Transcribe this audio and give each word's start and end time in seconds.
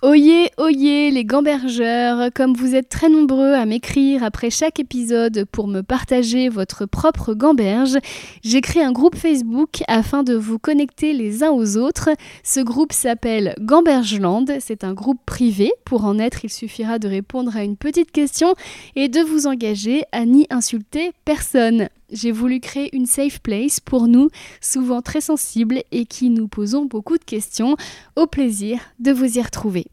Oyez, 0.00 0.52
oyez 0.58 1.10
les 1.10 1.24
gambergeurs, 1.24 2.30
comme 2.32 2.54
vous 2.54 2.76
êtes 2.76 2.88
très 2.88 3.08
nombreux 3.08 3.54
à 3.54 3.66
m'écrire 3.66 4.22
après 4.22 4.48
chaque 4.48 4.78
épisode 4.78 5.44
pour 5.50 5.66
me 5.66 5.80
partager 5.80 6.48
votre 6.48 6.86
propre 6.86 7.34
gamberge, 7.34 7.98
j'ai 8.44 8.60
créé 8.60 8.80
un 8.80 8.92
groupe 8.92 9.16
Facebook 9.16 9.82
afin 9.88 10.22
de 10.22 10.36
vous 10.36 10.60
connecter 10.60 11.14
les 11.14 11.42
uns 11.42 11.50
aux 11.50 11.76
autres. 11.76 12.10
Ce 12.44 12.60
groupe 12.60 12.92
s'appelle 12.92 13.56
Gambergeland, 13.60 14.44
c'est 14.60 14.84
un 14.84 14.94
groupe 14.94 15.18
privé. 15.26 15.72
Pour 15.84 16.04
en 16.04 16.20
être, 16.20 16.44
il 16.44 16.50
suffira 16.50 17.00
de 17.00 17.08
répondre 17.08 17.56
à 17.56 17.64
une 17.64 17.76
petite 17.76 18.12
question 18.12 18.54
et 18.94 19.08
de 19.08 19.20
vous 19.20 19.48
engager 19.48 20.04
à 20.12 20.24
n'y 20.26 20.46
insulter 20.50 21.10
personne. 21.24 21.88
J'ai 22.10 22.32
voulu 22.32 22.60
créer 22.60 22.94
une 22.96 23.06
safe 23.06 23.40
place 23.40 23.80
pour 23.80 24.08
nous, 24.08 24.30
souvent 24.60 25.02
très 25.02 25.20
sensibles 25.20 25.82
et 25.90 26.06
qui 26.06 26.30
nous 26.30 26.48
posons 26.48 26.86
beaucoup 26.86 27.18
de 27.18 27.24
questions. 27.24 27.76
Au 28.16 28.26
plaisir 28.26 28.80
de 28.98 29.12
vous 29.12 29.38
y 29.38 29.42
retrouver. 29.42 29.86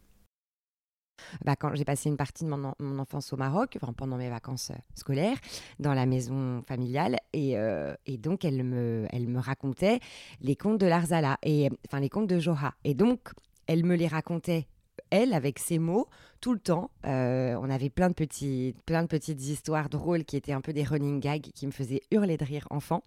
Bah, 1.43 1.55
quand 1.55 1.73
j'ai 1.75 1.85
passé 1.85 2.07
une 2.09 2.17
partie 2.17 2.45
de 2.45 2.49
mon, 2.49 2.63
en- 2.63 2.75
mon 2.79 2.99
enfance 2.99 3.33
au 3.33 3.37
Maroc, 3.37 3.77
pendant 3.97 4.15
mes 4.17 4.29
vacances 4.29 4.71
euh, 4.71 4.77
scolaires, 4.93 5.37
dans 5.79 5.93
la 5.93 6.05
maison 6.05 6.61
familiale, 6.67 7.17
et, 7.33 7.57
euh, 7.57 7.93
donc 8.19 8.45
elle 8.45 8.63
me, 8.63 9.05
elle 9.11 9.27
me 9.27 9.39
racontait 9.39 9.99
les 10.41 10.55
contes 10.55 10.79
de 10.79 10.85
Larzala, 10.85 11.37
et 11.43 11.69
enfin 11.87 11.99
les 11.99 12.09
contes 12.09 12.27
de 12.27 12.39
Joha. 12.39 12.75
Et 12.83 12.93
donc 12.93 13.19
elle 13.67 13.83
me 13.85 13.95
les 13.95 14.07
racontait 14.07 14.67
elle 15.09 15.33
avec 15.33 15.59
ses 15.59 15.79
mots 15.79 16.07
tout 16.45 16.53
le 16.53 16.59
temps. 16.59 16.91
Euh, 17.07 17.57
on 17.59 17.71
avait 17.71 17.89
plein 17.89 18.07
de 18.09 18.13
de 18.13 19.07
petites 19.07 19.41
histoires 19.41 19.89
drôles 19.89 20.23
qui 20.25 20.37
étaient 20.37 20.51
un 20.51 20.61
peu 20.61 20.73
des 20.73 20.83
running 20.83 21.19
gags 21.19 21.41
qui 21.55 21.65
me 21.65 21.71
faisaient 21.71 22.01
hurler 22.11 22.37
de 22.37 22.45
rire 22.45 22.67
enfant. 22.69 23.01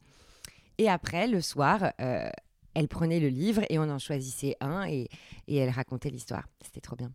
Et 0.78 0.88
après, 0.88 1.28
le 1.28 1.40
soir, 1.40 1.92
euh, 2.00 2.28
elle 2.74 2.88
prenait 2.88 3.20
le 3.20 3.28
livre 3.28 3.62
et 3.70 3.78
on 3.78 3.88
en 3.88 4.00
choisissait 4.00 4.56
un 4.60 4.88
et, 4.88 5.08
et 5.46 5.56
elle 5.56 5.70
racontait 5.70 6.10
l'histoire. 6.10 6.48
C'était 6.60 6.80
trop 6.80 6.96
bien. 6.96 7.12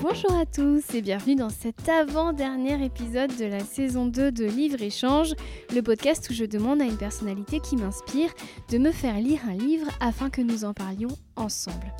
Bonjour 0.00 0.32
à 0.32 0.46
tous 0.46 0.94
et 0.94 1.02
bienvenue 1.02 1.36
dans 1.36 1.50
cet 1.50 1.90
avant-dernier 1.90 2.82
épisode 2.82 3.36
de 3.36 3.44
la 3.44 3.60
saison 3.60 4.06
2 4.06 4.32
de 4.32 4.46
Livre 4.46 4.80
Échange, 4.80 5.34
le 5.74 5.82
podcast 5.82 6.26
où 6.30 6.32
je 6.32 6.46
demande 6.46 6.80
à 6.80 6.86
une 6.86 6.96
personnalité 6.96 7.60
qui 7.60 7.76
m'inspire 7.76 8.32
de 8.70 8.78
me 8.78 8.92
faire 8.92 9.18
lire 9.18 9.40
un 9.46 9.56
livre 9.56 9.88
afin 10.00 10.30
que 10.30 10.40
nous 10.40 10.64
en 10.64 10.72
parlions 10.72 11.14
ensemble. 11.36 11.92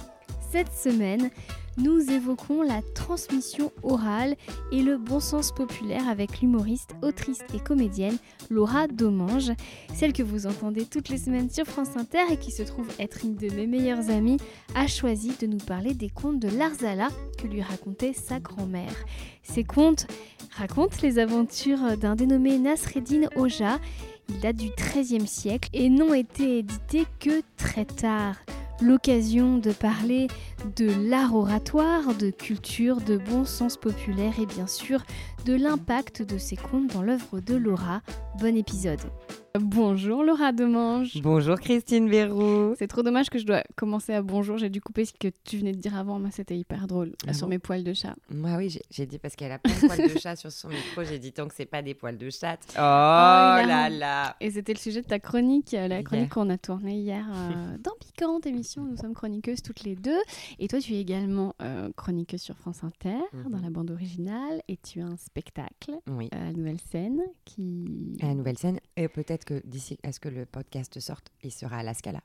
Cette 0.50 0.72
semaine, 0.72 1.30
nous 1.76 2.10
évoquons 2.10 2.62
la 2.62 2.82
transmission 2.94 3.72
orale 3.82 4.36
et 4.72 4.82
le 4.82 4.96
bon 4.96 5.20
sens 5.20 5.52
populaire 5.52 6.08
avec 6.08 6.40
l'humoriste, 6.40 6.94
autrice 7.02 7.40
et 7.54 7.58
comédienne 7.58 8.16
Laura 8.50 8.86
Domange, 8.86 9.52
celle 9.94 10.12
que 10.12 10.22
vous 10.22 10.46
entendez 10.46 10.84
toutes 10.84 11.08
les 11.08 11.18
semaines 11.18 11.50
sur 11.50 11.66
France 11.66 11.96
Inter 11.96 12.24
et 12.30 12.36
qui 12.36 12.50
se 12.50 12.62
trouve 12.62 12.88
être 12.98 13.24
une 13.24 13.34
de 13.34 13.50
mes 13.54 13.66
meilleures 13.66 14.10
amies, 14.10 14.38
a 14.74 14.86
choisi 14.86 15.32
de 15.40 15.46
nous 15.46 15.58
parler 15.58 15.94
des 15.94 16.10
contes 16.10 16.38
de 16.38 16.48
Larzala 16.48 17.08
que 17.38 17.46
lui 17.46 17.62
racontait 17.62 18.12
sa 18.12 18.40
grand-mère. 18.40 18.94
Ces 19.42 19.64
contes 19.64 20.06
racontent 20.56 20.96
les 21.02 21.18
aventures 21.18 21.96
d'un 21.96 22.14
dénommé 22.14 22.58
Nasreddin 22.58 23.28
Oja. 23.36 23.78
Il 24.28 24.40
date 24.40 24.56
du 24.56 24.70
XIIIe 24.70 25.26
siècle 25.26 25.68
et 25.72 25.90
n'ont 25.90 26.14
été 26.14 26.58
édités 26.58 27.06
que 27.20 27.42
très 27.56 27.84
tard. 27.84 28.36
L'occasion 28.84 29.56
de 29.56 29.72
parler 29.72 30.26
de 30.76 31.08
l'art 31.08 31.34
oratoire, 31.34 32.14
de 32.14 32.28
culture, 32.28 33.00
de 33.00 33.16
bon 33.16 33.46
sens 33.46 33.78
populaire 33.78 34.38
et 34.38 34.44
bien 34.44 34.66
sûr 34.66 35.02
de 35.46 35.54
l'impact 35.54 36.20
de 36.22 36.36
ces 36.36 36.56
contes 36.56 36.88
dans 36.92 37.02
l'œuvre 37.02 37.40
de 37.40 37.54
Laura. 37.54 38.02
Bon 38.38 38.54
épisode. 38.54 39.00
Bonjour 39.60 40.24
Laura 40.24 40.50
Demange. 40.50 41.20
Bonjour 41.22 41.60
Christine 41.60 42.10
Bérou. 42.10 42.74
C'est 42.76 42.88
trop 42.88 43.02
dommage 43.02 43.30
que 43.30 43.38
je 43.38 43.46
dois 43.46 43.62
commencer 43.76 44.12
à 44.12 44.20
bonjour. 44.20 44.58
J'ai 44.58 44.68
dû 44.68 44.80
couper 44.80 45.04
ce 45.04 45.12
que 45.12 45.28
tu 45.44 45.58
venais 45.58 45.70
de 45.70 45.78
dire 45.78 45.96
avant. 45.96 46.18
Moi, 46.18 46.30
c'était 46.32 46.56
hyper 46.58 46.88
drôle 46.88 47.12
Ah 47.28 47.32
sur 47.32 47.46
bon 47.46 47.50
mes 47.50 47.58
poils 47.60 47.84
de 47.84 47.94
chat. 47.94 48.14
Moi 48.30 48.56
oui, 48.56 48.76
j'ai- 48.90 49.06
dit 49.06 49.18
parce 49.20 49.36
qu'elle 49.36 49.52
a 49.52 49.58
plein 49.60 49.72
de 49.72 49.86
poils 49.86 50.12
de 50.12 50.18
chat 50.18 50.34
sur 50.34 50.50
son 50.50 50.68
micro, 50.70 51.04
j'ai 51.04 51.20
dit 51.20 51.30
tant 51.32 51.46
que 51.46 51.54
c'est 51.54 51.66
pas 51.66 51.82
des 51.82 51.94
poils 51.94 52.18
de 52.18 52.30
chat. 52.30 52.58
Oh, 52.74 52.80
a 52.80 53.62
là 53.64 53.88
là. 53.88 54.34
Et 54.40 54.50
c'était 54.50 54.72
le 54.72 54.78
sujet 54.78 55.02
de 55.02 55.06
ta 55.06 55.20
chronique, 55.20 55.72
euh, 55.74 55.86
la 55.86 56.02
chronique 56.02 56.30
qu'on 56.30 56.50
a 56.50 56.58
tournée 56.58 56.96
hier 56.98 57.24
euh, 57.32 57.76
dans 57.80 57.92
Piquante 58.16 58.46
émission. 58.46 58.84
Nous 58.84 58.96
sommes 58.96 59.12
chroniqueuses 59.14 59.60
toutes 59.60 59.82
les 59.82 59.96
deux. 59.96 60.20
Et 60.60 60.68
toi, 60.68 60.78
tu 60.80 60.94
es 60.94 61.00
également 61.00 61.52
euh, 61.60 61.90
chroniqueuse 61.96 62.40
sur 62.40 62.56
France 62.56 62.84
Inter, 62.84 63.16
Mhm. 63.32 63.50
dans 63.50 63.58
la 63.60 63.70
bande 63.70 63.90
originale. 63.90 64.62
Et 64.68 64.76
tu 64.76 65.00
as 65.00 65.06
un 65.06 65.16
spectacle 65.16 65.98
Oui. 66.08 66.28
à 66.30 66.38
la 66.44 66.52
nouvelle 66.52 66.78
scène 66.80 67.20
qui. 67.44 68.16
À 68.22 68.26
la 68.26 68.34
nouvelle 68.34 68.56
scène 68.56 68.78
et 68.96 69.08
peut-être 69.08 69.44
que 69.44 69.60
d'ici 69.66 69.98
à 70.04 70.12
ce 70.12 70.20
que 70.20 70.28
le 70.28 70.46
podcast 70.46 71.00
sorte, 71.00 71.32
il 71.42 71.50
sera 71.50 71.78
à 71.78 71.82
la 71.82 71.92
Scala 71.92 72.20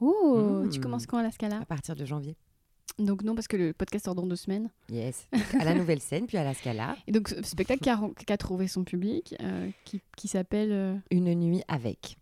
Oh, 0.00 0.62
tu 0.70 0.78
Mhm. 0.78 0.82
commences 0.82 1.06
quand 1.06 1.18
à 1.18 1.22
la 1.22 1.30
Scala? 1.30 1.58
À 1.60 1.66
partir 1.66 1.94
de 1.94 2.06
janvier. 2.06 2.34
Donc, 2.98 3.22
non, 3.22 3.34
parce 3.34 3.48
que 3.48 3.56
le 3.58 3.74
podcast 3.74 4.06
sort 4.06 4.14
dans 4.14 4.26
deux 4.26 4.34
semaines. 4.34 4.70
Yes. 4.90 5.28
À 5.62 5.64
la 5.64 5.74
nouvelle 5.74 6.00
scène 6.00 6.26
puis 6.26 6.38
à 6.38 6.42
la 6.42 6.54
Scala, 6.54 6.96
Et 7.06 7.12
donc, 7.12 7.28
ce 7.28 7.42
spectacle 7.42 7.80
qui 7.82 7.90
a, 7.90 8.00
qui 8.26 8.32
a 8.32 8.36
trouvé 8.38 8.66
son 8.66 8.82
public, 8.82 9.34
euh, 9.42 9.68
qui, 9.84 10.00
qui 10.16 10.26
s'appelle. 10.26 10.72
euh, 10.72 10.96
une 11.10 11.32
nuit 11.34 11.62
avec. 11.68 12.16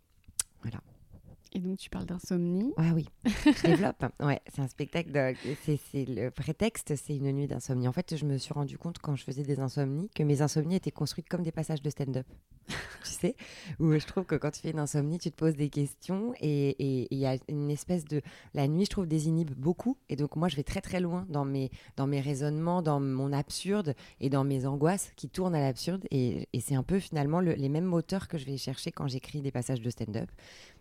Et 1.53 1.61
donc, 1.61 1.79
tu 1.79 1.89
parles 1.91 2.07
d'insomnie. 2.07 2.73
Ah 2.77 2.93
oui, 2.95 3.09
je 3.25 3.67
développe. 3.67 4.05
Ouais, 4.21 4.41
c'est 4.55 4.61
un 4.63 4.69
spectacle. 4.69 5.11
De... 5.13 5.35
C'est, 5.65 6.05
le 6.07 6.31
prétexte, 6.31 6.95
c'est 6.97 7.17
une 7.17 7.31
nuit 7.33 7.47
d'insomnie. 7.47 7.89
En 7.89 7.93
fait, 7.93 8.17
je 8.17 8.25
me 8.25 8.37
suis 8.39 8.53
rendu 8.53 8.77
compte 8.79 8.99
quand 8.99 9.17
je 9.17 9.25
faisais 9.25 9.43
des 9.43 9.61
insomnies 9.61 10.11
que 10.15 10.23
mes 10.23 10.43
insomnies 10.43 10.77
étaient 10.77 10.91
construites 10.91 11.29
comme 11.29 11.43
des 11.43 11.53
passages 11.53 11.83
de 11.83 11.91
stand-up. 11.91 12.27
tu 13.05 13.11
sais, 13.13 13.37
où 13.79 13.93
je 13.93 14.05
trouve 14.07 14.25
que 14.25 14.35
quand 14.35 14.51
tu 14.51 14.61
fais 14.61 14.71
une 14.71 14.81
insomnie, 14.81 15.19
tu 15.19 15.31
te 15.31 15.37
poses 15.37 15.55
des 15.55 15.69
questions 15.69 16.35
et 16.41 17.07
il 17.11 17.19
y 17.19 17.27
a 17.27 17.37
une 17.49 17.71
espèce 17.71 18.05
de 18.05 18.21
la 18.55 18.67
nuit, 18.67 18.85
je 18.87 18.91
trouve, 18.91 19.07
désinhibe 19.07 19.53
beaucoup. 19.57 19.97
Et 20.09 20.17
donc 20.17 20.35
moi, 20.35 20.49
je 20.49 20.57
vais 20.57 20.65
très 20.65 20.81
très 20.81 20.99
loin 21.01 21.27
dans 21.29 21.45
mes 21.45 21.71
dans 21.97 22.07
mes 22.09 22.21
raisonnements, 22.21 22.83
dans 22.83 22.99
mon 22.99 23.33
absurde 23.33 23.95
et 24.21 24.31
dans 24.31 24.43
mes 24.45 24.67
angoisses 24.67 25.13
qui 25.17 25.29
tournent 25.29 25.55
à 25.55 25.61
l'absurde. 25.61 26.05
Et, 26.11 26.49
c'est 26.61 26.75
un 26.75 26.83
peu 26.83 26.99
finalement 26.99 27.41
le- 27.41 27.53
les 27.53 27.69
mêmes 27.69 27.85
moteurs 27.85 28.27
que 28.27 28.39
je 28.39 28.47
vais 28.47 28.57
chercher 28.57 28.91
quand 28.91 29.07
j'écris 29.07 29.41
des 29.41 29.53
passages 29.53 29.81
de 29.81 29.91
stand-up. 29.91 30.29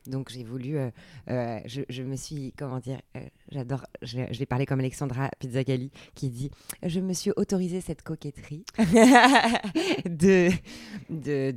Donc 0.07 0.29
j'ai 0.31 0.43
voulu, 0.43 0.77
euh, 0.77 0.89
euh, 1.29 1.59
je, 1.65 2.03
me 2.03 2.15
suis, 2.15 2.53
comment 2.57 2.79
dire, 2.79 3.01
euh, 3.15 3.21
j'adore, 3.51 3.85
je, 4.01 4.19
je 4.31 4.39
vais 4.39 4.45
parler 4.45 4.65
comme 4.65 4.79
Alexandra 4.79 5.29
Pizzagalli 5.39 5.91
qui 6.13 6.29
dit, 6.29 6.51
je 6.83 6.99
me 6.99 7.13
suis 7.13 7.31
autorisé 7.35 7.81
cette 7.81 8.03
coquetterie 8.03 8.63
de, 10.05 10.49
de, 11.09 11.51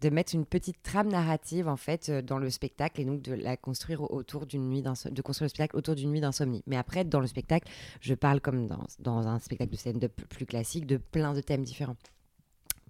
de, 0.00 0.10
mettre 0.10 0.34
une 0.34 0.44
petite 0.46 0.82
trame 0.82 1.08
narrative 1.08 1.68
en 1.68 1.76
fait 1.76 2.10
dans 2.10 2.38
le 2.38 2.50
spectacle 2.50 3.00
et 3.00 3.04
donc 3.04 3.22
de 3.22 3.34
la 3.34 3.56
construire 3.56 4.02
au- 4.02 4.12
autour 4.14 4.46
d'une 4.46 4.68
nuit 4.68 4.82
de 4.82 5.22
construire 5.22 5.46
le 5.46 5.50
spectacle 5.50 5.76
autour 5.76 5.94
d'une 5.94 6.10
nuit 6.10 6.20
d'insomnie. 6.20 6.62
Mais 6.66 6.76
après 6.76 7.04
dans 7.04 7.20
le 7.20 7.26
spectacle, 7.26 7.68
je 8.00 8.14
parle 8.14 8.40
comme 8.40 8.66
dans, 8.66 8.84
dans 8.98 9.26
un 9.28 9.38
spectacle 9.38 9.70
de 9.72 9.76
stand-up 9.76 10.12
plus 10.28 10.46
classique 10.46 10.86
de 10.86 10.96
plein 10.96 11.34
de 11.34 11.40
thèmes 11.40 11.62
différents 11.62 11.96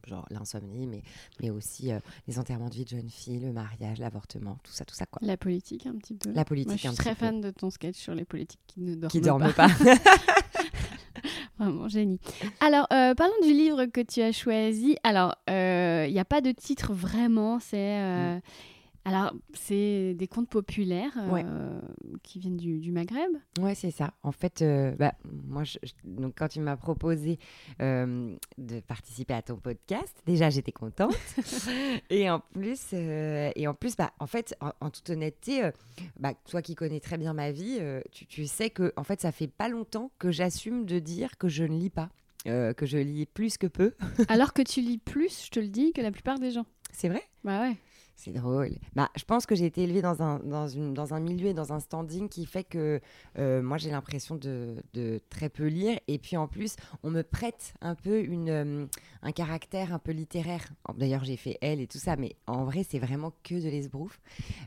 genre 0.07 0.27
l'insomnie, 0.31 0.87
mais, 0.87 1.03
mais 1.41 1.51
aussi 1.51 1.93
euh, 1.93 1.99
les 2.29 2.39
enterrements 2.39 2.69
de 2.69 2.75
vie 2.75 2.85
de 2.85 2.89
jeunes 2.91 3.11
filles, 3.11 3.41
le 3.41 3.53
mariage, 3.53 3.99
l'avortement, 3.99 4.59
tout 4.63 4.73
ça, 4.73 4.85
tout 4.85 4.95
ça 4.95 5.07
quoi. 5.07 5.19
La 5.23 5.37
politique, 5.37 5.87
un 5.87 5.95
petit 5.97 6.15
peu. 6.15 6.31
La 6.33 6.45
politique, 6.45 6.69
Moi, 6.69 6.77
je 6.77 6.81
suis 6.81 6.89
un 6.89 6.95
très 6.95 7.15
peu. 7.15 7.27
fan 7.27 7.41
de 7.41 7.51
ton 7.51 7.71
sketch 7.71 7.97
sur 7.97 8.15
les 8.15 8.25
politiques 8.25 8.61
qui 8.67 8.81
ne 8.81 8.95
dorment 8.95 9.11
Qui 9.11 9.21
pas. 9.21 9.27
dorment 9.27 9.53
pas. 9.53 9.69
Vraiment 11.59 11.89
génie. 11.89 12.19
Alors, 12.61 12.87
euh, 12.93 13.15
parlons 13.15 13.35
du 13.43 13.53
livre 13.53 13.85
que 13.87 14.01
tu 14.01 14.23
as 14.23 14.33
choisi. 14.33 14.97
Alors, 15.03 15.35
euh, 15.51 16.07
il 16.09 16.13
n'y 16.13 16.19
a 16.21 16.25
pas 16.25 16.41
de 16.41 16.53
titre 16.53 16.93
vraiment. 16.95 17.59
C'est 17.61 17.99
euh, 18.01 18.41
alors 19.05 19.33
c'est 19.55 20.15
des 20.15 20.29
contes 20.29 20.49
populaires 20.49 21.13
euh, 21.17 21.81
qui 22.23 22.39
viennent 22.39 22.57
du, 22.57 22.79
du 22.81 22.93
Maghreb. 22.93 23.31
Ouais, 23.61 23.75
c'est 23.75 23.91
ça. 23.91 24.13
En 24.23 24.33
fait, 24.33 24.63
euh, 24.63 24.93
bah, 24.97 25.15
moi, 25.47 25.65
je- 25.65 25.79
je- 25.83 25.93
donc, 26.05 26.35
quand 26.37 26.49
tu 26.49 26.61
m'as 26.61 26.77
proposé 26.77 27.39
euh, 27.81 28.35
de 28.59 28.81
participer 28.81 29.35
à 29.35 29.43
ton 29.43 29.57
podcast, 29.57 30.15
déjà, 30.27 30.51
j'étais 30.51 30.73
contente. 30.73 31.15
et 32.11 32.29
en 32.31 32.41
plus, 32.41 32.93
et 32.93 33.67
en, 33.67 33.75
plus 33.75 33.97
bah, 33.97 34.13
en 34.19 34.27
fait, 34.27 34.55
en, 34.61 34.73
en 34.81 34.91
toute 34.91 35.09
honnêteté, 35.11 35.71
bah, 36.19 36.35
toi 36.49 36.61
qui 36.63 36.75
connais 36.75 37.01
très 37.01 37.17
bien 37.19 37.33
ma 37.33 37.51
vie, 37.53 37.79
tu, 38.13 38.27
tu 38.27 38.47
sais 38.47 38.71
que 38.71 38.93
en 38.97 39.05
fait, 39.05 39.21
ça 39.21 39.33
fait 39.33 39.49
pas 39.49 39.69
longtemps 39.69 40.11
que 40.19 40.31
j'assume 40.31 40.85
de 40.85 40.99
dire 40.99 41.39
que 41.39 41.49
je 41.49 41.65
ne 41.65 41.79
lis 41.79 41.91
pas, 41.91 42.11
que 42.45 42.85
je 42.87 42.99
lis 42.99 43.27
plus 43.27 43.57
que 43.57 43.67
peu. 43.67 43.95
alors 44.29 44.53
que 44.53 44.63
tu 44.63 44.81
lis 44.81 44.99
plus, 44.99 45.45
je 45.47 45.51
te 45.51 45.61
le 45.61 45.69
dis, 45.69 45.93
que 45.93 46.01
la 46.03 46.11
plupart 46.13 46.39
des 46.39 46.51
gens. 46.51 46.67
C'est 46.93 47.09
vrai? 47.09 47.23
Bah 47.45 47.61
ouais. 47.63 47.77
C'est 48.23 48.33
drôle. 48.33 48.73
Bah, 48.95 49.09
je 49.17 49.25
pense 49.25 49.47
que 49.47 49.55
j'ai 49.55 49.65
été 49.65 49.83
élevée 49.85 50.03
dans 50.03 50.23
un, 50.23 50.41
dans, 50.41 50.69
une, 50.69 50.93
dans 50.93 51.15
un 51.15 51.21
milieu 51.21 51.47
et 51.49 51.55
dans 51.55 51.73
un 51.73 51.81
standing 51.81 52.29
qui 52.29 52.45
fait 52.45 52.65
que 52.65 53.01
euh, 53.39 53.63
moi, 53.63 53.79
j'ai 53.79 53.91
l'impression 53.91 54.37
de, 54.37 54.77
de 54.93 55.23
très 55.31 55.49
peu 55.49 55.67
lire. 55.69 55.99
Et 56.07 56.19
puis 56.19 56.37
en 56.37 56.47
plus, 56.47 56.77
on 57.03 57.09
me 57.09 57.23
prête 57.23 57.73
un 57.81 57.95
peu 57.95 58.21
une, 58.23 58.51
euh, 58.51 58.87
un 59.23 59.33
caractère 59.33 59.95
un 59.95 59.99
peu 59.99 60.13
littéraire. 60.13 60.69
D'ailleurs, 60.99 61.25
j'ai 61.25 61.39
fait 61.39 61.57
elle 61.63 61.81
et 61.81 61.87
tout 61.87 61.97
ça, 61.97 62.17
mais 62.17 62.37
en 62.47 62.65
vrai, 62.65 62.85
c'est 62.87 62.99
vraiment 62.99 63.33
que 63.43 63.55
de 63.55 63.71
l'esbrouf. 63.71 64.21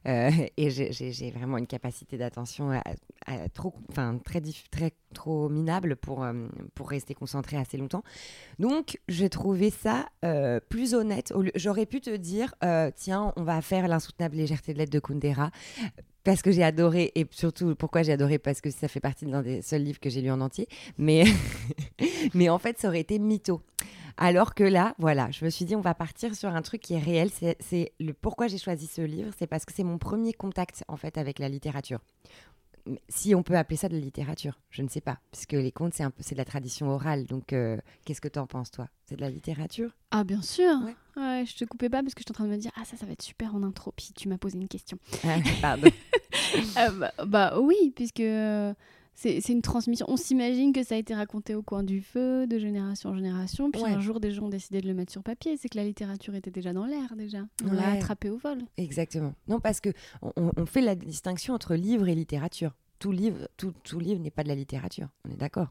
Euh, 0.08 0.32
et 0.58 0.72
j'ai- 0.72 1.30
vraiment 1.30 1.60
une 1.60 1.68
capacité 1.68 2.18
d'attention 2.18 2.72
à- 2.72 3.50
trop, 3.54 3.76
très, 4.26 4.42
très 4.72 4.92
trop 5.14 5.50
minable 5.50 5.96
pour, 5.96 6.24
euh, 6.24 6.34
pour 6.76 6.90
rester 6.90 7.14
concentrée 7.14 7.58
assez 7.58 7.78
longtemps. 7.78 8.04
Donc, 8.60 9.00
j'ai 9.08 9.30
trouvé 9.30 9.70
ça 9.70 10.10
euh, 10.26 10.60
plus 10.70 10.94
honnête. 10.94 11.34
J'aurais 11.56 11.86
pu 11.86 12.02
te 12.02 12.16
dire, 12.16 12.54
euh, 12.64 12.92
tiens, 12.96 13.34
on 13.36 13.44
va 13.44 13.62
faire 13.62 13.88
l'insoutenable 13.88 14.36
légèreté 14.36 14.74
de 14.74 14.80
l'aide 14.80 14.90
de 14.90 15.00
Kundera. 15.00 15.52
parce 16.24 16.42
que 16.42 16.52
j'ai 16.52 16.64
adoré, 16.64 17.12
et 17.16 17.28
surtout 17.32 17.76
pourquoi 17.76 18.02
j'ai 18.02 18.14
adoré, 18.14 18.40
parce 18.40 18.62
que 18.62 18.70
ça 18.70 18.88
fait 18.88 19.02
partie 19.02 19.26
de 19.26 19.32
l'un 19.32 19.42
des 19.42 19.62
seuls 19.62 19.84
livres 19.84 20.00
que 20.00 20.10
j'ai 20.10 20.22
lu 20.22 20.32
en 20.32 20.40
entier, 20.40 20.68
mais, 20.98 21.26
mais 22.34 22.48
en 22.48 22.60
fait 22.60 22.80
ça 22.80 22.88
aurait 22.88 23.02
été 23.02 23.20
mytho. 23.20 23.62
Alors 24.18 24.54
que 24.54 24.64
là, 24.64 24.96
voilà, 25.00 25.32
je 25.32 25.44
me 25.44 25.50
suis 25.50 25.66
dit, 25.66 25.76
on 25.76 25.82
va 25.82 25.96
partir 25.96 26.36
sur 26.36 26.50
un 26.50 26.62
truc 26.62 26.82
qui 26.82 26.94
est 26.94 27.00
réel. 27.00 27.30
C'est 27.60 27.94
le 28.00 28.14
pourquoi 28.14 28.48
j'ai 28.48 28.58
choisi 28.58 28.88
ce 28.88 29.02
livre, 29.02 29.32
c'est 29.38 29.48
parce 29.48 29.66
que 29.66 29.74
c'est 29.74 29.84
mon 29.84 29.98
premier 29.98 30.34
contact 30.34 30.84
en 30.88 30.98
fait 30.98 31.18
avec 31.18 31.40
la 31.40 31.50
littérature. 31.50 32.00
Si 33.08 33.34
on 33.34 33.44
peut 33.44 33.56
appeler 33.56 33.78
ça 33.78 33.88
de 33.88 33.94
la 33.94 34.02
littérature, 34.02 34.60
je 34.70 34.82
ne 34.82 34.90
sais 34.90 35.00
pas, 35.00 35.20
parce 35.32 35.46
que 35.46 35.56
les 35.56 35.72
contes 35.72 35.94
c'est 35.94 36.04
un 36.04 36.10
peu 36.12 36.22
c'est 36.22 36.36
de 36.36 36.40
la 36.40 36.46
tradition 36.46 36.90
orale. 36.90 37.26
Donc, 37.26 37.54
euh, 37.54 37.78
qu'est-ce 38.04 38.20
que 38.20 38.28
tu 38.28 38.40
en 38.40 38.48
penses 38.48 38.72
toi? 38.72 38.90
C'est 39.06 39.16
de 39.16 39.22
la 39.22 39.30
littérature? 39.30 39.92
Ah 40.12 40.24
bien 40.24 40.42
sûr. 40.42 40.74
Ouais. 41.16 41.46
je 41.46 41.56
te 41.56 41.64
coupais 41.66 41.90
pas 41.90 42.02
parce 42.02 42.14
que 42.14 42.20
je 42.22 42.26
suis 42.26 42.32
en 42.32 42.36
train 42.36 42.46
de 42.46 42.50
me 42.52 42.58
dire 42.58 42.72
ah 42.76 42.84
ça 42.86 42.98
ça 42.98 43.06
va 43.06 43.14
être 43.14 43.22
super 43.22 43.56
en 43.56 43.64
intro. 43.64 43.94
Puis 43.96 44.12
tu 44.16 44.28
m'as 44.28 44.38
posé 44.38 44.58
une 44.58 44.68
question. 44.68 44.98
Ah, 45.26 45.38
pardon. 45.62 45.90
Euh, 46.78 46.90
bah, 46.92 47.12
bah, 47.26 47.60
oui, 47.60 47.94
puisque 47.96 48.20
euh, 48.20 48.74
c'est 49.16 49.50
une 49.50 49.62
transmission. 49.62 50.06
On 50.10 50.18
s'imagine 50.18 50.74
que 50.74 50.84
ça 50.84 50.96
a 50.96 50.98
été 50.98 51.14
raconté 51.14 51.56
au 51.56 51.62
coin 51.62 51.84
du 51.84 52.02
feu, 52.02 52.48
de 52.48 52.58
génération 52.58 53.12
en 53.12 53.16
génération, 53.16 53.72
puis 53.72 53.84
un 53.84 54.00
jour 54.00 54.20
des 54.20 54.32
gens 54.32 54.46
ont 54.46 54.50
décidé 54.50 54.82
de 54.82 54.88
le 54.88 54.94
mettre 54.94 55.12
sur 55.12 55.24
papier. 55.24 55.58
C'est 55.58 55.70
que 55.70 55.78
la 55.78 55.84
littérature 55.84 56.36
était 56.36 56.52
déjà 56.52 56.74
dans 56.74 56.86
l'air 56.86 57.16
déjà. 57.16 57.40
On 57.66 57.74
l'a 57.74 57.92
attrapé 57.92 58.30
au 58.30 58.38
vol. 58.38 58.60
Exactement. 58.78 59.34
Non, 59.48 59.60
parce 59.60 59.80
que 59.80 59.90
on, 60.22 60.66
fait 60.66 60.82
la 60.82 60.96
distinction 60.96 61.54
entre 61.54 61.76
livre 61.76 62.08
et 62.08 62.16
littérature. 62.16 62.72
Tout 63.00 63.12
livre, 63.12 63.48
tout, 63.58 63.74
tout 63.84 64.00
livre 64.00 64.22
n'est 64.22 64.32
pas 64.32 64.44
de 64.44 64.48
la 64.48 64.56
littérature. 64.56 65.10
On 65.28 65.32
est 65.32 65.38
d'accord. 65.38 65.68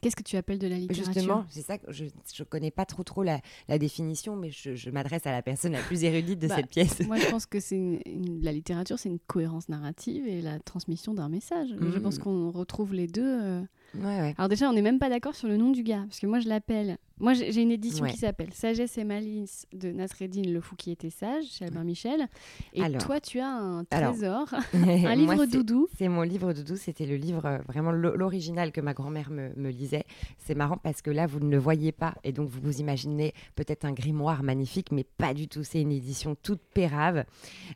Qu'est-ce 0.00 0.16
que 0.16 0.22
tu 0.22 0.36
appelles 0.36 0.58
de 0.58 0.68
la 0.68 0.76
littérature 0.76 1.12
Justement, 1.12 1.44
c'est 1.50 1.62
ça 1.62 1.78
que 1.78 1.92
je 1.92 2.04
ne 2.04 2.44
connais 2.44 2.70
pas 2.70 2.84
trop 2.84 3.02
trop 3.02 3.22
la, 3.22 3.40
la 3.68 3.78
définition, 3.78 4.36
mais 4.36 4.50
je, 4.50 4.74
je 4.74 4.90
m'adresse 4.90 5.26
à 5.26 5.32
la 5.32 5.42
personne 5.42 5.72
la 5.72 5.82
plus 5.82 6.04
érudite 6.04 6.38
de 6.38 6.46
bah, 6.46 6.56
cette 6.56 6.68
pièce. 6.68 7.00
Moi, 7.06 7.18
je 7.18 7.26
pense 7.30 7.46
que 7.46 7.60
c'est 7.60 8.02
la 8.42 8.52
littérature, 8.52 8.98
c'est 8.98 9.08
une 9.08 9.18
cohérence 9.18 9.68
narrative 9.68 10.26
et 10.26 10.40
la 10.40 10.58
transmission 10.60 11.14
d'un 11.14 11.28
message. 11.28 11.68
Je 11.80 11.98
pense 11.98 12.18
mmh. 12.18 12.22
qu'on 12.22 12.50
retrouve 12.50 12.94
les 12.94 13.06
deux. 13.06 13.42
Euh, 13.42 13.62
alors 13.94 14.48
déjà, 14.48 14.68
on 14.68 14.72
n'est 14.72 14.82
même 14.82 14.98
pas 14.98 15.08
d'accord 15.08 15.34
sur 15.34 15.48
le 15.48 15.56
nom 15.56 15.70
du 15.70 15.82
gars, 15.82 16.04
parce 16.08 16.20
que 16.20 16.26
moi 16.26 16.40
je 16.40 16.48
l'appelle. 16.48 16.98
Moi 17.20 17.32
j'ai 17.32 17.62
une 17.62 17.72
édition 17.72 18.06
qui 18.06 18.16
s'appelle 18.16 18.52
Sagesse 18.52 18.96
et 18.96 19.02
malice 19.02 19.66
de 19.72 19.90
Nasreddin 19.90 20.42
Le 20.42 20.60
Fou 20.60 20.76
qui 20.76 20.92
était 20.92 21.10
sage 21.10 21.46
chez 21.46 21.64
Albert 21.64 21.82
Michel. 21.82 22.28
Et 22.74 22.92
toi 22.98 23.20
tu 23.20 23.40
as 23.40 23.48
un 23.48 23.82
trésor, 23.84 24.54
un 24.74 25.14
livre 25.16 25.46
doudou. 25.46 25.88
C'est 25.98 26.06
mon 26.06 26.22
livre 26.22 26.52
doudou, 26.52 26.76
c'était 26.76 27.06
le 27.06 27.16
livre 27.16 27.44
euh, 27.44 27.58
vraiment 27.66 27.90
l'original 27.90 28.70
que 28.70 28.80
ma 28.80 28.94
grand-mère 28.94 29.30
me, 29.30 29.68
lisait. 29.70 30.04
C'est 30.38 30.54
marrant 30.54 30.76
parce 30.76 31.02
que 31.02 31.10
là 31.10 31.26
vous 31.26 31.40
ne 31.40 31.50
le 31.50 31.58
voyez 31.58 31.90
pas 31.90 32.14
et 32.22 32.30
donc 32.30 32.48
vous 32.48 32.60
vous 32.62 32.78
imaginez 32.80 33.34
peut-être 33.56 33.84
un 33.84 33.92
grimoire 33.92 34.44
magnifique, 34.44 34.92
mais 34.92 35.04
pas 35.04 35.34
du 35.34 35.48
tout. 35.48 35.64
C'est 35.64 35.82
une 35.82 35.92
édition 35.92 36.36
toute 36.40 36.62
pérave 36.72 37.24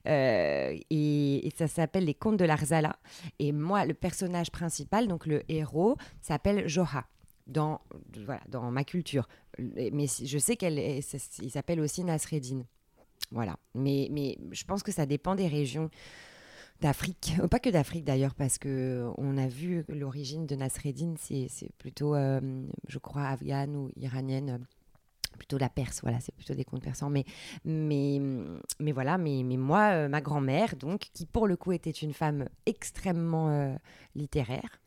euh, 0.06 0.78
et, 0.90 1.46
et, 1.46 1.52
ça 1.56 1.66
s'appelle 1.66 2.04
Les 2.04 2.14
Contes 2.14 2.36
de 2.36 2.44
l'Arzala. 2.44 2.96
Et 3.40 3.50
moi 3.50 3.84
le 3.86 3.94
personnage 3.94 4.52
principal, 4.52 5.08
donc 5.08 5.26
le 5.26 5.42
héros, 5.48 5.96
s'appelle 6.20 6.68
Joha 6.68 7.06
dans, 7.46 7.80
voilà, 8.24 8.42
dans 8.48 8.70
ma 8.70 8.84
culture. 8.84 9.28
Mais 9.58 10.06
je 10.06 10.38
sais 10.38 10.56
qu'elle 10.56 11.02
s'appelle 11.02 11.80
aussi 11.80 12.04
Nasreddin. 12.04 12.64
Voilà. 13.30 13.56
Mais, 13.74 14.08
mais 14.10 14.38
je 14.50 14.64
pense 14.64 14.82
que 14.82 14.92
ça 14.92 15.06
dépend 15.06 15.34
des 15.34 15.48
régions 15.48 15.90
d'Afrique. 16.80 17.34
Pas 17.50 17.58
que 17.58 17.70
d'Afrique 17.70 18.04
d'ailleurs, 18.04 18.34
parce 18.34 18.58
que 18.58 19.10
on 19.16 19.38
a 19.38 19.46
vu 19.46 19.84
l'origine 19.88 20.46
de 20.46 20.56
Nasreddin, 20.56 21.14
c'est 21.16 21.48
plutôt, 21.78 22.14
euh, 22.14 22.40
je 22.88 22.98
crois, 22.98 23.28
afghane 23.28 23.76
ou 23.76 23.90
iranienne 23.96 24.64
plutôt 25.36 25.58
la 25.58 25.68
Perse, 25.68 26.00
voilà, 26.02 26.20
c'est 26.20 26.34
plutôt 26.34 26.54
des 26.54 26.64
contes 26.64 26.82
persans. 26.82 27.10
Mais, 27.10 27.24
mais, 27.64 28.20
mais 28.80 28.92
voilà, 28.92 29.18
mais, 29.18 29.42
mais 29.44 29.56
moi, 29.56 29.92
euh, 29.92 30.08
ma 30.08 30.20
grand-mère, 30.20 30.76
donc, 30.76 31.08
qui 31.12 31.26
pour 31.26 31.46
le 31.46 31.56
coup 31.56 31.72
était 31.72 31.90
une 31.90 32.12
femme 32.12 32.48
extrêmement 32.66 33.50
euh, 33.50 33.74
littéraire, 34.14 34.80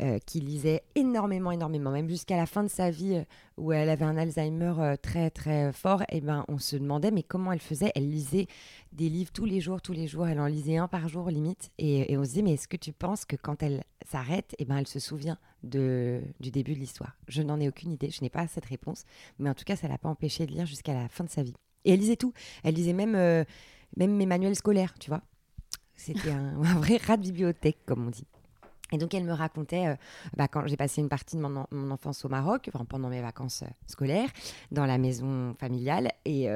euh, 0.00 0.18
qui 0.26 0.40
lisait 0.40 0.82
énormément, 0.94 1.52
énormément, 1.52 1.90
même 1.90 2.08
jusqu'à 2.08 2.36
la 2.36 2.46
fin 2.46 2.62
de 2.62 2.68
sa 2.68 2.90
vie, 2.90 3.22
où 3.62 3.72
elle 3.72 3.88
avait 3.88 4.04
un 4.04 4.16
Alzheimer 4.16 4.96
très, 5.00 5.30
très 5.30 5.72
fort, 5.72 6.02
et 6.02 6.16
eh 6.16 6.20
ben 6.20 6.44
on 6.48 6.58
se 6.58 6.74
demandait, 6.74 7.12
mais 7.12 7.22
comment 7.22 7.52
elle 7.52 7.60
faisait? 7.60 7.92
Elle 7.94 8.10
lisait 8.10 8.48
des 8.92 9.08
livres 9.08 9.30
tous 9.32 9.44
les 9.44 9.60
jours, 9.60 9.80
tous 9.80 9.92
les 9.92 10.08
jours, 10.08 10.26
elle 10.26 10.40
en 10.40 10.46
lisait 10.46 10.78
un 10.78 10.88
par 10.88 11.08
jour 11.08 11.30
limite, 11.30 11.70
et, 11.78 12.16
on 12.18 12.24
se 12.24 12.32
dit, 12.32 12.42
mais 12.42 12.54
est-ce 12.54 12.66
que 12.66 12.76
tu 12.76 12.92
penses 12.92 13.24
que 13.24 13.36
quand 13.36 13.62
elle 13.62 13.84
s'arrête, 14.04 14.54
et 14.54 14.62
eh 14.62 14.64
ben 14.64 14.78
elle 14.78 14.88
se 14.88 14.98
souvient 14.98 15.38
de, 15.62 16.22
du 16.40 16.50
début 16.50 16.74
de 16.74 16.80
l'histoire? 16.80 17.16
Je 17.28 17.40
n'en 17.40 17.60
ai 17.60 17.68
aucune 17.68 17.92
idée, 17.92 18.10
je 18.10 18.20
n'ai 18.22 18.30
pas 18.30 18.48
cette 18.48 18.66
réponse, 18.66 19.04
mais 19.38 19.48
en 19.48 19.54
tout 19.54 19.64
cas, 19.64 19.76
ça 19.76 19.86
l'a 19.86 19.98
pas 19.98 20.08
empêché 20.08 20.44
de 20.44 20.52
lire 20.52 20.66
jusqu'à 20.66 20.92
la 20.92 21.08
fin 21.08 21.22
de 21.22 21.30
sa 21.30 21.44
vie. 21.44 21.54
Et 21.84 21.92
elle 21.92 22.00
lisait 22.00 22.16
tout, 22.16 22.32
elle 22.64 22.74
lisait 22.74 22.92
même, 22.92 23.14
euh, 23.14 23.44
même 23.96 24.12
mes 24.16 24.26
manuels 24.26 24.56
scolaires, 24.56 24.94
tu 24.98 25.08
vois. 25.08 25.22
C'était 25.94 26.32
un, 26.32 26.54
vrai 26.80 26.96
rat 26.96 27.16
de 27.16 27.22
bibliothèque, 27.22 27.78
comme 27.86 28.08
on 28.08 28.10
dit. 28.10 28.26
Et 28.92 28.98
donc, 28.98 29.14
elle 29.14 29.24
me 29.24 29.32
racontait, 29.32 29.88
euh, 29.88 29.94
bah, 30.36 30.48
quand 30.48 30.66
j'ai 30.66 30.76
passé 30.76 31.00
une 31.00 31.08
partie 31.08 31.36
de 31.36 31.40
mon, 31.40 31.90
enfance 31.90 32.24
au 32.24 32.28
Maroc, 32.28 32.70
pendant 32.88 33.08
mes 33.08 33.20
vacances 33.20 33.62
euh, 33.62 33.70
scolaires, 33.86 34.30
dans 34.70 34.86
la 34.86 34.98
maison 34.98 35.54
familiale. 35.58 36.12
Et, 36.24 36.48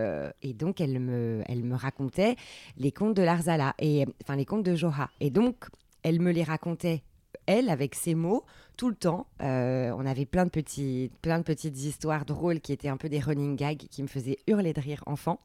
et, 0.42 0.54
donc, 0.54 0.80
elle 0.80 0.98
me, 1.00 1.42
elle 1.46 1.64
me 1.64 1.74
racontait 1.74 2.36
les 2.76 2.92
contes 2.92 3.14
de 3.14 3.22
Larzala, 3.22 3.74
et, 3.78 4.06
enfin 4.22 4.36
les 4.36 4.44
contes 4.44 4.62
de 4.62 4.74
Joha. 4.74 5.10
Et 5.20 5.30
donc, 5.30 5.66
elle 6.02 6.20
me 6.20 6.30
les 6.30 6.44
racontait 6.44 7.02
elle, 7.46 7.70
avec 7.70 7.94
ses 7.94 8.14
mots, 8.14 8.44
tout 8.76 8.88
le 8.88 8.94
temps. 8.94 9.26
Euh, 9.40 9.92
on 9.96 10.04
avait 10.06 10.26
plein 10.26 10.44
de, 10.44 10.50
petits, 10.50 11.10
plein 11.22 11.38
de 11.38 11.44
petites 11.44 11.78
histoires 11.78 12.24
drôles 12.24 12.60
qui 12.60 12.72
étaient 12.72 12.88
un 12.88 12.96
peu 12.96 13.08
des 13.08 13.20
running 13.20 13.56
gags 13.56 13.86
qui 13.90 14.02
me 14.02 14.08
faisaient 14.08 14.38
hurler 14.46 14.72
de 14.72 14.80
rire 14.80 15.02
enfant. 15.06 15.40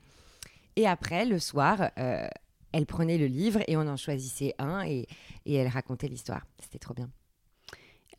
Et 0.76 0.88
après, 0.88 1.26
le 1.26 1.40
soir, 1.40 1.92
euh, 1.98 2.28
elle 2.72 2.86
prenait 2.86 3.18
le 3.18 3.28
livre 3.28 3.62
et 3.68 3.78
on 3.78 3.88
en 3.88 3.98
choisissait 3.98 4.54
un 4.60 4.84
et, 4.86 5.08
et 5.46 5.56
elle 5.56 5.68
racontait 5.68 6.08
l'histoire. 6.08 6.46
C'était 6.62 6.80
trop 6.80 6.94
bien. 6.94 7.10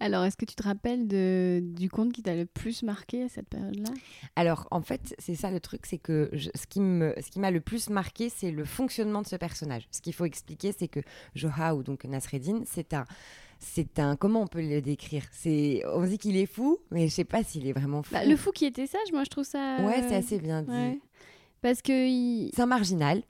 Alors, 0.01 0.25
est-ce 0.25 0.37
que 0.37 0.45
tu 0.45 0.57
te 0.57 0.65
rappelles 0.65 1.07
de, 1.07 1.61
du 1.63 1.89
conte 1.89 2.13
qui 2.13 2.23
t'a 2.23 2.35
le 2.35 2.45
plus 2.45 2.83
marqué 2.83 3.23
à 3.23 3.29
cette 3.29 3.49
période-là? 3.49 3.91
Alors, 4.35 4.67
en 4.73 4.83
fait, 4.83 5.15
c'est 5.19 5.37
ça 5.37 5.53
le 5.53 5.61
truc, 5.61 5.87
c'est 5.87 5.99
que 5.99 6.29
ce 6.57 6.67
qui 6.67 6.81
me, 6.81 7.15
ce 7.23 7.31
qui 7.31 7.39
m'a 7.39 7.53
le 7.53 7.61
plus 7.61 7.89
marqué, 7.89 8.29
c'est 8.29 8.51
le 8.51 8.65
fonctionnement 8.65 9.23
de 9.23 9.29
ce 9.29 9.37
personnage. 9.37 9.87
Ce 9.93 10.01
qu'il 10.01 10.13
faut 10.13 10.25
expliquer, 10.25 10.73
c'est 10.77 10.89
que 10.89 10.99
Joha, 11.37 11.77
ou 11.77 11.85
donc 11.85 12.05
Nasreddin, 12.05 12.63
c'est 12.67 12.95
un, 12.95 13.05
c'est 13.61 14.01
un 14.01 14.17
comment 14.17 14.43
on 14.43 14.49
peut 14.49 14.61
le 14.61 14.83
décrire? 14.83 15.23
C'est 15.31 15.83
on 15.95 16.05
dit 16.05 16.19
qu'il 16.19 16.37
est 16.37 16.47
fou 16.47 16.81
mais 16.91 17.07
je 17.07 17.15
sais 17.15 17.25
pas 17.25 17.45
s'il 17.45 17.69
est 17.69 17.73
vraiment 17.73 18.03
fou. 18.03 18.13
bah, 18.13 18.25
le 18.25 18.37
fou 18.37 18.51
qui 18.51 18.65
était 18.65 18.89
sage 18.89 19.13
moi 19.13 19.23
je 19.23 19.31
trouve 19.31 19.45
ça 19.45 19.77
ouais 19.83 20.03
c'est 20.09 20.17
assez 20.17 20.41
bien 20.41 20.63
dit. 20.63 21.01
parce 21.61 21.81
que 21.81 21.93
c'est 22.53 22.61
un 22.61 22.67
marginal 22.67 23.23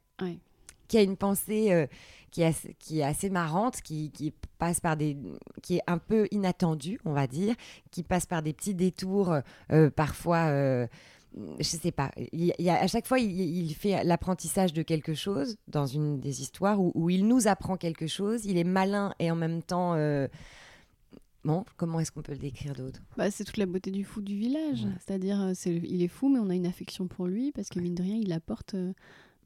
qui 0.92 0.98
a 0.98 1.02
une 1.02 1.16
pensée 1.16 1.72
euh, 1.72 1.86
qui, 2.30 2.42
est, 2.42 2.76
qui 2.78 3.00
est 3.00 3.02
assez 3.02 3.30
marrante 3.30 3.80
qui, 3.80 4.10
qui, 4.10 4.34
passe 4.58 4.78
par 4.78 4.98
des 4.98 5.16
qui 5.62 5.78
est 5.78 5.82
un 5.86 5.96
peu 5.96 6.28
inattendue 6.30 7.00
on 7.06 7.14
va 7.14 7.26
dire 7.26 7.54
qui 7.90 8.02
passe 8.02 8.26
par 8.26 8.42
des 8.42 8.52
petits 8.52 8.74
détours 8.74 9.34
euh, 9.72 9.88
parfois 9.88 10.48
euh, 10.48 10.86
je 11.58 11.64
sais 11.64 11.92
pas, 11.92 12.10
il, 12.30 12.52
a, 12.68 12.74
à 12.74 12.86
chaque 12.88 13.06
fois, 13.06 13.18
il, 13.18 13.74
fait 13.74 14.04
l'apprentissage 14.04 14.74
de 14.74 14.82
quelque 14.82 15.14
chose 15.14 15.56
dans 15.66 15.86
une 15.86 16.20
des 16.20 16.42
histoires 16.42 16.78
où, 16.78 17.08
il 17.08 17.26
nous 17.26 17.48
apprend 17.48 17.78
quelque 17.78 18.06
chose. 18.06 18.44
Il 18.44 18.58
est 18.58 18.64
malin 18.64 19.14
et 19.18 19.30
en 19.30 19.34
même 19.34 19.62
temps. 19.62 19.94
Euh, 19.94 20.28
bon, 21.42 21.64
comment 21.78 22.00
est-ce 22.00 22.12
qu'on 22.12 22.20
peut 22.20 22.32
le 22.32 22.38
décrire 22.38 22.74
d'autre? 22.74 23.00
Bah, 23.16 23.30
C'est 23.30 23.44
toute 23.44 23.56
la 23.56 23.64
beauté 23.64 23.90
du 23.90 24.04
fou 24.04 24.20
du 24.20 24.36
village. 24.36 24.86
C'est-à-dire, 25.00 25.52
c'est, 25.54 25.74
il 25.74 26.02
est 26.02 26.08
fou, 26.08 26.28
mais 26.28 26.38
on 26.38 26.50
a 26.50 26.54
une 26.54 26.66
affection 26.66 27.06
pour 27.06 27.26
lui 27.26 27.50
parce 27.50 27.70
que, 27.70 27.80
mine 27.80 27.94
de 27.94 28.02
rien, 28.02 28.18
il 28.20 28.34
apporte 28.34 28.74
euh, 28.74 28.92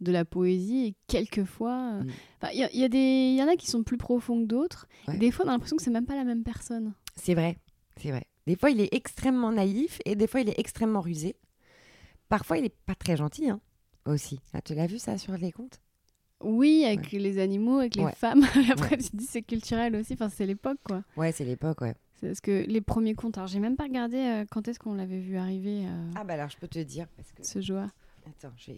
de 0.00 0.12
la 0.12 0.24
poésie 0.24 0.86
et 0.86 0.94
quelquefois. 1.06 2.02
Mm. 2.02 2.06
Il 2.52 2.58
y, 2.58 2.84
a 2.84 2.88
des, 2.88 3.34
y 3.36 3.42
en 3.42 3.48
a 3.48 3.56
qui 3.56 3.66
sont 3.66 3.82
plus 3.82 3.96
profonds 3.96 4.42
que 4.42 4.46
d'autres. 4.46 4.86
Des 5.08 5.30
fois, 5.30 5.44
on 5.44 5.48
a 5.48 5.52
l'impression 5.52 5.76
que 5.76 5.82
c'est 5.82 5.90
même 5.90 6.06
pas 6.06 6.16
la 6.16 6.24
même 6.24 6.42
personne. 6.42 6.94
C'est 7.16 7.34
vrai, 7.34 7.58
c'est 8.00 8.10
vrai. 8.10 8.26
Des 8.46 8.56
fois, 8.56 8.70
il 8.70 8.80
est 8.80 8.92
extrêmement 8.94 9.50
naïf 9.50 9.98
et 10.04 10.14
des 10.14 10.26
fois, 10.26 10.40
il 10.40 10.48
est 10.48 10.58
extrêmement 10.58 11.00
rusé. 11.00 11.36
Parfois, 12.28 12.58
il 12.58 12.62
n'est 12.62 12.74
pas 12.86 12.94
très 12.94 13.16
gentil 13.16 13.48
hein, 13.48 13.60
aussi. 14.04 14.40
Ah, 14.52 14.60
tu 14.60 14.74
l'as 14.74 14.86
vu 14.86 14.98
ça 14.98 15.18
sur 15.18 15.36
les 15.36 15.52
comptes 15.52 15.80
Oui, 16.40 16.84
avec 16.84 17.12
les 17.12 17.38
animaux, 17.38 17.78
avec 17.78 17.96
les 17.96 18.10
femmes. 18.12 18.44
Après, 18.70 18.96
tu 18.96 19.08
dis 19.14 19.26
c'est 19.26 19.42
culturel 19.42 19.96
aussi. 19.96 20.14
Enfin, 20.14 20.28
c'est 20.28 20.46
l'époque, 20.46 20.78
quoi. 20.84 21.02
Ouais, 21.16 21.32
c'est 21.32 21.44
l'époque, 21.44 21.80
ouais. 21.80 21.94
C'est 22.20 22.28
parce 22.28 22.40
que 22.40 22.64
les 22.66 22.80
premiers 22.80 23.14
comptes, 23.14 23.36
alors 23.36 23.46
j'ai 23.46 23.60
même 23.60 23.76
pas 23.76 23.84
regardé 23.84 24.16
euh, 24.16 24.44
quand 24.50 24.68
est-ce 24.68 24.78
qu'on 24.78 24.94
l'avait 24.94 25.18
vu 25.18 25.36
arriver. 25.36 25.84
Euh, 25.86 26.10
ah 26.14 26.24
bah 26.24 26.32
alors 26.32 26.48
je 26.48 26.56
peux 26.56 26.66
te 26.66 26.78
dire 26.78 27.06
parce 27.14 27.30
que 27.32 27.44
ce 27.44 27.60
joueur. 27.60 27.90
Attends, 28.26 28.52
je 28.56 28.73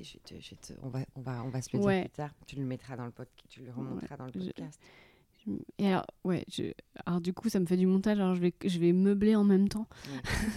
on, 0.82 0.88
va, 0.88 1.00
on, 1.16 1.20
va, 1.22 1.42
on 1.44 1.48
va 1.48 1.62
se 1.62 1.74
le 1.74 1.82
dire 1.82 2.00
plus 2.02 2.10
tard. 2.10 2.30
Tu 2.46 2.56
le 2.56 2.64
mettras 2.64 2.96
dans 2.96 3.06
le 3.06 3.10
podcast, 3.10 3.46
tu 3.48 3.62
le 3.62 3.70
remonteras 3.70 4.16
dans 4.16 4.26
le 4.26 4.32
podcast. 4.32 4.80
Et 5.78 5.86
alors, 5.86 6.06
ouais, 6.24 6.44
alors 7.06 7.20
du 7.20 7.32
coup, 7.32 7.48
ça 7.48 7.58
me 7.58 7.66
fait 7.66 7.76
du 7.76 7.86
montage, 7.86 8.18
alors 8.18 8.34
je 8.34 8.40
vais, 8.40 8.52
je 8.62 8.78
vais 8.78 8.92
meubler 8.92 9.34
en 9.34 9.44
même 9.44 9.68
temps. 9.68 9.86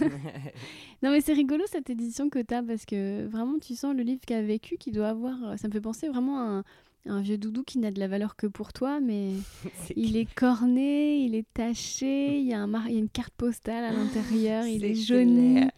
non, 1.02 1.10
mais 1.10 1.20
c'est 1.20 1.32
rigolo 1.32 1.64
cette 1.66 1.88
édition 1.88 2.28
que 2.28 2.40
tu 2.40 2.52
as 2.52 2.62
parce 2.62 2.84
que 2.84 3.26
vraiment, 3.26 3.58
tu 3.58 3.74
sens 3.74 3.94
le 3.94 4.02
livre 4.02 4.20
qui 4.26 4.34
a 4.34 4.42
vécu, 4.42 4.76
qui 4.76 4.90
doit 4.90 5.08
avoir. 5.08 5.42
Euh, 5.44 5.56
ça 5.56 5.68
me 5.68 5.72
fait 5.72 5.80
penser 5.80 6.08
vraiment 6.08 6.40
à 6.40 6.42
un, 6.42 6.64
un 7.06 7.20
vieux 7.20 7.38
doudou 7.38 7.62
qui 7.62 7.78
n'a 7.78 7.90
de 7.90 7.98
la 7.98 8.08
valeur 8.08 8.36
que 8.36 8.46
pour 8.46 8.72
toi, 8.72 9.00
mais 9.00 9.32
il 9.96 10.16
est 10.16 10.32
corné, 10.34 11.18
il 11.18 11.34
est 11.34 11.50
taché, 11.54 12.38
il 12.38 12.46
y 12.46 12.52
a, 12.52 12.60
un 12.60 12.86
il 12.86 12.92
y 12.92 12.96
a 12.96 12.98
une 12.98 13.08
carte 13.08 13.34
postale 13.34 13.84
à 13.84 13.92
l'intérieur, 13.92 14.66
il 14.66 14.84
est 14.84 14.94
jauni. 14.94 15.68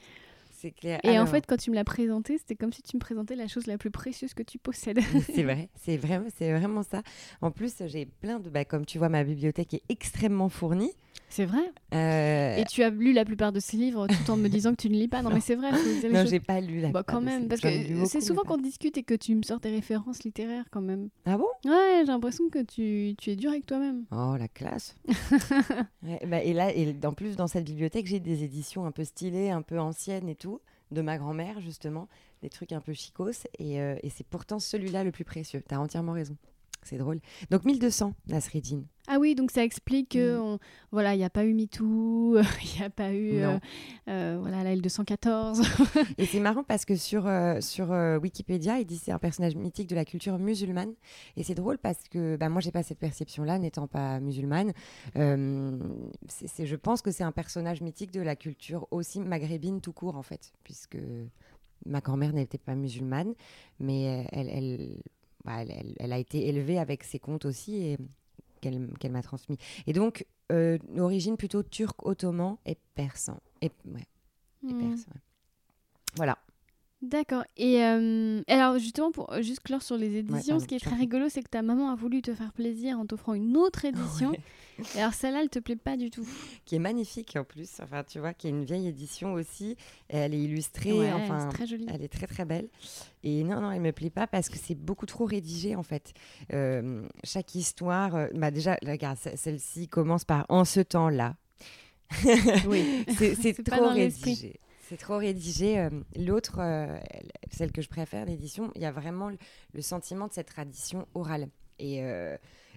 C'est 0.65 0.71
clair. 0.71 0.99
Et 1.05 1.19
en 1.19 1.27
fait, 1.27 1.45
quand 1.47 1.59
tu 1.59 1.71
me 1.71 1.75
l'as 1.75 1.85
présenté, 1.85 2.39
c'était 2.39 2.55
comme 2.55 2.73
si 2.73 2.81
tu 2.81 2.97
me 2.97 3.01
présentais 3.01 3.37
la 3.37 3.49
chose 3.49 3.67
la 3.67 3.77
plus 3.77 3.91
précieuse 3.91 4.33
que 4.33 4.43
tu 4.43 4.57
possèdes. 4.59 4.99
c'est 5.27 5.43
vrai, 5.43 5.69
c'est 5.83 5.99
vraiment, 5.99 6.29
c'est 6.35 6.55
vraiment 6.55 6.83
ça. 6.83 7.03
En 7.43 7.51
plus, 7.51 7.75
j'ai 7.85 8.07
plein 8.07 8.41
de, 8.41 8.49
bah, 8.49 8.65
comme 8.65 8.87
tu 8.87 8.97
vois, 8.97 9.11
ma 9.11 9.25
bibliothèque 9.25 9.75
est 9.75 9.83
extrêmement 9.91 10.49
fournie. 10.49 10.93
C'est 11.35 11.47
vrai. 11.47 11.73
Euh, 11.93 12.55
Et 12.59 12.65
tu 12.65 12.85
as 12.85 12.91
lu 12.91 13.13
la 13.13 13.25
plupart 13.25 13.51
de 13.51 13.59
ces 13.59 13.77
livres 13.77 14.07
tout 14.07 14.31
en 14.31 14.37
me 14.37 14.47
disant 14.47 14.71
que 14.71 14.77
tu 14.81 14.89
ne 14.89 14.95
lis 14.95 15.09
pas. 15.09 15.21
Non, 15.21 15.31
mais 15.31 15.41
c'est 15.41 15.57
vrai. 15.57 15.73
non, 15.73 16.25
j'ai 16.27 16.39
pas 16.39 16.61
lu 16.61 16.79
la. 16.81 16.91
Bah, 16.91 17.03
plupart 17.03 17.17
quand 17.17 17.21
même, 17.21 17.49
parce 17.49 17.61
que 17.61 18.07
c'est 18.07 18.21
souvent 18.21 18.43
qu'on 18.45 18.57
discute 18.57 18.97
et 18.99 19.03
que 19.03 19.15
tu 19.15 19.35
me 19.35 19.43
sors 19.43 19.59
des 19.59 19.71
références 19.71 20.23
littéraires 20.23 20.67
quand 20.71 20.81
même. 20.81 21.09
Ah 21.27 21.37
bon? 21.37 21.49
Ouais, 21.65 22.03
j'ai 22.03 22.13
l'impression 22.13 22.49
que 22.51 22.63
tu, 22.63 23.17
tu 23.19 23.31
es 23.31 23.35
dur 23.35 23.51
avec 23.51 23.67
toi-même. 23.67 24.05
Oh 24.13 24.37
la 24.39 24.47
classe. 24.47 24.95
Ouais, 26.05 26.21
bah, 26.27 26.41
et 26.43 26.53
là, 26.53 26.73
et 26.73 26.95
en 27.05 27.15
plus 27.15 27.35
dans 27.35 27.47
cette 27.49 27.65
bibliothèque, 27.65 28.07
j'ai 28.07 28.21
des 28.21 28.45
éditions 28.45 28.85
un 28.87 28.93
peu 28.93 29.03
stylées, 29.03 29.51
un 29.51 29.63
peu 29.63 29.81
anciennes 29.81 30.29
et 30.29 30.35
tout, 30.37 30.61
de 30.93 31.01
ma 31.01 31.17
grand-mère 31.19 31.61
justement, 31.61 32.09
des 32.43 32.51
trucs 32.51 32.71
un 32.73 32.81
peu 32.81 32.93
chicos. 32.93 33.47
Et, 33.59 33.81
euh, 33.81 33.97
et 34.05 34.11
c'est 34.11 34.27
pourtant 34.27 34.61
celui-là 34.61 35.03
le 35.03 35.11
plus 35.11 35.25
précieux. 35.25 35.63
T'as 35.67 35.79
entièrement 35.79 36.13
raison. 36.13 36.37
C'est 36.85 36.99
drôle. 36.99 37.21
Donc 37.51 37.65
1200, 37.65 38.15
Nasreddin. 38.29 38.83
Ah 39.07 39.19
oui, 39.21 39.35
donc 39.35 39.51
ça 39.51 39.63
explique 39.63 40.11
que 40.13 40.39
Mm. 40.39 40.43
on- 40.43 40.59
voilà, 40.91 41.15
il 41.15 41.19
n'y 41.19 41.25
a 41.25 41.31
pas 41.31 41.45
eu 41.45 41.53
MeToo, 41.53 42.39
il 42.63 42.79
n'y 42.79 42.83
a 42.85 42.89
pas 42.89 43.13
eu 43.13 43.37
euh, 43.43 43.59
euh, 44.09 44.39
voilà 44.41 44.65
la 44.65 44.75
L214. 44.77 45.61
Et 46.19 46.25
c'est 46.25 46.41
marrant 46.41 46.63
parce 46.63 46.87
que 46.87 46.97
sur, 46.97 47.27
euh, 47.27 47.61
sur 47.61 47.91
Wikipédia, 48.23 48.79
il 48.79 48.87
dit 48.87 48.97
c'est 48.97 49.13
un 49.13 49.19
personnage 49.19 49.57
mythique 49.57 49.89
de 49.89 49.95
la 49.95 50.05
culture 50.07 50.39
musulmane. 50.39 50.95
Et 51.37 51.43
c'est 51.43 51.55
drôle 51.55 51.77
parce 51.77 52.03
que 52.11 52.37
bah, 52.37 52.49
moi, 52.49 52.63
j'ai 52.63 52.71
pas 52.73 52.83
cette 52.83 52.99
perception-là, 52.99 53.59
n'étant 53.59 53.87
pas 53.89 54.21
musulmane. 54.21 54.73
C'est- 56.29 56.67
je 56.67 56.77
pense 56.77 57.03
que 57.03 57.11
c'est 57.11 57.25
un 57.25 57.33
personnage 57.33 57.81
mythique 57.81 58.11
de 58.11 58.21
la 58.23 58.37
culture 58.37 58.87
aussi 58.91 59.21
maghrébine 59.21 59.81
tout 59.81 59.93
court, 59.93 60.17
en 60.17 60.23
fait, 60.23 60.53
puisque 60.63 60.97
ma 61.87 62.01
grand-mère 62.01 62.33
n'était 62.33 62.59
pas 62.59 62.75
musulmane, 62.75 63.35
mais 63.81 64.27
elle, 64.33 64.49
elle, 64.49 64.97
bah, 65.45 65.63
elle, 65.99 66.13
a 66.13 66.19
été 66.19 66.49
élevée 66.49 66.79
avec 66.79 67.05
ses 67.05 67.19
contes 67.19 67.45
aussi 67.45 67.77
et 67.77 67.99
qu'elle 68.61 68.89
qu'elle 68.99 69.13
m'a 69.13 69.23
transmis. 69.23 69.59
Et 69.87 69.93
donc, 69.93 70.27
euh, 70.53 70.79
origine 70.99 71.37
plutôt 71.37 71.63
turque, 71.63 72.05
ottoman 72.07 72.57
et 72.67 72.77
persan. 72.95 73.39
Et, 73.61 73.71
ouais, 73.87 74.07
et 74.69 74.73
Mm. 74.75 74.79
persan, 74.79 75.13
ouais. 75.15 75.21
Voilà. 76.17 76.39
D'accord. 77.05 77.45
Et 77.57 77.83
euh, 77.85 78.41
alors 78.49 78.79
justement 78.79 79.11
pour 79.13 79.33
euh, 79.33 79.43
juste 79.43 79.61
clore 79.63 79.83
sur 79.83 79.97
les 79.97 80.17
éditions, 80.17 80.59
ce 80.61 80.67
qui 80.67 80.75
est 80.77 80.81
très 80.81 80.97
rigolo, 80.97 81.29
c'est 81.29 81.43
que 81.43 81.49
ta 81.51 81.63
maman 81.63 81.91
a 81.91 81.95
voulu 81.95 82.23
te 82.23 82.35
faire 82.35 82.53
plaisir 82.53 82.99
en 82.99 83.05
t'offrant 83.07 83.35
une 83.35 83.57
autre 83.57 83.85
édition. 83.85 84.31
Ouais. 84.31 84.41
Et 84.97 85.01
alors 85.01 85.13
celle-là, 85.15 85.41
elle 85.43 85.51
te 85.51 85.59
plaît 85.59 85.77
pas 85.77 85.97
du 85.97 86.11
tout. 86.11 86.27
qui 86.65 86.77
est 86.77 86.79
magnifique 86.81 87.37
en 87.37 87.45
plus. 87.45 87.69
Enfin, 87.83 88.03
tu 88.05 88.19
vois, 88.19 88.33
qui 88.35 88.47
est 88.47 88.51
une 88.51 88.65
vieille 88.65 88.89
édition 88.89 89.35
aussi. 89.35 89.77
Et 90.11 90.17
elle 90.17 90.35
est 90.35 90.41
illustrée. 90.43 90.93
Ouais, 90.93 91.13
enfin, 91.13 91.49
c'est 91.51 91.57
très 91.57 91.67
joli. 91.67 91.87
elle 91.93 92.03
est 92.03 92.09
très 92.09 92.27
très 92.27 92.45
belle. 92.45 92.69
Et 93.23 93.45
non, 93.45 93.61
non, 93.61 93.71
elle 93.71 93.81
me 93.83 93.93
plaît 93.93 94.11
pas 94.11 94.27
parce 94.27 94.49
que 94.49 94.57
c'est 94.57 94.75
beaucoup 94.75 95.07
trop 95.07 95.27
rédigé 95.27 95.77
en 95.77 95.83
fait. 95.83 96.13
Euh, 96.53 97.03
chaque 97.23 97.55
histoire, 97.55 98.15
euh, 98.17 98.27
bah 98.35 98.51
déjà, 98.51 98.77
regarde, 98.85 99.19
ce- 99.19 99.37
celle-ci 99.37 99.89
commence 99.89 100.25
par 100.25 100.47
en 100.49 100.65
ce 100.65 100.81
temps-là. 100.81 101.37
Oui. 102.67 103.05
C'est 103.17 103.63
trop 103.65 103.89
rédigé. 103.91 104.61
Trop 104.99 105.19
rédigé. 105.19 105.79
Euh, 105.79 105.91
L'autre, 106.17 106.59
euh, 106.59 106.99
elle- 107.11 107.31
celle 107.51 107.73
que 107.73 107.83
je 107.83 107.89
préfère, 107.89 108.27
l'édition, 108.27 108.71
il 108.75 108.83
y 108.83 108.87
a 108.87 108.93
vraiment 108.93 109.31
le, 109.31 109.83
sentiment 109.83 110.29
de 110.29 110.33
cette 110.33 110.49
tradition 110.49 111.07
orale. 111.15 111.49
Et, 111.79 112.03
euh, 112.03 112.37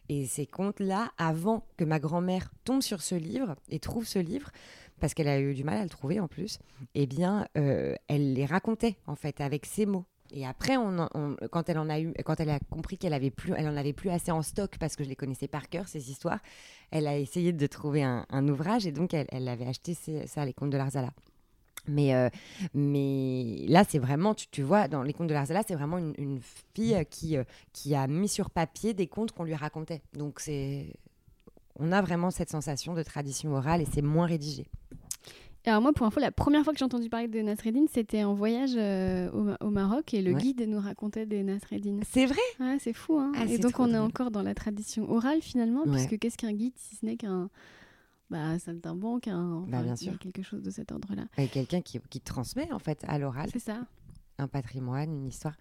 et 0.09 0.25
ces 0.25 0.45
contes-là, 0.45 1.12
avant 1.17 1.65
que 1.77 1.83
ma 1.83 2.00
grand-mère 2.00 2.50
tombe 2.63 2.81
sur 2.81 3.01
ce 3.01 3.15
livre 3.15 3.55
et 3.69 3.79
trouve 3.79 4.05
ce 4.05 4.19
livre, 4.19 4.51
parce 5.00 5.13
qu'elle 5.13 5.27
a 5.27 5.39
eu 5.39 5.53
du 5.53 5.63
mal 5.63 5.77
à 5.77 5.83
le 5.83 5.89
trouver 5.89 6.19
en 6.19 6.27
plus, 6.27 6.59
eh 6.95 7.05
bien, 7.05 7.47
elle 7.53 8.33
les 8.33 8.45
racontait 8.45 8.97
en 9.05 9.15
fait 9.15 9.41
avec 9.41 9.65
ses 9.65 9.86
mots. 9.86 10.05
Et 10.31 10.45
après, 10.45 10.75
quand 11.51 11.69
elle 11.69 11.77
en 11.77 11.89
a 11.89 12.00
eu, 12.00 12.13
quand 12.25 12.39
elle 12.39 12.50
a 12.50 12.59
compris 12.59 12.97
qu'elle 12.97 13.13
avait 13.13 13.29
plus, 13.29 13.53
elle 13.55 13.67
en 13.67 13.77
avait 13.77 13.93
plus 13.93 14.09
assez 14.09 14.31
en 14.31 14.41
stock 14.41 14.77
parce 14.79 14.95
que 14.95 15.03
je 15.03 15.09
les 15.09 15.15
connaissais 15.15 15.47
par 15.47 15.69
cœur 15.69 15.88
ces 15.88 16.12
histoires, 16.12 16.39
elle 16.91 17.07
a 17.07 17.17
essayé 17.17 17.53
de 17.53 17.67
trouver 17.67 18.03
un, 18.03 18.47
ouvrage 18.47 18.88
et 18.88 18.91
donc 18.91 19.13
elle, 19.13 19.27
elle 19.29 19.47
avait 19.47 19.67
acheté 19.67 19.93
ça, 20.25 20.45
les 20.45 20.53
contes 20.53 20.71
de 20.71 20.77
Larzala. 20.77 21.13
Mais, 21.88 22.13
euh, 22.15 22.29
mais 22.74 23.65
là, 23.67 23.84
c'est 23.88 24.00
vraiment, 24.00 24.34
tu, 24.34 24.48
tu 24.50 24.62
vois, 24.62 24.88
dans 24.88 25.03
les 25.03 25.13
contes 25.13 25.27
de 25.27 25.34
Larzala, 25.34 25.62
c'est 25.67 25.75
vraiment 25.75 25.98
une, 25.98 26.13
une 26.17 26.39
fille 26.74 26.96
euh, 26.96 27.03
qui, 27.03 27.38
euh, 27.38 27.44
qui 27.74 27.96
a 27.96 28.08
mis 28.08 28.27
sur 28.27 28.50
papier 28.50 28.94
des 28.94 29.08
contes 29.08 29.32
qu'on 29.32 29.44
lui 29.44 29.56
racontait. 29.56 30.01
Donc, 30.13 30.39
c'est, 30.39 30.94
on 31.79 31.91
a 31.91 32.01
vraiment 32.01 32.32
cette 32.32 32.50
sensation 32.50 32.94
de 32.94 33.03
tradition 33.03 33.53
orale 33.53 33.82
et 33.82 33.86
c'est 33.91 34.01
moins 34.01 34.25
rédigé. 34.27 34.65
Alors 35.65 35.82
moi, 35.82 35.91
pour 35.91 36.06
info, 36.08 36.22
la 36.22 36.32
première 36.32 36.63
fois 36.63 36.72
que 36.72 36.79
j'ai 36.79 36.86
entendu 36.86 37.10
parler 37.10 37.27
de 37.27 37.41
Nasreddin, 37.41 37.88
c'était 37.94 38.24
en 38.24 38.34
voyage 38.34 38.72
euh, 38.77 39.29
au, 39.32 39.65
au 39.65 39.70
Maroc 39.70 40.13
et 40.13 40.22
le 40.22 40.32
Ouais. 40.32 40.39
guide 40.39 40.62
nous 40.65 40.79
racontait 40.79 41.25
des 41.25 41.44
Nasreddin. 41.44 42.00
C'est 42.10 42.25
vrai? 42.25 42.39
Ouais, 42.62 42.77
c'est 42.79 42.94
fou, 42.94 43.17
hein 43.20 43.34
Ah, 43.36 43.44
Et 43.50 43.58
donc 43.58 43.77
on 43.79 43.94
est 43.94 43.98
encore 43.98 44.32
dans 44.32 44.44
la 44.44 44.53
tradition 44.53 45.12
orale 45.12 45.41
finalement, 45.41 45.84
Ouais. 45.84 45.91
puisque 45.91 46.20
qu'est-ce 46.20 46.38
qu'un 46.38 46.53
guide 46.53 46.72
si 46.77 46.96
ce 46.96 47.06
n'est 47.06 47.17
qu'un 47.17 47.50
bah, 48.29 48.57
saltimbanque, 48.60 49.27
un, 49.27 49.62
Bah, 49.67 49.81
bien 49.84 49.96
il 49.96 50.05
y 50.05 50.10
a 50.10 50.12
sûr. 50.12 50.19
quelque 50.19 50.41
chose 50.41 50.62
de 50.63 50.69
cet 50.72 50.91
ordre-là. 50.91 51.24
Avec 51.38 51.51
quelqu'un 51.51 51.81
qui, 51.81 52.00
qui 52.10 52.19
transmet 52.22 52.72
en 52.72 52.79
fait 52.79 53.03
à 53.07 53.17
l'oral 53.19 53.50
C'est 53.53 53.60
ça. 53.60 53.86
un 54.39 54.48
patrimoine, 54.48 55.12
une 55.12 55.27
histoire. 55.27 55.55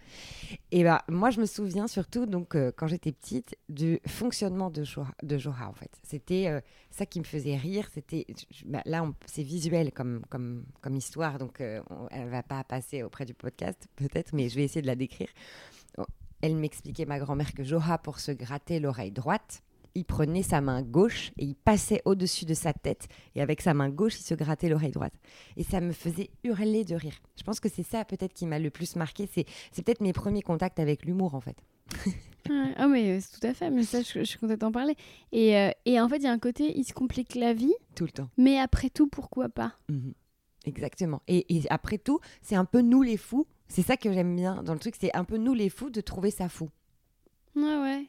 Et 0.70 0.82
bah, 0.84 1.02
moi, 1.08 1.30
je 1.30 1.40
me 1.40 1.46
souviens 1.46 1.86
surtout, 1.86 2.26
donc, 2.26 2.54
euh, 2.54 2.72
quand 2.76 2.86
j'étais 2.88 3.12
petite, 3.12 3.56
du 3.70 4.00
fonctionnement 4.06 4.68
de 4.70 4.84
Joha, 4.84 5.12
de 5.22 5.38
Joha, 5.38 5.68
en 5.68 5.72
fait. 5.72 5.90
C'était 6.02 6.48
euh, 6.48 6.60
ça 6.90 7.06
qui 7.06 7.18
me 7.20 7.24
faisait 7.24 7.56
rire. 7.56 7.88
C'était, 7.94 8.26
bah, 8.66 8.82
là, 8.84 9.10
c'est 9.24 9.42
visuel 9.44 9.92
comme, 9.92 10.22
comme, 10.28 10.64
comme 10.82 10.94
histoire, 10.96 11.38
donc 11.38 11.60
euh, 11.62 11.80
on- 11.88 12.08
elle 12.10 12.28
va 12.28 12.42
pas 12.42 12.64
passer 12.64 13.02
auprès 13.02 13.24
du 13.24 13.32
podcast, 13.32 13.86
peut-être, 13.96 14.34
mais 14.34 14.48
je 14.50 14.56
vais 14.56 14.64
essayer 14.64 14.82
de 14.82 14.86
la 14.88 14.96
décrire. 14.96 15.28
Elle 16.42 16.56
m'expliquait, 16.56 17.06
ma 17.06 17.18
grand-mère, 17.18 17.54
que 17.54 17.64
Joha, 17.64 17.96
pour 17.96 18.20
se 18.20 18.30
gratter 18.30 18.78
l'oreille 18.78 19.10
droite, 19.10 19.62
il 19.96 20.04
prenait 20.04 20.42
sa 20.42 20.60
main 20.60 20.82
gauche 20.82 21.32
et 21.38 21.44
il 21.44 21.54
passait 21.56 22.02
au-dessus 22.04 22.44
de 22.44 22.54
sa 22.54 22.72
tête 22.72 23.08
et 23.34 23.42
avec 23.42 23.60
sa 23.60 23.74
main 23.74 23.88
gauche, 23.88 24.18
il 24.20 24.22
se 24.22 24.34
grattait 24.34 24.68
l'oreille 24.68 24.92
droite. 24.92 25.14
Et 25.56 25.64
ça 25.64 25.80
me 25.80 25.92
faisait 25.92 26.30
hurler 26.44 26.84
de 26.84 26.94
rire. 26.94 27.14
Je 27.36 27.42
pense 27.42 27.58
que 27.60 27.68
c'est 27.68 27.82
ça 27.82 28.04
peut-être 28.04 28.32
qui 28.34 28.46
m'a 28.46 28.58
le 28.58 28.70
plus 28.70 28.94
marqué. 28.96 29.28
C'est, 29.32 29.44
c'est 29.72 29.82
peut-être 29.84 30.00
mes 30.00 30.12
premiers 30.12 30.42
contacts 30.42 30.78
avec 30.78 31.04
l'humour 31.04 31.34
en 31.34 31.40
fait. 31.40 31.56
Ah 32.78 32.86
mais 32.86 33.10
euh, 33.16 33.18
c'est 33.20 33.40
tout 33.40 33.44
à 33.48 33.54
fait, 33.54 33.70
mais 33.70 33.82
ça 33.82 34.02
je, 34.02 34.20
je 34.20 34.22
suis 34.22 34.38
contente 34.38 34.60
d'en 34.60 34.70
parler. 34.70 34.94
Et, 35.32 35.56
euh, 35.56 35.70
et 35.84 36.00
en 36.00 36.08
fait, 36.08 36.18
il 36.18 36.22
y 36.22 36.26
a 36.28 36.30
un 36.32 36.38
côté, 36.38 36.78
il 36.78 36.84
se 36.84 36.92
complique 36.92 37.34
la 37.34 37.52
vie, 37.52 37.74
Tout 37.96 38.04
le 38.04 38.12
temps. 38.12 38.28
mais 38.36 38.56
après 38.60 38.88
tout, 38.88 39.08
pourquoi 39.08 39.48
pas? 39.48 39.74
Mhm. 39.88 40.12
Exactement. 40.64 41.22
Et, 41.26 41.44
et 41.56 41.62
après 41.70 41.98
tout, 41.98 42.20
c'est 42.42 42.54
un 42.54 42.64
peu 42.64 42.82
nous 42.82 43.02
les 43.02 43.16
fous. 43.16 43.48
C'est 43.66 43.82
ça 43.82 43.96
que 43.96 44.12
j'aime 44.12 44.36
bien 44.36 44.62
dans 44.62 44.74
le 44.74 44.78
truc. 44.78 44.94
C'est 44.96 45.12
un 45.16 45.24
peu 45.24 45.38
nous 45.38 45.54
les 45.54 45.68
fous 45.68 45.90
de 45.90 46.00
trouver 46.00 46.30
ça 46.30 46.48
fou. 46.48 46.70
Ouais, 47.56 47.62
ouais. 47.82 48.06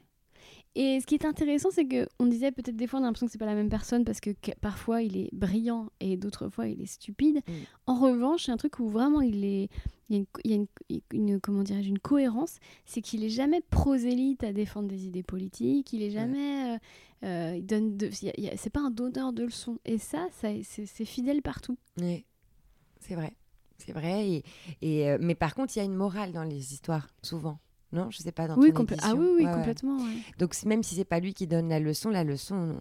Et 0.75 0.99
ce 1.01 1.05
qui 1.07 1.15
est 1.15 1.25
intéressant, 1.25 1.69
c'est 1.71 1.87
que 1.87 2.07
on 2.19 2.27
disait 2.27 2.51
peut-être 2.51 2.75
des 2.75 2.85
fois 2.85 2.99
on 2.99 3.03
a 3.03 3.05
l'impression 3.07 3.25
que 3.25 3.31
c'est 3.31 3.37
pas 3.39 3.45
la 3.47 3.55
même 3.55 3.69
personne 3.69 4.05
parce 4.05 4.19
que, 4.19 4.29
que- 4.29 4.51
parfois 4.61 5.01
il 5.01 5.17
est 5.17 5.29
brillant 5.33 5.89
et 5.99 6.17
d'autres 6.17 6.49
fois 6.49 6.67
il 6.67 6.81
est 6.81 6.85
stupide. 6.85 7.37
Mm. 7.47 7.51
En 7.87 7.95
revanche, 7.99 8.45
c'est 8.45 8.51
un 8.51 8.57
truc 8.57 8.77
où 8.79 8.87
vraiment 8.87 9.21
il 9.21 9.43
est, 9.43 9.69
il 10.09 10.15
y 10.15 10.15
a 10.15 10.19
une, 10.19 10.25
il 10.43 10.51
y 10.51 10.53
a 10.53 10.57
une- 10.57 10.67
une- 11.29 11.39
comment 11.39 11.63
dirais-je, 11.63 11.89
une 11.89 11.97
cohérence, 11.99 12.57
c'est 12.85 13.01
qu'il 13.01 13.23
est 13.23 13.29
jamais 13.29 13.61
prosélyte 13.61 14.43
à 14.43 14.53
défendre 14.53 14.87
des 14.87 15.05
idées 15.07 15.23
politiques. 15.23 15.93
Il 15.93 16.03
est 16.03 16.11
jamais, 16.11 16.75
euh, 16.75 16.77
euh, 17.23 17.55
il 17.57 17.65
donne, 17.65 17.97
de, 17.97 18.09
c'est 18.11 18.69
pas 18.69 18.81
un 18.81 18.91
donneur 18.91 19.33
de 19.33 19.43
leçons. 19.45 19.79
Et 19.83 19.97
ça, 19.97 20.27
ça 20.31 20.49
c'est 20.63 20.85
c'est 20.85 21.05
fidèle 21.05 21.41
partout. 21.41 21.77
Oui, 21.99 22.23
c'est 22.99 23.15
vrai. 23.15 23.33
C'est 23.79 23.93
vrai. 23.93 24.27
Et, 24.29 24.43
et, 24.81 25.09
euh, 25.09 25.17
mais 25.21 25.35
par 25.35 25.53
contre, 25.55 25.75
il 25.75 25.79
y 25.79 25.81
a 25.81 25.85
une 25.85 25.93
morale 25.95 26.31
dans 26.33 26.43
les 26.43 26.73
histoires, 26.73 27.07
souvent. 27.23 27.59
Non, 27.91 28.09
je 28.09 28.17
sais 28.17 28.31
pas. 28.31 28.47
Dans 28.47 28.57
oui, 28.57 28.73
ton 28.73 28.85
ah 28.89 28.93
édition. 28.93 29.17
oui, 29.17 29.25
oui, 29.27 29.43
Ouais, 29.43 29.49
ouais. 29.49 29.53
complètement. 29.53 29.97
ouais. 29.97 30.13
Donc 30.39 30.55
même 30.65 30.83
si 30.83 30.95
c'est 30.95 31.05
pas 31.05 31.19
lui 31.19 31.33
qui 31.33 31.47
donne 31.47 31.69
la 31.69 31.79
leçon, 31.79 32.09
la 32.09 32.23
leçon, 32.23 32.75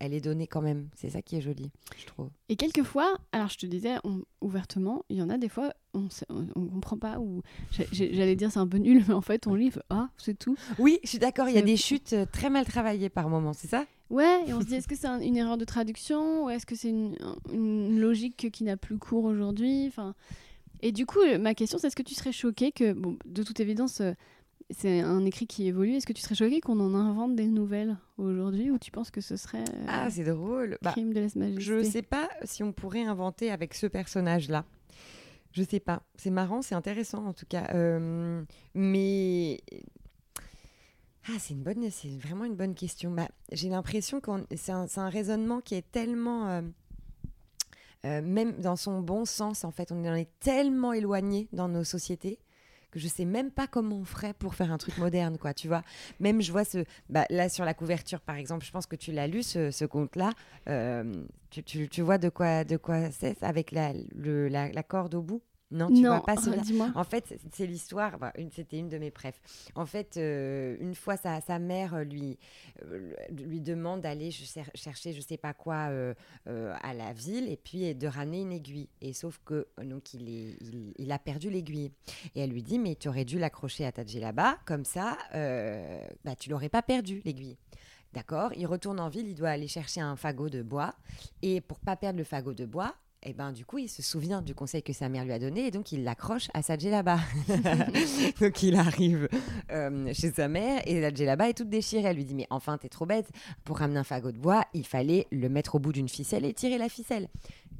elle 0.00 0.14
est 0.14 0.20
donnée 0.20 0.46
quand 0.46 0.62
même. 0.62 0.88
C'est 0.94 1.10
ça 1.10 1.22
qui 1.22 1.34
est 1.36 1.40
joli, 1.40 1.70
je 1.98 2.06
trouve. 2.06 2.28
Et 2.48 2.54
quelquefois, 2.54 3.18
alors 3.32 3.48
je 3.48 3.58
te 3.58 3.66
disais 3.66 3.96
on- 4.04 4.22
ouvertement, 4.40 5.04
il 5.08 5.16
y 5.16 5.22
en 5.22 5.28
a 5.28 5.38
des 5.38 5.48
fois, 5.48 5.72
on 5.92 6.06
on 6.54 6.66
comprend 6.68 6.96
pas, 6.98 7.18
ou 7.18 7.42
j'allais 7.90 8.36
dire 8.36 8.52
c'est 8.52 8.60
un 8.60 8.68
peu 8.68 8.78
nul, 8.78 9.04
mais 9.08 9.14
en 9.14 9.20
fait 9.20 9.46
on 9.48 9.54
lit, 9.54 9.72
ah, 9.90 10.08
c'est 10.16 10.38
tout. 10.38 10.56
Oui, 10.78 11.00
je 11.02 11.08
suis 11.08 11.18
d'accord. 11.18 11.48
Il 11.48 11.54
y 11.56 11.58
a 11.58 11.62
des 11.62 11.76
chutes 11.76 12.12
euh, 12.12 12.24
très 12.30 12.48
mal 12.48 12.64
travaillées 12.64 13.08
par 13.08 13.28
moments, 13.28 13.52
c'est 13.52 13.68
ça? 13.68 13.84
Ouais, 14.10 14.44
et 14.46 14.54
on 14.54 14.60
se 14.60 14.66
dit 14.66 14.76
est-ce 14.76 14.88
que 14.88 14.94
c'est 14.96 15.06
un- 15.08 15.20
une 15.20 15.36
erreur 15.36 15.58
de 15.58 15.64
traduction, 15.64 16.44
ou 16.44 16.50
est-ce 16.50 16.64
que 16.64 16.76
c'est 16.76 16.88
une, 16.90 17.16
une 17.52 17.98
logique 18.00 18.50
qui 18.52 18.64
n'a 18.64 18.76
plus 18.76 18.98
cours 18.98 19.24
aujourd'hui? 19.24 19.86
Enfin, 19.88 20.14
Et 20.80 20.92
du 20.92 21.06
coup, 21.06 21.20
ma 21.40 21.54
question 21.54 21.78
c'est 21.78 21.88
est-ce 21.88 21.96
que 21.96 22.02
tu 22.02 22.14
serais 22.14 22.32
choqué 22.32 22.72
que, 22.72 22.92
bon, 22.92 23.18
de 23.24 23.42
toute 23.42 23.60
évidence, 23.60 24.00
euh, 24.00 24.12
c'est 24.70 25.00
un 25.00 25.24
écrit 25.24 25.46
qui 25.46 25.66
évolue, 25.66 25.94
est-ce 25.94 26.06
que 26.06 26.12
tu 26.12 26.22
serais 26.22 26.34
choqué 26.34 26.60
qu'on 26.60 26.78
en 26.80 26.94
invente 26.94 27.34
des 27.34 27.46
nouvelles 27.46 27.96
aujourd'hui, 28.18 28.70
ou 28.70 28.78
tu 28.78 28.90
penses 28.90 29.10
que 29.10 29.20
ce 29.20 29.36
serait 29.36 29.64
euh, 29.64 29.84
Ah, 29.88 30.10
c'est 30.10 30.24
drôle. 30.24 30.78
Bah, 30.82 30.92
crime 30.92 31.12
de 31.12 31.20
lèse-majesté? 31.20 31.60
Je 31.62 31.82
sais 31.82 32.02
pas 32.02 32.28
si 32.44 32.62
on 32.62 32.72
pourrait 32.72 33.04
inventer 33.04 33.50
avec 33.50 33.74
ce 33.74 33.86
personnage-là. 33.86 34.64
Je 35.52 35.62
sais 35.62 35.80
pas. 35.80 36.02
C'est 36.16 36.30
marrant, 36.30 36.60
c'est 36.60 36.74
intéressant 36.74 37.24
en 37.26 37.32
tout 37.32 37.46
cas. 37.48 37.68
Euh, 37.74 38.42
mais 38.74 39.60
ah, 41.28 41.36
c'est 41.38 41.54
une 41.54 41.62
bonne, 41.62 41.90
c'est 41.90 42.16
vraiment 42.18 42.44
une 42.44 42.54
bonne 42.54 42.74
question. 42.74 43.10
Bah, 43.10 43.28
j'ai 43.52 43.68
l'impression 43.68 44.20
que 44.20 44.30
c'est 44.56 44.72
un, 44.72 44.86
c'est 44.86 45.00
un 45.00 45.10
raisonnement 45.10 45.60
qui 45.60 45.74
est 45.74 45.90
tellement 45.90 46.48
euh, 46.48 46.62
euh, 48.04 48.22
même 48.22 48.60
dans 48.60 48.76
son 48.76 49.00
bon 49.00 49.24
sens, 49.24 49.64
en 49.64 49.70
fait, 49.70 49.92
on 49.92 50.04
en 50.04 50.14
est 50.14 50.30
tellement 50.40 50.92
éloigné 50.92 51.48
dans 51.52 51.68
nos 51.68 51.84
sociétés 51.84 52.38
que 52.90 52.98
je 52.98 53.06
sais 53.06 53.24
même 53.24 53.50
pas 53.50 53.66
comment 53.66 53.96
on 53.96 54.04
ferait 54.04 54.32
pour 54.32 54.54
faire 54.54 54.72
un 54.72 54.78
truc 54.78 54.96
moderne, 54.98 55.36
quoi, 55.36 55.52
tu 55.52 55.68
vois. 55.68 55.82
Même 56.20 56.40
je 56.40 56.50
vois 56.52 56.64
ce, 56.64 56.84
bah, 57.10 57.26
là 57.28 57.48
sur 57.48 57.64
la 57.64 57.74
couverture, 57.74 58.20
par 58.20 58.36
exemple, 58.36 58.64
je 58.64 58.70
pense 58.70 58.86
que 58.86 58.96
tu 58.96 59.12
l'as 59.12 59.26
lu 59.26 59.42
ce, 59.42 59.84
conte-là. 59.84 60.32
euh, 60.68 61.22
tu, 61.50 62.02
vois 62.02 62.18
de 62.18 62.28
quoi, 62.30 62.64
de 62.64 62.76
quoi 62.76 63.10
c'est 63.10 63.42
avec 63.42 63.72
la, 63.72 63.92
la 64.14 64.82
corde 64.82 65.14
au 65.14 65.22
bout? 65.22 65.42
Non, 65.70 65.88
tu 65.88 66.00
vois 66.16 66.24
pas 66.24 66.36
dis-moi. 66.62 66.90
En 66.94 67.04
fait, 67.04 67.24
c'est- 67.52 67.66
l'histoire. 67.66 68.18
bah, 68.18 68.32
C'était 68.52 68.78
une 68.78 68.88
de 68.88 68.96
mes 68.98 69.10
préf. 69.10 69.38
En 69.74 69.84
fait, 69.84 70.16
euh, 70.16 70.76
une 70.80 70.94
fois, 70.94 71.16
sa, 71.16 71.40
sa 71.42 71.58
mère 71.58 71.94
euh, 71.94 72.04
lui 72.04 72.38
euh, 72.84 73.12
lui 73.30 73.60
demande 73.60 74.00
d'aller 74.00 74.30
cher- 74.30 74.70
chercher, 74.74 75.12
je 75.12 75.20
sais 75.20 75.36
pas 75.36 75.52
quoi, 75.52 75.88
euh, 75.90 76.14
à 76.46 76.94
la 76.94 77.12
ville, 77.12 77.48
et 77.50 77.56
puis 77.56 77.94
de 77.94 78.06
ramener 78.06 78.40
une 78.40 78.52
aiguille. 78.52 78.88
Et 79.02 79.12
sauf 79.12 79.40
que 79.44 79.66
donc 79.82 80.14
il, 80.14 80.28
est, 80.28 80.56
il, 80.62 80.94
il 80.96 81.12
a 81.12 81.18
perdu 81.18 81.50
l'aiguille. 81.50 81.92
Et 82.34 82.40
elle 82.40 82.50
lui 82.50 82.62
dit 82.62 82.78
mais 82.78 82.94
tu 82.96 83.08
aurais 83.08 83.24
dû 83.26 83.38
l'accrocher 83.38 83.84
à 83.84 83.92
ta 83.92 84.04
là-bas, 84.20 84.58
comme 84.64 84.84
ça, 84.86 85.18
bah, 86.24 86.34
tu 86.36 86.48
l'aurais 86.50 86.70
pas 86.70 86.82
perdu 86.82 87.20
l'aiguille. 87.24 87.58
D'accord, 88.14 88.52
il 88.56 88.64
retourne 88.66 89.00
en 89.00 89.10
ville, 89.10 89.28
il 89.28 89.34
doit 89.34 89.50
aller 89.50 89.68
chercher 89.68 90.00
un 90.00 90.16
fagot 90.16 90.48
de 90.48 90.62
bois. 90.62 90.94
Et 91.42 91.60
pour 91.60 91.78
pas 91.78 91.94
perdre 91.94 92.16
le 92.18 92.24
fagot 92.24 92.54
de 92.54 92.64
bois, 92.64 92.94
et 93.22 93.32
ben 93.32 93.52
du 93.52 93.64
coup, 93.64 93.78
il 93.78 93.88
se 93.88 94.00
souvient 94.00 94.42
du 94.42 94.54
conseil 94.54 94.82
que 94.82 94.92
sa 94.92 95.08
mère 95.08 95.24
lui 95.24 95.32
a 95.32 95.38
donné 95.38 95.66
et 95.66 95.70
donc 95.70 95.90
il 95.90 96.04
l'accroche 96.04 96.48
à 96.54 96.62
sa 96.62 96.76
là-bas. 96.76 97.18
donc 98.40 98.62
il 98.62 98.76
arrive 98.76 99.28
euh, 99.72 100.12
chez 100.14 100.30
sa 100.30 100.46
mère 100.48 100.82
et 100.86 101.00
la 101.00 101.10
là-bas 101.10 101.48
est 101.48 101.54
toute 101.54 101.68
déchirée. 101.68 102.08
Elle 102.08 102.16
lui 102.16 102.24
dit 102.24 102.34
mais 102.34 102.46
enfin 102.50 102.78
t'es 102.78 102.88
trop 102.88 103.06
bête. 103.06 103.28
Pour 103.64 103.78
ramener 103.78 103.98
un 103.98 104.04
fagot 104.04 104.30
de 104.30 104.38
bois, 104.38 104.64
il 104.72 104.86
fallait 104.86 105.26
le 105.32 105.48
mettre 105.48 105.74
au 105.74 105.78
bout 105.80 105.92
d'une 105.92 106.08
ficelle 106.08 106.44
et 106.44 106.54
tirer 106.54 106.78
la 106.78 106.88
ficelle. 106.88 107.28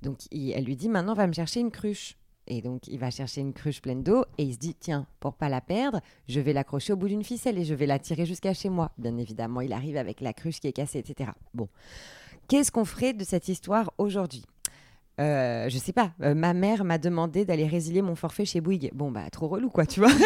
Donc 0.02 0.18
il- 0.32 0.50
elle 0.50 0.64
lui 0.64 0.76
dit 0.76 0.88
maintenant 0.88 1.14
va 1.14 1.26
me 1.26 1.32
chercher 1.32 1.60
une 1.60 1.70
cruche. 1.70 2.16
Et 2.50 2.62
donc 2.62 2.88
il 2.88 2.98
va 2.98 3.10
chercher 3.10 3.42
une 3.42 3.52
cruche 3.52 3.80
pleine 3.80 4.02
d'eau 4.02 4.24
et 4.38 4.42
il 4.42 4.54
se 4.54 4.58
dit 4.58 4.74
tiens 4.74 5.06
pour 5.20 5.34
pas 5.34 5.48
la 5.50 5.60
perdre, 5.60 6.00
je 6.28 6.40
vais 6.40 6.52
l'accrocher 6.54 6.94
au 6.94 6.96
bout 6.96 7.08
d'une 7.08 7.22
ficelle 7.22 7.58
et 7.58 7.64
je 7.64 7.74
vais 7.74 7.86
la 7.86 7.98
tirer 7.98 8.26
jusqu'à 8.26 8.54
chez 8.54 8.70
moi. 8.70 8.90
Bien 8.98 9.16
évidemment, 9.18 9.60
il 9.60 9.72
arrive 9.72 9.98
avec 9.98 10.20
la 10.20 10.32
cruche 10.32 10.58
qui 10.58 10.66
est 10.66 10.72
cassée, 10.72 10.98
etc. 10.98 11.30
Bon, 11.54 11.68
qu'est-ce 12.48 12.72
qu'on 12.72 12.86
ferait 12.86 13.12
de 13.12 13.22
cette 13.22 13.48
histoire 13.48 13.92
aujourd'hui? 13.98 14.44
Euh, 15.20 15.68
je 15.68 15.78
sais 15.78 15.92
pas, 15.92 16.12
euh, 16.22 16.34
ma 16.34 16.54
mère 16.54 16.84
m'a 16.84 16.98
demandé 16.98 17.44
d'aller 17.44 17.66
résilier 17.66 18.02
mon 18.02 18.14
forfait 18.14 18.44
chez 18.44 18.60
Bouygues. 18.60 18.90
Bon, 18.94 19.10
bah, 19.10 19.28
trop 19.30 19.48
relou, 19.48 19.70
quoi, 19.70 19.86
tu 19.86 20.00
vois. 20.00 20.10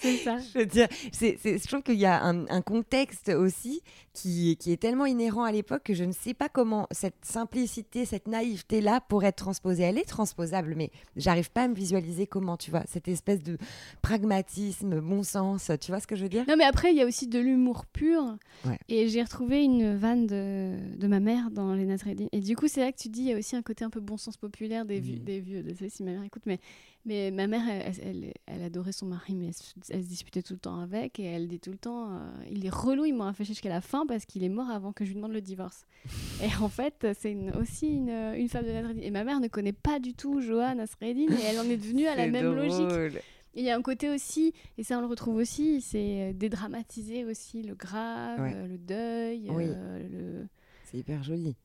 c'est 0.00 0.16
ça. 0.18 0.38
je 0.54 0.58
veux 0.58 0.66
dire, 0.66 0.88
c'est, 1.12 1.38
c'est- 1.40 1.58
je 1.62 1.66
trouve 1.68 1.82
qu'il 1.82 1.94
y 1.98 2.06
a 2.06 2.22
un, 2.22 2.46
un 2.48 2.62
contexte 2.62 3.28
aussi 3.30 3.82
qui, 4.12 4.56
qui 4.56 4.72
est 4.72 4.76
tellement 4.78 5.06
inhérent 5.06 5.44
à 5.44 5.52
l'époque 5.52 5.82
que 5.84 5.94
je 5.94 6.02
ne 6.04 6.12
sais 6.12 6.34
pas 6.34 6.48
comment 6.48 6.86
cette 6.90 7.24
simplicité, 7.24 8.04
cette 8.04 8.26
naïveté-là 8.26 9.00
pourrait 9.00 9.28
être 9.28 9.36
transposée. 9.36 9.84
Elle 9.84 9.98
est 9.98 10.08
transposable, 10.08 10.74
mais 10.76 10.90
j'arrive 11.16 11.50
pas 11.52 11.62
à 11.64 11.68
me 11.68 11.74
visualiser 11.74 12.26
comment, 12.26 12.56
tu 12.56 12.70
vois, 12.72 12.82
cette 12.88 13.06
espèce 13.08 13.42
de 13.42 13.56
pragmatisme, 14.02 15.00
bon 15.00 15.22
sens, 15.22 15.70
tu 15.80 15.92
vois 15.92 16.00
ce 16.00 16.06
que 16.06 16.16
je 16.16 16.22
veux 16.22 16.28
dire? 16.28 16.44
Non, 16.48 16.56
mais 16.56 16.64
après, 16.64 16.90
il 16.92 16.96
y 16.96 17.02
a 17.02 17.06
aussi 17.06 17.28
de 17.28 17.38
l'humour 17.38 17.86
pur. 17.86 18.36
Ouais. 18.64 18.78
Et 18.88 19.08
j'ai 19.08 19.22
retrouvé 19.22 19.62
une 19.62 19.94
vanne 19.96 20.26
de, 20.26 20.76
de 20.96 21.06
ma 21.06 21.20
mère 21.20 21.50
dans 21.50 21.74
Les 21.74 21.84
Nasreddin. 21.84 22.26
Et 22.32 22.40
du 22.40 22.56
coup, 22.56 22.66
c'est 22.68 22.80
là 22.80 22.90
que 22.90 22.98
tu 22.98 23.08
dis, 23.08 23.20
il 23.20 23.28
y 23.28 23.32
a 23.34 23.38
aussi 23.38 23.54
un 23.54 23.62
côté 23.62 23.84
un 23.84 23.90
peu 23.90 24.00
bon 24.00 24.16
sens 24.16 24.36
populaire 24.36 24.84
des, 24.86 24.98
vieux, 24.98 25.18
Mhm. 25.18 25.24
des 25.24 25.40
vieux. 25.40 25.62
Désolée 25.62 25.90
si 25.90 26.02
ma 26.02 26.12
mère 26.12 26.22
écoute, 26.24 26.42
mais, 26.46 26.58
mais 27.08 27.30
ma 27.32 27.46
mère, 27.48 27.62
elle, 27.68 27.92
elle, 28.02 28.32
elle 28.46 28.62
adorait 28.62 28.92
son 28.92 29.06
mari, 29.06 29.34
mais 29.34 29.46
elle, 29.48 29.54
se- 29.54 29.74
elle 29.90 30.02
se 30.04 30.08
disputait 30.08 30.42
tout 30.42 30.52
le 30.52 30.58
temps 30.60 30.78
avec. 30.78 31.18
Et 31.18 31.24
elle 31.24 31.48
dit 31.48 31.58
tout 31.58 31.70
le 31.72 31.78
temps, 31.78 32.12
euh, 32.12 32.18
il 32.50 32.64
est 32.64 32.72
relou, 32.72 33.04
il 33.04 33.14
m'a 33.14 33.32
fâché 33.32 33.48
jusqu'à 33.48 33.68
la 33.70 33.80
fin 33.80 34.06
parce 34.06 34.24
qu'il 34.26 34.44
est 34.44 34.48
mort 34.48 34.70
avant 34.70 34.92
que 34.92 35.04
je 35.04 35.10
lui 35.10 35.16
demande 35.16 35.32
le 35.32 35.40
divorce. 35.40 35.86
et 36.42 36.48
en 36.62 36.68
fait, 36.68 37.06
c'est 37.18 37.32
une- 37.32 37.50
aussi 37.56 37.88
une, 37.88 38.10
une 38.36 38.48
femme 38.48 38.64
de 38.66 38.70
Nasreddin. 38.72 39.00
Et 39.02 39.10
ma 39.10 39.24
mère 39.24 39.40
ne 39.40 39.48
connaît 39.48 39.72
pas 39.72 39.98
du 39.98 40.14
tout 40.14 40.40
Johan 40.40 40.74
Nasreddin. 40.76 41.32
Et 41.32 41.42
elle 41.48 41.58
en 41.58 41.64
est 41.64 41.76
devenue 41.78 42.06
à 42.06 42.14
la 42.14 42.26
même 42.30 42.54
logique. 42.54 42.86
drôle. 42.86 43.20
Il 43.54 43.64
y 43.64 43.70
a 43.70 43.76
un 43.76 43.82
côté 43.82 44.08
aussi, 44.10 44.52
et 44.76 44.84
ça 44.84 44.98
on 44.98 45.00
le 45.00 45.06
retrouve 45.08 45.36
aussi, 45.36 45.80
c'est 45.80 46.30
euh, 46.30 46.32
dédramatiser 46.32 47.24
aussi 47.24 47.62
le 47.62 47.74
grave, 47.74 48.38
Ouais. 48.40 48.52
euh, 48.54 48.66
le 48.68 48.78
deuil, 48.78 49.50
Oui. 49.50 49.64
euh, 49.68 49.98
le... 50.42 50.46
C'est 50.84 50.98
hyper 50.98 51.22
joli. 51.24 51.56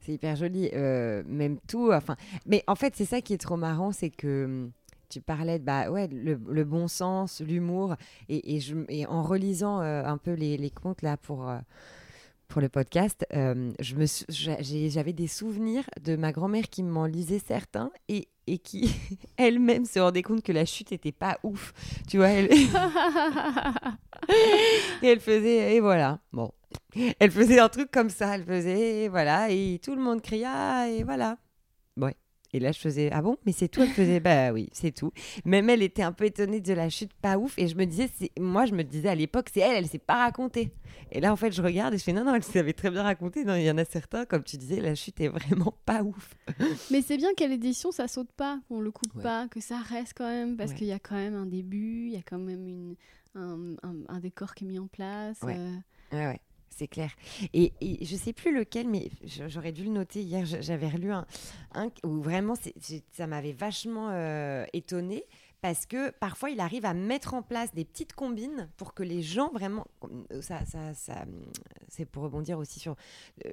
C'est 0.00 0.12
hyper 0.12 0.36
joli. 0.36 0.68
euh, 0.74 1.22
même 1.26 1.58
tout. 1.66 1.90
Enfin, 1.92 2.16
mais 2.46 2.62
en 2.66 2.74
fait, 2.74 2.94
c'est 2.96 3.04
ça 3.04 3.20
qui 3.20 3.32
est 3.32 3.38
trop 3.38 3.56
marrant, 3.56 3.90
c'est 3.92 4.10
que 4.10 4.44
hum, 4.44 4.70
tu 5.10 5.20
parlais 5.20 5.58
de 5.58 5.64
bah 5.64 5.90
ouais 5.90 6.08
le, 6.08 6.64
bon 6.64 6.88
sens, 6.88 7.40
l'humour, 7.40 7.96
et, 8.28 8.60
en 9.08 9.22
relisant 9.22 9.80
euh, 9.80 10.04
un 10.04 10.16
peu 10.16 10.32
les, 10.32 10.56
les 10.56 10.70
contes 10.70 11.02
là 11.02 11.16
pour 11.16 11.48
euh, 11.48 11.58
pour 12.50 12.60
le 12.60 12.68
podcast, 12.68 13.24
euh, 13.32 13.72
j'avais 13.78 15.12
des 15.12 15.28
souvenirs 15.28 15.84
de 16.02 16.16
ma 16.16 16.32
grand-mère 16.32 16.68
qui 16.68 16.82
m'en 16.82 17.06
lisait 17.06 17.38
certains 17.38 17.92
et, 18.08 18.28
qui 18.58 18.92
elle-même 19.36 19.84
se 19.84 20.00
rendait 20.00 20.22
compte 20.22 20.42
que 20.42 20.50
la 20.50 20.64
chute 20.64 20.90
était 20.90 21.12
pas 21.12 21.38
ouf. 21.44 21.72
Tu 22.08 22.16
vois, 22.16 22.30
elle, 22.30 22.52
et 25.02 25.06
elle 25.06 25.20
faisait, 25.20 25.76
et 25.76 25.80
voilà, 25.80 26.18
bon. 26.32 26.50
Elle 27.20 27.30
faisait 27.30 27.60
un 27.60 27.68
truc 27.68 27.92
comme 27.92 28.10
ça, 28.10 28.34
elle 28.34 28.44
faisait, 28.44 29.04
et 29.04 29.08
voilà, 29.08 29.48
et 29.50 29.80
tout 29.82 29.94
le 29.94 30.02
monde 30.02 30.20
cria, 30.20 30.88
et 30.88 31.04
voilà. 31.04 31.38
Ouais. 31.96 32.16
Et 32.52 32.58
là, 32.60 32.72
je 32.72 32.78
faisais, 32.80 33.10
ah 33.12 33.22
bon, 33.22 33.36
mais 33.46 33.52
c'est 33.52 33.68
tout 33.68 33.80
Elle 33.82 33.90
faisait, 33.90 34.18
bah 34.20 34.52
oui, 34.52 34.68
c'est 34.72 34.90
tout. 34.92 35.12
Même 35.44 35.70
elle 35.70 35.82
était 35.82 36.02
un 36.02 36.10
peu 36.12 36.24
étonnée 36.24 36.60
de 36.60 36.72
la 36.72 36.88
chute 36.88 37.12
pas 37.14 37.38
ouf, 37.38 37.56
et 37.58 37.68
je 37.68 37.76
me 37.76 37.84
disais, 37.86 38.10
moi, 38.40 38.66
je 38.66 38.74
me 38.74 38.82
disais 38.82 39.08
à 39.08 39.14
l'époque, 39.14 39.50
c'est 39.54 39.60
elle, 39.60 39.76
elle 39.76 39.86
s'est 39.86 39.98
pas 39.98 40.16
racontée. 40.16 40.72
Et 41.12 41.20
là, 41.20 41.32
en 41.32 41.36
fait, 41.36 41.52
je 41.52 41.62
regarde 41.62 41.94
et 41.94 41.98
je 41.98 42.02
fais, 42.02 42.12
non, 42.12 42.24
non, 42.24 42.34
elle 42.34 42.42
savait 42.42 42.72
très 42.72 42.90
bien 42.90 43.02
raconter. 43.04 43.44
Non, 43.44 43.54
il 43.54 43.62
y 43.62 43.70
en 43.70 43.78
a 43.78 43.84
certains, 43.84 44.24
comme 44.26 44.42
tu 44.42 44.56
disais, 44.56 44.80
la 44.80 44.94
chute 44.96 45.20
est 45.20 45.28
vraiment 45.28 45.74
pas 45.86 46.02
ouf. 46.02 46.34
Mais 46.90 47.02
c'est 47.02 47.16
bien 47.16 47.32
qu'à 47.34 47.46
l'édition 47.46 47.92
ça 47.92 48.08
saute 48.08 48.32
pas, 48.32 48.60
qu'on 48.68 48.80
le 48.80 48.90
coupe 48.90 49.14
Ouais. 49.14 49.22
pas, 49.22 49.46
que 49.48 49.60
ça 49.60 49.78
reste 49.78 50.14
quand 50.16 50.28
même, 50.28 50.56
parce 50.56 50.72
Ouais. 50.72 50.76
qu'il 50.78 50.86
y 50.88 50.92
a 50.92 50.98
quand 50.98 51.14
même 51.16 51.34
un 51.36 51.46
début, 51.46 52.06
il 52.06 52.12
y 52.12 52.16
a 52.16 52.22
quand 52.22 52.38
même 52.38 52.66
une, 52.66 52.94
un, 53.36 53.74
un- 53.84 54.04
un 54.08 54.18
décor 54.20 54.54
qui 54.54 54.64
est 54.64 54.68
mis 54.68 54.78
en 54.78 54.88
place. 54.88 55.38
Ouais. 55.42 55.54
euh. 55.56 55.76
Ouais, 56.12 56.26
ouais, 56.26 56.40
c'est 56.80 56.88
clair. 56.88 57.10
Et, 57.52 57.74
et 57.82 58.04
je 58.06 58.16
sais 58.16 58.32
plus 58.32 58.56
lequel, 58.56 58.88
mais 58.88 59.10
j'aurais 59.48 59.72
dû 59.72 59.84
le 59.84 59.90
noter 59.90 60.22
hier. 60.22 60.46
J'avais 60.46 60.88
relu 60.88 61.12
un, 61.12 61.26
un 61.74 61.90
où 62.04 62.22
vraiment 62.22 62.54
ça 63.12 63.26
m'avait 63.26 63.52
vachement 63.52 64.08
euh, 64.10 64.64
étonné 64.72 65.24
parce 65.60 65.84
que 65.84 66.08
parfois 66.12 66.48
il 66.48 66.58
arrive 66.58 66.86
à 66.86 66.94
mettre 66.94 67.34
en 67.34 67.42
place 67.42 67.74
des 67.74 67.84
petites 67.84 68.14
combines 68.14 68.70
pour 68.78 68.94
que 68.94 69.02
les 69.02 69.20
gens 69.20 69.50
vraiment. 69.52 69.86
Ça, 70.40 70.64
ça, 70.64 70.94
ça, 70.94 71.26
c'est 71.88 72.06
pour 72.06 72.22
rebondir 72.22 72.58
aussi 72.58 72.80
sur 72.80 72.96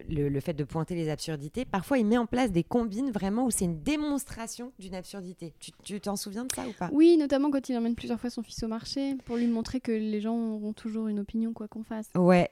le, 0.08 0.30
le 0.30 0.40
fait 0.40 0.54
de 0.54 0.64
pointer 0.64 0.96
les 0.96 1.10
absurdités. 1.10 1.66
Parfois 1.66 1.98
il 1.98 2.06
met 2.06 2.18
en 2.18 2.26
place 2.26 2.54
des 2.54 2.64
combines 2.64 3.12
vraiment 3.12 3.44
où 3.46 3.52
c'est 3.52 3.66
une 3.66 3.84
démonstration 3.84 4.72
d'une 4.80 4.96
absurdité. 4.96 5.54
Tu 5.84 6.00
t'en 6.00 6.16
souviens 6.16 6.46
de 6.46 6.56
ça 6.56 6.66
ou 6.66 6.72
pas? 6.72 6.90
Oui, 6.94 7.18
notamment 7.18 7.52
quand 7.52 7.68
il 7.68 7.76
emmène 7.76 7.96
plusieurs 7.96 8.22
fois 8.22 8.30
son 8.30 8.42
fils 8.42 8.64
au 8.64 8.70
marché, 8.70 9.16
pour 9.26 9.36
lui 9.36 9.48
montrer 9.48 9.82
que 9.82 9.92
les 9.92 10.22
gens 10.22 10.38
auront 10.38 10.72
toujours 10.72 11.10
une 11.10 11.20
opinion 11.20 11.52
quoi 11.52 11.68
qu'on 11.68 11.84
fasse. 11.84 12.10
Ouais, 12.16 12.50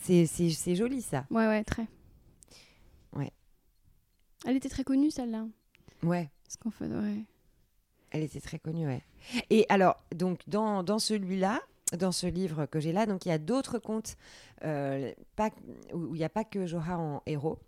c'est 0.00 0.74
joli 0.74 1.02
ça. 1.02 1.26
Ouais, 1.30 1.46
ouais, 1.46 1.64
très. 1.64 1.86
Ouais. 3.12 3.32
Elle 4.44 4.56
était 4.56 4.68
très 4.68 4.84
connue 4.84 5.10
celle-là. 5.10 5.46
Ouais. 6.02 6.30
Parce 6.44 6.56
qu'en 6.56 6.70
fait, 6.70 6.86
ouais. 6.86 7.24
Elle 8.10 8.22
était 8.22 8.40
très 8.40 8.58
connue, 8.58 8.86
ouais. 8.86 9.02
Et 9.50 9.66
alors, 9.68 9.96
donc, 10.14 10.40
dans, 10.46 10.82
dans 10.82 10.98
celui-là, 10.98 11.60
dans 11.98 12.12
ce 12.12 12.26
livre 12.26 12.66
que 12.66 12.80
j'ai 12.80 12.92
là, 12.92 13.06
donc 13.06 13.26
il 13.26 13.28
y 13.28 13.32
a 13.32 13.38
d'autres 13.38 13.78
contes 13.78 14.16
euh, 14.64 15.12
pas, 15.36 15.50
où 15.92 16.14
il 16.14 16.18
n'y 16.18 16.24
a 16.24 16.28
pas 16.28 16.44
que 16.44 16.66
Jorah 16.66 16.98
en 16.98 17.22
héros, 17.26 17.58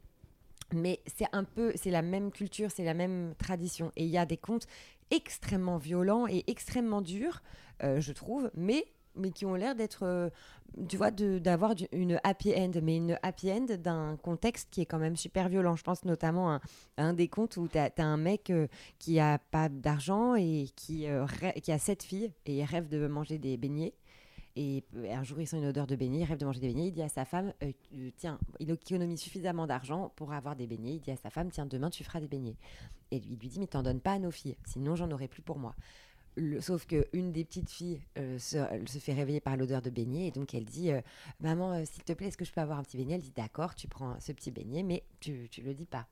mais 0.73 1.01
c'est 1.07 1.27
un 1.33 1.45
peu, 1.45 1.73
c'est 1.77 1.91
la 1.91 2.03
même 2.03 2.31
culture, 2.31 2.71
c'est 2.71 2.85
la 2.85 2.95
même 2.95 3.35
tradition. 3.38 3.93
Et 3.97 4.05
il 4.05 4.11
y 4.11 4.19
a 4.19 4.27
des 4.27 4.37
contes 4.37 4.67
extrêmement 5.11 5.79
violents 5.79 6.27
et 6.27 6.45
extrêmement 6.47 7.01
durs, 7.01 7.43
euh, 7.83 8.01
je 8.01 8.12
trouve, 8.12 8.51
mais 8.55 8.87
mais 9.18 9.31
qui 9.31 9.46
ont 9.46 9.54
l'air 9.54 9.74
d'être, 9.74 10.04
euh, 10.04 10.31
tu 10.88 10.96
vois, 10.96 11.11
d'avoir 11.11 11.74
une 11.92 12.20
happy 12.24 12.54
end, 12.54 12.72
mais 12.83 12.96
une 12.96 13.18
happy 13.22 13.50
end 13.50 13.66
d'un 13.78 14.16
contexte 14.16 14.68
qui 14.70 14.81
est 14.81 14.87
quand 14.87 14.98
même 14.98 15.16
super 15.16 15.48
violent. 15.48 15.76
Je 15.76 15.83
pense 15.83 16.04
notamment 16.04 16.52
à, 16.52 16.61
un 16.96 17.12
des 17.12 17.28
contes 17.28 17.57
où 17.57 17.68
tu 17.68 17.78
as, 17.78 17.92
un 17.98 18.16
mec 18.16 18.50
euh, 18.50 18.66
qui 18.98 19.20
a 19.20 19.38
pas 19.38 19.68
d'argent 19.68 20.35
et 20.35 20.66
qui, 20.76 21.07
euh, 21.07 21.26
qui 21.62 21.72
a 21.72 21.78
sept 21.78 22.02
filles 22.02 22.33
et 22.46 22.59
il 22.59 22.64
rêve 22.64 22.88
de 22.88 23.07
manger 23.07 23.38
des 23.38 23.57
beignets. 23.57 23.94
Et 24.61 24.83
un 25.12 25.22
jour, 25.22 25.40
il 25.40 25.46
sent 25.46 25.59
une 25.59 25.66
odeur 25.66 25.87
de 25.87 25.94
beignets, 25.94 26.18
il 26.18 26.24
rêve 26.24 26.38
de 26.38 26.44
manger 26.44 26.59
des 26.59 26.66
beignets. 26.66 26.88
Il 26.88 26.92
dit 26.92 27.02
à 27.02 27.09
sa 27.09 27.24
femme, 27.24 27.52
tiens, 28.16 28.40
il 28.59 28.68
économise 28.72 29.20
suffisamment 29.20 29.68
d'argent 29.68 30.12
pour 30.16 30.33
avoir 30.33 30.57
des 30.57 30.66
beignets. 30.66 30.94
Il 30.94 31.00
dit 31.00 31.12
à 31.12 31.16
sa 31.16 31.31
femme, 31.31 31.48
tiens, 31.52 31.64
demain, 31.64 31.90
tu 31.90 32.02
feras 32.02 32.18
des 32.18 32.26
beignets. 32.26 32.57
Et 33.12 33.18
il 33.18 33.38
lui 33.38 33.48
dit, 33.48 33.61
mais 33.61 33.68
t'en 33.68 33.85
donnes 33.85 34.00
pas 34.00 34.14
à 34.14 34.18
nos 34.18 34.33
filles, 34.33 34.57
sinon 34.64 34.96
j'en 34.96 35.12
aurai 35.12 35.28
plus 35.28 35.42
pour 35.42 35.61
moi. 35.61 35.76
Le- 36.38 36.61
sauf 36.61 36.87
qu'une 36.87 37.33
des 37.33 37.44
petites 37.44 37.68
filles 37.70 38.01
euh, 38.16 38.38
se, 38.38 38.59
fait 38.98 39.12
réveiller 39.12 39.40
par 39.40 39.57
l'odeur 39.57 39.83
de 39.83 39.90
beignet 39.90 40.29
et 40.29 40.31
donc 40.31 40.55
elle 40.55 40.64
dit 40.64 40.92
euh, 40.92 41.01
Maman, 41.40 41.72
euh, 41.74 41.85
s'il 41.85 42.05
te 42.05 42.12
plaît, 42.12 42.29
est-ce 42.29 42.37
que 42.37 42.44
je 42.44 42.53
peux 42.53 42.61
avoir 42.61 42.79
un 42.79 42.83
petit 42.83 42.96
beignet? 42.96 43.14
Elle 43.16 43.22
dit 43.22 43.33
D'accord, 43.35 43.74
tu 43.74 43.88
prends 43.88 44.18
ce 44.20 44.33
petit 44.33 44.51
beignet, 44.51 44.83
mais 44.83 45.03
tu, 45.20 45.48
tu 45.51 45.62
le 45.62 45.74
dis 45.74 45.87
pas. 45.87 46.07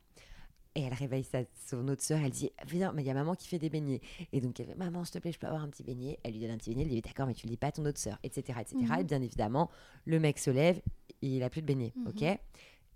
Et 0.75 0.83
elle 0.83 0.93
réveille 0.95 1.25
sa, 1.25 1.39
son 1.69 1.89
autre 1.89 2.03
sœur, 2.03 2.21
elle 2.23 2.31
dit 2.33 2.51
Viens, 2.67 2.93
mais 2.93 3.03
il 3.03 3.07
y 3.07 3.11
a 3.11 3.15
maman 3.15 3.35
qui 3.35 3.49
fait 3.49 3.59
des 3.59 3.71
beignets. 3.71 4.01
Et 4.33 4.41
donc 4.41 4.59
elle 4.61 4.67
fait 4.67 4.75
Maman, 4.75 5.05
s'il 5.05 5.15
te 5.15 5.19
plaît, 5.21 5.33
je 5.33 5.39
peux 5.39 5.47
avoir 5.47 5.63
un 5.63 5.69
petit 5.69 5.85
beignet? 5.85 6.19
Elle 6.23 6.33
lui 6.33 6.41
donne 6.41 6.51
un 6.51 6.59
petit 6.59 6.71
beignet, 6.71 6.83
elle 6.83 6.91
dit 6.91 7.01
D'accord, 7.03 7.27
mais 7.27 7.35
tu 7.35 7.47
le 7.47 7.51
dis 7.51 7.57
pas 7.57 7.69
à 7.69 7.73
ton 7.73 7.85
autre 7.87 7.99
sœur, 8.01 8.19
etc. 8.23 8.59
etc. 8.61 8.77
Mhm. 8.79 9.01
Et 9.01 9.05
bien 9.05 9.23
évidemment, 9.23 9.71
le 10.05 10.19
mec 10.21 10.39
se 10.39 10.51
lève, 10.51 10.81
et 11.23 11.37
il 11.37 11.43
a 11.43 11.51
plus 11.51 11.63
de 11.63 11.67
beignet. 11.67 11.93
Mhm. 11.97 12.09
Ok? 12.09 12.39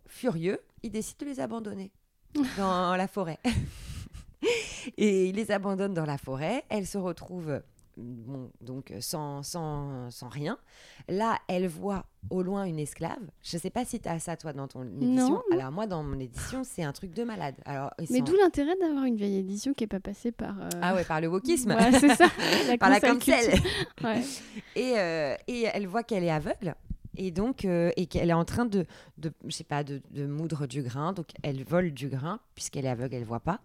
Furieux, 0.08 0.58
il 0.82 0.90
décide 0.90 1.18
de 1.20 1.26
les 1.26 1.40
abandonner 1.40 1.90
dans 2.58 2.96
la 2.96 3.06
forêt. 3.08 3.38
Et 4.96 5.26
il 5.28 5.36
les 5.36 5.50
abandonne 5.50 5.94
dans 5.94 6.04
la 6.06 6.18
forêt. 6.18 6.64
Elle 6.68 6.86
se 6.86 6.98
retrouve 6.98 7.60
bon, 7.96 8.50
donc 8.60 8.92
sans, 9.00 9.42
sans, 9.42 10.10
sans 10.10 10.28
rien. 10.28 10.58
Là, 11.08 11.36
elle 11.48 11.66
voit 11.68 12.06
au 12.30 12.42
loin 12.42 12.64
une 12.64 12.78
esclave. 12.78 13.18
Je 13.42 13.58
sais 13.58 13.70
pas 13.70 13.84
si 13.84 14.00
tu 14.00 14.08
as 14.08 14.18
ça, 14.18 14.36
toi, 14.36 14.52
dans 14.52 14.68
ton 14.68 14.84
édition. 14.84 15.28
Non. 15.30 15.42
Alors, 15.52 15.72
moi, 15.72 15.86
dans 15.86 16.02
mon 16.02 16.18
édition, 16.18 16.62
c'est 16.64 16.82
un 16.84 16.92
truc 16.92 17.12
de 17.12 17.24
malade. 17.24 17.54
Alors, 17.64 17.90
Mais 17.98 18.18
sont- 18.18 18.24
d'où 18.24 18.36
l'intérêt 18.36 18.76
d'avoir 18.80 19.04
une 19.04 19.16
vieille 19.16 19.36
édition 19.38 19.74
qui 19.74 19.84
est 19.84 19.88
pas 19.88 20.00
passée 20.00 20.32
par. 20.32 20.58
euh, 20.60 20.68
Ah 20.80 20.94
ouais, 20.94 21.04
par 21.04 21.20
le 21.20 21.28
wokisme. 21.28 21.70
Ouais, 21.72 21.92
c'est 21.98 22.14
ça. 22.14 22.26
La 22.68 22.78
par 22.78 22.90
la 22.90 23.00
cancel. 23.00 23.54
Ouais. 24.04 24.22
Et, 24.76 24.94
euh, 24.98 25.34
et 25.46 25.64
elle 25.72 25.86
voit 25.86 26.02
qu'elle 26.02 26.24
est 26.24 26.30
aveugle. 26.30 26.74
Et 27.16 27.32
donc, 27.32 27.64
euh, 27.64 27.90
et 27.96 28.06
qu'elle 28.06 28.30
est 28.30 28.34
en 28.34 28.44
train 28.44 28.64
de, 28.64 28.86
de 29.18 29.32
je 29.44 29.50
sais 29.50 29.64
pas, 29.64 29.82
de, 29.84 30.00
de 30.10 30.26
moudre 30.26 30.66
du 30.66 30.80
grain. 30.82 31.12
Donc, 31.12 31.26
elle 31.42 31.64
vole 31.64 31.90
du 31.90 32.08
grain, 32.08 32.38
puisqu'elle 32.54 32.86
est 32.86 32.88
aveugle, 32.90 33.16
elle 33.16 33.24
voit 33.24 33.40
pas 33.40 33.60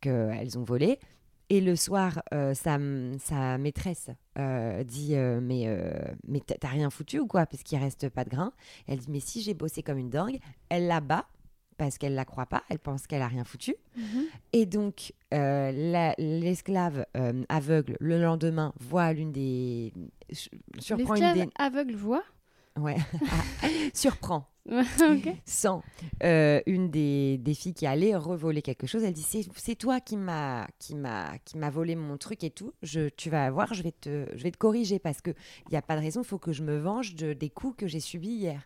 qu'elles 0.00 0.58
ont 0.58 0.64
volé. 0.64 0.98
Et 1.52 1.60
le 1.60 1.74
soir, 1.74 2.22
euh, 2.32 2.54
sa, 2.54 2.78
sa 3.18 3.58
maîtresse 3.58 4.08
euh, 4.38 4.84
dit 4.84 5.16
euh, 5.16 5.40
Mais, 5.42 5.66
mais 6.26 6.40
t'as 6.40 6.68
rien 6.68 6.90
foutu 6.90 7.18
ou 7.18 7.26
quoi? 7.26 7.44
Parce 7.46 7.64
qu'il 7.64 7.76
reste 7.78 8.08
pas 8.08 8.22
de 8.24 8.30
grain. 8.30 8.52
Elle 8.86 8.98
dit 9.00 9.10
Mais 9.10 9.18
si 9.20 9.42
j'ai 9.42 9.54
bossé 9.54 9.82
comme 9.82 9.98
une 9.98 10.10
dingue, 10.10 10.38
elle 10.68 10.86
la 10.86 11.00
bat 11.00 11.26
parce 11.76 11.96
qu'elle 11.98 12.14
la 12.14 12.24
croit 12.26 12.46
pas, 12.46 12.62
elle 12.68 12.78
pense 12.78 13.06
qu'elle 13.06 13.22
a 13.22 13.26
rien 13.26 13.42
foutu. 13.42 13.74
Mhm. 13.96 14.24
Et 14.52 14.66
donc, 14.66 15.12
la- 15.32 16.14
l'esclave 16.18 17.04
aveugle, 17.48 17.96
le 18.00 18.22
lendemain, 18.22 18.72
voit 18.78 19.12
l'une 19.12 19.32
des. 19.32 19.92
Surprend 20.78 21.14
une 21.16 21.32
des. 21.34 21.48
aveugle 21.58 21.94
voit? 21.96 22.22
Ouais. 22.78 22.96
surprend, 23.94 24.48
ok. 24.70 25.34
sans 25.44 25.82
euh, 26.22 26.60
une 26.66 26.90
des, 26.90 27.38
des 27.38 27.54
filles 27.54 27.74
qui 27.74 27.86
allait 27.86 28.14
revoler 28.14 28.62
quelque 28.62 28.86
chose. 28.86 29.02
Elle 29.02 29.12
dit 29.12 29.26
C'est 29.56 29.74
toi 29.74 30.00
qui 30.00 30.16
m'a 30.16 30.66
qui 30.78 30.94
m'a 30.94 31.36
qui 31.44 31.58
m'a 31.58 31.70
volé 31.70 31.96
mon 31.96 32.16
truc 32.16 32.44
et 32.44 32.50
tout. 32.50 32.72
Je, 32.82 33.08
tu 33.08 33.28
vas 33.28 33.50
voir, 33.50 33.74
je 33.74 33.82
vais 33.82 33.92
te, 33.92 34.26
je 34.34 34.42
vais 34.42 34.50
te 34.50 34.58
corriger 34.58 34.98
parce 34.98 35.20
qu'il 35.20 35.34
n'y 35.70 35.76
a 35.76 35.82
pas 35.82 35.96
de 35.96 36.00
raison, 36.00 36.22
il 36.22 36.26
faut 36.26 36.38
que 36.38 36.52
je 36.52 36.62
me 36.62 36.78
venge 36.78 37.14
de, 37.14 37.32
des 37.32 37.50
coups 37.50 37.76
que 37.76 37.86
j'ai 37.86 38.00
subis 38.00 38.28
hier. 38.28 38.62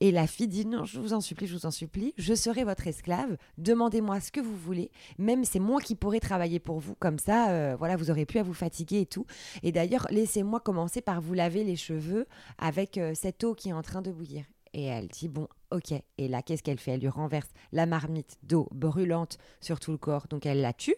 Et 0.00 0.12
la 0.12 0.28
fille 0.28 0.46
dit 0.46 0.64
non, 0.64 0.84
je 0.84 1.00
vous 1.00 1.12
en 1.12 1.20
supplie, 1.20 1.48
je 1.48 1.56
vous 1.56 1.66
en 1.66 1.72
supplie, 1.72 2.14
je 2.16 2.34
serai 2.34 2.62
votre 2.62 2.86
esclave. 2.86 3.36
Demandez-moi 3.56 4.20
ce 4.20 4.30
que 4.30 4.40
vous 4.40 4.56
voulez. 4.56 4.90
Même 5.18 5.44
c'est 5.44 5.58
moi 5.58 5.80
qui 5.80 5.96
pourrai 5.96 6.20
travailler 6.20 6.60
pour 6.60 6.78
vous. 6.78 6.94
Comme 7.00 7.18
ça, 7.18 7.50
euh, 7.50 7.76
voilà, 7.76 7.96
vous 7.96 8.10
aurez 8.10 8.24
plus 8.24 8.38
à 8.38 8.44
vous 8.44 8.54
fatiguer 8.54 9.00
et 9.00 9.06
tout. 9.06 9.26
Et 9.64 9.72
d'ailleurs, 9.72 10.06
laissez-moi 10.10 10.60
commencer 10.60 11.00
par 11.00 11.20
vous 11.20 11.34
laver 11.34 11.64
les 11.64 11.74
cheveux 11.76 12.26
avec 12.58 12.96
euh, 12.96 13.12
cette 13.14 13.42
eau 13.42 13.54
qui 13.54 13.70
est 13.70 13.72
en 13.72 13.82
train 13.82 14.00
de 14.00 14.12
bouillir. 14.12 14.44
Et 14.72 14.84
elle 14.84 15.08
dit 15.08 15.28
bon, 15.28 15.48
ok. 15.72 15.92
Et 16.18 16.28
là, 16.28 16.42
qu'est-ce 16.42 16.62
qu'elle 16.62 16.78
fait? 16.78 16.92
Elle 16.92 17.00
lui 17.00 17.08
renverse 17.08 17.48
la 17.72 17.86
marmite 17.86 18.38
d'eau 18.44 18.68
brûlante 18.72 19.38
sur 19.60 19.80
tout 19.80 19.90
le 19.90 19.98
corps. 19.98 20.26
Donc 20.28 20.46
elle 20.46 20.60
la 20.60 20.72
tue. 20.72 20.94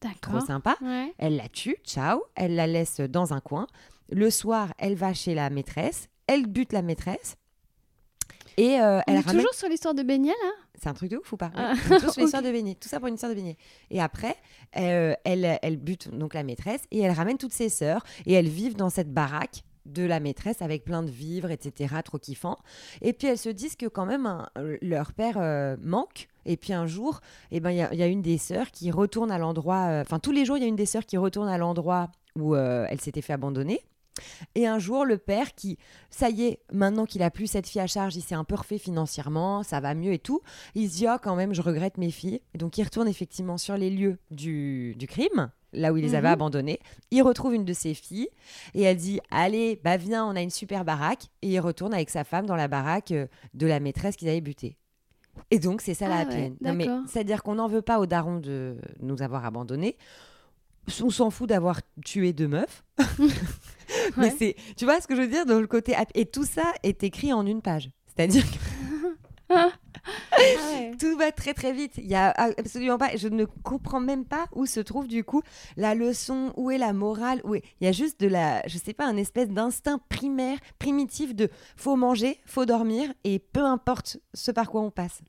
Trop 0.00 0.32
D'accord. 0.32 0.46
sympa. 0.46 0.76
Ouais. 0.82 1.12
Elle 1.18 1.36
la 1.36 1.48
tue, 1.48 1.76
ciao, 1.84 2.22
elle 2.34 2.54
la 2.54 2.66
laisse 2.66 3.00
dans 3.00 3.32
un 3.32 3.40
coin. 3.40 3.66
Le 4.10 4.30
soir, 4.30 4.74
elle 4.78 4.96
va 4.96 5.14
chez 5.14 5.34
la 5.34 5.48
maîtresse, 5.48 6.08
elle 6.26 6.46
bute 6.46 6.72
la 6.72 6.82
maîtresse. 6.82 7.36
Et 8.56 8.80
euh, 8.80 9.00
elle 9.06 9.16
est 9.16 9.20
ramène. 9.20 9.36
toujours 9.40 9.54
sur 9.54 9.68
l'histoire 9.68 9.94
de 9.94 10.02
Beignet 10.02 10.28
là? 10.28 10.50
C'est 10.80 10.88
un 10.88 10.94
truc 10.94 11.10
de 11.10 11.16
ouf 11.16 11.32
ou 11.32 11.36
pas? 11.36 11.50
Ah, 11.54 11.72
Ouais, 11.88 11.96
toujours 11.96 12.12
sur 12.12 12.22
l'histoire 12.22 12.42
de 12.42 12.50
beignet. 12.50 12.74
Tout 12.74 12.88
ça 12.88 12.98
pour 12.98 13.08
une 13.08 13.14
histoire 13.14 13.30
de 13.30 13.36
beignet. 13.36 13.56
Et 13.90 14.00
après, 14.00 14.36
euh, 14.76 15.14
elle, 15.24 15.58
elle 15.62 15.76
bute 15.76 16.08
donc 16.16 16.34
la 16.34 16.42
maîtresse 16.42 16.82
et 16.90 17.00
elle 17.00 17.12
ramène 17.12 17.38
toutes 17.38 17.52
ses 17.52 17.68
sœurs 17.68 18.04
et 18.26 18.32
elles 18.34 18.48
vivent 18.48 18.76
dans 18.76 18.90
cette 18.90 19.12
baraque 19.12 19.62
de 19.86 20.02
la 20.02 20.18
maîtresse 20.18 20.62
avec 20.62 20.84
plein 20.84 21.02
de 21.02 21.10
vivres, 21.10 21.50
etc. 21.50 21.94
Trop 22.04 22.18
kiffant. 22.18 22.58
Et 23.02 23.12
puis 23.12 23.28
elles 23.28 23.38
se 23.38 23.48
disent 23.50 23.76
que 23.76 23.86
quand 23.86 24.06
même 24.06 24.26
un- 24.26 24.48
leur 24.82 25.12
père 25.12 25.36
euh, 25.38 25.76
manque. 25.82 26.28
Et 26.46 26.56
puis 26.56 26.72
un 26.72 26.86
jour, 26.86 27.20
eh 27.50 27.60
ben, 27.60 27.70
il 27.70 27.76
y, 27.78 27.82
a- 27.82 27.92
il 27.92 27.98
y 27.98 28.02
a 28.02 28.06
une 28.06 28.22
des 28.22 28.38
sœurs 28.38 28.70
qui 28.70 28.90
retourne 28.90 29.30
à 29.30 29.38
l'endroit. 29.38 29.86
euh, 29.90 30.02
Enfin, 30.02 30.18
tous 30.18 30.32
les 30.32 30.44
jours, 30.44 30.56
il 30.58 30.62
y 30.62 30.64
a 30.66 30.68
une 30.68 30.76
des 30.76 30.86
sœurs 30.86 31.06
qui 31.06 31.16
retourne 31.16 31.48
à 31.48 31.56
l'endroit 31.58 32.10
où 32.36 32.54
euh, 32.56 32.86
elle 32.90 33.00
s'était 33.00 33.22
fait 33.22 33.32
abandonner. 33.32 33.80
Et 34.54 34.66
un 34.66 34.78
jour, 34.78 35.04
le 35.04 35.18
père 35.18 35.54
qui, 35.54 35.76
ça 36.10 36.30
y 36.30 36.44
est, 36.44 36.60
maintenant 36.72 37.04
qu'il 37.04 37.22
a 37.22 37.30
plus 37.30 37.46
cette 37.48 37.66
fille 37.66 37.80
à 37.80 37.86
charge, 37.86 38.14
il 38.16 38.22
s'est 38.22 38.34
un 38.34 38.44
peu 38.44 38.54
refait 38.54 38.78
financièrement, 38.78 39.62
ça 39.62 39.80
va 39.80 39.94
mieux 39.94 40.12
et 40.12 40.18
tout. 40.18 40.40
Il 40.74 40.88
se 40.90 40.96
dit, 40.96 41.06
ah, 41.06 41.18
quand 41.22 41.34
même, 41.36 41.52
je 41.54 41.62
regrette 41.62 41.98
mes 41.98 42.10
filles. 42.10 42.40
Et 42.54 42.58
donc, 42.58 42.78
il 42.78 42.84
retourne 42.84 43.08
effectivement 43.08 43.58
sur 43.58 43.76
les 43.76 43.90
lieux 43.90 44.18
du, 44.30 44.94
du 44.96 45.06
crime, 45.08 45.50
là 45.72 45.92
où 45.92 45.96
il 45.96 46.02
les 46.02 46.14
avait 46.14 46.28
Mhm. 46.28 46.34
abandonnées. 46.34 46.78
Il 47.10 47.22
retrouve 47.22 47.54
une 47.54 47.64
de 47.64 47.72
ses 47.72 47.94
filles 47.94 48.28
et 48.74 48.82
elle 48.82 48.96
dit, 48.96 49.20
allez, 49.32 49.80
bah 49.82 49.96
viens, 49.96 50.24
on 50.24 50.36
a 50.36 50.40
une 50.42 50.50
super 50.50 50.84
baraque. 50.84 51.24
Et 51.42 51.48
il 51.48 51.58
retourne 51.60 51.92
avec 51.94 52.10
sa 52.10 52.22
femme 52.22 52.46
dans 52.46 52.56
la 52.56 52.68
baraque 52.68 53.10
euh, 53.10 53.26
de 53.54 53.66
la 53.66 53.80
maîtresse 53.80 54.14
qu'ils 54.16 54.28
avaient 54.28 54.40
butée. 54.40 54.76
Et 55.50 55.58
donc, 55.58 55.80
c'est 55.80 55.94
ça 55.94 56.08
la 56.08 56.18
Ah 56.18 56.20
happy 56.20 56.34
ouais. 56.36 56.52
Non, 56.60 56.74
mais. 56.74 56.86
C'est-à-dire 57.08 57.42
qu'on 57.42 57.56
n'en 57.56 57.66
veut 57.66 57.82
pas 57.82 57.98
aux 57.98 58.06
darons 58.06 58.38
de 58.38 58.76
nous 59.00 59.20
avoir 59.22 59.44
abandonnés. 59.44 59.96
On 61.02 61.10
s'en 61.10 61.30
fout 61.30 61.48
d'avoir 61.48 61.80
tué 62.04 62.32
deux 62.32 62.46
meufs. 62.46 62.84
Mais 64.16 64.30
Ouais. 64.30 64.34
c'est, 64.38 64.56
tu 64.76 64.84
vois 64.84 65.00
ce 65.00 65.06
que 65.06 65.14
je 65.16 65.20
veux 65.22 65.28
dire 65.28 65.46
dans 65.46 65.60
le 65.60 65.66
côté 65.66 65.94
et 66.14 66.26
tout 66.26 66.44
ça 66.44 66.64
est 66.82 67.02
écrit 67.02 67.32
en 67.32 67.46
une 67.46 67.62
page. 67.62 67.90
C'est-à-dire 68.06 68.44
que 68.44 68.58
Ah 69.50 69.70
ouais. 70.32 70.92
tout 71.00 71.16
va 71.16 71.32
très 71.32 71.54
très 71.54 71.72
vite. 71.72 71.92
Il 71.98 72.06
y 72.06 72.14
a 72.14 72.30
absolument 72.30 72.98
pas. 72.98 73.16
Je 73.16 73.28
ne 73.28 73.44
comprends 73.44 74.00
même 74.00 74.24
pas 74.24 74.46
où 74.54 74.66
se 74.66 74.80
trouve 74.80 75.06
du 75.08 75.24
coup 75.24 75.42
la 75.76 75.94
leçon, 75.94 76.52
où 76.56 76.70
est 76.70 76.78
la 76.78 76.92
morale, 76.92 77.40
où 77.44 77.54
est. 77.54 77.62
Il 77.80 77.84
y 77.84 77.88
a 77.88 77.92
juste 77.92 78.20
de 78.20 78.26
la, 78.28 78.66
je 78.66 78.78
sais 78.78 78.92
pas, 78.94 79.06
un 79.06 79.16
espèce 79.16 79.48
d'instinct 79.48 80.00
primaire, 80.08 80.58
primitif 80.78 81.34
de 81.34 81.48
faut 81.76 81.96
manger, 81.96 82.38
faut 82.46 82.64
dormir 82.66 83.12
et 83.24 83.38
peu 83.38 83.60
importe 83.64 84.18
ce 84.34 84.50
par 84.50 84.70
quoi 84.70 84.80
on 84.82 84.90
passe. 84.90 85.20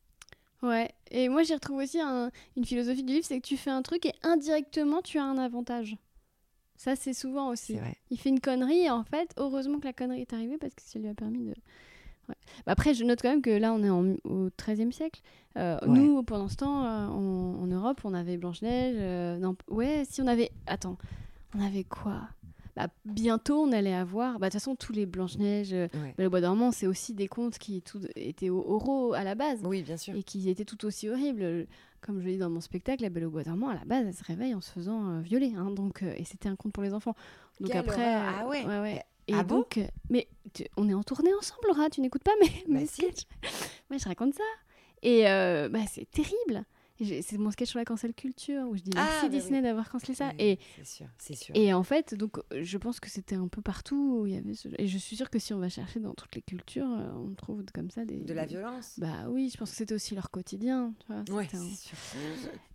Ouais, 0.64 0.90
et 1.12 1.30
moi 1.30 1.44
j'y 1.44 1.54
retrouve 1.54 1.78
aussi 1.78 2.00
un- 2.00 2.32
une 2.58 2.66
philosophie 2.66 3.04
du 3.04 3.14
livre, 3.14 3.26
c'est 3.28 3.40
que 3.40 3.46
tu 3.46 3.58
fais 3.58 3.70
un 3.70 3.84
truc 3.84 4.06
et 4.08 4.14
indirectement 4.24 5.02
tu 5.04 5.20
as 5.20 5.24
un 5.24 5.38
avantage. 5.38 5.96
Ça 6.78 6.96
c'est 6.96 7.14
souvent 7.14 7.50
aussi. 7.50 7.74
Vrai. 7.76 7.96
Il 8.12 8.20
fait 8.20 8.30
une 8.30 8.40
connerie 8.42 8.82
et 8.86 8.90
en 8.90 9.04
fait, 9.04 9.32
heureusement 9.38 9.80
que 9.80 9.86
la 9.86 9.94
connerie 9.94 10.22
est 10.22 10.34
arrivée 10.34 10.58
parce 10.58 10.74
que 10.74 10.82
ça 10.82 11.00
lui 11.00 11.08
a 11.08 11.14
permis 11.14 11.46
de... 11.46 11.54
Ouais. 12.28 12.36
Bah 12.66 12.72
après, 12.74 12.94
je 12.96 13.04
note 13.04 13.22
quand 13.22 13.30
même 13.30 13.42
que 13.42 13.52
là 13.52 13.72
on 13.74 13.84
est 13.84 13.90
en- 13.90 14.16
au 14.24 14.50
XIIIe 14.60 14.92
siècle. 14.92 15.22
Euh, 15.58 15.78
Ouais. 15.84 15.88
Nous, 16.00 16.22
pendant 16.24 16.48
ce 16.50 16.56
temps, 16.58 16.84
euh, 16.84 17.08
en, 17.08 17.62
en 17.62 17.68
Europe, 17.68 18.02
on 18.04 18.14
avait 18.14 18.36
Blanche-Neige. 18.38 18.96
euh, 19.00 19.38
non, 19.38 19.56
ouais, 19.70 20.04
si 20.10 20.22
on 20.22 20.28
avait... 20.28 20.52
Attends, 20.68 20.98
on 21.56 21.62
avait 21.66 21.84
quoi? 21.86 22.22
Bah, 22.76 22.88
Bientôt 23.06 23.62
on 23.62 23.72
allait 23.72 23.94
avoir... 23.94 24.40
Bah 24.40 24.48
de 24.48 24.52
toute 24.52 24.62
façon, 24.62 24.76
tous 24.76 24.92
les 24.94 25.06
Blanche-Neige... 25.06 25.74
euh, 25.74 25.88
Ouais. 25.94 26.14
Belle 26.18 26.28
au 26.28 26.30
bois 26.30 26.42
dormant, 26.42 26.72
c'est 26.72 26.88
aussi 26.88 27.14
des 27.14 27.28
contes 27.28 27.58
qui 27.58 27.82
tout, 27.82 28.00
étaient 28.16 28.50
au- 28.50 28.64
oraux 28.68 29.14
à 29.14 29.24
la 29.24 29.36
base 29.36 29.60
Oui, 29.64 29.82
bien 29.84 29.98
sûr. 29.98 30.16
et 30.16 30.24
qui 30.24 30.50
étaient 30.50 30.66
tout 30.66 30.86
aussi 30.86 31.10
horribles. 31.10 31.68
Comme 32.02 32.20
je 32.22 32.26
l'ai 32.26 32.34
dit 32.34 32.38
dans 32.40 32.50
mon 32.52 32.62
spectacle, 32.62 33.02
La 33.02 33.10
Belle 33.10 33.26
au 33.26 33.32
bois 33.32 33.44
dormant, 33.44 33.70
à 33.70 33.74
la 33.76 33.86
base, 33.86 34.06
elle 34.08 34.14
se 34.14 34.24
réveille 34.24 34.54
en 34.54 34.62
se 34.62 34.72
faisant 34.72 35.10
euh, 35.10 35.22
violer. 35.22 35.54
hein, 35.58 35.72
donc, 35.72 36.04
euh, 36.04 36.14
et 36.18 36.24
c'était 36.24 36.50
un 36.50 36.56
conte 36.56 36.72
pour 36.74 36.84
les 36.84 36.94
enfants. 36.94 37.16
Donc 37.60 37.70
Quelle 37.72 37.80
après, 37.80 38.16
horreur. 38.16 38.34
Ah 38.42 38.48
ouais. 38.48 38.66
ouais. 38.66 39.04
Et 39.28 39.34
Ah 39.34 39.44
bon? 39.44 39.56
donc, 39.60 39.80
mais 40.12 40.28
tu- 40.54 40.66
on 40.78 40.88
est 40.88 40.94
en 40.94 41.02
tournée 41.02 41.34
ensemble, 41.34 41.62
Laura. 41.68 41.90
Tu 41.90 42.02
n'écoutes 42.02 42.22
pas 42.24 42.34
mes, 42.42 42.48
Bah 42.68 42.80
mes 42.82 42.86
si. 42.86 43.02
sketchs? 43.02 43.24
Ouais, 43.90 43.98
je 43.98 44.06
raconte 44.08 44.36
ça. 44.36 44.44
Et 45.02 45.28
euh, 45.28 45.68
bah, 45.70 45.80
c'est 45.92 46.10
terrible. 46.12 46.64
C'est 47.04 47.38
mon 47.38 47.52
sketch 47.52 47.70
sur 47.70 47.80
la 47.80 47.84
cancel 47.86 48.14
culture 48.14 48.64
où 48.70 48.76
je 48.78 48.82
dis 48.82 48.92
Ah, 48.96 49.04
merci 49.04 49.26
bah 49.26 49.30
oui. 49.34 49.40
Disney 49.42 49.62
d'avoir 49.62 49.90
cancellé 49.90 50.14
ça. 50.14 50.30
Oui, 50.40 50.44
Et 50.46 50.60
sûr, 50.84 51.08
et 51.54 51.74
en 51.74 51.84
fait, 51.84 52.14
donc, 52.16 52.38
je 52.58 52.78
pense 52.78 53.00
que 53.02 53.10
c'était 53.10 53.36
un 53.36 53.48
peu 53.50 53.62
partout 53.62 54.20
où 54.22 54.28
il 54.28 54.34
y 54.34 54.38
avait 54.38 54.54
ce... 54.54 54.70
Et 54.78 54.88
je 54.88 54.98
suis 54.98 55.16
sûre 55.18 55.30
que 55.30 55.38
si 55.40 55.54
on 55.54 55.60
va 55.60 55.68
chercher 55.68 56.00
dans 56.00 56.14
toutes 56.14 56.34
les 56.36 56.42
cultures, 56.42 56.88
euh, 56.90 57.12
on 57.30 57.34
trouve 57.34 57.64
comme 57.74 57.90
ça 57.90 58.06
des... 58.06 58.18
De 58.20 58.34
la 58.34 58.46
violence. 58.46 58.94
Bah 58.98 59.26
oui, 59.28 59.50
je 59.52 59.58
pense 59.58 59.72
que 59.72 59.76
c'était 59.76 59.94
aussi 59.94 60.16
leur 60.16 60.32
quotidien. 60.32 60.94
Tu 61.06 61.12
vois, 61.14 61.38
ouais, 61.38 61.48
un- 61.54 61.58
sûr. 61.76 61.98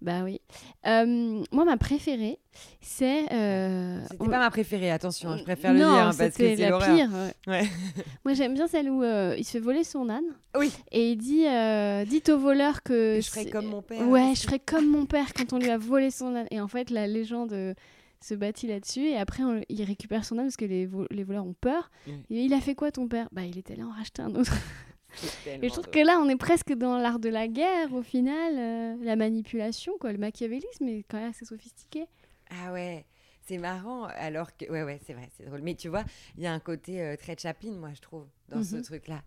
Bah 0.02 0.22
oui. 0.24 0.40
Euh, 0.86 1.42
moi, 1.52 1.64
ma 1.64 1.76
préférée, 1.78 2.38
c'est... 2.82 3.32
euh, 3.32 4.02
C'était 4.02 4.16
on- 4.22 4.26
pas 4.28 4.38
ma 4.38 4.50
préférée, 4.50 4.90
attention, 4.90 5.30
hein, 5.30 5.36
je 5.38 5.44
préfère 5.44 5.72
le 5.72 5.78
non, 5.80 5.92
dire 5.94 6.06
hein, 6.08 6.10
parce 6.18 6.36
que 6.36 6.44
c'est 6.44 6.56
la 6.56 6.68
l'horreur. 6.70 6.94
pire. 6.94 7.10
ouais. 7.46 7.64
Moi, 8.24 8.34
j'aime 8.34 8.52
bien 8.54 8.66
celle 8.66 8.90
où 8.90 9.02
euh, 9.02 9.34
il 9.38 9.44
se 9.44 9.52
fait 9.52 9.60
voler 9.60 9.84
son 9.84 10.08
âne. 10.10 10.24
Oui. 10.58 10.70
Et 10.90 11.12
il 11.12 11.16
dit, 11.16 11.46
euh, 11.46 12.04
dites 12.04 12.28
au 12.28 12.38
voleur 12.38 12.82
que... 12.82 13.18
Je 13.22 13.28
ferai 13.30 13.44
c'est- 13.44 13.50
comme 13.50 13.66
mon 13.66 13.82
père. 13.82 14.06
Ouais, 14.08 14.09
je 14.34 14.42
ferai 14.42 14.58
comme 14.58 14.86
mon 14.88 15.06
père 15.06 15.32
quand 15.34 15.52
on 15.52 15.58
lui 15.58 15.70
a 15.70 15.78
volé 15.78 16.10
son 16.10 16.34
âne. 16.34 16.46
Et 16.50 16.60
en 16.60 16.68
fait, 16.68 16.90
la 16.90 17.06
légende 17.06 17.52
euh, 17.52 17.74
se 18.22 18.34
bâtit 18.34 18.66
là-dessus. 18.66 19.06
Et 19.06 19.16
après, 19.16 19.42
on- 19.42 19.62
il 19.68 19.82
récupère 19.82 20.24
son 20.24 20.38
âne 20.38 20.46
parce 20.46 20.56
que 20.56 20.64
les, 20.64 20.86
vo- 20.86 21.06
les 21.10 21.24
voleurs 21.24 21.46
ont 21.46 21.54
peur. 21.60 21.90
Et 22.06 22.42
il 22.44 22.52
a 22.54 22.60
fait 22.60 22.74
quoi, 22.74 22.90
ton 22.90 23.08
père? 23.08 23.28
Bah, 23.32 23.42
il 23.44 23.58
était 23.58 23.74
allé 23.74 23.82
en 23.82 23.90
racheter 23.90 24.22
un 24.22 24.34
autre. 24.34 24.52
Et 25.62 25.68
je 25.68 25.72
trouve 25.72 25.90
que 25.90 25.98
là, 25.98 26.18
on 26.22 26.28
est 26.28 26.36
presque 26.36 26.72
dans 26.72 26.96
l'art 26.96 27.18
de 27.18 27.28
la 27.28 27.48
guerre, 27.48 27.92
au 27.92 28.02
final. 28.02 28.54
euh, 28.56 28.96
la 29.04 29.16
manipulation, 29.16 29.92
quoi. 30.00 30.12
Le 30.12 30.18
machiavélisme 30.18 30.86
est 30.88 31.04
quand 31.08 31.18
même 31.18 31.30
assez 31.30 31.44
sophistiqué. 31.44 32.06
Ah 32.50 32.72
ouais, 32.72 33.04
c'est 33.46 33.58
marrant. 33.58 34.04
Alors 34.04 34.56
que, 34.56 34.70
ouais, 34.70 34.82
ouais, 34.84 35.00
c'est 35.04 35.12
vrai, 35.14 35.28
c'est 35.36 35.44
drôle. 35.46 35.62
Mais 35.62 35.74
tu 35.74 35.88
vois, 35.88 36.04
il 36.36 36.44
y 36.44 36.46
a 36.46 36.52
un 36.52 36.60
côté 36.60 37.02
euh, 37.02 37.16
très 37.16 37.36
Chaplin, 37.36 37.72
moi, 37.72 37.90
je 37.94 38.00
trouve, 38.00 38.26
dans 38.48 38.62
ce 38.62 38.76
Mhm. 38.76 38.82
truc-là. 38.82 39.22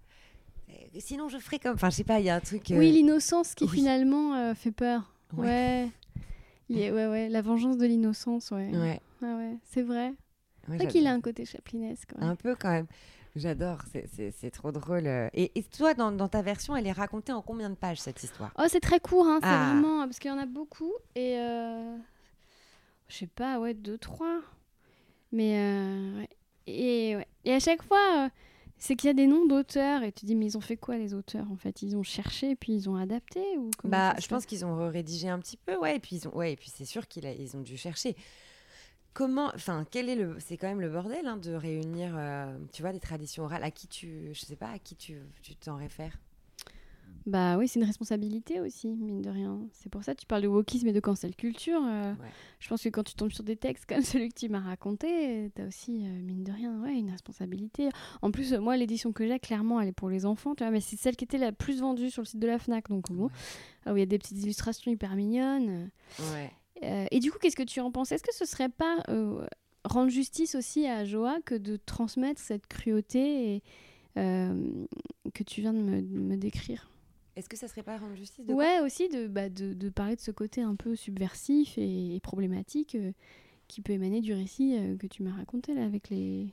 Euh, 0.70 0.74
Sinon, 1.00 1.28
je 1.30 1.38
ferais 1.38 1.60
comme. 1.60 1.76
Enfin, 1.76 1.90
je 1.90 1.96
sais 1.98 2.04
pas, 2.04 2.20
il 2.20 2.26
y 2.26 2.30
a 2.30 2.36
un 2.36 2.40
truc. 2.40 2.72
euh, 2.72 2.78
Oui, 2.78 2.92
l'innocence 2.92 3.56
qui 3.56 3.66
oui. 3.66 3.70
finalement 3.72 4.36
euh, 4.36 4.54
fait 4.54 4.72
peur. 4.72 5.14
Ouais. 5.36 5.90
Ouais. 6.70 6.92
Ouais, 6.92 7.08
ouais. 7.08 7.30
La 7.30 7.42
vengeance 7.42 7.78
de 7.78 7.86
l'innocence, 7.86 8.52
ouais. 8.52 8.70
Ouais. 8.72 9.00
Ouais, 9.22 9.34
ouais. 9.34 9.58
C'est 9.64 9.82
vrai. 9.84 10.10
ouais, 10.10 10.16
C'est 10.68 10.76
vrai 10.78 10.88
qu'il 10.88 11.08
a 11.08 11.12
un 11.12 11.22
côté 11.22 11.46
chaplinesque. 11.46 12.12
ouais. 12.18 12.24
Un 12.26 12.36
peu 12.36 12.56
quand 12.56 12.72
même. 12.72 12.88
J'adore, 13.36 13.80
c'est 14.12 14.52
trop 14.52 14.72
drôle. 14.72 15.08
Et, 15.34 15.52
et 15.56 15.64
toi, 15.64 15.96
dans, 15.96 16.12
dans, 16.12 16.28
ta 16.28 16.44
version, 16.44 16.76
elle 16.76 16.86
est 16.86 16.92
racontée 16.92 17.32
en 17.32 17.42
combien 17.42 17.72
de 17.72 17.76
pages 17.76 18.00
cette 18.00 18.22
histoire? 18.22 18.52
Oh, 18.60 18.66
c'est 18.68 18.80
très 18.80 19.00
court, 19.00 19.26
hein, 19.26 19.40
c'est 19.42 19.50
ah. 19.50 19.72
vraiment 19.72 20.04
parce 20.04 20.20
qu'il 20.20 20.30
y 20.30 20.34
en 20.34 20.38
a 20.38 20.46
beaucoup 20.46 20.94
et 21.16 21.40
euh... 21.40 21.98
je 23.08 23.16
sais 23.18 23.28
pas, 23.28 23.60
ouais, 23.60 23.74
deux, 23.74 23.98
trois. 23.98 24.40
Mais 25.32 25.58
euh... 25.58 26.26
et, 26.68 27.16
ouais. 27.16 27.28
et 27.46 27.54
à 27.54 27.60
chaque 27.60 27.82
fois, 27.82 28.26
euh, 28.26 28.30
c'est 28.84 28.98
qu'il 28.98 29.08
y 29.08 29.12
a 29.12 29.14
des 29.14 29.28
noms 29.28 29.46
d'auteurs 29.46 30.04
et 30.04 30.12
tu 30.12 30.26
dis 30.26 30.36
mais 30.36 30.46
ils 30.46 30.58
ont 30.58 30.62
fait 30.62 30.76
quoi 30.76 30.98
les 30.98 31.14
auteurs 31.14 31.50
en 31.50 31.56
fait? 31.56 31.82
Ils 31.84 31.96
ont 31.96 32.04
cherché 32.04 32.50
et 32.50 32.56
puis 32.58 32.74
ils 32.74 32.90
ont 32.90 32.98
adapté 32.98 33.40
ou 33.58 33.70
Bah, 33.86 34.14
je 34.20 34.28
pense 34.28 34.46
qu'ils 34.46 34.66
ont 34.66 34.90
rédigé 34.90 35.30
un 35.30 35.40
petit 35.40 35.56
peu, 35.56 35.78
ouais, 35.78 35.96
et 35.96 36.00
puis 36.00 36.18
ils 36.18 36.28
ont, 36.28 36.36
ouais, 36.36 36.52
et 36.52 36.56
puis 36.58 36.70
c'est 36.70 36.84
sûr 36.84 37.08
qu'ils 37.08 37.24
ils 37.24 37.56
ont 37.56 37.62
dû 37.62 37.78
chercher. 37.78 38.18
Comment, 39.14 39.52
enfin, 39.56 39.86
quel 39.90 40.10
est 40.10 40.16
le, 40.16 40.36
c'est 40.40 40.58
quand 40.58 40.68
même 40.68 40.82
le 40.82 40.90
bordel 40.90 41.28
hein, 41.28 41.38
de 41.38 41.54
réunir, 41.54 42.14
euh, 42.18 42.58
tu 42.74 42.82
vois, 42.82 42.92
des 42.92 43.00
traditions 43.00 43.44
orales. 43.46 43.64
À 43.64 43.72
qui 43.72 43.88
tu, 43.88 44.32
je 44.34 44.42
sais 44.42 44.58
pas, 44.58 44.72
à 44.72 44.80
qui 44.80 44.98
tu, 44.98 45.22
tu 45.42 45.56
t'en 45.56 45.78
réfères? 45.78 46.18
Bah 47.26 47.58
oui, 47.58 47.68
c'est 47.68 47.80
une 47.80 47.86
responsabilité 47.86 48.60
aussi, 48.60 48.90
mine 48.90 49.22
de 49.22 49.30
rien. 49.30 49.60
C'est 49.72 49.90
pour 49.90 50.04
ça 50.04 50.14
que 50.14 50.20
tu 50.20 50.26
parles 50.26 50.42
de 50.42 50.48
wokisme 50.48 50.88
et 50.88 50.94
de 50.94 51.00
cancel 51.00 51.36
culture. 51.36 51.82
Euh, 51.86 52.14
je 52.60 52.68
pense 52.68 52.84
que 52.84 52.90
quand 52.90 53.04
tu 53.04 53.16
tombes 53.16 53.32
sur 53.32 53.44
des 53.44 53.56
textes 53.56 53.86
comme 53.86 54.02
celui 54.02 54.30
que 54.30 54.40
tu 54.40 54.50
m'as 54.50 54.60
raconté, 54.60 55.52
tu 55.56 55.62
as 55.62 55.66
aussi, 55.66 56.06
euh, 56.06 56.22
mine 56.22 56.44
de 56.44 56.52
rien, 56.52 56.82
ouais, 56.82 56.96
une 56.96 57.12
responsabilité. 57.12 57.90
En 58.22 58.32
plus, 58.32 58.54
moi, 58.54 58.76
l'édition 58.76 59.14
que 59.14 59.26
j'ai, 59.28 59.40
clairement, 59.40 59.80
elle 59.80 59.90
est 59.90 59.94
pour 59.94 60.10
les 60.10 60.26
enfants, 60.26 60.56
tu 60.56 60.64
vois, 60.64 60.72
mais 60.72 60.82
c'est 60.82 60.98
celle 60.98 61.16
qui 61.16 61.24
était 61.24 61.38
la 61.38 61.52
plus 61.52 61.80
vendue 61.80 62.10
sur 62.10 62.22
le 62.22 62.28
site 62.28 62.40
de 62.40 62.48
la 62.48 62.60
FNAC, 62.60 62.90
donc 62.90 63.12
bon, 63.12 63.30
ah, 63.86 63.94
où 63.94 63.98
il 63.98 64.02
y 64.02 64.04
a 64.04 64.08
des 64.08 64.18
petites 64.18 64.42
illustrations 64.44 64.92
hyper 64.92 65.16
mignonnes. 65.16 65.90
Ouais. 66.20 66.52
Euh, 66.84 67.06
et 67.12 67.20
du 67.20 67.32
coup, 67.32 67.38
qu'est-ce 67.40 67.56
que 67.56 67.64
tu 67.64 67.80
en 67.80 67.92
penses? 67.92 68.12
Est-ce 68.12 68.24
que 68.24 68.34
ce 68.34 68.46
serait 68.46 68.70
pas 68.70 69.04
euh, 69.10 69.46
rendre 69.84 70.10
justice 70.10 70.56
aussi 70.56 70.88
à 70.88 71.06
Joa 71.06 71.38
que 71.46 71.56
de 71.56 71.78
transmettre 71.78 72.42
cette 72.42 72.68
cruauté 72.68 73.56
et, 73.56 73.64
euh, 74.18 74.86
que 75.34 75.44
tu 75.44 75.62
viens 75.62 75.74
de 75.74 75.80
me, 75.80 76.36
décrire? 76.36 76.90
Est-ce 77.36 77.50
que 77.50 77.58
ça 77.58 77.68
serait 77.68 77.84
pas 77.84 77.98
rendre 77.98 78.16
justice 78.16 78.46
de 78.46 78.54
Ouais, 78.54 78.80
aussi 78.80 79.10
de, 79.10 79.28
bah, 79.28 79.50
de, 79.50 79.74
de, 79.74 79.90
parler 79.90 80.16
de 80.16 80.22
ce 80.22 80.32
côté 80.32 80.62
un 80.62 80.76
peu 80.76 80.96
subversif 80.96 81.78
et, 81.78 82.20
problématique 82.22 82.98
qui 83.68 83.82
peut 83.82 83.94
émaner 83.94 84.22
du 84.22 84.34
récit 84.34 84.78
que 85.00 85.08
tu 85.08 85.24
m'as 85.24 85.34
raconté 85.34 85.74
là 85.74 85.84
avec 85.84 86.10
les. 86.10 86.48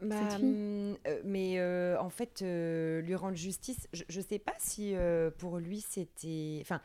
Bah, 0.00 0.36
hum, 0.40 0.96
mais 1.24 1.62
en 1.96 2.10
fait, 2.10 2.42
lui 2.42 3.14
rendre 3.14 3.36
justice, 3.36 3.88
je, 3.92 4.04
je 4.08 4.20
sais 4.20 4.38
pas 4.38 4.54
si 4.58 4.94
pour 5.38 5.58
lui 5.58 5.80
c'était. 5.80 6.58
Enfin, 6.62 6.80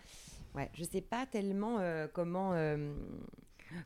Ouais, 0.58 0.72
je 0.74 0.84
sais 0.84 1.02
pas 1.02 1.28
tellement 1.28 1.78
euh, 1.80 2.08
comment 2.12 2.54
euh, 2.54 2.92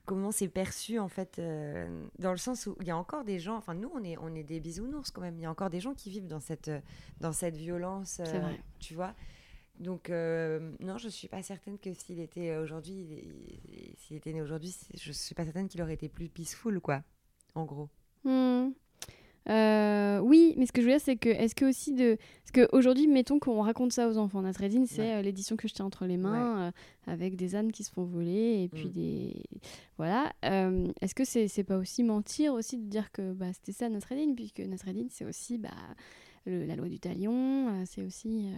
comment 0.05 0.31
c'est 0.31 0.47
perçu 0.47 0.99
en 0.99 1.09
fait 1.09 1.37
euh, 1.37 2.05
dans 2.17 2.31
le 2.31 2.37
sens 2.37 2.65
où 2.65 2.77
il 2.79 2.87
y 2.87 2.91
a 2.91 2.97
encore 2.97 3.25
des 3.25 3.39
gens 3.39 3.57
enfin 3.57 3.73
nous 3.73 3.91
on 3.93 4.03
est 4.03 4.17
on 4.19 4.33
est 4.35 4.43
des 4.43 4.61
bisounours 4.61 5.11
quand 5.11 5.19
même 5.19 5.37
il 5.37 5.41
y 5.41 5.45
a 5.45 5.51
encore 5.51 5.69
des 5.69 5.81
gens 5.81 5.93
qui 5.93 6.09
vivent 6.09 6.27
dans 6.27 6.39
cette 6.39 6.71
dans 7.19 7.33
cette 7.33 7.57
violence 7.57 8.21
tu 8.79 8.93
vois 8.93 9.13
donc 9.81 10.09
non 10.09 10.97
je 10.97 11.09
suis 11.09 11.27
pas 11.27 11.41
certaine 11.43 11.77
que 11.77 11.93
s'il 11.93 12.19
était 12.19 12.55
aujourd'hui 12.57 13.27
s'il 13.97 14.15
était 14.15 14.31
né 14.31 14.41
aujourd'hui 14.41 14.75
je 14.93 15.11
suis 15.11 15.35
pas 15.35 15.43
certaine 15.43 15.67
qu'il 15.67 15.81
aurait 15.81 15.95
été 15.95 16.07
plus 16.07 16.29
peaceful 16.29 16.79
quoi 16.79 17.03
en 17.55 17.65
gros 17.65 17.89
mmh. 18.23 18.69
Euh, 19.49 20.19
oui, 20.19 20.53
mais 20.57 20.65
ce 20.65 20.71
que 20.71 20.81
je 20.81 20.87
veux 20.87 20.93
dire, 20.93 21.01
c'est 21.01 21.15
que, 21.15 21.29
est-ce 21.29 21.55
que 21.55 21.65
aussi 21.65 21.93
de. 21.93 22.17
Parce 22.43 22.67
qu'aujourd'hui, 22.67 23.07
mettons 23.07 23.39
qu'on 23.39 23.61
raconte 23.61 23.91
ça 23.91 24.07
aux 24.07 24.17
enfants. 24.17 24.41
Nasreddin, 24.41 24.85
c'est 24.85 25.15
euh, 25.15 25.21
l'édition 25.21 25.55
que 25.55 25.67
je 25.67 25.73
tiens 25.73 25.85
entre 25.85 26.05
les 26.05 26.17
mains, 26.17 26.67
euh, 26.67 26.71
avec 27.07 27.35
des 27.35 27.55
ânes 27.55 27.71
qui 27.71 27.83
se 27.83 27.91
font 27.91 28.03
voler, 28.03 28.63
et 28.63 28.69
puis 28.69 28.87
mm. 28.87 28.91
des. 28.91 29.43
Voilà. 29.97 30.31
est-ce 30.43 31.15
que 31.15 31.25
c'est, 31.25 31.47
c'est 31.47 31.63
pas 31.63 31.77
aussi 31.77 32.03
mentir, 32.03 32.53
aussi, 32.53 32.77
de 32.77 32.87
dire 32.87 33.11
que 33.11 33.33
bah, 33.33 33.51
c'était 33.53 33.71
ça 33.71 33.89
Nasreddin, 33.89 34.33
puisque 34.35 34.59
Nasreddin, 34.59 35.07
c'est 35.09 35.25
aussi 35.25 35.57
bah, 35.57 35.69
la 36.45 36.75
loi 36.75 36.87
du 36.87 36.99
talion, 36.99 37.83
c'est 37.85 38.03
aussi. 38.03 38.51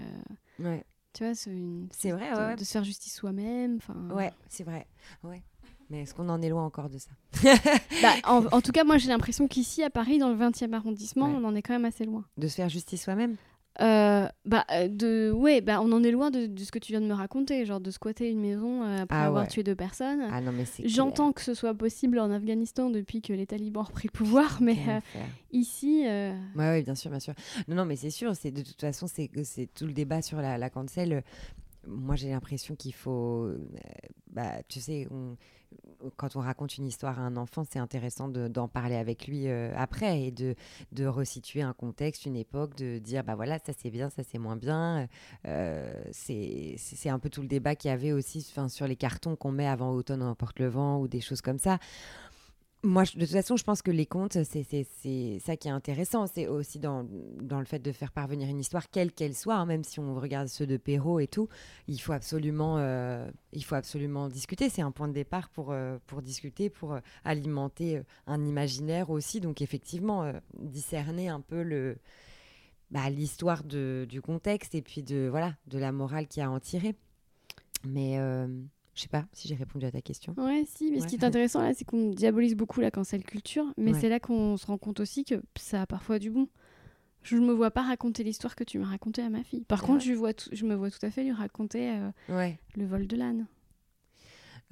ouais. 0.60 0.84
Tu 1.14 1.24
vois, 1.24 1.36
c'est, 1.36 1.52
une, 1.52 1.88
vrai, 2.04 2.54
de, 2.56 2.60
de, 2.60 2.64
se 2.64 2.72
faire 2.72 2.84
justice 2.84 3.14
soi-même. 3.14 3.78
Ouais, 4.12 4.32
c'est 4.50 4.64
vrai. 4.64 4.88
Ouais. 5.24 5.44
Mais 5.90 6.02
est-ce 6.02 6.16
qu'on 6.16 6.28
en 6.30 6.42
est 6.42 6.50
loin 6.50 6.66
encore 6.66 6.90
de 6.90 6.98
ça? 6.98 7.12
Bah, 8.02 8.14
en, 8.52 8.62
tout 8.62 8.72
cas, 8.72 8.84
moi 8.84 8.98
j'ai 8.98 9.10
l'impression 9.10 9.48
qu'ici, 9.48 9.84
à 9.84 9.92
Paris, 9.92 10.18
dans 10.18 10.30
le 10.30 10.36
20e 10.36 10.74
arrondissement, 10.74 11.28
on 11.28 11.44
en 11.44 11.56
est 11.56 11.62
quand 11.62 11.74
même 11.74 11.86
assez 11.86 12.06
loin. 12.06 12.26
De 12.38 12.48
se 12.48 12.56
faire 12.56 12.70
justice 12.70 13.04
soi-même? 13.04 13.36
Euh, 13.82 14.28
bah, 14.46 14.66
euh, 14.72 14.88
de, 14.88 15.32
ouais, 15.32 15.62
bah, 15.62 15.82
on 15.82 15.92
en 15.92 16.04
est 16.04 16.12
loin 16.12 16.30
de, 16.30 16.50
ce 16.64 16.72
que 16.72 16.80
tu 16.80 16.92
viens 16.92 17.02
de 17.02 17.08
me 17.08 17.14
raconter, 17.14 17.66
genre 17.66 17.80
de 17.80 17.90
squatter 17.90 18.30
une 18.30 18.40
maison 18.40 18.84
euh, 18.84 19.02
après 19.02 19.18
ah 19.18 19.26
avoir 19.26 19.48
tué 19.48 19.64
deux 19.64 19.76
personnes. 19.76 20.22
Ah 20.32 20.42
J'entends 20.84 21.32
que 21.32 21.42
ce 21.42 21.54
soit 21.54 21.74
possible 21.74 22.20
en 22.20 22.32
Afghanistan 22.32 22.90
depuis 22.90 23.22
que 23.22 23.34
les 23.34 23.48
talibans 23.48 23.82
ont 23.82 23.88
repris 23.88 24.10
le 24.12 24.18
pouvoir, 24.18 24.60
mais 24.62 24.78
ici. 25.52 26.04
Ouais, 26.04 26.36
ouais, 26.56 26.84
bien 26.84 26.96
sûr, 26.96 27.10
bien 27.10 27.20
sûr. 27.20 27.34
Non, 27.68 27.76
non, 27.76 27.86
mais 27.86 27.96
c'est 27.96 28.12
sûr, 28.12 28.36
c'est 28.36 28.52
de 28.52 28.62
toute 28.62 28.80
façon, 28.82 29.08
c'est 29.08 29.30
tout 29.74 29.86
le 29.86 29.94
débat 29.94 30.22
sur 30.22 30.40
la, 30.42 30.58
la 30.58 30.70
cancel. 30.70 31.24
Moi, 31.88 32.16
j'ai 32.16 32.30
l'impression 32.30 32.76
qu'il 32.76 32.94
faut. 32.94 33.50
bah, 34.32 34.62
tu 34.68 34.80
sais, 34.80 35.08
on 35.12 35.36
quand 36.18 36.36
on 36.36 36.40
raconte 36.40 36.78
une 36.78 36.86
histoire 36.86 37.20
à 37.20 37.24
un 37.24 37.38
enfant, 37.38 37.64
c'est 37.70 37.80
intéressant 37.80 38.28
d'en 38.28 38.68
parler 38.68 38.96
avec 38.96 39.28
lui 39.28 39.48
euh, 39.48 39.72
après 39.76 40.22
et 40.22 40.32
de, 40.32 40.56
de 40.92 41.06
resituer 41.06 41.62
un 41.62 41.74
contexte, 41.74 42.26
une 42.26 42.36
époque, 42.36 42.76
de 42.76 43.00
dire 43.00 43.24
bah 43.24 43.36
voilà, 43.36 43.60
ça 43.60 43.74
c'est 43.78 43.90
bien, 43.90 44.10
ça 44.10 44.24
c'est 44.24 44.38
moins 44.38 44.56
bien. 44.56 45.08
Euh, 45.48 46.04
c'est 46.12 47.10
un 47.10 47.20
peu 47.20 47.30
tout 47.30 47.42
le 47.42 47.48
débat 47.48 47.76
qu'il 47.76 47.90
y 47.90 47.94
avait 47.94 48.12
aussi 48.12 48.46
sur 48.68 48.88
les 48.88 48.96
cartons 48.96 49.36
qu'on 49.36 49.52
met 49.52 49.68
avant 49.68 49.92
automne 49.92 50.24
emporte 50.24 50.60
le 50.60 50.68
vent 50.68 51.00
ou 51.00 51.08
des 51.08 51.22
choses 51.22 51.42
comme 51.42 51.60
ça. 51.60 51.80
Moi, 52.86 53.04
de 53.04 53.12
toute 53.12 53.30
façon, 53.30 53.56
je 53.56 53.64
pense 53.64 53.82
que 53.82 53.92
les 53.92 54.06
contes, 54.06 54.44
c'est 54.44 54.64
ça 55.40 55.56
qui 55.56 55.70
est 55.70 55.72
intéressant. 55.72 56.28
C'est 56.28 56.48
aussi 56.48 56.80
dans, 56.80 57.08
dans, 57.42 57.60
le 57.60 57.66
fait 57.66 57.80
de 57.80 57.94
faire 57.94 58.12
parvenir 58.12 58.50
une 58.50 58.60
histoire, 58.60 58.90
quelle 58.90 59.14
qu'elle 59.14 59.36
soit, 59.36 59.56
hein, 59.56 59.66
même 59.66 59.86
si 59.86 60.02
on 60.02 60.16
regarde 60.16 60.50
ceux 60.50 60.68
de 60.68 60.76
Perrault 60.76 61.22
et 61.22 61.28
tout, 61.28 61.48
il 61.88 61.98
faut 62.02 62.12
absolument, 62.12 62.78
euh, 62.80 63.32
il 63.54 63.64
faut 63.64 63.76
absolument 63.76 64.28
discuter. 64.28 64.68
C'est 64.68 64.82
un 64.82 64.92
point 64.92 65.08
de 65.08 65.14
départ 65.14 65.48
pour, 65.48 65.72
euh, 65.72 65.98
pour 66.08 66.22
discuter, 66.22 66.70
pour 66.70 66.96
euh, 66.96 67.00
alimenter 67.24 68.02
un 68.28 68.44
imaginaire 68.44 69.12
aussi. 69.12 69.40
Donc, 69.40 69.62
effectivement, 69.62 70.34
discerner 70.60 71.30
un 71.30 71.40
peu 71.40 71.64
le 71.64 71.96
bah, 72.92 73.10
l'histoire 73.10 73.64
du 73.64 74.22
contexte 74.22 74.76
et 74.76 74.82
puis 74.82 75.04
de, 75.04 75.30
voilà, 75.30 75.56
de 75.68 75.80
la 75.80 75.94
morale 75.94 76.28
qu'il 76.28 76.42
y 76.42 76.46
a 76.46 76.52
en 76.52 76.60
tirer. 76.60 76.96
Mais 77.86 78.20
je 78.96 79.02
sais 79.02 79.08
pas 79.08 79.26
si 79.34 79.48
j'ai 79.48 79.56
répondu 79.56 79.86
à 79.86 79.92
ta 79.92 80.02
question. 80.02 80.36
Ouais, 80.38 80.64
si, 80.68 80.92
mais 80.92 81.02
ce 81.02 81.08
qui 81.08 81.16
est 81.16 81.24
intéressant 81.24 81.62
là, 81.62 81.74
c'est 81.74 81.86
qu'on 81.86 82.12
diabolise 82.12 82.56
beaucoup 82.56 82.80
la 82.80 82.92
cancel 82.92 83.24
culture, 83.24 83.66
mais 83.78 83.94
c'est 83.94 84.10
là 84.10 84.20
qu'on 84.20 84.58
se 84.58 84.66
rend 84.66 84.78
compte 84.78 85.00
aussi 85.00 85.26
que 85.26 85.36
ça 85.56 85.82
a 85.82 85.86
parfois 85.86 86.20
du 86.20 86.30
bon. 86.30 86.48
Je 87.24 87.38
ne 87.38 87.46
me 87.46 87.54
vois 87.54 87.72
pas 87.72 87.84
raconter 87.84 88.24
l'histoire 88.24 88.56
que 88.56 88.66
tu 88.66 88.78
m'as 88.80 88.88
racontée 88.88 89.22
à 89.22 89.30
ma 89.30 89.44
fille. 89.44 89.64
Par 89.64 89.82
contre, 89.82 90.04
je, 90.04 90.12
vois 90.12 90.32
je 90.52 90.66
me 90.66 90.76
vois 90.76 90.92
tout 90.92 91.04
à 91.06 91.10
fait 91.10 91.24
lui 91.24 91.32
raconter 91.32 91.90
euh, 92.30 92.50
le 92.76 92.86
vol 92.86 93.08
de 93.08 93.16
l'âne. 93.16 93.48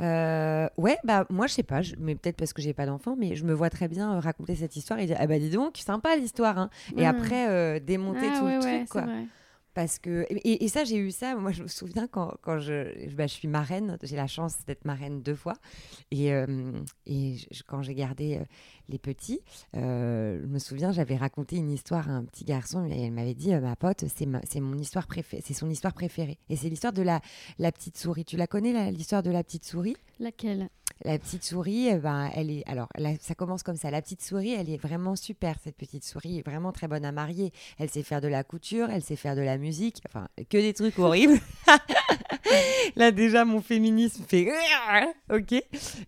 Euh, 0.02 0.68
ouais, 0.78 0.98
bah 1.04 1.26
moi 1.30 1.48
je 1.48 1.54
sais 1.54 1.64
pas, 1.64 1.82
mais 2.00 2.16
peut-être 2.16 2.36
parce 2.36 2.54
que 2.54 2.62
j'ai 2.62 2.74
pas 2.74 2.86
d'enfant, 2.86 3.16
mais 3.18 3.36
je 3.36 3.46
me 3.46 3.54
vois 3.54 3.70
très 3.70 3.88
bien 3.88 4.16
euh, 4.16 4.20
raconter 4.20 4.56
cette 4.56 4.76
histoire 4.76 5.00
et 5.00 5.06
dire 5.06 5.18
ah 5.20 5.28
bah 5.28 5.40
dis 5.40 5.50
donc 5.50 5.78
sympa 5.78 6.16
l'histoire, 6.16 6.58
hein. 6.58 6.70
et 6.98 7.06
après 7.06 7.80
démonter 7.80 8.28
ah 8.32 8.40
tout 8.40 8.46
le 8.48 8.60
truc 8.60 8.90
quoi. 8.90 9.06
Parce 9.74 10.00
que, 10.00 10.26
et, 10.30 10.68
ça, 10.68 10.84
j'ai 10.84 10.98
eu 10.98 11.12
ça. 11.12 11.36
Moi, 11.36 11.52
je 11.52 11.64
me 11.64 11.68
souviens 11.68 12.08
quand, 12.08 12.34
quand 12.42 12.60
je, 12.60 13.10
bah, 13.16 13.28
je 13.28 13.34
suis 13.34 13.48
marraine, 13.48 13.98
j'ai 14.04 14.18
la 14.18 14.28
chance 14.28 14.66
d'être 14.66 14.84
marraine 14.84 15.22
deux 15.22 15.36
fois. 15.36 15.54
Et, 16.12 16.34
euh, 16.34 16.74
et 17.06 17.38
quand 17.68 17.82
j'ai 17.82 17.96
gardé 17.96 18.38
euh, 18.38 18.44
les 18.92 19.00
petits, 19.00 19.42
euh, 19.76 20.40
je 20.42 20.48
me 20.48 20.60
souviens, 20.60 20.92
j'avais 20.92 21.16
raconté 21.16 21.56
une 21.56 21.72
histoire 21.72 22.10
à 22.10 22.14
un 22.14 22.24
petit 22.24 22.46
garçon 22.46 22.86
et 22.86 23.06
elle 23.06 23.12
m'avait 23.12 23.34
dit 23.34 23.54
Ma 23.56 23.76
pote, 23.76 24.06
c'est 24.08 24.60
mon 24.60 24.78
histoire 24.78 25.08
préférée, 25.08 25.44
c'est 25.46 25.54
son 25.54 25.70
histoire 25.70 25.94
préférée. 25.94 26.38
Et 26.50 26.56
c'est 26.56 26.70
l'histoire 26.70 26.94
de 26.94 27.02
la, 27.02 27.22
la 27.58 27.72
petite 27.72 27.98
souris. 27.98 28.26
Tu 28.26 28.38
la 28.38 28.48
connais, 28.48 28.92
l'histoire 28.92 29.24
de 29.24 29.32
la 29.32 29.44
petite 29.44 29.66
souris? 29.66 29.98
Laquelle? 30.20 30.70
La 31.04 31.18
petite 31.18 31.44
souris, 31.44 31.88
eh 31.88 31.96
ben, 31.96 32.30
elle 32.36 32.52
est. 32.52 32.64
Alors, 32.68 32.88
ça 33.20 33.34
commence 33.34 33.64
comme 33.64 33.76
ça. 33.76 33.90
La 33.90 34.04
petite 34.04 34.22
souris, 34.22 34.54
elle 34.54 34.70
est 34.70 34.78
vraiment 34.78 35.16
super. 35.16 35.56
Cette 35.64 35.76
petite 35.76 36.04
souris 36.04 36.40
est 36.40 36.46
vraiment 36.48 36.72
très 36.72 36.88
bonne 36.88 37.06
à 37.06 37.12
marier. 37.12 37.52
Elle 37.80 37.90
sait 37.90 38.04
faire 38.04 38.22
de 38.22 38.28
la 38.28 38.44
couture, 38.44 38.90
elle 38.92 39.02
sait 39.02 39.16
faire 39.16 39.36
de 39.36 39.42
la 39.42 39.58
musique. 39.58 40.02
Enfin, 40.08 40.28
que 40.50 40.58
des 40.58 40.74
trucs 40.74 41.00
horribles. 41.00 41.40
Là, 42.96 43.12
déjà, 43.12 43.46
mon 43.46 43.62
féminisme 43.62 44.24
fait. 44.28 44.52
ok. 45.34 45.64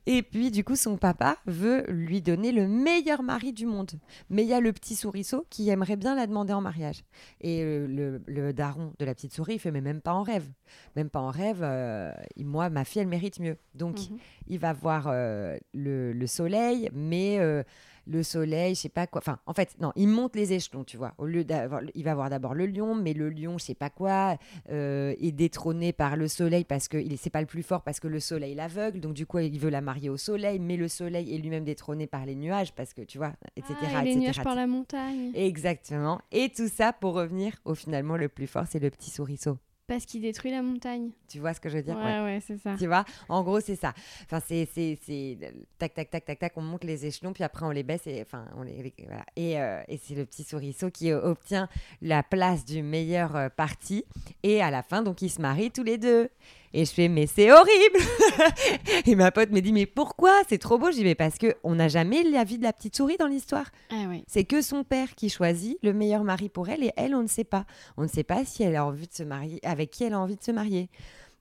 Et 0.06 0.22
puis, 0.22 0.52
du 0.52 0.63
coup, 0.63 0.76
son 0.76 0.98
papa 0.98 1.38
veut 1.48 1.86
lui 1.88 2.22
donner 2.22 2.52
le 2.52 2.67
meilleur 2.74 3.24
mari 3.24 3.54
du 3.54 3.66
monde. 3.66 3.92
Mais 4.30 4.44
il 4.44 4.50
y 4.50 4.54
a 4.54 4.60
le 4.60 4.74
petit 4.74 4.96
souriceau 4.96 5.46
qui 5.50 5.70
aimerait 5.70 5.96
bien 5.96 6.16
la 6.16 6.28
demander 6.28 6.54
en 6.54 6.62
mariage. 6.62 7.04
Et 7.42 7.64
le, 7.64 8.22
le, 8.26 8.54
daron 8.54 8.94
de 9.00 9.06
la 9.06 9.14
petite 9.14 9.34
souris, 9.34 9.56
il 9.56 9.60
fait 9.60 9.72
Mais 9.72 9.82
même 9.82 10.02
pas 10.02 10.14
en 10.14 10.24
rêve. 10.24 10.48
Même 10.96 11.10
pas 11.10 11.20
en 11.20 11.30
rêve. 11.30 11.62
Euh, 11.62 12.12
moi, 12.38 12.70
ma 12.70 12.86
fille, 12.86 13.02
elle 13.02 13.08
mérite 13.08 13.40
mieux. 13.40 13.58
Donc, 13.76 13.98
mhm. 14.10 14.18
il 14.48 14.60
va 14.60 14.74
voir 14.74 15.08
euh, 15.08 15.58
le, 15.74 16.28
soleil, 16.28 16.90
mais 16.94 17.40
euh, 17.40 17.64
le 18.06 18.24
soleil, 18.24 18.76
je 18.76 18.82
sais 18.82 18.89
pas 18.89 19.08
quoi. 19.08 19.20
Enfin, 19.20 19.39
en 19.46 19.54
fait, 19.54 19.76
non, 19.80 19.92
il 19.96 20.08
monte 20.08 20.36
les 20.36 20.54
échelons, 20.54 20.84
tu 20.84 20.98
vois. 20.98 21.13
Au 21.18 21.26
lieu 21.26 21.44
d'avoir, 21.44 21.82
il 21.94 22.04
va 22.04 22.12
avoir 22.12 22.30
d'abord 22.30 22.54
le 22.54 22.66
lion, 22.66 22.96
mais 22.96 23.13
le 23.13 23.30
lion, 23.30 23.58
je 23.58 23.66
sais 23.66 23.76
pas 23.76 23.89
quoi, 23.89 24.38
euh, 24.70 25.13
est 25.20 25.32
détrôné 25.32 25.94
par 25.94 26.16
le 26.16 26.28
soleil 26.28 26.63
parce 26.63 26.88
que 26.88 26.98
il 26.98 27.18
c'est 27.18 27.30
pas 27.30 27.42
le 27.42 27.48
plus 27.48 27.63
fort 27.63 27.82
parce 27.84 28.00
que 28.00 28.08
le 28.08 28.20
soleil 28.20 28.56
l'aveugle, 28.56 29.00
donc 29.00 29.13
du 29.13 29.26
coup 29.26 29.39
il 29.39 29.60
veut 29.60 29.70
la 29.70 29.82
marier 29.82 30.10
au 30.10 30.18
soleil, 30.18 30.60
mais 30.60 30.78
le 30.78 30.88
soleil 30.88 31.34
est 31.34 31.38
lui-même 31.38 31.63
détrôné 31.63 32.08
par 32.08 32.26
les 32.26 32.36
nuages 32.36 32.74
parce 32.74 32.94
que 32.94 33.02
tu 33.02 33.18
vois, 33.18 33.34
etc. 33.56 33.74
Ah, 33.82 34.02
et 34.02 34.06
les 34.06 34.12
etc., 34.12 34.24
nuages 34.26 34.44
par 34.44 34.56
la 34.56 34.68
montagne. 34.68 35.32
Exactement. 35.36 36.20
Et 36.32 36.50
tout 36.50 36.68
ça 36.68 36.94
pour 36.94 37.13
revenir 37.13 37.54
au 37.66 37.76
finalement 37.76 38.18
le 38.18 38.30
plus 38.30 38.48
fort, 38.48 38.66
c'est 38.70 38.80
le 38.80 38.89
petit 38.89 39.12
souriceau. 39.12 39.58
Parce 39.86 40.06
qu'il 40.06 40.22
détruit 40.22 40.50
la 40.52 40.62
montagne. 40.62 41.10
Tu 41.28 41.39
vois 41.39 41.54
ce 41.54 41.60
que 41.60 41.67
je 41.67 41.76
veux 41.78 41.84
dire? 41.84 41.98
Ouais, 41.98 42.22
ouais, 42.22 42.39
c'est 42.46 42.58
ça. 42.58 42.76
Tu 42.80 42.88
vois? 42.88 43.04
En 43.28 43.43
gros, 43.43 43.60
c'est 43.60 43.76
ça. 43.76 43.93
Enfin, 44.24 44.39
c'est, 44.48 44.65
c'est, 44.74 44.98
c'est 45.06 45.38
tac, 45.78 45.93
tac, 45.93 46.10
tac, 46.10 46.24
tac, 46.24 46.39
tac, 46.39 46.54
on 46.56 46.62
monte 46.62 46.86
les 46.86 47.06
échelons, 47.06 47.34
puis 47.34 47.43
après 47.43 47.65
on 47.65 47.69
les 47.69 47.84
baisse, 47.84 48.08
et 48.08 48.22
enfin, 48.22 48.46
on 48.56 48.63
les, 48.63 48.82
les- 48.82 48.93
voilà. 49.06 49.26
Et, 49.36 49.60
euh, 49.60 49.82
et 49.89 49.98
c'est 49.98 50.15
le 50.15 50.26
petit 50.26 50.43
souriceau 50.46 50.89
qui 50.89 51.12
euh, 51.12 51.22
obtient 51.22 51.67
la 52.02 52.24
place 52.24 52.63
du 52.63 52.82
meilleur 52.82 53.36
euh, 53.36 53.50
parti. 53.50 54.06
Et 54.41 54.62
à 54.62 54.72
la 54.72 54.84
fin, 54.84 55.04
donc, 55.04 55.22
ils 55.22 55.30
se 55.30 55.41
marient 55.41 55.72
tous 55.72 55.84
les 55.84 55.98
deux. 55.98 56.30
Et 56.74 56.86
je 56.86 56.92
fais, 56.92 57.08
mais 57.08 57.28
c'est 57.28 57.52
horrible 57.52 58.00
Et 59.06 59.16
ma 59.16 59.32
pote 59.32 59.52
me 59.52 59.60
dit, 59.60 59.72
mais 59.72 59.86
pourquoi 59.86 60.32
C'est 60.50 60.58
trop 60.58 60.80
beau? 60.80 60.88
Je 60.88 60.98
dis, 60.98 61.04
mais 61.04 61.16
parce 61.16 61.38
que 61.38 61.56
on 61.64 61.76
n'a 61.76 61.88
jamais 61.88 62.24
la 62.24 62.44
vie 62.44 62.58
de 62.58 62.64
la 62.64 62.74
petite 62.74 62.96
souris 62.96 63.18
dans 63.18 63.28
l'histoire. 63.28 63.68
Ah. 63.92 64.06
C'est 64.28 64.44
que 64.44 64.62
son 64.62 64.84
père 64.84 65.14
qui 65.16 65.30
choisit 65.30 65.78
le 65.84 65.94
meilleur 65.94 66.24
mari 66.24 66.50
pour 66.50 66.70
elle 66.70 66.84
et 66.84 66.92
elle, 66.98 67.14
on 67.14 67.22
ne 67.22 67.28
sait 67.28 67.44
pas. 67.44 67.66
On 67.98 68.04
ne 68.04 68.08
sait 68.08 68.24
pas 68.24 68.44
si 68.46 68.64
elle 68.64 68.76
a 68.76 68.86
envie 68.86 69.08
de 69.08 69.14
se 69.14 69.24
marier, 69.24 69.60
avec 69.64 69.92
qui 69.92 70.04
elle 70.04 70.14
a 70.14 70.20
envie 70.20 70.36
de 70.36 70.44
se 70.44 70.52
marier. 70.52 70.90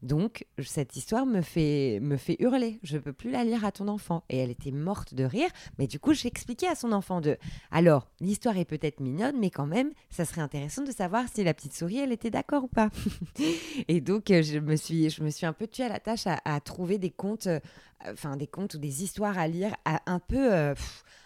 Donc, 0.02 0.46
cette 0.58 0.96
histoire 0.96 1.26
me 1.26 1.42
fait, 1.42 2.00
me 2.02 2.16
fait 2.16 2.36
hurler. 2.40 2.80
Je 2.82 2.98
peux 2.98 3.12
plus 3.12 3.30
la 3.30 3.44
lire 3.44 3.64
à 3.64 3.70
ton 3.70 3.86
enfant. 3.86 4.24
Et 4.28 4.38
elle 4.38 4.50
était 4.50 4.72
morte 4.72 5.14
de 5.14 5.24
rire. 5.24 5.48
Mais 5.78 5.86
du 5.86 6.00
coup, 6.00 6.12
j'ai 6.12 6.26
expliqué 6.26 6.66
à 6.66 6.74
son 6.74 6.90
enfant 6.92 7.20
de 7.20 7.38
Alors, 7.70 8.08
l'histoire 8.20 8.56
est 8.56 8.64
peut-être 8.64 9.00
mignonne, 9.00 9.36
mais 9.38 9.50
quand 9.50 9.66
même, 9.66 9.92
ça 10.10 10.24
serait 10.24 10.40
intéressant 10.40 10.82
de 10.82 10.90
savoir 10.90 11.26
si 11.32 11.44
la 11.44 11.54
petite 11.54 11.74
souris, 11.74 11.98
elle 11.98 12.12
était 12.12 12.30
d'accord 12.30 12.64
ou 12.64 12.68
pas. 12.68 12.90
et 13.88 14.00
donc, 14.00 14.30
euh, 14.32 14.42
je 14.42 14.58
me, 14.58 14.74
suis, 14.74 15.08
je 15.08 15.22
me 15.22 15.30
suis 15.30 15.46
un 15.46 15.52
peu 15.52 15.68
tuée 15.68 15.84
à 15.84 15.88
la 15.88 16.00
tâche 16.00 16.26
à, 16.26 16.60
trouver 16.60 16.98
des 16.98 17.10
contes, 17.10 17.46
euh, 17.46 17.60
enfin, 18.06 18.36
des 18.36 18.48
contes 18.48 18.74
ou 18.74 18.78
des 18.78 19.04
histoires 19.04 19.38
à 19.38 19.46
lire 19.46 19.74
à 19.84 20.02
un 20.06 20.18
peu. 20.18 20.52
euh, 20.52 20.74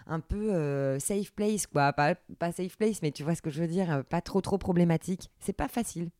un 0.08 0.20
peu 0.20 1.00
safe 1.00 1.32
place, 1.32 1.66
quoi. 1.66 1.92
Pas, 1.92 2.14
pas 2.38 2.52
safe 2.52 2.76
place, 2.76 3.02
mais 3.02 3.10
tu 3.10 3.24
vois 3.24 3.34
ce 3.34 3.42
que 3.42 3.50
je 3.50 3.60
veux 3.60 3.66
dire, 3.66 4.04
pas 4.08 4.20
trop 4.20 4.40
trop 4.40 4.56
problématique. 4.56 5.32
C'est 5.40 5.52
pas 5.52 5.66
facile. 5.66 6.10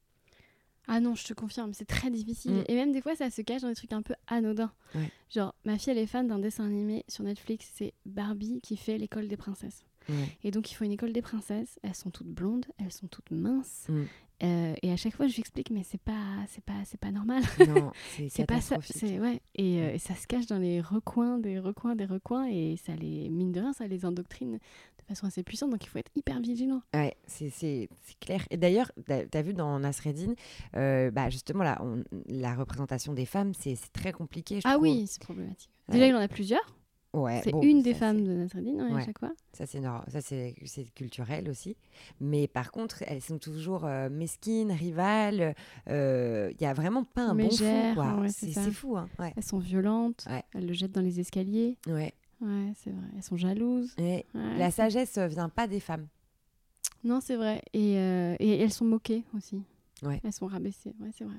Ah 0.89 1.01
non, 1.01 1.15
je 1.15 1.25
te 1.25 1.35
confirme, 1.35 1.73
c'est 1.73 1.87
très 1.87 2.11
difficile. 2.11 2.53
Mm. 2.53 2.65
Et 2.69 2.75
même 2.75 2.93
des 2.93 3.01
fois, 3.01 3.17
ça 3.17 3.31
se 3.31 3.43
cache 3.43 3.63
dans 3.63 3.69
des 3.69 3.75
trucs 3.75 3.93
un 3.93 4.03
peu 4.03 4.15
anodins. 4.27 4.73
Ouais. 4.95 5.11
Genre, 5.35 5.55
ma 5.65 5.79
fille, 5.79 5.93
elle 5.93 5.99
est 5.99 6.07
fan 6.07 6.27
d'un 6.27 6.39
dessin 6.39 6.65
animé 6.65 7.05
sur 7.09 7.25
Netflix, 7.25 7.71
c'est 7.75 7.93
Barbie 8.05 8.61
qui 8.63 8.77
fait 8.77 8.99
l'école 8.99 9.29
des 9.29 9.37
princesses. 9.37 9.85
Et 10.45 10.53
donc, 10.53 10.71
il 10.71 10.75
faut 10.75 10.85
une 10.85 10.93
école 10.93 11.13
des 11.13 11.21
princesses. 11.21 11.81
Elles 11.83 11.97
sont 11.97 12.11
toutes 12.11 12.29
blondes, 12.29 12.67
elles 12.79 12.93
sont 12.93 13.09
toutes 13.09 13.33
minces. 13.33 13.87
Mm. 13.89 14.05
Euh, 14.43 14.75
et 14.83 14.93
à 14.93 14.97
chaque 14.97 15.15
fois, 15.15 15.27
je 15.27 15.35
lui 15.35 15.41
explique, 15.41 15.71
mais 15.71 15.83
c'est 15.83 16.01
pas, 16.01 16.45
c'est 16.49 16.63
pas, 16.63 16.85
c'est 16.85 17.01
pas 17.01 17.11
normal. 17.11 17.43
Non, 17.69 17.91
c'est 18.29 18.47
pas 18.47 18.61
ça. 18.61 18.77
C'est 18.83 19.19
ouais. 19.19 19.41
Et, 19.55 19.81
euh, 19.81 19.95
et 19.95 19.99
ça 19.99 20.15
se 20.15 20.27
cache 20.27 20.47
dans 20.47 20.59
les 20.59 20.81
recoins, 20.81 21.39
des 21.39 21.59
recoins, 21.59 21.97
des 21.97 22.05
recoins, 22.05 22.47
et 22.47 22.77
ça 22.77 22.95
les 22.95 23.31
mine 23.31 23.53
de 23.53 23.61
rien, 23.61 23.73
ça 23.73 23.87
les 23.87 24.05
endoctrine 24.05 24.59
façon 25.07 25.27
assez 25.27 25.43
puissante. 25.43 25.71
Donc, 25.71 25.85
il 25.85 25.89
faut 25.89 25.99
être 25.99 26.11
hyper 26.15 26.41
vigilant. 26.41 26.83
Ouais, 26.95 27.17
c'est 27.27 27.89
clair. 28.21 28.47
Et 28.51 28.57
d'ailleurs, 28.57 28.91
t'as 29.07 29.23
as 29.33 29.43
vu 29.43 29.55
dans 29.55 29.79
Nasreddin, 29.79 30.35
euh, 30.77 31.11
bah 31.11 31.29
justement, 31.31 31.65
là, 31.65 31.81
on- 31.83 32.03
la 32.29 32.55
représentation 32.55 33.13
des 33.13 33.27
femmes, 33.27 33.53
c'est 33.55 33.75
c'est 33.77 33.93
très 33.93 34.13
compliqué. 34.13 34.61
je 34.61 34.69
Ah 34.69 34.73
trouve. 34.73 34.83
oui, 34.85 35.07
c'est 35.07 35.23
problématique. 35.23 35.71
Ouais. 35.89 35.95
Déjà, 35.95 36.07
il 36.09 36.15
en 36.15 36.19
a 36.21 36.29
plusieurs. 36.29 36.75
Ouais, 37.15 37.41
c'est 37.45 37.51
bon, 37.53 37.63
une 37.63 37.81
des 37.83 37.95
femmes 37.95 38.25
de 38.25 38.33
Nasreddin 38.35 38.79
hein, 38.79 38.89
à 38.91 38.95
Ouais. 38.97 39.05
chaque 39.07 39.19
fois. 39.19 39.33
Ça, 39.55 39.65
c'est 39.65 39.81
ça, 39.81 40.21
c'est 40.21 40.55
c'est 40.67 40.85
culturel 40.93 41.49
aussi. 41.49 41.75
Mais 42.21 42.47
par 42.47 42.71
contre, 42.71 43.03
elles 43.07 43.23
sont 43.23 43.39
toujours 43.39 43.87
euh, 43.87 44.11
mesquines, 44.11 44.71
rivales. 44.71 45.55
euh, 45.89 46.53
Il 46.59 46.63
y 46.63 46.67
a 46.67 46.75
vraiment 46.75 47.05
pas 47.05 47.23
un 47.23 47.35
bon 47.35 47.49
fond, 47.51 48.21
ouais, 48.21 48.29
c'est 48.29 48.71
fou, 48.71 48.99
hein. 48.99 49.09
Ouais. 49.19 49.33
Elles 49.35 49.45
sont 49.45 49.59
violentes. 49.59 50.27
Ouais. 50.29 50.43
Elles 50.55 50.67
le 50.67 50.75
jettent 50.75 50.93
dans 50.93 51.01
les 51.01 51.19
escaliers. 51.21 51.79
ouais. 51.87 52.13
Ouais, 52.41 52.73
c'est 52.77 52.91
vrai. 52.91 53.07
Elles 53.17 53.23
sont 53.23 53.37
jalouses. 53.37 53.95
Et 53.99 54.25
Ouais. 54.35 54.59
la 54.59 54.71
sagesse 54.71 55.17
euh, 55.19 55.27
vient 55.27 55.49
pas 55.49 55.67
des 55.67 55.81
femmes. 55.81 56.07
Non, 57.05 57.21
c'est 57.21 57.37
vrai. 57.37 57.63
Et, 57.73 57.97
euh, 57.99 58.37
et 58.39 58.59
elles 58.61 58.73
sont 58.73 58.85
moquées 58.85 59.23
aussi. 59.37 59.63
Ouais. 60.03 60.21
Elles 60.25 60.33
sont 60.33 60.47
rabaissées. 60.47 60.95
Ouais, 61.01 61.11
c'est 61.17 61.25
vrai. 61.25 61.37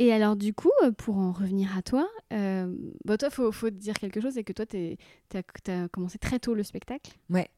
Et 0.00 0.12
alors, 0.12 0.36
du 0.36 0.54
coup, 0.54 0.70
euh, 0.84 0.92
pour 0.92 1.16
en 1.18 1.32
revenir 1.32 1.76
à 1.76 1.82
toi, 1.82 2.08
euh, 2.32 2.72
bah, 3.04 3.18
toi, 3.18 3.30
faut, 3.30 3.50
faut 3.50 3.68
te 3.68 3.74
dire 3.74 3.94
quelque 3.94 4.20
chose, 4.20 4.34
c'est 4.34 4.44
que 4.44 4.52
toi, 4.52 4.64
tu 4.64 4.96
as, 5.34 5.88
commencé 5.88 6.18
très 6.18 6.38
tôt 6.38 6.54
le 6.54 6.62
spectacle. 6.62 7.10
Ouais. 7.30 7.48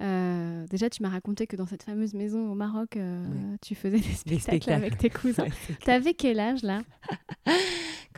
Euh, 0.00 0.66
déjà, 0.68 0.88
tu 0.88 1.02
m'as 1.02 1.10
raconté 1.10 1.46
que 1.46 1.56
dans 1.56 1.66
cette 1.66 1.82
fameuse 1.82 2.14
maison 2.14 2.50
au 2.50 2.54
Maroc, 2.54 2.96
euh, 2.96 3.22
Ouais. 3.28 3.56
tu 3.60 3.74
faisais 3.74 3.98
des 3.98 4.02
spectacles, 4.14 4.40
spectacles. 4.40 4.72
avec 4.72 4.96
tes 4.96 5.10
cousins. 5.10 5.44
Ouais, 5.44 5.50
clair. 5.50 5.78
T'avais 5.84 6.14
quel 6.14 6.40
âge 6.40 6.62
là? 6.62 6.80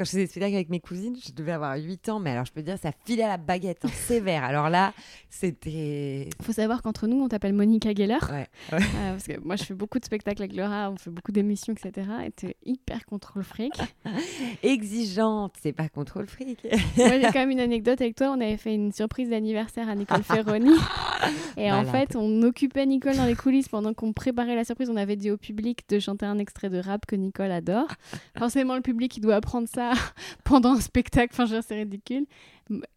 Quand 0.01 0.05
je 0.05 0.13
faisais 0.13 0.23
des 0.23 0.31
spectacles 0.31 0.55
avec 0.55 0.71
mes 0.71 0.81
cousines, 0.81 1.15
je 1.23 1.31
devais 1.31 1.53
avoir 1.53 1.77
8 1.77 2.09
ans, 2.09 2.21
mais 2.21 2.31
alors 2.31 2.47
je 2.47 2.53
peux 2.53 2.63
dire, 2.63 2.79
ça 2.79 2.91
filait 3.05 3.25
à 3.25 3.29
la 3.29 3.37
baguette, 3.37 3.85
hein, 3.85 3.91
sévère. 3.93 4.45
Alors 4.45 4.71
là, 4.71 4.95
c'était. 5.29 6.31
Faut 6.41 6.55
savoir 6.55 6.81
qu'entre 6.81 7.07
nous, 7.07 7.21
on 7.23 7.29
t'appelle 7.29 7.53
Monica 7.53 7.93
Geller. 7.93 8.17
Ouais. 8.33 8.47
Euh, 8.73 8.79
parce 9.11 9.25
que 9.25 9.39
moi, 9.41 9.57
je 9.57 9.65
fais 9.65 9.75
beaucoup 9.75 9.99
de 9.99 10.07
spectacles 10.07 10.41
avec 10.41 10.57
Laura, 10.57 10.91
on 10.91 10.97
fait 10.97 11.11
beaucoup 11.11 11.33
d'émissions, 11.33 11.75
etc. 11.75 12.09
Et 12.25 12.31
t'es 12.31 12.57
hyper 12.65 13.05
contrôle 13.05 13.45
fric. 13.45 13.75
Exigeante, 14.63 15.57
c'est 15.61 15.75
pas 15.75 15.91
contrôle 15.91 16.29
fric. 16.29 16.67
moi, 16.97 17.21
j'ai 17.21 17.25
quand 17.25 17.35
même 17.35 17.51
une 17.51 17.61
anecdote 17.61 18.01
avec 18.01 18.17
toi. 18.17 18.29
On 18.31 18.41
avait 18.41 18.57
fait 18.57 18.75
une 18.75 18.93
surprise 18.93 19.29
d'anniversaire 19.29 19.91
à 19.91 19.95
Nicole 19.95 20.23
Ferroni. 20.23 20.79
Et 21.57 21.71
en 21.71 21.83
Malade. 21.85 22.09
fait, 22.09 22.17
on 22.17 22.43
occupait 22.43 22.87
Nicole 22.87 23.17
dans 23.17 23.27
les 23.27 23.35
coulisses 23.35 23.69
pendant 23.69 23.95
qu'on 23.95 24.13
préparait 24.13 24.55
la 24.57 24.65
surprise. 24.65 24.91
On 24.91 24.97
avait 24.97 25.17
dit 25.17 25.31
au 25.31 25.37
public 25.37 25.81
de 25.89 25.99
chanter 25.99 26.27
un 26.27 26.39
extrait 26.39 26.71
de 26.71 26.79
rap 26.79 27.07
que 27.07 27.17
Nicole 27.17 27.51
adore. 27.51 27.89
Forcément, 28.39 28.75
le 28.77 28.83
public, 28.83 29.17
il 29.17 29.21
doit 29.21 29.37
apprendre 29.37 29.69
ça 29.73 29.93
pendant 30.45 30.73
un 30.73 30.81
spectacle. 30.81 31.33
Enfin, 31.33 31.61
c'est 31.67 31.75
ridicule. 31.75 32.27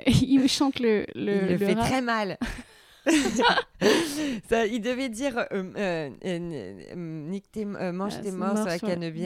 Il 0.07 0.47
chante 0.47 0.79
le, 0.79 1.05
le, 1.15 1.43
il 1.43 1.51
le, 1.51 1.57
fait 1.57 1.73
rap. 1.73 1.85
très 1.85 2.01
mal. 2.01 2.37
Ça, 4.49 4.65
il 4.65 4.79
devait 4.81 5.09
dire 5.09 5.37
euh, 5.37 5.63
euh, 5.77 6.09
euh, 6.25 6.95
nique 6.95 7.51
tes, 7.51 7.65
mange 7.65 8.13
Euh, 8.15 8.21
tes 8.23 8.31
morts 8.31 8.55
sur 8.57 8.65
la 8.65 8.77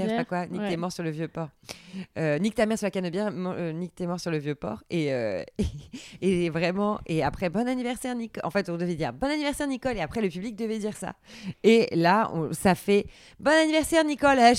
je 0.05 0.09
sais 0.09 0.15
pas 0.17 0.25
quoi, 0.25 0.45
nique 0.47 0.61
ouais. 0.61 0.69
tes 0.69 0.77
morts 0.77 0.91
sur 0.91 1.03
le 1.03 1.11
vieux 1.11 1.27
port. 1.27 1.49
Nique 2.39 2.55
ta 2.55 2.65
mère 2.65 2.77
sur 2.77 2.85
la 2.87 2.91
canebière, 2.91 3.31
mon- 3.31 3.53
euh, 3.53 3.71
nique 3.71 3.93
tes 3.95 4.07
morts 4.07 4.19
sur 4.19 4.31
le 4.31 4.37
vieux 4.39 4.55
port. 4.55 4.81
Et, 4.89 5.07
et, 5.07 5.45
et 6.21 6.49
vraiment, 6.49 6.99
et 7.05 7.23
après, 7.23 7.49
bon 7.49 7.67
anniversaire 7.67 8.15
Nicole. 8.15 8.41
En 8.45 8.49
fait, 8.49 8.69
on 8.69 8.77
devait 8.77 8.95
dire 8.95 9.13
bon 9.13 9.27
anniversaire 9.29 9.67
Nicole, 9.67 9.97
et 9.97 10.01
après, 10.01 10.21
le 10.21 10.29
public 10.29 10.55
devait 10.55 10.79
dire 10.79 10.95
ça. 10.97 11.13
Et 11.63 11.87
là, 11.95 12.31
on- 12.33 12.51
ça 12.53 12.73
fait 12.75 13.05
bon 13.39 13.51
anniversaire 13.51 14.03
Nicole. 14.05 14.37
Et 14.39 14.53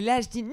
là, 0.00 0.20
je 0.20 0.28
dis 0.28 0.42
non, 0.42 0.50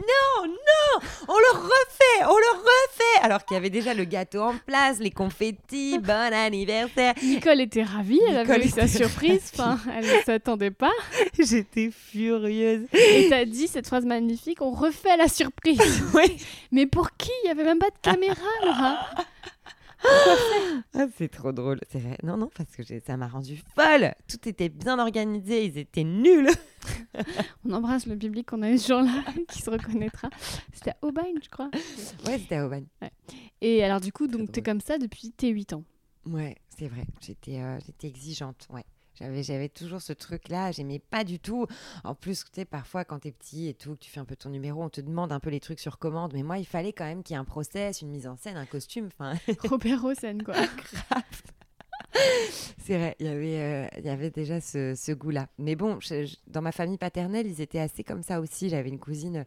non, 0.47 0.99
on 1.27 1.33
le 1.37 1.59
refait, 1.59 2.23
on 2.25 2.37
le 2.37 2.57
refait. 2.59 3.23
Alors 3.25 3.45
qu'il 3.45 3.55
y 3.55 3.57
avait 3.57 3.69
déjà 3.69 3.93
le 3.93 4.05
gâteau 4.05 4.41
en 4.41 4.55
place, 4.65 4.99
les 4.99 5.11
confettis, 5.11 5.82
bon 6.01 6.33
anniversaire. 6.33 7.13
Nicole 7.23 7.61
était 7.61 7.83
ravie, 7.83 8.19
elle 8.27 8.39
Nicole 8.39 8.55
avait 8.55 8.65
eu 8.65 8.69
sa 8.69 8.87
surprise, 8.87 9.51
enfin, 9.53 9.79
elle 9.95 10.05
ne 10.05 10.23
s'attendait 10.23 10.71
pas. 10.71 10.91
J'étais 11.39 11.89
furieuse. 11.91 12.87
Et 12.93 13.27
t'as 13.29 13.45
dit 13.45 13.67
cette 13.67 13.87
phrase 13.87 14.05
magnifique, 14.05 14.61
on 14.61 14.71
refait 14.71 15.17
la 15.17 15.27
surprise. 15.27 15.79
Oui. 16.13 16.37
Mais 16.71 16.85
pour 16.85 17.15
qui? 17.17 17.31
Il 17.43 17.47
n'y 17.47 17.51
avait 17.51 17.63
même 17.63 17.79
pas 17.79 17.89
de 17.89 17.95
caméra, 18.01 18.35
Laura. 18.63 18.97
Ah, 20.95 21.07
c'est 21.17 21.29
trop 21.29 21.51
drôle. 21.51 21.79
C'est 21.89 21.99
vrai. 21.99 22.17
Non, 22.21 22.37
non, 22.37 22.49
parce 22.55 22.75
que 22.75 22.83
ça 22.99 23.17
m'a 23.17 23.27
rendu 23.27 23.59
folle. 23.75 24.13
Tout 24.27 24.47
était 24.47 24.69
bien 24.69 24.99
organisé. 24.99 25.65
Ils 25.65 25.77
étaient 25.79 26.03
nuls. 26.03 26.49
On 27.65 27.71
embrasse 27.71 28.05
le 28.05 28.15
public 28.15 28.47
qu'on 28.49 28.61
a 28.61 28.69
eu 28.69 28.77
ce 28.77 28.89
jour-là, 28.89 29.23
qui 29.49 29.61
se 29.61 29.69
reconnaîtra. 29.71 30.29
C'était 30.71 30.91
à 30.91 30.97
Aubagne, 31.01 31.35
je 31.41 31.49
crois. 31.49 31.69
Ouais, 32.27 32.37
c'était 32.37 32.57
à 32.57 32.65
Aubagne. 32.65 32.85
Et 33.61 33.83
alors 33.83 34.01
du 34.01 34.11
coup, 34.11 34.27
donc 34.27 34.51
t'es 34.51 34.61
comme 34.61 34.81
ça 34.81 34.97
depuis 34.97 35.31
tes 35.31 35.49
8 35.49 35.73
ans? 35.73 35.83
Ouais, 36.25 36.55
c'est 36.77 36.87
vrai. 36.87 37.05
J'étais 37.21 37.59
euh, 37.59 37.79
j'étais 37.85 38.07
exigeante. 38.07 38.67
Ouais. 38.69 38.85
J'avais, 39.15 39.43
j'avais 39.43 39.69
toujours 39.69 40.01
ce 40.01 40.13
truc-là, 40.13 40.71
j'aimais 40.71 40.99
pas 40.99 41.23
du 41.23 41.39
tout. 41.39 41.67
En 42.03 42.15
plus, 42.15 42.43
tu 42.45 42.49
sais, 42.55 42.65
parfois, 42.65 43.05
quand 43.05 43.19
t'es 43.19 43.31
petit 43.31 43.67
et 43.67 43.73
tout, 43.73 43.93
que 43.93 43.99
tu 43.99 44.09
fais 44.09 44.19
un 44.19 44.25
peu 44.25 44.35
ton 44.35 44.49
numéro, 44.49 44.83
on 44.83 44.89
te 44.89 45.01
demande 45.01 45.31
un 45.31 45.39
peu 45.39 45.49
les 45.49 45.59
trucs 45.59 45.79
sur 45.79 45.99
commande. 45.99 46.33
Mais 46.33 46.43
moi, 46.43 46.57
il 46.57 46.65
fallait 46.65 46.93
quand 46.93 47.05
même 47.05 47.23
qu'il 47.23 47.35
y 47.35 47.37
ait 47.37 47.39
un 47.41 47.45
process, 47.45 48.01
une 48.01 48.09
mise 48.09 48.27
en 48.27 48.35
scène, 48.35 48.57
un 48.57 48.65
costume. 48.65 49.07
Enfin, 49.07 49.33
Robert 49.69 50.03
Hossein, 50.03 50.39
quoi. 50.39 50.55
C'est 52.85 52.97
vrai, 52.97 53.15
il 53.19 53.25
y 53.25 53.29
avait, 53.29 53.59
euh, 53.59 53.87
il 53.99 54.05
y 54.05 54.09
avait 54.09 54.29
déjà 54.29 54.59
ce, 54.59 54.93
ce 54.95 55.11
goût-là. 55.13 55.47
Mais 55.57 55.75
bon, 55.75 55.99
je- 56.01 56.25
je- 56.25 56.35
dans 56.47 56.61
ma 56.61 56.71
famille 56.73 56.97
paternelle, 56.97 57.47
ils 57.47 57.61
étaient 57.61 57.79
assez 57.79 58.03
comme 58.03 58.23
ça 58.23 58.41
aussi. 58.41 58.67
J'avais 58.69 58.89
une 58.89 58.99
cousine 58.99 59.45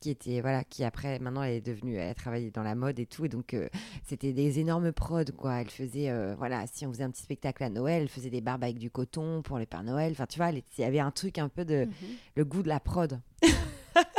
qui 0.00 0.10
était, 0.10 0.40
voilà, 0.40 0.64
qui 0.64 0.84
après, 0.84 1.18
maintenant, 1.18 1.42
elle 1.42 1.54
est 1.54 1.60
devenue, 1.66 1.96
elle 1.96 2.14
travaillait 2.14 2.50
dans 2.50 2.62
la 2.62 2.74
mode 2.74 2.98
et 2.98 3.04
tout. 3.06 3.26
Et 3.26 3.28
donc, 3.28 3.52
euh, 3.52 3.68
c'était 4.06 4.32
des 4.32 4.58
énormes 4.58 4.90
prods, 4.92 5.24
quoi. 5.36 5.60
Elle 5.60 5.68
faisait, 5.70 6.08
euh, 6.08 6.34
voilà, 6.38 6.64
si 6.72 6.86
on 6.86 6.92
faisait 6.92 7.04
un 7.04 7.10
petit 7.10 7.22
spectacle 7.22 7.62
à 7.62 7.68
Noël, 7.68 8.02
elle 8.02 8.08
faisait 8.08 8.30
des 8.30 8.40
barbes 8.40 8.64
avec 8.64 8.78
du 8.78 8.90
coton 8.90 9.42
pour 9.42 9.58
les 9.58 9.66
Pères 9.66 9.82
Noël. 9.82 10.12
Enfin, 10.12 10.26
tu 10.26 10.38
vois, 10.38 10.50
il 10.50 10.62
y 10.78 10.84
avait 10.84 11.00
un 11.00 11.10
truc 11.10 11.36
un 11.38 11.48
peu 11.48 11.64
de, 11.66 11.84
Mhm. 11.84 11.92
le 12.36 12.44
goût 12.44 12.62
de 12.62 12.68
la 12.68 12.80
prod. 12.80 13.20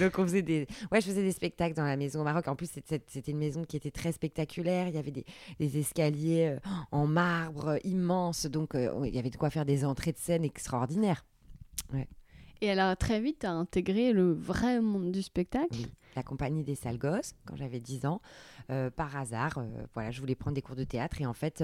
Donc 0.00 0.18
on 0.18 0.22
faisait 0.22 0.42
des, 0.42 0.66
ouais, 0.92 1.00
je 1.00 1.06
faisais 1.06 1.22
des 1.22 1.32
spectacles 1.32 1.74
dans 1.74 1.84
la 1.84 1.96
maison 1.96 2.20
au 2.20 2.24
Maroc. 2.24 2.48
En 2.48 2.56
plus, 2.56 2.70
c'était 2.70 3.30
une 3.30 3.38
maison 3.38 3.64
qui 3.64 3.76
était 3.76 3.90
très 3.90 4.12
spectaculaire. 4.12 4.88
Il 4.88 4.94
y 4.94 4.98
avait 4.98 5.10
des, 5.10 5.24
des 5.58 5.78
escaliers 5.78 6.56
euh, 6.56 6.70
en 6.90 7.06
marbre 7.06 7.68
euh, 7.68 7.78
immenses, 7.84 8.46
donc 8.46 8.74
euh, 8.74 8.92
il 9.04 9.14
y 9.14 9.18
avait 9.18 9.30
de 9.30 9.36
quoi 9.36 9.50
faire 9.50 9.64
des 9.64 9.84
entrées 9.84 10.12
de 10.12 10.18
scène 10.18 10.44
extraordinaires. 10.44 11.24
Ouais. 11.92 12.08
Et 12.60 12.70
alors 12.70 12.96
très 12.96 13.20
vite, 13.20 13.40
tu 13.40 13.46
as 13.46 13.52
intégré 13.52 14.12
le 14.12 14.32
vrai 14.32 14.80
monde 14.80 15.12
du 15.12 15.22
spectacle. 15.22 15.76
La 16.14 16.22
compagnie 16.22 16.64
des 16.64 16.74
sales 16.74 16.98
gosses 16.98 17.34
quand 17.44 17.56
j'avais 17.56 17.80
10 17.80 18.06
ans, 18.06 18.22
par 18.96 19.14
hasard. 19.18 19.62
voilà, 19.92 20.10
je 20.10 20.20
voulais 20.20 20.34
prendre 20.34 20.54
des 20.54 20.62
cours 20.62 20.74
de 20.74 20.84
théâtre 20.84 21.20
et 21.20 21.26
en 21.26 21.34
fait 21.34 21.62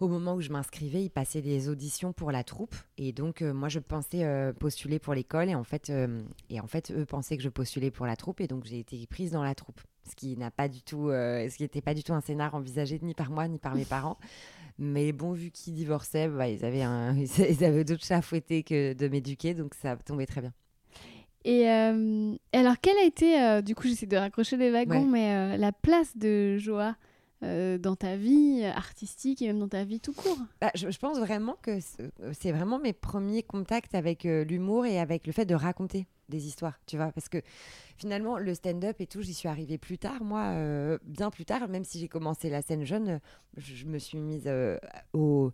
au 0.00 0.08
moment 0.08 0.34
où 0.34 0.40
je 0.40 0.50
m'inscrivais, 0.50 1.02
ils 1.02 1.10
passaient 1.10 1.42
des 1.42 1.68
auditions 1.68 2.12
pour 2.12 2.30
la 2.30 2.44
troupe. 2.44 2.74
Et 2.98 3.12
donc, 3.12 3.42
euh, 3.42 3.52
moi, 3.52 3.68
je 3.68 3.80
pensais 3.80 4.24
euh, 4.24 4.52
postuler 4.52 4.98
pour 4.98 5.14
l'école. 5.14 5.48
Et, 5.48 5.54
en 5.54 5.64
fait, 5.64 5.90
euh, 5.90 6.22
et 6.50 6.60
en 6.60 6.66
fait, 6.66 6.92
eux 6.92 7.04
pensaient 7.04 7.36
que 7.36 7.42
je 7.42 7.48
postulais 7.48 7.90
pour 7.90 8.06
la 8.06 8.14
troupe. 8.14 8.40
Et 8.40 8.46
donc, 8.46 8.64
j'ai 8.64 8.78
été 8.78 9.04
prise 9.06 9.32
dans 9.32 9.42
la 9.42 9.54
troupe. 9.54 9.80
Ce 10.08 10.14
qui 10.14 10.36
n'a 10.36 10.50
pas 10.50 10.68
du 10.68 10.82
tout, 10.82 11.08
ce 11.10 11.54
qui 11.54 11.64
n'était 11.64 11.82
pas 11.82 11.94
du 11.94 12.02
tout 12.02 12.14
un 12.14 12.20
scénar 12.20 12.54
envisagé 12.54 12.98
ni 13.02 13.12
par 13.12 13.30
moi, 13.30 13.46
ni 13.48 13.58
par 13.58 13.74
mes 13.74 13.84
parents. 13.84 14.18
Mais 14.78 15.12
bon, 15.12 15.32
vu 15.32 15.50
qu'ils 15.50 15.74
divorçaient, 15.74 16.28
bah, 16.28 16.48
ils 16.48 16.64
avaient, 16.64 16.82
un, 16.82 17.16
ils 17.16 17.64
avaient 17.64 17.84
d'autres 17.84 18.04
chats 18.04 18.18
à 18.18 18.22
fouetter 18.22 18.62
que 18.62 18.94
de 18.94 19.08
m'éduquer. 19.08 19.54
Donc, 19.54 19.74
ça 19.74 19.96
tombait 19.96 20.26
très 20.26 20.40
bien. 20.40 20.52
Et 21.44 21.66
alors, 21.66 22.74
quelle 22.80 22.98
a 22.98 23.04
été, 23.04 23.62
du 23.62 23.74
coup, 23.74 23.88
j'essaie 23.88 24.06
de 24.06 24.16
raccrocher 24.16 24.56
les 24.56 24.70
wagons, 24.70 25.04
mais 25.04 25.56
la 25.56 25.72
place 25.72 26.16
de 26.16 26.58
Joa 26.58 26.94
euh, 27.44 27.78
dans 27.78 27.94
ta 27.94 28.16
vie 28.16 28.64
artistique 28.64 29.42
et 29.42 29.46
même 29.46 29.60
dans 29.60 29.68
ta 29.68 29.84
vie 29.84 30.00
tout 30.00 30.12
court 30.12 30.38
bah, 30.60 30.72
je, 30.74 30.98
pense 30.98 31.20
vraiment 31.20 31.56
que 31.62 31.78
c'est 32.32 32.50
vraiment 32.50 32.80
mes 32.80 32.92
premiers 32.92 33.44
contacts 33.44 33.94
avec 33.94 34.26
euh, 34.26 34.42
l'humour 34.42 34.86
et 34.86 34.98
avec 34.98 35.24
le 35.24 35.32
fait 35.32 35.44
de 35.44 35.54
raconter 35.54 36.08
des 36.28 36.48
histoires, 36.48 36.80
tu 36.86 36.96
vois, 36.96 37.12
parce 37.12 37.28
que 37.28 37.38
finalement 37.96 38.38
le 38.38 38.54
stand-up 38.54 38.96
et 38.98 39.06
tout, 39.06 39.22
j'y 39.22 39.34
suis 39.34 39.48
arrivée 39.48 39.78
plus 39.78 39.98
tard, 39.98 40.24
moi, 40.24 40.46
euh, 40.46 40.98
bien 41.04 41.30
plus 41.30 41.44
tard, 41.44 41.68
même 41.68 41.84
si 41.84 42.00
j'ai 42.00 42.08
commencé 42.08 42.50
la 42.50 42.60
scène 42.60 42.84
jeune, 42.84 43.20
je, 43.56 43.84
me 43.84 43.98
suis 43.98 44.18
mise 44.18 44.50
au, 45.12 45.52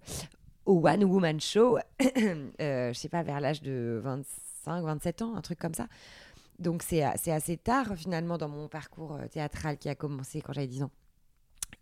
au 0.64 0.88
One 0.88 1.04
Woman 1.04 1.38
Show, 1.38 1.78
je 2.00 2.92
sais 2.94 3.10
pas, 3.10 3.22
vers 3.22 3.40
l'âge 3.40 3.60
de 3.60 4.00
25, 4.02 4.84
27 4.84 5.20
ans, 5.20 5.36
un 5.36 5.42
truc 5.42 5.58
comme 5.58 5.74
ça. 5.74 5.86
Donc 6.58 6.82
c'est 6.82 7.02
assez 7.02 7.58
tard 7.58 7.94
finalement 7.94 8.38
dans 8.38 8.48
mon 8.48 8.68
parcours 8.68 9.18
théâtral 9.30 9.76
qui 9.76 9.90
a 9.90 9.94
commencé 9.94 10.40
quand 10.40 10.54
j'avais 10.54 10.66
10 10.66 10.84
ans. 10.84 10.90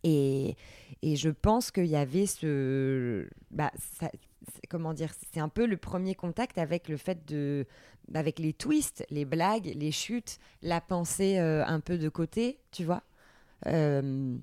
Et, 0.05 0.57
et 1.03 1.17
je 1.17 1.31
pense 1.31 1.71
qu'il 1.71 1.87
y 1.87 1.97
avait 1.97 2.27
ce. 2.27 3.29
Bah, 3.51 3.71
comment 4.69 4.95
dire 4.95 5.13
C'est 5.33 5.41
un 5.41 5.49
peu 5.49 5.67
le 5.67 5.77
premier 5.77 6.15
contact 6.15 6.59
avec 6.59 6.89
le 6.89 6.97
fait 6.97 7.27
de. 7.27 7.67
avec 8.15 8.39
les 8.39 8.53
twists, 8.53 9.05
les 9.11 9.25
blagues, 9.25 9.73
les 9.77 9.93
chutes, 9.93 10.39
la 10.63 10.81
pensée 10.81 11.39
euh, 11.39 11.65
un 11.67 11.81
peu 11.81 11.99
de 11.99 12.09
côté, 12.09 12.59
tu 12.71 12.85
vois. 12.85 13.03
Euh, 13.67 14.37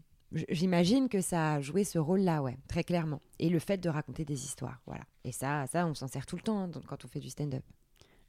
j'imagine 0.50 1.10
que 1.10 1.22
ça 1.22 1.56
a 1.56 1.62
joué 1.62 1.84
ce 1.84 2.00
rôle-là, 2.00 2.42
ouais, 2.42 2.58
très 2.68 2.84
clairement. 2.84 3.22
Et 3.40 3.50
le 3.50 3.60
fait 3.60 3.78
de 3.78 3.90
raconter 3.90 4.26
des 4.26 4.46
histoires, 4.46 4.82
voilà. 4.86 5.04
Et 5.24 5.32
ça, 5.32 5.66
ça 5.68 5.86
on 5.86 5.94
s'en 5.94 6.08
sert 6.08 6.26
tout 6.26 6.36
le 6.36 6.42
temps 6.42 6.60
hein, 6.60 6.72
quand 6.88 7.04
on 7.06 7.08
fait 7.08 7.20
du 7.20 7.30
stand-up. 7.30 7.64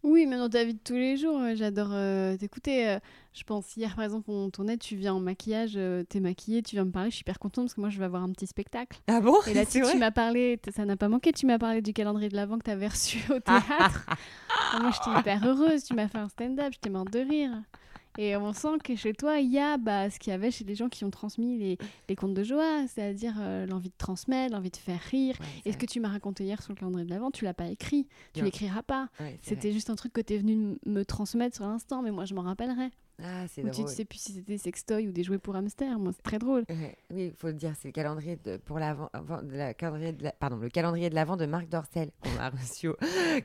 Oui, 0.02 0.24
mais 0.26 0.38
dans 0.38 0.48
ta 0.48 0.64
vie 0.64 0.74
de 0.74 0.80
tous 0.82 0.94
les 0.94 1.16
jours, 1.18 1.38
euh, 1.38 1.52
j'adore 1.54 1.90
euh, 1.92 2.36
t'écouter. 2.36 2.88
Euh, 2.88 2.98
je 3.34 3.44
pense 3.44 3.76
hier, 3.76 3.94
par 3.94 4.04
exemple, 4.04 4.30
on 4.30 4.48
tournait, 4.48 4.78
tu 4.78 4.96
viens 4.96 5.14
en 5.14 5.20
maquillage, 5.20 5.78
t'es 6.08 6.20
maquillée, 6.20 6.62
tu 6.62 6.74
viens 6.74 6.84
me 6.84 6.90
parler, 6.90 7.10
je 7.10 7.16
suis 7.16 7.22
hyper 7.22 7.38
contente 7.38 7.66
parce 7.66 7.74
que 7.74 7.80
moi, 7.80 7.90
je 7.90 7.98
vais 7.98 8.06
avoir 8.06 8.22
un 8.22 8.32
petit 8.32 8.46
spectacle. 8.46 8.98
Ah 9.08 9.20
bon? 9.20 9.36
Et 9.46 9.54
là, 9.54 9.64
tu, 9.70 9.82
tu 9.82 9.98
m'as 9.98 10.10
parlé, 10.10 10.58
ça 10.74 10.84
n'a 10.84 10.96
pas 10.96 11.08
manqué, 11.08 11.32
tu 11.32 11.46
m'as 11.46 11.58
parlé 11.58 11.80
du 11.82 11.92
calendrier 11.92 12.28
de 12.28 12.34
l'Avent 12.34 12.58
que 12.58 12.64
t'avais 12.64 12.88
reçu 12.88 13.18
au 13.30 13.38
théâtre. 13.40 14.06
moi, 14.80 14.90
j'étais 14.90 15.18
hyper 15.20 15.46
heureuse, 15.46 15.84
tu 15.84 15.94
m'as 15.94 16.08
fait 16.08 16.18
un 16.18 16.28
stand-up, 16.28 16.72
j'étais 16.72 16.90
morte 16.90 17.12
de 17.12 17.20
rire. 17.20 17.50
Et 18.18 18.36
on 18.36 18.52
sent 18.52 18.78
que 18.82 18.96
chez 18.96 19.12
toi, 19.12 19.38
il 19.38 19.50
y 19.50 19.58
a 19.58 19.76
bah, 19.76 20.10
ce 20.10 20.18
qu'il 20.18 20.30
y 20.30 20.34
avait 20.34 20.50
chez 20.50 20.64
les 20.64 20.74
gens 20.74 20.88
qui 20.88 21.04
ont 21.04 21.10
transmis 21.10 21.58
les, 21.58 21.78
les 22.08 22.16
contes 22.16 22.34
de 22.34 22.42
joie, 22.42 22.86
c'est-à-dire 22.88 23.34
euh, 23.40 23.66
l'envie 23.66 23.88
de 23.90 23.94
transmettre, 23.96 24.54
l'envie 24.54 24.70
de 24.70 24.76
faire 24.76 25.00
rire. 25.00 25.36
et 25.64 25.72
ce 25.72 25.76
que 25.78 25.86
tu 25.86 26.00
m'as 26.00 26.08
raconté 26.08 26.44
hier 26.44 26.62
sur 26.62 26.72
le 26.72 26.76
calendrier 26.78 27.06
de 27.06 27.10
l'Avent, 27.10 27.30
tu 27.30 27.44
l'as 27.44 27.54
pas 27.54 27.68
écrit, 27.68 28.08
tu 28.32 28.42
l'écriras 28.44 28.82
pas. 28.82 29.08
C'était 29.42 29.72
juste 29.72 29.90
un 29.90 29.96
truc 29.96 30.12
que 30.12 30.20
tu 30.20 30.34
es 30.34 30.38
venu 30.38 30.78
me 30.86 31.04
transmettre 31.04 31.56
sur 31.56 31.66
l'instant, 31.66 32.02
mais 32.02 32.10
moi 32.10 32.24
je 32.24 32.34
m'en 32.34 32.42
rappellerai. 32.42 32.90
Ah, 33.22 33.46
c'est 33.48 33.62
drôle. 33.62 33.74
Tu 33.74 33.82
ne 33.82 33.86
sais 33.86 34.04
plus 34.04 34.18
si 34.18 34.32
c'était 34.32 34.52
des 34.52 34.58
sextoys 34.58 35.08
ou 35.08 35.12
des 35.12 35.22
jouets 35.22 35.38
pour 35.38 35.56
hamster. 35.56 35.98
Moi, 35.98 36.12
c'est 36.14 36.22
très 36.22 36.38
drôle. 36.38 36.64
oui, 37.10 37.26
il 37.26 37.32
faut 37.32 37.48
le 37.48 37.54
dire, 37.54 37.72
c'est 37.80 37.88
le 37.88 37.92
calendrier 37.92 38.36
de, 38.36 38.56
pour 38.56 38.78
l'avant, 38.78 39.10
la, 39.50 39.74
calendrier 39.74 40.12
de 40.12 40.30
pardon, 40.38 40.56
le 40.56 40.68
calendrier 40.68 41.10
de 41.10 41.14
l'avant 41.14 41.36
de 41.36 41.46
Marc 41.46 41.68
Dorcel 41.68 42.10
qu'on 42.20 42.30
m'a 42.30 42.50
reçu, 42.50 42.90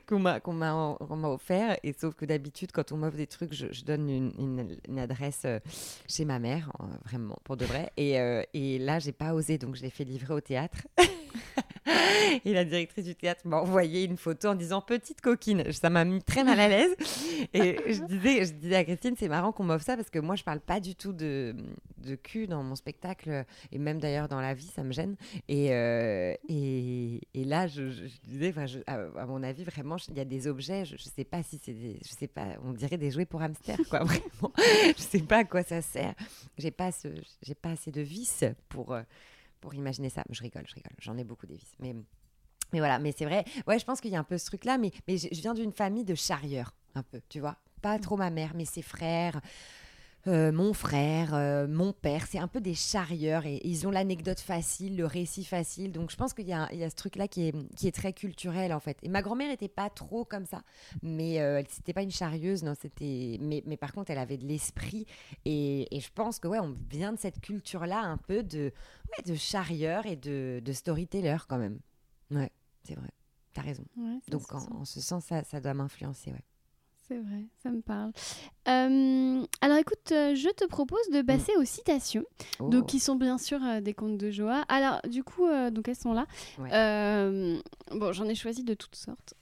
qu'on 0.06 0.18
m'a, 0.18 0.40
qu'on 0.40 0.52
m'a, 0.52 1.28
offert. 1.28 1.76
Et 1.82 1.92
sauf 1.92 2.14
que 2.14 2.24
d'habitude, 2.24 2.72
quand 2.72 2.92
on 2.92 2.96
m'offre 2.96 3.16
des 3.16 3.26
trucs, 3.26 3.52
je, 3.52 3.84
donne 3.84 4.08
une, 4.08 4.76
une, 4.88 4.98
adresse 4.98 5.42
euh, 5.44 5.58
chez 6.08 6.24
ma 6.24 6.38
mère, 6.38 6.72
vraiment, 7.04 7.38
pour 7.44 7.56
de 7.56 7.64
vrai. 7.64 7.92
Et, 7.96 8.20
euh, 8.20 8.42
et 8.54 8.78
là, 8.78 8.98
j'ai 8.98 9.12
pas 9.12 9.34
osé, 9.34 9.58
donc 9.58 9.76
je 9.76 9.82
l'ai 9.82 9.90
fait 9.90 10.04
livrer 10.04 10.34
au 10.34 10.40
théâtre. 10.40 10.86
et 12.44 12.52
la 12.52 12.64
directrice 12.64 13.04
du 13.04 13.14
théâtre 13.14 13.42
m'a 13.44 13.58
envoyé 13.58 14.04
une 14.04 14.16
photo 14.16 14.48
en 14.48 14.54
disant 14.54 14.80
petite 14.80 15.20
coquine. 15.20 15.72
Ça 15.72 15.90
m'a 15.90 16.04
mis 16.04 16.22
très 16.22 16.44
mal 16.44 16.58
à 16.60 16.68
l'aise. 16.68 16.96
Et 17.54 17.76
je 17.86 18.02
disais, 18.04 18.44
je 18.44 18.52
disais 18.52 18.76
à 18.76 18.84
Christine, 18.84 19.14
c'est 19.18 19.28
marrant 19.28 19.52
qu'on 19.52 19.64
m'offre 19.64 19.84
ça 19.84 19.96
parce 19.96 20.10
que 20.10 20.18
moi, 20.18 20.36
je 20.36 20.44
parle 20.44 20.60
pas 20.60 20.80
du 20.80 20.94
tout 20.94 21.12
de, 21.12 21.54
de 21.98 22.14
cul 22.14 22.46
dans 22.46 22.62
mon 22.62 22.74
spectacle 22.74 23.44
et 23.72 23.78
même 23.78 23.98
d'ailleurs 23.98 24.28
dans 24.28 24.40
la 24.40 24.54
vie, 24.54 24.70
ça 24.74 24.82
me 24.82 24.92
gêne. 24.92 25.16
Et, 25.48 25.72
euh, 25.72 26.34
et, 26.48 27.20
là, 27.34 27.66
je, 27.66 27.82
disais, 28.24 28.54
à, 28.86 29.26
mon 29.26 29.42
avis, 29.42 29.64
vraiment, 29.64 29.96
il 30.08 30.16
y 30.16 30.20
a 30.20 30.24
des 30.24 30.46
objets, 30.46 30.84
je, 30.84 30.96
sais 30.96 31.24
pas 31.24 31.42
si 31.42 31.60
c'est 31.62 31.72
des, 31.72 31.98
je 32.04 32.10
sais 32.10 32.26
pas, 32.26 32.46
on 32.64 32.72
dirait 32.72 32.98
des 32.98 33.10
jouets 33.10 33.26
pour 33.26 33.42
hamster, 33.42 33.78
quoi, 33.88 34.00
vraiment. 34.04 34.52
je 34.96 35.02
sais 35.02 35.20
pas 35.20 35.38
à 35.38 35.44
quoi 35.44 35.62
ça 35.62 35.82
sert. 35.82 36.14
J'ai 36.58 36.70
pas, 36.70 36.90
pas 37.62 37.70
assez 37.70 37.90
de 37.90 38.00
vis 38.00 38.44
pour. 38.68 38.92
Euh, 38.92 39.02
pour 39.60 39.74
imaginer 39.74 40.10
ça. 40.10 40.24
Je 40.30 40.42
rigole, 40.42 40.64
je 40.66 40.74
rigole. 40.74 40.92
J'en 40.98 41.16
ai 41.16 41.24
beaucoup 41.24 41.46
des 41.46 41.56
vis. 41.56 41.74
Mais, 41.78 41.94
mais 42.72 42.78
voilà, 42.78 42.98
mais 42.98 43.12
c'est 43.16 43.24
vrai. 43.24 43.44
Ouais, 43.66 43.78
je 43.78 43.84
pense 43.84 44.00
qu'il 44.00 44.10
y 44.10 44.16
a 44.16 44.18
un 44.18 44.24
peu 44.24 44.38
ce 44.38 44.46
truc-là. 44.46 44.78
Mais, 44.78 44.92
mais 45.06 45.18
je, 45.18 45.28
viens 45.40 45.54
d'une 45.54 45.72
famille 45.72 46.04
de 46.04 46.14
charrieurs, 46.14 46.74
un 46.94 47.02
peu, 47.02 47.20
tu 47.28 47.40
vois. 47.40 47.56
Pas 47.82 47.98
trop 47.98 48.16
ma 48.16 48.30
mère, 48.30 48.52
mais 48.54 48.64
ses 48.64 48.82
frères. 48.82 49.40
Euh, 50.28 50.50
mon 50.50 50.72
frère, 50.72 51.34
euh, 51.34 51.68
mon 51.68 51.92
père, 51.92 52.26
c'est 52.26 52.38
un 52.38 52.48
peu 52.48 52.60
des 52.60 52.74
charrieurs 52.74 53.46
et, 53.46 53.60
ils 53.64 53.86
ont 53.86 53.90
l'anecdote 53.90 54.40
facile, 54.40 54.96
le 54.96 55.06
récit 55.06 55.44
facile. 55.44 55.92
Donc 55.92 56.10
je 56.10 56.16
pense 56.16 56.34
qu'il 56.34 56.48
y, 56.48 56.52
a 56.52 56.68
ce 56.68 56.96
truc-là 56.96 57.28
qui 57.28 57.48
est, 57.48 57.74
qui 57.76 57.86
est 57.86 57.92
très 57.92 58.12
culturel 58.12 58.72
en 58.72 58.80
fait. 58.80 58.98
Et 59.02 59.08
ma 59.08 59.22
grand-mère 59.22 59.48
n'était 59.48 59.68
pas 59.68 59.88
trop 59.88 60.24
comme 60.24 60.44
ça, 60.44 60.62
mais 61.02 61.40
euh, 61.40 61.58
elle 61.58 61.68
c'était 61.68 61.92
pas 61.92 62.02
une 62.02 62.10
charrieuse, 62.10 62.64
non, 62.64 62.74
c'était. 62.74 63.38
Mais, 63.40 63.62
mais, 63.66 63.76
par 63.76 63.92
contre, 63.92 64.10
elle 64.10 64.18
avait 64.18 64.36
de 64.36 64.46
l'esprit 64.46 65.06
et, 65.44 65.94
et, 65.96 66.00
je 66.00 66.10
pense 66.12 66.40
que 66.40 66.48
ouais, 66.48 66.58
on 66.58 66.76
vient 66.90 67.12
de 67.12 67.18
cette 67.18 67.40
culture-là 67.40 68.00
un 68.00 68.16
peu 68.16 68.42
de, 68.42 68.72
ouais, 69.16 69.24
de 69.24 69.34
charrieur 69.36 70.06
et 70.06 70.16
de, 70.16 70.60
de 70.64 70.72
storyteller 70.72 71.36
quand 71.48 71.58
même. 71.58 71.78
Ouais, 72.30 72.50
c'est 72.82 72.94
vrai. 72.94 73.10
T'as 73.52 73.62
raison. 73.62 73.84
Donc 74.28 74.52
en, 74.52 74.80
en, 74.80 74.84
ce 74.84 75.00
sens, 75.00 75.24
ça, 75.24 75.44
ça 75.44 75.60
doit 75.60 75.74
m'influencer, 75.74 76.32
ouais. 76.32 76.44
C'est 77.08 77.18
vrai, 77.18 77.44
ça 77.62 77.70
me 77.70 77.82
parle. 77.82 78.10
Euh, 78.66 79.46
alors 79.60 79.76
écoute, 79.76 80.10
euh, 80.10 80.34
je 80.34 80.48
te 80.48 80.64
propose 80.64 81.08
de 81.12 81.22
passer 81.22 81.52
aux 81.56 81.64
citations, 81.64 82.24
donc 82.58 82.82
oh. 82.82 82.84
qui 82.84 82.98
sont 82.98 83.14
bien 83.14 83.38
sûr 83.38 83.62
euh, 83.62 83.80
des 83.80 83.94
contes 83.94 84.18
de 84.18 84.32
Joa. 84.32 84.62
Alors 84.68 85.00
du 85.08 85.22
coup, 85.22 85.46
donc 85.70 85.86
elles 85.86 85.94
sont 85.94 86.14
là. 86.14 86.26
bon, 87.92 88.12
j'en 88.12 88.24
ai 88.24 88.34
choisi 88.34 88.64
de 88.64 88.74
toutes 88.74 88.96
sortes. 88.96 89.34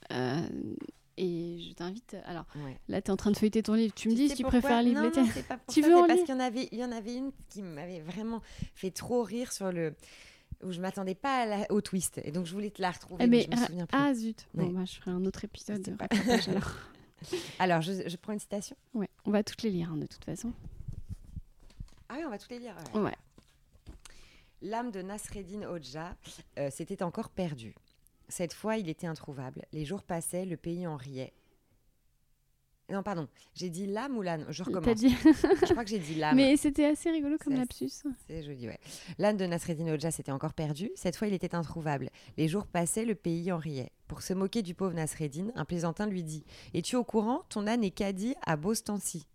et 1.17 1.57
je 1.59 1.73
t'invite. 1.73 2.15
Alors 2.25 2.45
là, 2.87 3.01
tu 3.01 3.07
es 3.07 3.11
en 3.11 3.17
train 3.17 3.31
de 3.31 3.37
feuilleter 3.37 3.63
ton 3.63 3.73
livre. 3.73 3.95
Tu 3.95 4.09
me 4.09 4.13
dis 4.13 4.29
si 4.29 4.35
tu 4.35 4.43
préfères 4.43 4.83
lire 4.83 5.01
les. 5.01 5.11
Tu 5.67 5.81
veux 5.81 5.95
en 5.95 6.05
Parce 6.05 6.19
qu'il 6.19 6.29
y 6.29 6.37
en 6.37 6.39
avait, 6.39 6.69
il 6.71 6.77
y 6.77 6.85
en 6.85 6.91
avait 6.91 7.15
une 7.15 7.31
qui 7.49 7.63
m'avait 7.63 8.01
vraiment 8.01 8.41
fait 8.75 8.91
trop 8.91 9.23
rire 9.23 9.51
sur 9.51 9.71
le 9.71 9.95
où 10.63 10.71
je 10.71 10.79
m'attendais 10.79 11.15
pas 11.15 11.65
au 11.69 11.81
twist 11.81 12.19
et 12.23 12.31
donc 12.31 12.45
je 12.45 12.53
voulais 12.53 12.69
te 12.69 12.81
la 12.81 12.91
retrouver 12.91 13.25
eh 13.25 13.27
mais, 13.27 13.41
je 13.41 13.49
me 13.49 13.61
ah, 13.61 13.65
souviens 13.65 13.85
plus. 13.85 13.99
Ah 14.01 14.13
zut. 14.13 14.47
Bon, 14.53 14.69
bah, 14.69 14.85
je 14.85 14.93
ferai 14.95 15.11
un 15.11 15.25
autre 15.25 15.43
épisode 15.43 15.81
de 15.81 15.93
alors. 16.49 16.71
Alors, 17.59 17.81
je, 17.81 18.15
prends 18.17 18.33
une 18.33 18.39
citation 18.39 18.75
Ouais, 18.93 19.09
on 19.25 19.31
va 19.31 19.43
toutes 19.43 19.61
les 19.63 19.71
lire 19.71 19.91
hein, 19.91 19.97
de 19.97 20.05
toute 20.05 20.23
façon. 20.23 20.51
Ah 22.09 22.15
oui, 22.17 22.23
on 22.25 22.29
va 22.29 22.37
toutes 22.37 22.51
les 22.51 22.59
lire. 22.59 22.75
Ouais. 22.93 23.15
L'âme 24.61 24.91
de 24.91 25.01
Nasreddin 25.01 25.63
Hodja 25.63 26.15
euh, 26.57 26.69
s'était 26.69 27.03
encore 27.03 27.29
perdue. 27.29 27.75
Cette 28.27 28.53
fois, 28.53 28.77
il 28.77 28.89
était 28.89 29.07
introuvable. 29.07 29.63
Les 29.71 29.85
jours 29.85 30.03
passaient, 30.03 30.45
le 30.45 30.57
pays 30.57 30.87
en 30.87 30.95
riait. 30.95 31.33
Non, 32.91 33.01
pardon, 33.01 33.27
j'ai 33.55 33.69
dit 33.69 33.87
l'âme 33.87 34.15
ou 34.15 34.21
l'âne 34.21 34.45
Je 34.49 34.61
recommence. 34.63 34.95
Dit... 34.95 35.09
je 35.09 35.71
crois 35.71 35.83
que 35.83 35.89
j'ai 35.89 35.99
dit 35.99 36.15
l'âme. 36.15 36.35
Mais 36.37 36.55
c'était 36.55 36.85
assez 36.85 37.09
rigolo 37.09 37.37
comme 37.43 37.55
lapsus. 37.55 38.03
C'est 38.27 38.43
joli, 38.43 38.67
ouais. 38.67 38.79
L'âne 39.17 39.37
de 39.37 39.45
Nasreddin 39.45 39.91
Hodja 39.91 40.11
s'était 40.11 40.31
encore 40.31 40.53
perdu. 40.53 40.91
Cette 40.95 41.15
fois, 41.15 41.27
il 41.27 41.33
était 41.33 41.55
introuvable. 41.55 42.09
Les 42.37 42.47
jours 42.47 42.67
passaient, 42.67 43.05
le 43.05 43.15
pays 43.15 43.51
en 43.51 43.57
riait. 43.57 43.91
Pour 44.07 44.21
se 44.21 44.33
moquer 44.33 44.61
du 44.61 44.75
pauvre 44.75 44.93
Nasreddin, 44.93 45.47
un 45.55 45.65
plaisantin 45.65 46.05
lui 46.05 46.23
dit 46.23 46.43
Es-tu 46.75 46.95
au 46.95 47.03
courant? 47.03 47.41
Ton 47.49 47.65
âne 47.65 47.83
est 47.83 47.91
caddie 47.91 48.35
à 48.45 48.55
Bostancy. 48.55 49.25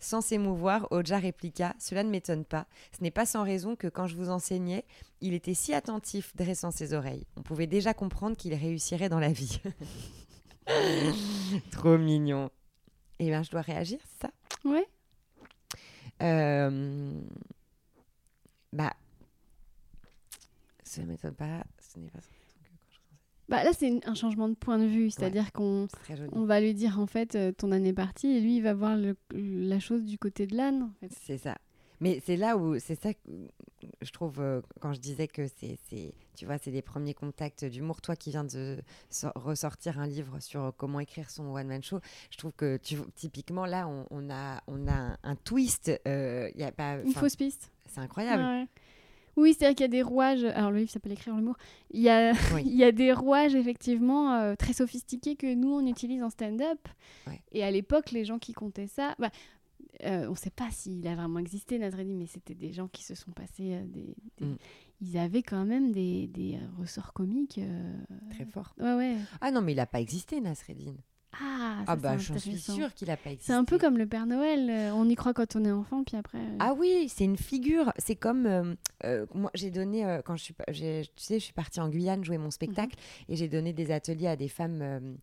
Sans 0.00 0.20
s'émouvoir, 0.20 0.86
Hodja 0.90 1.18
répliqua 1.18 1.74
Cela 1.78 2.04
ne 2.04 2.10
m'étonne 2.10 2.44
pas. 2.44 2.66
Ce 2.96 3.02
n'est 3.02 3.10
pas 3.10 3.26
sans 3.26 3.42
raison 3.42 3.74
que 3.74 3.88
quand 3.88 4.06
je 4.06 4.16
vous 4.16 4.28
enseignais, 4.28 4.84
il 5.20 5.34
était 5.34 5.54
si 5.54 5.72
attentif, 5.72 6.36
dressant 6.36 6.70
ses 6.70 6.92
oreilles. 6.92 7.26
On 7.36 7.42
pouvait 7.42 7.66
déjà 7.66 7.94
comprendre 7.94 8.36
qu'il 8.36 8.54
réussirait 8.54 9.08
dans 9.08 9.18
la 9.18 9.32
vie. 9.32 9.60
Trop 11.70 11.98
mignon. 11.98 12.50
Et 13.18 13.26
bien, 13.26 13.42
je 13.42 13.50
dois 13.50 13.60
réagir, 13.62 13.98
c'est 14.04 14.26
ça? 14.26 14.32
Ouais. 14.64 14.86
Euh, 16.22 17.20
Bah, 18.72 18.92
ce 20.84 21.00
m'étonne 21.02 21.34
pas. 21.34 21.64
Ce 21.80 21.98
n'est 21.98 22.10
pas 22.10 22.18
Bah 23.48 23.64
là, 23.64 23.70
c'est 23.72 24.06
un 24.06 24.14
changement 24.14 24.48
de 24.48 24.54
point 24.54 24.78
de 24.78 24.84
vue, 24.86 25.10
c'est-à-dire 25.10 25.52
qu'on 25.52 25.88
on 26.32 26.44
va 26.44 26.60
lui 26.60 26.74
dire 26.74 26.98
en 27.00 27.06
fait 27.06 27.34
euh, 27.34 27.50
ton 27.52 27.72
âne 27.72 27.86
est 27.86 27.92
parti 27.94 28.26
et 28.28 28.40
lui 28.40 28.56
il 28.56 28.62
va 28.62 28.74
voir 28.74 28.96
le- 28.96 29.16
la 29.32 29.80
chose 29.80 30.04
du 30.04 30.18
côté 30.18 30.46
de 30.46 30.54
l'âne. 30.56 30.82
En 30.82 30.92
fait. 31.00 31.10
C'est 31.18 31.38
ça. 31.38 31.56
Mais 32.00 32.22
c'est 32.24 32.36
là 32.36 32.56
où 32.56 32.78
c'est 32.78 33.00
ça 33.00 33.12
que 33.14 33.20
je 34.02 34.10
trouve 34.12 34.40
euh, 34.40 34.60
quand 34.80 34.92
je 34.92 35.00
disais 35.00 35.26
que 35.28 35.46
c'est 35.48 35.78
tu 36.36 36.46
vois 36.46 36.58
c'est 36.58 36.70
les 36.70 36.82
premiers 36.82 37.14
contacts 37.14 37.64
d'humour 37.64 38.00
toi 38.00 38.14
qui 38.16 38.30
viens 38.30 38.44
de 38.44 38.78
so- 39.10 39.28
ressortir 39.34 39.98
un 39.98 40.06
livre 40.06 40.38
sur 40.40 40.72
comment 40.76 41.00
écrire 41.00 41.30
son 41.30 41.46
one 41.54 41.66
man 41.66 41.82
show 41.82 41.98
je 42.30 42.38
trouve 42.38 42.52
que 42.52 42.76
tu, 42.76 42.96
typiquement 43.14 43.66
là 43.66 43.88
on, 43.88 44.06
on 44.10 44.30
a 44.30 44.60
on 44.68 44.86
a 44.86 44.92
un, 44.92 45.16
un 45.24 45.36
twist 45.36 45.90
euh, 46.06 46.50
y 46.54 46.62
a 46.62 46.70
pas 46.72 46.98
Une 47.04 47.12
fausse 47.12 47.36
piste. 47.36 47.70
c'est 47.86 48.00
incroyable 48.00 48.42
Ouais. 48.42 48.66
Oui, 49.36 49.54
c'est-à-dire 49.56 49.76
qu'il 49.76 49.84
y 49.84 49.84
a 49.84 49.88
des 49.88 50.02
rouages. 50.02 50.42
Alors 50.42 50.72
le 50.72 50.78
livre 50.78 50.90
s'appelle 50.90 51.12
Écrire 51.12 51.36
l'humour. 51.36 51.56
Il 51.92 52.00
y 52.00 52.08
a, 52.08 52.32
Oui. 52.54 52.62
il 52.66 52.74
y 52.74 52.82
a 52.82 52.90
des 52.90 53.12
rouages 53.12 53.54
effectivement 53.54 54.34
euh, 54.34 54.56
très 54.56 54.72
sophistiqués 54.72 55.36
que 55.36 55.54
nous 55.54 55.70
on 55.72 55.86
utilise 55.86 56.24
en 56.24 56.30
stand-up. 56.30 56.80
Ouais. 57.28 57.40
Et 57.52 57.62
à 57.62 57.70
l'époque, 57.70 58.10
les 58.10 58.24
gens 58.24 58.40
qui 58.40 58.52
comptaient 58.52 58.88
ça, 58.88 59.14
bah, 59.20 59.30
euh, 60.04 60.26
on 60.26 60.30
ne 60.32 60.36
sait 60.36 60.50
pas 60.50 60.70
s'il 60.70 61.06
a 61.08 61.14
vraiment 61.16 61.38
existé 61.38 61.78
Nasreddin, 61.78 62.14
mais 62.14 62.26
c'était 62.26 62.54
des 62.54 62.72
gens 62.72 62.88
qui 62.88 63.02
se 63.04 63.14
sont 63.14 63.32
passés 63.32 63.74
euh, 63.74 63.84
des, 63.86 64.14
des- 64.38 64.46
Mm. 64.46 64.56
Ils 65.00 65.16
avaient 65.18 65.42
quand 65.44 65.64
même 65.64 65.92
des, 65.92 66.26
des 66.26 66.54
euh, 66.56 66.80
ressorts 66.80 67.12
comiques. 67.12 67.58
euh, 67.58 67.96
très 68.30 68.44
fort 68.44 68.74
Ouais, 68.78 68.94
ouais. 68.94 69.16
ah 69.40 69.50
non 69.52 69.60
mais 69.62 69.72
il 69.72 69.80
a 69.80 69.86
pas 69.86 70.00
existé 70.00 70.40
Nasreddin 70.40 70.94
Ah, 71.34 71.82
ça, 71.86 71.92
ah 71.92 71.96
bah 71.96 72.18
j'en 72.18 72.36
suis 72.38 72.58
sûre 72.58 72.92
qu'il 72.94 73.08
a 73.10 73.16
pas 73.16 73.30
existé 73.30 73.52
C'est 73.52 73.56
un 73.56 73.64
peu 73.64 73.78
comme 73.78 73.96
le 73.98 74.06
Père 74.06 74.26
Noël. 74.26 74.92
on 74.94 75.08
y 75.08 75.14
croit 75.14 75.34
quand 75.34 75.54
on 75.56 75.64
est 75.64 75.70
enfant, 75.70 76.02
puis 76.02 76.16
après. 76.16 76.38
Ah 76.58 76.74
oui, 76.74 77.08
c'est 77.08 77.24
une 77.24 77.36
figure. 77.36 77.92
C'est 77.98 78.16
comme 78.16 78.76
moi, 79.34 79.50
j'ai 79.54 79.70
donné 79.70 80.20
quand 80.24 80.36
je 80.36 80.42
suis, 80.42 80.54
tu 80.54 80.72
sais, 81.16 81.38
je 81.38 81.44
suis 81.44 81.52
partie 81.52 81.80
en 81.80 81.88
Guyane 81.88 82.24
jouer 82.24 82.38
mon 82.38 82.50
spectacle 82.50 82.96
et 83.28 83.36
j'ai 83.36 83.48
donné 83.48 83.72
des 83.72 83.90
ateliers 83.92 84.26
à 84.28 84.36
des 84.36 84.48
femmes 84.48 85.18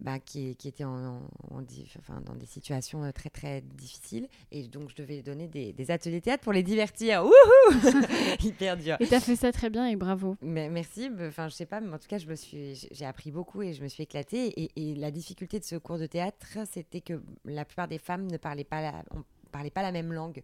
bah, 0.00 0.18
qui, 0.18 0.56
qui 0.56 0.68
étaient 0.68 0.84
en, 0.84 1.16
en- 1.16 1.28
en 1.50 1.62
di- 1.62 1.90
enfin, 1.98 2.20
dans 2.20 2.34
des 2.34 2.46
situations 2.46 3.02
euh, 3.04 3.12
très 3.12 3.30
très 3.30 3.62
difficiles 3.62 4.28
et 4.52 4.68
donc 4.68 4.90
je 4.90 4.94
devais 4.96 5.22
donner 5.22 5.48
des, 5.48 5.72
des 5.72 5.90
ateliers 5.90 6.20
théâtre 6.20 6.42
pour 6.42 6.52
les 6.52 6.62
divertir. 6.62 7.24
Wouhou 7.24 8.02
Hyper 8.42 8.76
dur. 8.76 8.96
Et 9.00 9.06
t'as 9.06 9.20
fait 9.20 9.36
ça 9.36 9.52
très 9.52 9.70
bien 9.70 9.86
et 9.86 9.96
bravo. 9.96 10.36
Mais 10.42 10.68
merci. 10.68 11.10
Enfin, 11.20 11.48
je 11.48 11.54
sais 11.54 11.66
pas, 11.66 11.80
mais 11.80 11.92
en 11.94 11.98
tout 11.98 12.08
cas, 12.08 12.18
je 12.18 12.26
me 12.26 12.34
suis, 12.34 12.74
j'ai- 12.74 12.88
j'ai 12.92 13.04
appris 13.06 13.30
beaucoup 13.30 13.62
et 13.62 13.72
je 13.72 13.82
me 13.82 13.88
suis 13.88 14.02
éclatée. 14.02 14.48
Et, 14.60 14.70
et 14.76 14.94
la 14.94 15.10
difficulté 15.10 15.58
de 15.58 15.64
ce 15.64 15.76
cours 15.76 15.98
de 15.98 16.06
théâtre, 16.06 16.46
c'était 16.70 17.00
que 17.00 17.22
la 17.44 17.64
plupart 17.64 17.88
des 17.88 17.98
femmes 17.98 18.26
ne 18.30 18.36
parlaient 18.36 18.64
pas 18.64 18.82
la, 18.82 19.02
on 19.12 19.24
parlait 19.50 19.70
pas 19.70 19.82
la 19.82 19.92
même 19.92 20.12
langue, 20.12 20.42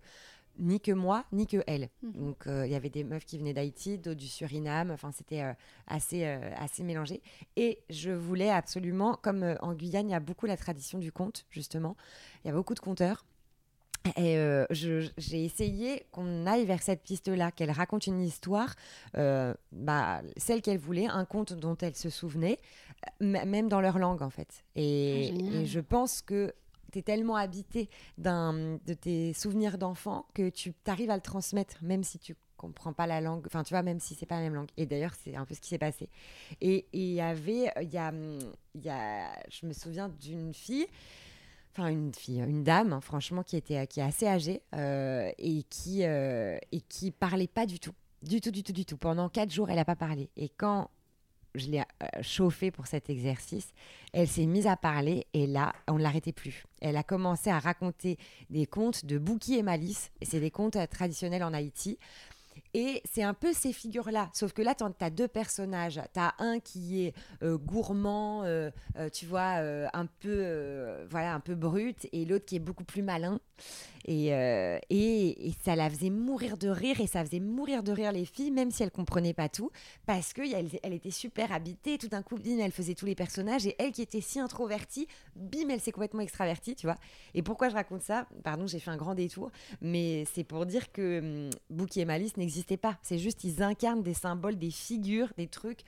ni 0.59 0.81
que 0.81 0.93
moi, 0.93 1.25
ni 1.33 1.47
que 1.47 1.63
elles. 1.67 1.89
Mhm. 2.03 2.13
Donc, 2.13 2.47
euh, 2.47 2.67
il 2.67 2.73
y 2.73 2.75
avait 2.75 2.91
des 2.91 3.05
meufs 3.05 3.25
qui 3.25 3.39
venaient 3.39 3.55
d'Haïti, 3.55 3.99
d'autres 3.99 4.21
du 4.21 4.29
Suriname. 4.29 4.91
Enfin, 4.91 5.11
c'était 5.13 5.43
euh, 5.43 5.53
assez, 5.87 6.25
euh, 6.25 6.51
assez 6.57 6.83
mélangé. 6.83 7.23
Et 7.57 7.79
je 7.91 8.11
voulais 8.11 8.51
absolument, 8.51 9.19
comme 9.23 9.57
en 9.61 9.73
Guyane, 9.75 10.09
il 10.09 10.13
y 10.13 10.15
a 10.15 10.21
beaucoup 10.21 10.47
la 10.47 10.57
tradition 10.57 10.99
du 10.99 11.13
conte, 11.13 11.47
justement. 11.51 11.97
Il 12.45 12.49
y 12.49 12.51
a 12.51 12.55
beaucoup 12.55 12.75
de 12.75 12.81
conteurs. 12.81 13.25
Et 14.17 14.37
j'ai 14.71 15.45
essayé 15.45 16.07
qu'on 16.11 16.45
aille 16.45 16.65
vers 16.65 16.83
cette 16.83 17.05
piste-là, 17.05 17.53
qu'elle 17.53 17.71
raconte 17.71 18.09
une 18.09 18.21
histoire, 18.21 18.75
bah, 19.15 20.23
celle 20.37 20.61
qu'elle 20.61 20.79
voulait, 20.79 21.07
un 21.07 21.25
conte 21.25 21.53
dont 21.53 21.77
elle 21.77 21.95
se 21.95 22.11
souvenait, 22.11 22.59
même 23.21 23.69
dans 23.69 23.81
leur 23.81 24.01
langue 24.01 24.23
en 24.23 24.31
fait. 24.31 24.65
Et, 24.75 25.31
Ah, 25.33 25.57
et 25.61 25.67
je 25.67 25.79
pense 25.79 26.21
que 26.21 26.53
tu 26.93 26.99
es 26.99 27.03
tellement 27.03 27.37
habité 27.37 27.89
de 28.19 28.95
tes 28.95 29.33
souvenirs 29.33 29.79
d'enfant 29.79 30.27
que 30.35 30.49
tu 30.49 30.75
arrives 30.87 31.11
à 31.11 31.17
le 31.17 31.23
transmettre, 31.23 31.79
même 31.83 32.05
si 32.05 32.19
tu 32.19 32.37
comprends 32.57 32.93
pas 32.93 33.09
la 33.09 33.21
langue, 33.21 33.45
enfin 33.47 33.65
tu 33.65 33.75
vois, 33.75 33.83
même 33.83 33.99
si 33.99 34.15
c'est 34.15 34.27
pas 34.27 34.37
la 34.37 34.43
même 34.43 34.55
langue. 34.55 34.71
Et 34.77 34.87
d'ailleurs, 34.87 35.15
c'est 35.25 35.35
un 35.35 35.45
peu 35.45 35.55
ce 35.55 35.61
qui 35.61 35.69
s'est 35.69 35.79
passé. 35.79 36.09
Et 36.61 36.87
il 36.93 37.13
y 37.13 37.21
avait, 37.21 37.73
il 37.83 37.93
y 37.93 37.99
a, 37.99 38.11
hum, 38.11 38.39
y 38.77 38.89
a, 38.89 39.33
je 39.51 39.67
me 39.67 39.73
souviens 39.73 40.09
d'une 40.09 40.55
fille 40.55 40.87
enfin 41.73 41.89
une 41.89 42.15
fille, 42.15 42.41
une 42.41 42.65
dame, 42.65 42.93
hein, 42.93 43.01
franchement, 43.01 43.43
qui 43.43 43.57
était 43.57 43.87
qui 43.87 44.01
est 44.01 44.03
assez 44.03 44.27
âgée 44.27 44.63
euh, 44.75 45.31
et 45.39 45.63
qui 45.65 46.05
euh, 46.05 46.59
et 46.71 46.81
qui 46.81 47.11
parlait 47.11 47.47
pas 47.49 47.67
du 47.67 47.81
tout, 47.81 47.95
du 48.23 48.41
tout, 48.41 48.51
du 48.51 48.63
tout, 48.63 48.73
du 48.73 48.85
tout. 48.85 48.97
Pendant 48.97 49.29
quatre 49.29 49.51
jours, 49.51 49.71
elle 49.71 49.79
a 49.79 49.85
pas 49.85 49.97
parlé. 49.97 50.31
Et 50.37 50.49
quand 50.49 50.91
je 51.55 51.69
l'ai 51.69 51.81
euh, 51.81 52.23
chauffée 52.23 52.71
pour 52.71 52.87
cet 52.87 53.11
exercice, 53.11 53.73
elle 54.13 54.29
s'est 54.29 54.47
mise 54.47 54.67
à 54.67 54.77
parler 54.77 55.27
et 55.33 55.47
là, 55.47 55.73
on 55.89 55.95
ne 55.95 56.03
l'arrêtait 56.03 56.33
plus. 56.33 56.65
Elle 56.83 56.97
a 56.97 57.05
commencé 57.05 57.49
à 57.49 57.61
raconter 57.61 58.19
des 58.51 58.67
contes 58.67 59.07
de 59.07 59.17
Bouki 59.17 59.57
et 59.57 59.63
Malice. 59.63 60.11
Et 60.21 60.25
c'est 60.25 60.41
des 60.41 60.51
contes 60.51 60.77
euh, 60.77 60.87
traditionnels 60.87 61.45
en 61.45 61.55
Haïti. 61.55 61.99
Et 62.75 63.03
c'est 63.05 63.23
un 63.23 63.35
peu 63.35 63.53
ces 63.53 63.73
figures-là. 63.73 64.31
Sauf 64.33 64.53
que 64.53 64.63
là, 64.63 64.75
tu 64.75 64.85
as 65.01 65.11
deux 65.11 65.29
personnages. 65.29 66.01
Tu 66.13 66.21
as 66.21 66.35
un 66.39 66.59
qui 66.59 67.05
est 67.05 67.15
euh, 67.43 67.57
gourmand, 67.57 68.43
euh, 68.45 68.71
tu 69.13 69.27
vois, 69.27 69.61
un, 69.93 70.07
peu, 70.21 71.07
voilà, 71.09 71.35
un 71.35 71.41
peu 71.41 71.55
brut, 71.55 72.09
et 72.13 72.25
l'autre 72.25 72.45
qui 72.45 72.57
est 72.57 72.61
beaucoup 72.61 72.85
plus 72.85 73.03
malin. 73.03 73.41
Et, 74.05 74.35
euh, 74.35 74.79
et, 74.91 75.49
et 75.49 75.55
ça 75.65 75.77
la 75.77 75.89
faisait 75.89 76.11
mourir 76.11 76.57
de 76.57 76.69
rire, 76.69 77.01
et 77.01 77.07
ça 77.07 77.25
faisait 77.25 77.41
mourir 77.41 77.83
de 77.83 77.93
rire 77.93 78.11
les 78.13 78.25
filles, 78.25 78.51
même 78.51 78.71
si 78.71 78.83
elles 78.83 78.91
comprenaient 78.91 79.33
pas 79.33 79.49
tout, 79.49 79.71
parce 80.07 80.33
qu'elle 80.33 80.69
elle 80.83 80.93
était 80.93 81.11
super 81.13 81.53
habitée. 81.53 81.99
Tout 81.99 82.09
d'un 82.09 82.23
coup, 82.23 82.37
bim, 82.37 82.59
elle 82.59 82.73
faisait 82.73 82.95
tous 82.95 83.07
les 83.07 83.15
personnages, 83.15 83.67
et 83.67 83.77
elle 83.79 83.93
qui 83.93 84.03
était 84.03 84.21
si 84.21 84.41
introvertie, 84.41 85.07
bim, 85.37 85.69
elle 85.71 85.81
s'est 85.81 85.93
complètement 85.93 86.21
extravertie, 86.21 86.75
tu 86.75 86.87
vois. 86.87 86.97
Et 87.35 87.43
pourquoi 87.43 87.69
je 87.69 87.75
raconte 87.75 88.03
ça? 88.03 88.27
Pardon, 88.43 88.67
j'ai 88.67 88.81
fait 88.81 88.91
un 88.91 88.97
grand 88.97 89.15
détour, 89.15 89.53
mais 89.81 90.25
c'est 90.35 90.45
pour 90.45 90.67
dire 90.67 90.91
que 90.91 91.49
hum, 91.71 91.87
et 91.95 92.05
Malice 92.05 92.37
n'existaient 92.37 92.77
pas. 92.77 92.99
C'est 93.03 93.19
juste, 93.19 93.45
ils 93.45 93.63
incarnent 93.63 94.03
des 94.03 94.15
symboles, 94.15 94.57
des 94.57 94.71
figures, 94.71 95.29
des 95.37 95.47
trucs 95.47 95.85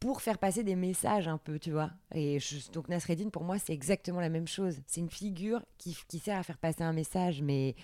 pour 0.00 0.20
faire 0.20 0.38
passer 0.38 0.62
des 0.62 0.76
messages 0.76 1.26
un 1.28 1.38
peu, 1.38 1.58
tu 1.58 1.70
vois. 1.70 1.90
Et 2.14 2.38
je- 2.38 2.70
donc 2.70 2.88
Nasreddin, 2.88 3.30
pour 3.30 3.44
moi, 3.44 3.58
c'est 3.58 3.72
exactement 3.72 4.20
la 4.20 4.28
même 4.28 4.46
chose. 4.46 4.78
C'est 4.86 5.00
une 5.00 5.10
figure 5.10 5.62
qui, 5.78 5.96
qui 6.08 6.18
sert 6.18 6.38
à 6.38 6.42
faire 6.42 6.58
passer 6.58 6.82
un 6.82 6.92
message, 6.92 7.42
mais, 7.42 7.74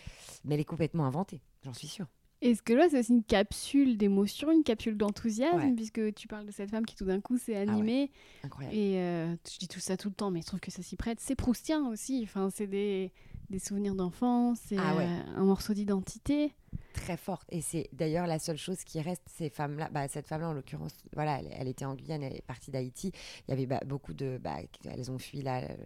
mais 0.44 0.54
elle 0.54 0.60
est 0.60 0.64
complètement 0.64 1.06
inventée, 1.06 1.40
j'en 1.64 1.72
suis 1.72 1.88
sûre. 1.88 2.06
Est-ce 2.42 2.60
que 2.60 2.72
là, 2.72 2.88
c'est 2.90 2.98
aussi 2.98 3.12
une 3.12 3.22
capsule 3.22 3.96
d'émotion, 3.96 4.50
une 4.50 4.64
capsule 4.64 4.96
d'enthousiasme, 4.96 5.58
Ouais. 5.58 5.72
puisque 5.76 6.12
tu 6.14 6.26
parles 6.26 6.44
de 6.44 6.50
cette 6.50 6.70
femme 6.70 6.84
qui 6.84 6.96
tout 6.96 7.04
d'un 7.04 7.20
coup 7.20 7.38
s'est 7.38 7.54
animée. 7.56 8.10
Incroyable. 8.42 8.74
Et 8.76 8.98
euh, 8.98 9.34
je 9.48 9.58
dis 9.58 9.68
tout 9.68 9.78
ça 9.78 9.96
tout 9.96 10.08
le 10.08 10.14
temps, 10.14 10.32
mais 10.32 10.40
je 10.40 10.46
trouve 10.46 10.58
que 10.58 10.72
ça 10.72 10.82
s'y 10.82 10.96
prête. 10.96 11.20
C'est 11.20 11.36
proustien 11.36 11.88
aussi. 11.88 12.20
Enfin, 12.24 12.50
c'est 12.50 12.66
des, 12.66 13.12
des 13.50 13.58
souvenirs 13.58 13.94
d'enfance, 13.94 14.58
c'est 14.66 14.76
Ah 14.78 14.96
ouais. 14.96 15.04
euh, 15.04 15.36
un 15.36 15.44
morceau 15.44 15.74
d'identité. 15.74 16.52
Très 16.94 17.16
forte. 17.16 17.46
Et 17.50 17.60
c'est 17.60 17.88
d'ailleurs 17.92 18.26
la 18.26 18.38
seule 18.38 18.56
chose 18.56 18.82
qui 18.84 19.00
reste, 19.00 19.22
ces 19.28 19.50
femmes-là, 19.50 19.88
bah, 19.90 20.08
cette 20.08 20.26
femme-là 20.26 20.48
en 20.48 20.52
l'occurrence, 20.54 20.94
voilà, 21.14 21.38
elle, 21.40 21.48
elle 21.52 21.68
était 21.68 21.84
en 21.84 21.94
Guyane, 21.94 22.22
elle 22.22 22.36
est 22.36 22.46
partie 22.46 22.70
d'Haïti. 22.70 23.12
Il 23.46 23.50
y 23.50 23.52
avait 23.52 23.66
bah, 23.66 23.80
beaucoup 23.86 24.14
de. 24.14 24.38
Bah, 24.42 24.56
elles 24.88 25.10
ont 25.10 25.18
fui 25.18 25.42
là 25.42 25.62
euh, 25.62 25.76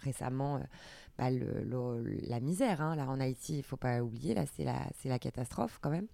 récemment. 0.00 0.56
euh, 0.56 0.60
bah, 1.18 1.30
le- 1.30 1.62
le- 1.64 2.02
la 2.28 2.40
misère, 2.40 2.82
hein. 2.82 2.94
là 2.94 3.06
en 3.08 3.18
Haïti, 3.20 3.56
il 3.58 3.62
faut 3.62 3.78
pas 3.78 4.02
oublier, 4.02 4.34
là 4.34 4.44
c'est 4.54 4.64
la, 4.64 4.86
c'est 4.98 5.08
la 5.08 5.18
catastrophe 5.18 5.78
quand 5.80 5.88
même. 5.88 6.06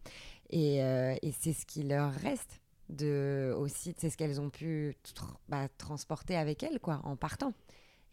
Et, 0.51 0.81
euh, 0.85 1.17
et 1.23 1.33
c'est 1.33 1.53
ce 1.53 1.67
qui 1.67 1.83
leur 1.83 2.13
reste 2.13 2.61
de 2.89 3.53
aussi, 3.59 3.95
c'est 3.99 4.11
ce 4.11 4.17
qu'elles 4.17 4.41
ont 4.41 4.51
pu 4.51 4.95
tr- 5.05 5.35
bah, 5.49 5.67
transporter 5.79 6.37
avec 6.37 6.63
elles, 6.63 6.79
quoi, 6.79 7.01
en 7.03 7.17
partant. 7.17 7.53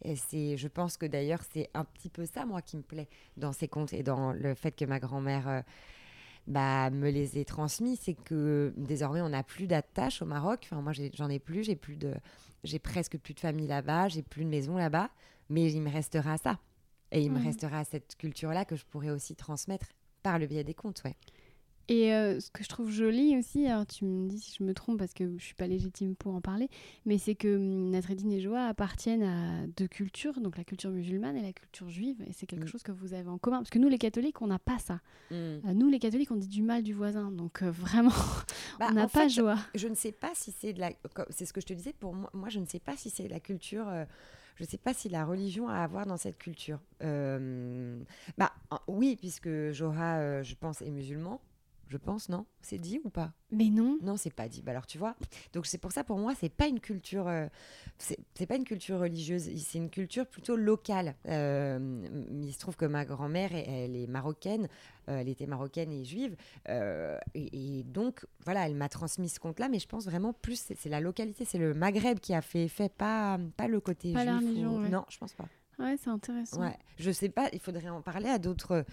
Et 0.02 0.16
c'est, 0.16 0.56
je 0.56 0.68
pense 0.68 0.96
que 0.96 1.06
d'ailleurs 1.06 1.42
c'est 1.52 1.68
un 1.74 1.84
petit 1.84 2.08
peu 2.08 2.24
ça 2.26 2.46
moi 2.46 2.62
qui 2.62 2.76
me 2.76 2.82
plaît 2.82 3.08
dans 3.36 3.52
ces 3.52 3.68
contes 3.68 3.92
et 3.92 4.02
dans 4.02 4.32
le 4.32 4.54
fait 4.54 4.72
que 4.72 4.84
ma 4.84 4.98
grand-mère 4.98 5.48
euh, 5.48 5.60
bah, 6.46 6.90
me 6.90 7.10
les 7.10 7.38
ait 7.38 7.44
transmis, 7.44 7.96
c'est 7.96 8.14
que 8.14 8.72
désormais 8.76 9.20
on 9.20 9.28
n'a 9.28 9.42
plus 9.42 9.66
d'attache 9.66 10.22
au 10.22 10.26
Maroc. 10.26 10.60
Enfin 10.64 10.80
moi 10.82 10.92
j'en 11.14 11.28
ai 11.28 11.38
plus, 11.38 11.64
j'ai 11.64 11.76
plus 11.76 11.96
de, 11.96 12.14
j'ai 12.64 12.78
presque 12.78 13.18
plus 13.18 13.34
de 13.34 13.40
famille 13.40 13.66
là-bas, 13.66 14.08
j'ai 14.08 14.22
plus 14.22 14.44
de 14.44 14.48
maison 14.50 14.76
là-bas, 14.76 15.10
mais 15.48 15.70
il 15.70 15.82
me 15.82 15.90
restera 15.90 16.38
ça 16.38 16.58
et 17.12 17.20
il 17.22 17.30
me 17.30 17.38
Mhm. 17.38 17.44
restera 17.44 17.84
cette 17.84 18.16
culture-là 18.16 18.64
que 18.64 18.76
je 18.76 18.84
pourrais 18.86 19.10
aussi 19.10 19.36
transmettre 19.36 19.88
par 20.22 20.38
le 20.38 20.46
biais 20.46 20.64
des 20.64 20.74
contes, 20.74 21.02
ouais. 21.04 21.16
Et 21.92 22.14
euh, 22.14 22.38
ce 22.38 22.52
que 22.52 22.62
je 22.62 22.68
trouve 22.68 22.88
joli 22.88 23.36
aussi, 23.36 23.66
alors 23.66 23.84
tu 23.84 24.04
me 24.04 24.28
dis 24.28 24.38
si 24.38 24.54
je 24.56 24.62
me 24.62 24.74
trompe 24.74 24.96
parce 24.96 25.12
que 25.12 25.36
je 25.38 25.44
suis 25.44 25.56
pas 25.56 25.66
légitime 25.66 26.14
pour 26.14 26.32
en 26.32 26.40
parler, 26.40 26.68
mais 27.04 27.18
c'est 27.18 27.34
que 27.34 27.56
hum, 27.56 27.90
Nasreddin 27.90 28.30
et 28.30 28.40
Joa 28.40 28.66
appartiennent 28.66 29.24
à 29.24 29.66
deux 29.76 29.88
cultures, 29.88 30.40
donc 30.40 30.56
la 30.56 30.62
culture 30.62 30.90
musulmane 30.92 31.36
et 31.36 31.42
la 31.42 31.52
culture 31.52 31.88
juive, 31.88 32.22
et 32.28 32.32
c'est 32.32 32.46
quelque 32.46 32.62
Mm. 32.64 32.68
chose 32.68 32.82
que 32.84 32.92
vous 32.92 33.12
avez 33.12 33.28
en 33.28 33.38
commun. 33.38 33.56
Parce 33.58 33.70
que 33.70 33.80
nous, 33.80 33.88
les 33.88 33.98
catholiques, 33.98 34.40
on 34.40 34.46
n'a 34.46 34.60
pas 34.60 34.78
ça. 34.78 35.00
Euh, 35.32 35.58
nous, 35.74 35.88
les 35.88 35.98
catholiques, 35.98 36.30
on 36.30 36.36
dit 36.36 36.46
du 36.46 36.62
mal 36.62 36.84
du 36.84 36.92
voisin, 36.94 37.32
donc 37.32 37.62
euh, 37.64 37.70
vraiment, 37.72 38.12
Bah, 38.78 38.86
on 38.90 38.94
n'a 38.94 39.08
pas 39.08 39.22
fait, 39.22 39.28
Joa. 39.28 39.56
je 39.74 39.88
ne 39.88 39.96
sais 39.96 40.12
pas 40.12 40.30
si 40.34 40.52
c'est 40.52 40.72
de 40.72 40.78
la. 40.78 40.92
C'est 41.30 41.44
ce 41.44 41.52
que 41.52 41.60
je 41.60 41.66
te 41.66 41.72
disais. 41.72 41.92
Pour 41.92 42.14
moi, 42.14 42.30
moi 42.34 42.48
je 42.50 42.60
ne 42.60 42.66
sais 42.66 42.78
pas 42.78 42.96
si 42.96 43.10
c'est 43.10 43.26
la 43.26 43.40
culture. 43.40 43.88
euh, 43.88 44.04
je 44.56 44.62
ne 44.64 44.68
sais 44.68 44.78
pas 44.78 44.94
si 44.94 45.08
la 45.08 45.24
religion 45.24 45.68
a 45.68 45.74
à 45.76 45.86
voir 45.88 46.06
dans 46.06 46.18
cette 46.18 46.38
culture. 46.38 46.78
Euh, 47.02 47.98
bah 48.38 48.52
oui, 48.86 49.16
puisque 49.16 49.48
Joha, 49.72 50.18
euh, 50.18 50.42
je 50.44 50.54
pense, 50.54 50.82
est 50.82 50.90
musulman. 50.90 51.40
Je 51.90 51.96
pense, 51.98 52.28
non? 52.28 52.46
C'est 52.62 52.78
dit 52.78 53.00
ou 53.04 53.10
pas? 53.10 53.32
Mais 53.50 53.68
non. 53.68 53.98
Non, 54.00 54.16
c'est 54.16 54.32
pas 54.32 54.48
dit. 54.48 54.62
Bah 54.62 54.70
alors 54.70 54.86
tu 54.86 54.96
vois. 54.96 55.16
Donc 55.52 55.66
c'est 55.66 55.78
pour 55.78 55.90
ça 55.92 56.04
pour 56.04 56.18
moi, 56.18 56.34
c'est 56.38 56.48
pas 56.48 56.68
une 56.68 56.78
culture, 56.80 57.26
euh, 57.26 57.46
c'est 57.98 58.46
pas 58.46 58.54
une 58.56 58.64
culture 58.64 59.00
religieuse. 59.00 59.50
C'est 59.58 59.78
une 59.78 59.90
culture 59.90 60.26
plutôt 60.26 60.54
locale. 60.56 61.16
Euh, 61.26 62.06
il 62.42 62.52
se 62.52 62.58
trouve 62.60 62.76
que 62.76 62.84
ma 62.86 63.04
grand-mère, 63.04 63.50
elle, 63.52 63.96
est 63.96 64.06
marocaine. 64.06 64.68
euh, 65.08 65.18
elle 65.18 65.28
était 65.28 65.46
marocaine 65.46 65.90
et 65.90 66.04
juive. 66.04 66.36
et, 66.68 67.78
et 67.78 67.82
donc 67.82 68.24
voilà, 68.44 68.66
elle 68.68 68.76
m'a 68.76 68.88
transmis 68.88 69.28
ce 69.28 69.40
conte-là. 69.40 69.68
Mais 69.68 69.80
je 69.80 69.88
pense 69.88 70.04
vraiment 70.04 70.32
plus, 70.32 70.62
c'est 70.76 70.88
la 70.88 71.00
localité, 71.00 71.44
c'est 71.44 71.58
le 71.58 71.74
Maghreb 71.74 72.20
qui 72.20 72.34
a 72.34 72.40
fait 72.42 72.64
effet, 72.66 72.88
pas 72.88 73.38
pas 73.56 73.66
le 73.66 73.80
côté 73.80 74.12
Pas 74.12 74.20
juif. 74.24 74.32
ou- 74.44 74.48
religion, 74.48 74.76
ouais. 74.78 74.88
Non, 74.90 75.04
je 75.08 75.18
pense 75.18 75.34
pas. 75.34 75.48
Ouais, 75.80 75.96
c'est 76.02 76.10
intéressant. 76.10 76.60
Ouais, 76.60 76.76
je 76.98 77.10
sais 77.10 77.28
pas, 77.30 77.48
il 77.52 77.58
faudrait 77.58 77.88
en 77.88 78.02
parler 78.02 78.28
à 78.28 78.38
d'autres, 78.38 78.84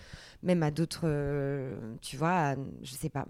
même 0.41 0.63
à 0.63 0.71
d'autres, 0.71 1.01
euh, 1.03 1.95
tu 2.01 2.15
vois, 2.17 2.51
à- 2.51 2.55
je 2.81 2.91
sais 2.91 3.09
pas, 3.09 3.25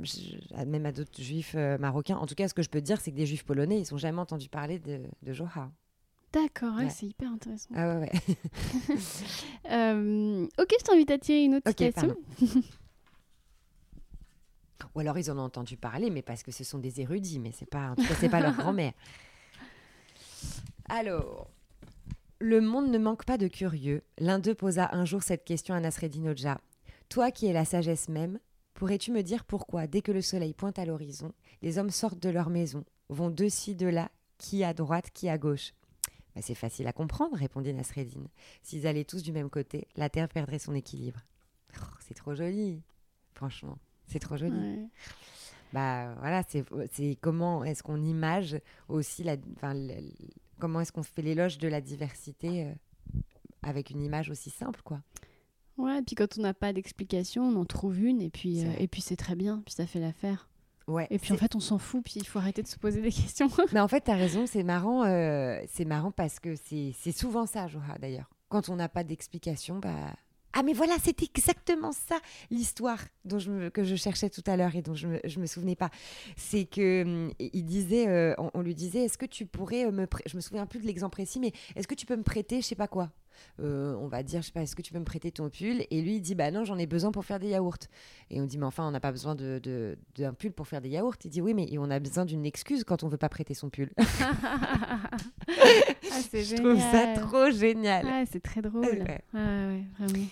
à- 0.55 0.65
même 0.65 0.85
à 0.85 0.91
d'autres 0.91 1.21
juifs 1.21 1.55
euh, 1.55 1.77
marocains. 1.79 2.17
En 2.17 2.27
tout 2.27 2.35
cas, 2.35 2.47
ce 2.47 2.53
que 2.53 2.61
je 2.61 2.69
peux 2.69 2.81
dire, 2.81 3.01
c'est 3.01 3.11
que 3.11 3.15
des 3.17 3.25
juifs 3.25 3.43
polonais, 3.45 3.79
ils 3.79 3.93
ont 3.93 3.97
jamais 3.97 4.19
entendu 4.19 4.47
parler 4.47 4.79
de, 4.79 5.01
de 5.23 5.33
Joha. 5.33 5.71
D'accord, 6.33 6.75
ouais, 6.75 6.83
Ouais. 6.83 6.89
c'est 6.89 7.07
hyper 7.07 7.31
intéressant. 7.31 7.69
Ah 7.75 7.97
ouais, 7.99 8.11
ouais. 8.11 8.11
Euh, 9.71 10.45
ok, 10.59 10.73
je 10.79 10.83
t'invite 10.85 11.11
à 11.11 11.17
tirer 11.17 11.43
une 11.45 11.55
autre 11.55 11.69
Ok, 11.69 11.77
citation. 11.77 12.15
Ou 14.95 14.99
alors 14.99 15.17
ils 15.17 15.29
en 15.31 15.37
ont 15.37 15.41
entendu 15.43 15.77
parler, 15.77 16.09
mais 16.09 16.21
parce 16.21 16.43
que 16.43 16.51
ce 16.51 16.63
sont 16.63 16.77
des 16.79 17.01
érudits, 17.01 17.39
mais 17.39 17.51
c'est 17.53 17.65
pas, 17.69 17.89
en 17.91 17.95
tout 17.95 18.05
cas, 18.05 18.13
c'est 18.19 18.29
pas 18.29 18.39
leur 18.39 18.53
grand-mère. 18.55 18.93
Alors, 20.89 21.49
le 22.39 22.61
monde 22.61 22.89
ne 22.89 22.97
manque 22.97 23.25
pas 23.25 23.37
de 23.37 23.47
curieux. 23.47 24.03
L'un 24.19 24.39
d'eux 24.39 24.55
posa 24.55 24.89
un 24.93 25.05
jour 25.05 25.23
cette 25.23 25.43
question 25.43 25.73
à 25.73 25.79
Nasreddin 25.79 26.27
Hoxha. 26.27 26.59
Toi 27.09 27.31
qui 27.31 27.47
es 27.47 27.53
la 27.53 27.65
sagesse 27.65 28.09
même, 28.09 28.39
pourrais-tu 28.73 29.11
me 29.11 29.23
dire 29.23 29.45
pourquoi, 29.45 29.87
dès 29.87 30.01
que 30.01 30.11
le 30.11 30.21
soleil 30.21 30.53
pointe 30.53 30.77
à 30.79 30.85
l'horizon, 30.85 31.33
les 31.61 31.77
hommes 31.77 31.89
sortent 31.89 32.21
de 32.21 32.29
leur 32.29 32.49
maison, 32.49 32.83
vont 33.09 33.29
de 33.29 33.47
ci, 33.47 33.75
de 33.75 33.87
là, 33.87 34.11
qui 34.37 34.63
à 34.63 34.73
droite, 34.73 35.09
qui 35.13 35.29
à 35.29 35.37
gauche? 35.37 35.73
Bah, 36.35 36.41
C'est 36.43 36.55
facile 36.55 36.87
à 36.87 36.93
comprendre, 36.93 37.35
répondit 37.37 37.73
Nasreddin. 37.73 38.25
S'ils 38.61 38.85
allaient 38.85 39.05
tous 39.05 39.23
du 39.23 39.31
même 39.31 39.49
côté, 39.49 39.87
la 39.95 40.09
terre 40.09 40.29
perdrait 40.29 40.59
son 40.59 40.75
équilibre. 40.75 41.21
Oh, 41.81 41.85
c'est 41.99 42.13
trop 42.13 42.35
joli, 42.35 42.83
franchement. 43.33 43.77
C'est 44.05 44.19
trop 44.19 44.37
joli. 44.37 44.57
Ouais. 44.57 44.89
Bah 45.73 46.15
voilà, 46.19 46.43
c'est 46.47 46.63
c'est 46.93 47.17
comment 47.19 47.65
est-ce 47.65 47.83
qu'on 47.83 48.01
image 48.01 48.57
aussi 48.87 49.23
la, 49.23 49.35
enfin, 49.57 49.73
comment 50.59 50.81
est-ce 50.81 50.91
qu'on 50.91 51.03
fait 51.03 51.21
l'éloge 51.21 51.57
de 51.57 51.67
la 51.67 51.81
diversité 51.81 52.65
euh, 52.65 52.73
avec 53.63 53.89
une 53.89 54.01
image 54.01 54.29
aussi 54.29 54.49
simple 54.49 54.81
quoi. 54.83 55.01
Ouais, 55.77 55.99
et 55.99 56.01
puis 56.01 56.15
quand 56.15 56.37
on 56.37 56.41
n'a 56.41 56.53
pas 56.53 56.73
d'explication, 56.73 57.43
on 57.43 57.55
en 57.55 57.65
trouve 57.65 57.99
une, 57.99 58.21
et 58.21 58.29
puis, 58.29 58.61
C'est 58.61 58.67
euh, 58.67 58.79
et 58.79 58.87
puis 58.87 59.01
c'est 59.01 59.15
très 59.15 59.35
bien, 59.35 59.61
puis 59.63 59.75
ça 59.75 59.85
fait 59.85 59.99
l'affaire. 59.99 60.49
Ouais. 60.87 61.05
Et 61.11 61.19
puis 61.19 61.33
en 61.33 61.37
fait, 61.37 61.53
on 61.55 61.59
s'en 61.59 61.77
fout, 61.77 62.03
puis 62.03 62.15
il 62.15 62.25
faut 62.25 62.39
arrêter 62.39 62.63
de 62.63 62.67
se 62.67 62.77
poser 62.77 63.01
des 63.01 63.11
questions. 63.11 63.49
Mais 63.73 63.79
en 63.79 63.87
fait, 63.87 64.05
tu 64.05 64.11
as 64.11 64.15
raison, 64.15 64.47
c'est 64.47 64.63
marrant, 64.63 65.03
euh, 65.03 65.59
c'est 65.67 65.85
marrant 65.85 66.11
parce 66.11 66.39
que 66.39 66.55
c'est 66.55 66.93
c'est 66.97 67.11
souvent 67.11 67.45
ça, 67.45 67.67
Joha, 67.67 67.97
d'ailleurs. 67.99 68.29
Quand 68.49 68.69
on 68.69 68.75
n'a 68.75 68.89
pas 68.89 69.03
d'explication, 69.03 69.79
bah. 69.79 70.15
Ah, 70.59 70.63
mais 70.63 70.73
voilà, 70.73 70.95
c'est 71.03 71.21
exactement 71.21 71.91
ça, 71.91 72.17
l'histoire 72.49 72.97
dont 73.25 73.37
je 73.37 73.51
me- 73.51 73.69
que 73.69 73.83
je 73.83 73.95
cherchais 73.95 74.29
tout 74.29 74.41
à 74.47 74.57
l'heure 74.57 74.75
et 74.75 74.81
dont 74.81 74.95
je 74.95 75.07
me, 75.07 75.19
je 75.23 75.39
me 75.39 75.45
souvenais 75.45 75.75
pas. 75.75 75.91
C'est 76.35 76.65
que 76.65 77.03
hum, 77.03 77.31
il 77.39 77.63
disait, 77.65 78.07
euh, 78.07 78.33
on, 78.39 78.49
on 78.55 78.61
lui 78.61 78.73
disait, 78.73 79.03
est-ce 79.05 79.19
que 79.19 79.27
tu 79.27 79.45
pourrais 79.45 79.85
euh, 79.85 79.91
me. 79.91 80.07
Je 80.25 80.35
me 80.35 80.41
souviens 80.41 80.65
plus 80.65 80.79
de 80.79 80.87
l'exemple 80.87 81.13
précis, 81.13 81.39
mais 81.39 81.51
est-ce 81.75 81.87
que 81.87 81.93
tu 81.95 82.05
peux 82.07 82.15
me 82.15 82.23
prêter, 82.23 82.61
je 82.61 82.65
sais 82.65 82.75
pas 82.75 82.87
quoi 82.87 83.11
Euh, 83.59 83.93
On 83.99 84.07
va 84.07 84.23
dire, 84.23 84.41
je 84.41 84.47
sais 84.47 84.51
pas, 84.51 84.63
est-ce 84.63 84.75
que 84.75 84.81
tu 84.81 84.91
peux 84.93 84.99
me 84.99 85.05
prêter 85.05 85.31
ton 85.31 85.49
pull? 85.49 85.85
Et 85.91 86.01
lui, 86.01 86.15
il 86.15 86.21
dit, 86.21 86.33
bah 86.33 86.49
non, 86.49 86.65
j'en 86.65 86.77
ai 86.79 86.87
besoin 86.87 87.11
pour 87.11 87.23
faire 87.23 87.37
des 87.39 87.49
yaourts. 87.49 87.77
Et 88.31 88.41
on 88.41 88.45
dit, 88.45 88.57
mais 88.57 88.65
enfin, 88.65 88.87
on 88.87 88.91
n'a 88.91 88.99
pas 88.99 89.11
besoin 89.11 89.35
de- 89.35 89.59
de- 89.61 89.97
d'un 90.15 90.33
pull 90.33 90.53
pour 90.53 90.67
faire 90.67 90.81
des 90.81 90.89
yaourts. 90.89 91.15
Il 91.23 91.29
dit, 91.29 91.41
oui, 91.41 91.53
mais 91.53 91.67
on 91.77 91.91
a 91.91 91.99
besoin 91.99 92.25
d'une 92.25 92.45
excuse 92.47 92.83
quand 92.83 93.03
on 93.03 93.09
veut 93.09 93.17
pas 93.17 93.29
prêter 93.29 93.53
son 93.53 93.69
pull. 93.69 93.91
ah, 93.99 95.09
c'est 96.31 96.43
Je 96.43 96.55
trouve 96.55 96.79
ça 96.79 97.13
trop 97.21 97.51
génial. 97.51 98.05
Ouais, 98.05 98.23
c'est 98.31 98.41
très 98.41 98.61
drôle. 98.61 98.85
Ouais. 98.85 99.21
Ouais, 99.33 99.83
vraiment. 99.99 100.25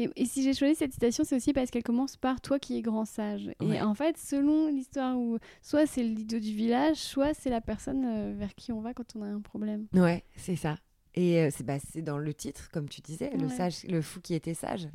Et, 0.00 0.10
et 0.16 0.24
si 0.24 0.42
j'ai 0.42 0.54
choisi 0.54 0.74
cette 0.74 0.92
citation, 0.92 1.24
c'est 1.24 1.36
aussi 1.36 1.52
parce 1.52 1.70
qu'elle 1.70 1.82
commence 1.82 2.16
par 2.16 2.40
toi 2.40 2.58
qui 2.58 2.76
es 2.78 2.82
grand 2.82 3.04
sage. 3.04 3.50
Ouais. 3.60 3.76
Et 3.76 3.82
en 3.82 3.94
fait, 3.94 4.16
selon 4.16 4.68
l'histoire 4.68 5.18
où 5.18 5.38
soit 5.60 5.86
c'est 5.86 6.02
l'idiot 6.02 6.40
du 6.40 6.54
village, 6.54 6.96
soit 6.96 7.34
c'est 7.34 7.50
la 7.50 7.60
personne 7.60 8.04
euh, 8.06 8.34
vers 8.34 8.54
qui 8.54 8.72
on 8.72 8.80
va 8.80 8.94
quand 8.94 9.14
on 9.14 9.22
a 9.22 9.26
un 9.26 9.40
problème. 9.40 9.86
Ouais, 9.92 10.24
c'est 10.36 10.56
ça. 10.56 10.76
Et 11.14 11.40
euh, 11.40 11.50
c'est 11.50 11.64
bah, 11.64 11.78
c'est 11.78 12.02
dans 12.02 12.18
le 12.18 12.32
titre, 12.32 12.70
comme 12.70 12.88
tu 12.88 13.00
disais, 13.00 13.30
le 13.36 13.48
sage, 13.48 13.84
le 13.84 14.00
fou 14.00 14.20
qui 14.20 14.34
était 14.34 14.54
sage. 14.54 14.88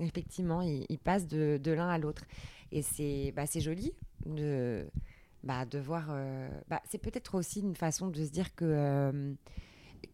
Effectivement, 0.00 0.62
il, 0.62 0.86
il 0.88 0.98
passe 0.98 1.26
de, 1.26 1.58
de 1.62 1.72
l'un 1.72 1.88
à 1.88 1.98
l'autre. 1.98 2.24
Et 2.72 2.82
c'est 2.82 3.32
bah, 3.36 3.44
joli 3.58 3.92
de, 4.24 4.86
bah, 5.42 5.66
de 5.66 5.78
voir. 5.78 6.08
euh, 6.10 6.48
bah, 6.68 6.80
c'est 6.88 6.98
peut-être 6.98 7.34
aussi 7.34 7.60
une 7.60 7.76
façon 7.76 8.08
de 8.08 8.24
se 8.24 8.30
dire 8.30 8.54
que, 8.54 8.64
euh, 8.64 9.34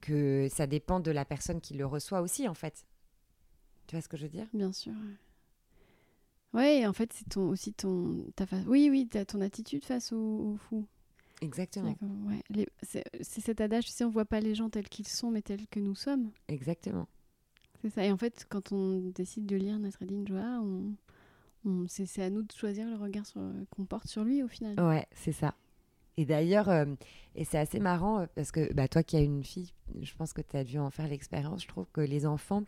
que 0.00 0.48
ça 0.50 0.66
dépend 0.66 1.00
de 1.00 1.10
la 1.10 1.24
personne 1.24 1.60
qui 1.60 1.74
le 1.74 1.86
reçoit 1.86 2.22
aussi, 2.22 2.48
en 2.48 2.54
fait. 2.54 2.84
Tu 3.92 3.96
vois 3.96 4.00
ce 4.00 4.08
que 4.08 4.16
je 4.16 4.22
veux 4.22 4.30
dire? 4.30 4.46
Bien 4.54 4.72
sûr. 4.72 4.94
Ouais, 6.54 6.86
en 6.86 6.94
fait, 6.94 7.12
c'est 7.12 7.28
ton, 7.28 7.50
aussi 7.50 7.74
ton, 7.74 8.24
ta 8.36 8.46
fa- 8.46 8.62
Oui, 8.66 8.88
oui, 8.90 9.06
t'as 9.06 9.26
ton 9.26 9.42
attitude 9.42 9.84
face 9.84 10.12
au, 10.14 10.16
au 10.52 10.56
fou. 10.56 10.86
Exactement. 11.42 11.94
Ouais. 12.26 12.40
Les- 12.48 12.68
C'est 12.82 13.04
c'est 13.20 13.42
cet 13.42 13.60
adage, 13.60 13.84
tu 13.84 13.90
sais, 13.90 14.04
on 14.04 14.08
voit 14.10 14.24
pas 14.24 14.40
les 14.40 14.54
gens 14.54 14.70
tels 14.70 14.88
qu'ils 14.88 15.06
sont, 15.08 15.30
mais 15.30 15.42
tels 15.42 15.66
que 15.66 15.78
nous 15.78 15.94
sommes. 15.94 16.30
Exactement. 16.48 17.06
C'est 17.82 17.90
ça. 17.90 18.02
Et 18.06 18.10
en 18.10 18.16
fait, 18.16 18.46
quand 18.48 18.72
on 18.72 19.10
décide 19.14 19.44
de 19.44 19.56
lire 19.56 19.78
Nasreddin 19.78 20.24
Joa, 20.26 20.60
on, 20.62 20.94
on- 21.66 21.86
c'est 21.86 22.06
c'est 22.06 22.22
à 22.22 22.30
nous 22.30 22.42
de 22.44 22.52
choisir 22.52 22.88
le 22.88 22.96
regard 22.96 23.26
sur- 23.26 23.42
qu'on 23.68 23.84
porte 23.84 24.06
sur 24.08 24.24
lui 24.24 24.42
au 24.42 24.48
final. 24.48 24.80
Ouais, 24.80 25.06
c'est 25.14 25.32
ça. 25.32 25.54
Et 26.16 26.24
d'ailleurs, 26.24 26.70
euh, 26.70 26.86
et 27.34 27.44
c'est 27.44 27.58
assez 27.58 27.78
marrant 27.78 28.20
euh, 28.20 28.26
parce 28.34 28.52
que 28.52 28.72
bah, 28.72 28.88
toi 28.88 29.02
qui 29.02 29.16
as 29.16 29.20
une 29.20 29.44
fille, 29.44 29.74
je 30.00 30.14
pense 30.14 30.32
que 30.32 30.40
tu 30.40 30.56
as 30.56 30.64
dû 30.64 30.78
en 30.78 30.88
faire 30.90 31.08
l'expérience. 31.08 31.62
Je 31.62 31.68
trouve 31.68 31.86
que 31.92 32.00
les 32.00 32.24
enfants, 32.24 32.64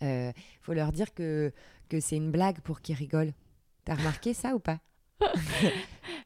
il 0.00 0.32
faut 0.62 0.72
leur 0.72 0.92
dire 0.92 1.12
que, 1.14 1.52
que 1.88 2.00
c'est 2.00 2.16
une 2.16 2.30
blague 2.30 2.60
pour 2.60 2.80
qu'ils 2.80 2.96
rigolent. 2.96 3.32
T'as 3.84 3.94
remarqué 3.94 4.34
ça 4.34 4.54
ou 4.54 4.58
pas? 4.58 4.78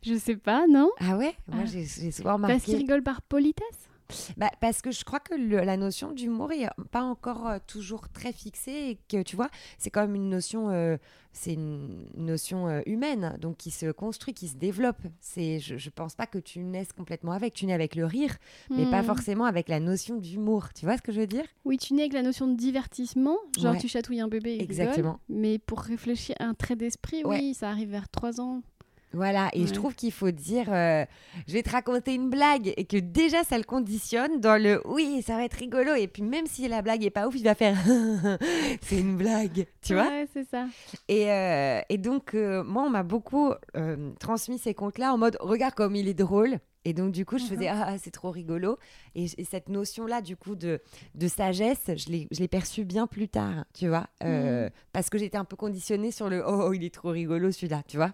Je 0.02 0.14
sais 0.18 0.36
pas, 0.36 0.66
non? 0.66 0.90
Ah 0.98 1.16
ouais? 1.16 1.34
Moi, 1.46 1.62
Ah. 1.64 1.66
j'ai 1.66 1.84
souvent 1.86 2.30
Parce 2.38 2.42
remarqué. 2.42 2.60
qu'il 2.64 2.76
rigole 2.76 3.02
par 3.02 3.20
politesse? 3.22 3.89
Bah, 4.36 4.50
parce 4.60 4.82
que 4.82 4.90
je 4.90 5.04
crois 5.04 5.20
que 5.20 5.34
le- 5.34 5.60
la 5.64 5.76
notion 5.76 6.12
d'humour 6.12 6.52
est 6.52 6.68
pas 6.90 7.02
encore 7.02 7.46
euh, 7.48 7.58
toujours 7.66 8.08
très 8.08 8.32
fixée 8.32 8.90
et 8.90 8.98
que 9.08 9.22
tu 9.22 9.36
vois, 9.36 9.48
c'est 9.78 9.90
quand 9.90 10.02
même 10.02 10.14
une 10.14 10.28
notion, 10.28 10.70
euh, 10.70 10.96
c'est 11.32 11.52
une 11.54 12.06
notion 12.16 12.68
euh, 12.68 12.80
humaine, 12.86 13.36
donc 13.40 13.56
qui 13.56 13.70
se 13.70 13.90
construit, 13.92 14.34
qui 14.34 14.48
se 14.48 14.56
développe. 14.56 15.00
C'est, 15.20 15.60
je, 15.60 15.76
je 15.76 15.90
pense 15.90 16.14
pas 16.14 16.26
que 16.26 16.38
tu 16.38 16.60
naisses 16.60 16.92
complètement 16.92 17.32
avec, 17.32 17.54
tu 17.54 17.66
nais 17.66 17.72
avec 17.72 17.94
le 17.94 18.04
rire, 18.04 18.36
mais 18.70 18.90
pas 18.90 19.02
Hmm. 19.02 19.04
forcément 19.06 19.44
avec 19.44 19.68
la 19.68 19.80
notion 19.80 20.16
d'humour. 20.16 20.68
Tu 20.74 20.84
vois 20.86 20.96
ce 20.96 21.02
que 21.02 21.12
je 21.12 21.20
veux 21.20 21.26
dire? 21.26 21.44
Oui, 21.64 21.78
tu 21.78 21.94
nais 21.94 22.02
avec 22.02 22.12
la 22.14 22.22
notion 22.22 22.46
de 22.48 22.56
divertissement, 22.56 23.36
genre 23.58 23.72
Ouais. 23.74 23.78
tu 23.78 23.88
chatouilles 23.88 24.20
un 24.20 24.28
bébé 24.28 24.54
et 24.56 24.62
Exactement. 24.62 25.20
mais 25.28 25.58
pour 25.58 25.80
réfléchir 25.80 26.34
à 26.40 26.44
un 26.44 26.54
trait 26.54 26.76
d'esprit, 26.76 27.24
Ouais. 27.24 27.38
oui, 27.40 27.54
ça 27.54 27.70
arrive 27.70 27.90
vers 27.90 28.08
3 28.08 28.40
ans. 28.40 28.62
Voilà, 29.12 29.48
et 29.54 29.66
je 29.66 29.72
trouve 29.72 29.94
qu'il 29.96 30.12
faut 30.12 30.30
dire, 30.30 30.66
euh, 30.68 31.04
je 31.48 31.52
vais 31.52 31.62
te 31.64 31.70
raconter 31.70 32.14
une 32.14 32.30
blague, 32.30 32.72
et 32.76 32.84
que 32.84 32.96
déjà 32.96 33.42
ça 33.42 33.58
le 33.58 33.64
conditionne 33.64 34.40
dans 34.40 34.60
le 34.62 34.80
oui, 34.86 35.20
ça 35.26 35.34
va 35.34 35.44
être 35.44 35.54
rigolo, 35.54 35.94
et 35.94 36.06
puis 36.06 36.22
même 36.22 36.46
si 36.46 36.68
la 36.68 36.80
blague 36.80 37.04
est 37.04 37.10
pas 37.10 37.26
ouf, 37.26 37.34
il 37.36 37.42
va 37.42 37.54
faire 37.56 37.76
c'est 38.82 38.98
une 39.00 39.16
blague, 39.16 39.66
tu 39.82 39.94
vois 39.94 40.06
Ouais, 40.08 40.28
c'est 40.32 40.48
ça. 40.48 40.66
Et, 41.08 41.30
euh, 41.30 41.80
et 41.88 41.98
donc, 41.98 42.34
euh, 42.34 42.62
moi, 42.64 42.84
on 42.84 42.90
m'a 42.90 43.02
beaucoup 43.02 43.52
transmis 44.18 44.58
ces 44.58 44.74
contes-là 44.74 45.12
en 45.12 45.18
mode 45.18 45.36
regarde 45.40 45.74
comme 45.74 45.96
il 45.96 46.08
est 46.08 46.14
drôle. 46.14 46.58
Et 46.86 46.94
donc, 46.94 47.12
du 47.12 47.26
coup, 47.26 47.36
je 47.36 47.44
faisais 47.44 47.68
ah, 47.68 47.96
c'est 48.02 48.10
trop 48.10 48.30
rigolo. 48.30 48.78
Et, 49.14 49.24
et 49.36 49.44
cette 49.44 49.68
notion-là, 49.68 50.22
du 50.22 50.34
coup, 50.36 50.54
de, 50.56 50.80
de 51.14 51.28
sagesse, 51.28 51.82
je 51.88 52.10
l'ai 52.38 52.48
perçue 52.48 52.84
bien 52.84 53.06
plus 53.06 53.28
tard, 53.28 53.64
tu 53.74 53.88
vois. 53.88 54.06
euh, 54.24 54.70
Parce 54.92 55.10
que 55.10 55.18
j'étais 55.18 55.36
un 55.36 55.44
peu 55.44 55.56
conditionnée 55.56 56.10
sur 56.10 56.30
le 56.30 56.42
oh, 56.46 56.72
il 56.72 56.82
est 56.84 56.94
trop 56.94 57.10
rigolo 57.10 57.50
celui-là, 57.52 57.82
tu 57.86 57.96
vois. 57.98 58.12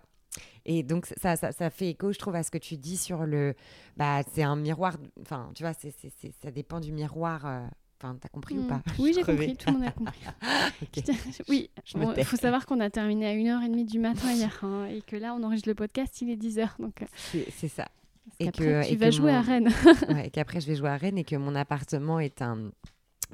Et 0.68 0.82
donc, 0.82 1.06
ça, 1.16 1.36
ça, 1.36 1.52
ça 1.52 1.70
fait 1.70 1.90
écho, 1.90 2.12
je 2.12 2.18
trouve, 2.18 2.34
à 2.34 2.42
ce 2.42 2.50
que 2.50 2.58
tu 2.58 2.76
dis 2.76 2.96
sur 2.96 3.24
le. 3.24 3.54
Bah, 3.96 4.20
c'est 4.32 4.42
un 4.42 4.56
miroir. 4.56 4.96
Enfin, 5.22 5.50
tu 5.54 5.62
vois, 5.62 5.72
c'est 5.72 5.92
c'est- 5.98 6.12
c'est- 6.20 6.34
ça 6.42 6.50
dépend 6.50 6.80
du 6.80 6.92
miroir. 6.92 7.46
euh, 7.46 7.66
Enfin, 7.98 8.14
t'as 8.20 8.28
compris 8.28 8.58
ou 8.58 8.62
Hmm. 8.64 8.66
pas? 8.68 8.82
Oui, 8.98 9.12
j'ai 9.14 9.22
compris, 9.22 9.56
tout 9.56 9.70
le 9.70 9.78
monde 9.78 9.84
a 9.88 9.90
compris. 9.92 10.20
Oui, 11.48 11.70
Je 11.86 11.96
il 12.18 12.24
faut 12.24 12.36
savoir 12.36 12.66
qu'on 12.66 12.80
a 12.80 12.90
terminé 12.90 13.26
à 13.26 13.32
1h30 13.34 13.86
du 13.86 13.98
matin 13.98 14.30
hier 14.32 14.58
hein, 14.62 14.84
et 14.90 15.00
que 15.00 15.16
là, 15.16 15.34
on 15.34 15.42
enregistre 15.42 15.70
le 15.70 15.74
podcast, 15.74 16.20
il 16.20 16.28
est 16.30 16.36
10h. 16.36 16.68
Donc, 16.78 17.00
euh, 17.00 17.06
C'est 17.14 17.46
c'est 17.56 17.68
ça. 17.68 17.84
parce 18.24 18.36
Et 18.38 18.44
qu'après, 18.46 18.64
que- 18.64 18.86
tu 18.88 18.92
et 18.92 18.96
vas 18.96 19.06
que 19.06 19.12
jouer 19.12 19.32
à 19.32 19.40
Rennes. 19.40 19.70
Ouais, 20.10 20.26
et 20.26 20.30
qu'après 20.30 20.60
je 20.60 20.66
vais 20.66 20.74
jouer 20.76 20.90
à 20.90 20.98
Rennes 20.98 21.16
et 21.16 21.24
que 21.24 21.36
mon 21.36 21.54
appartement 21.54 22.20
est 22.20 22.42
un. 22.42 22.70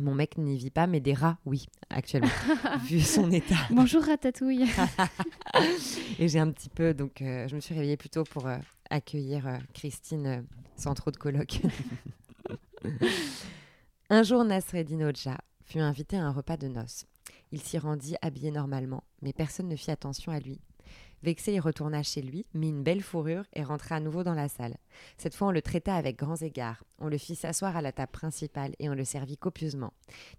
Mon 0.00 0.14
mec 0.14 0.38
n'y 0.38 0.56
vit 0.56 0.70
pas, 0.70 0.86
mais 0.86 1.00
des 1.00 1.12
rats, 1.12 1.38
oui, 1.44 1.66
actuellement, 1.90 2.30
vu 2.84 3.00
son 3.00 3.30
état. 3.30 3.56
Bonjour 3.70 4.02
Ratatouille. 4.02 4.66
Et 6.18 6.28
j'ai 6.28 6.38
un 6.38 6.50
petit 6.50 6.70
peu, 6.70 6.94
donc 6.94 7.20
euh, 7.20 7.46
je 7.46 7.54
me 7.54 7.60
suis 7.60 7.74
réveillée 7.74 7.98
plus 7.98 8.08
tôt 8.08 8.24
pour 8.24 8.46
euh, 8.46 8.56
accueillir 8.88 9.46
euh, 9.46 9.58
Christine 9.74 10.46
sans 10.76 10.94
trop 10.94 11.10
de 11.10 11.18
colocs. 11.18 11.60
un 14.10 14.22
jour, 14.22 14.44
Nasreddin 14.44 15.02
Hoxha 15.02 15.38
fut 15.66 15.80
invité 15.80 16.16
à 16.16 16.24
un 16.24 16.32
repas 16.32 16.56
de 16.56 16.68
noces. 16.68 17.04
Il 17.52 17.60
s'y 17.60 17.76
rendit 17.76 18.16
habillé 18.22 18.50
normalement, 18.50 19.04
mais 19.20 19.34
personne 19.34 19.68
ne 19.68 19.76
fit 19.76 19.90
attention 19.90 20.32
à 20.32 20.40
lui. 20.40 20.58
Vexé, 21.22 21.52
il 21.52 21.60
retourna 21.60 22.02
chez 22.02 22.20
lui, 22.20 22.46
mit 22.52 22.70
une 22.70 22.82
belle 22.82 23.02
fourrure 23.02 23.44
et 23.52 23.62
rentra 23.62 23.96
à 23.96 24.00
nouveau 24.00 24.24
dans 24.24 24.34
la 24.34 24.48
salle. 24.48 24.76
Cette 25.16 25.34
fois, 25.34 25.48
on 25.48 25.52
le 25.52 25.62
traita 25.62 25.94
avec 25.94 26.18
grands 26.18 26.36
égards. 26.36 26.82
On 26.98 27.08
le 27.08 27.18
fit 27.18 27.36
s'asseoir 27.36 27.76
à 27.76 27.82
la 27.82 27.92
table 27.92 28.10
principale 28.10 28.74
et 28.78 28.88
on 28.88 28.94
le 28.94 29.04
servit 29.04 29.36
copieusement. 29.36 29.92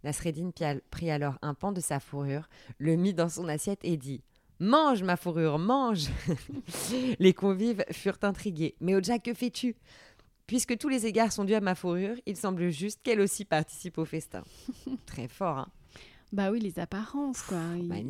Nasreddin 0.04 0.52
prit 0.90 1.10
alors 1.10 1.38
un 1.42 1.54
pan 1.54 1.72
de 1.72 1.80
sa 1.80 2.00
fourrure, 2.00 2.50
le 2.80 2.96
mit 2.96 3.14
dans 3.14 3.30
son 3.30 3.48
assiette 3.48 3.80
et 3.84 3.98
dit 3.98 4.22
Mange, 4.60 5.04
ma 5.04 5.16
fourrure, 5.18 5.58
mange 5.58 6.10
Les 7.20 7.34
convives 7.34 7.84
furent 7.92 8.20
intrigués. 8.22 8.76
Mais 8.82 8.96
Oja, 8.96 9.20
que 9.20 9.34
fais-tu? 9.34 9.76
Puisque 10.48 10.78
tous 10.78 10.90
les 10.90 11.06
égards 11.06 11.32
sont 11.32 11.46
dus 11.46 11.56
à 11.56 11.62
ma 11.62 11.76
fourrure, 11.76 12.18
il 12.26 12.36
semble 12.36 12.70
juste 12.70 13.02
qu'elle 13.04 13.22
aussi 13.22 13.46
participe 13.46 13.98
au 13.98 14.06
festin. 14.06 14.44
Très 15.06 15.28
fort, 15.28 15.58
hein 15.60 15.68
bah 16.34 16.50
oui, 16.50 16.60
les 16.60 16.80
apparences, 16.80 17.44
quoi. 17.44 17.60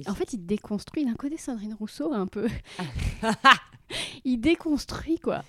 En 0.07 0.15
fait, 0.15 0.31
il 0.31 0.45
déconstruit. 0.45 1.03
Il 1.03 1.09
a 1.09 1.11
un 1.11 1.15
côté 1.15 1.35
Sandrine 1.35 1.73
Rousseau, 1.73 2.13
un 2.13 2.25
peu. 2.25 2.47
il 4.23 4.37
déconstruit, 4.37 5.19
quoi. 5.19 5.43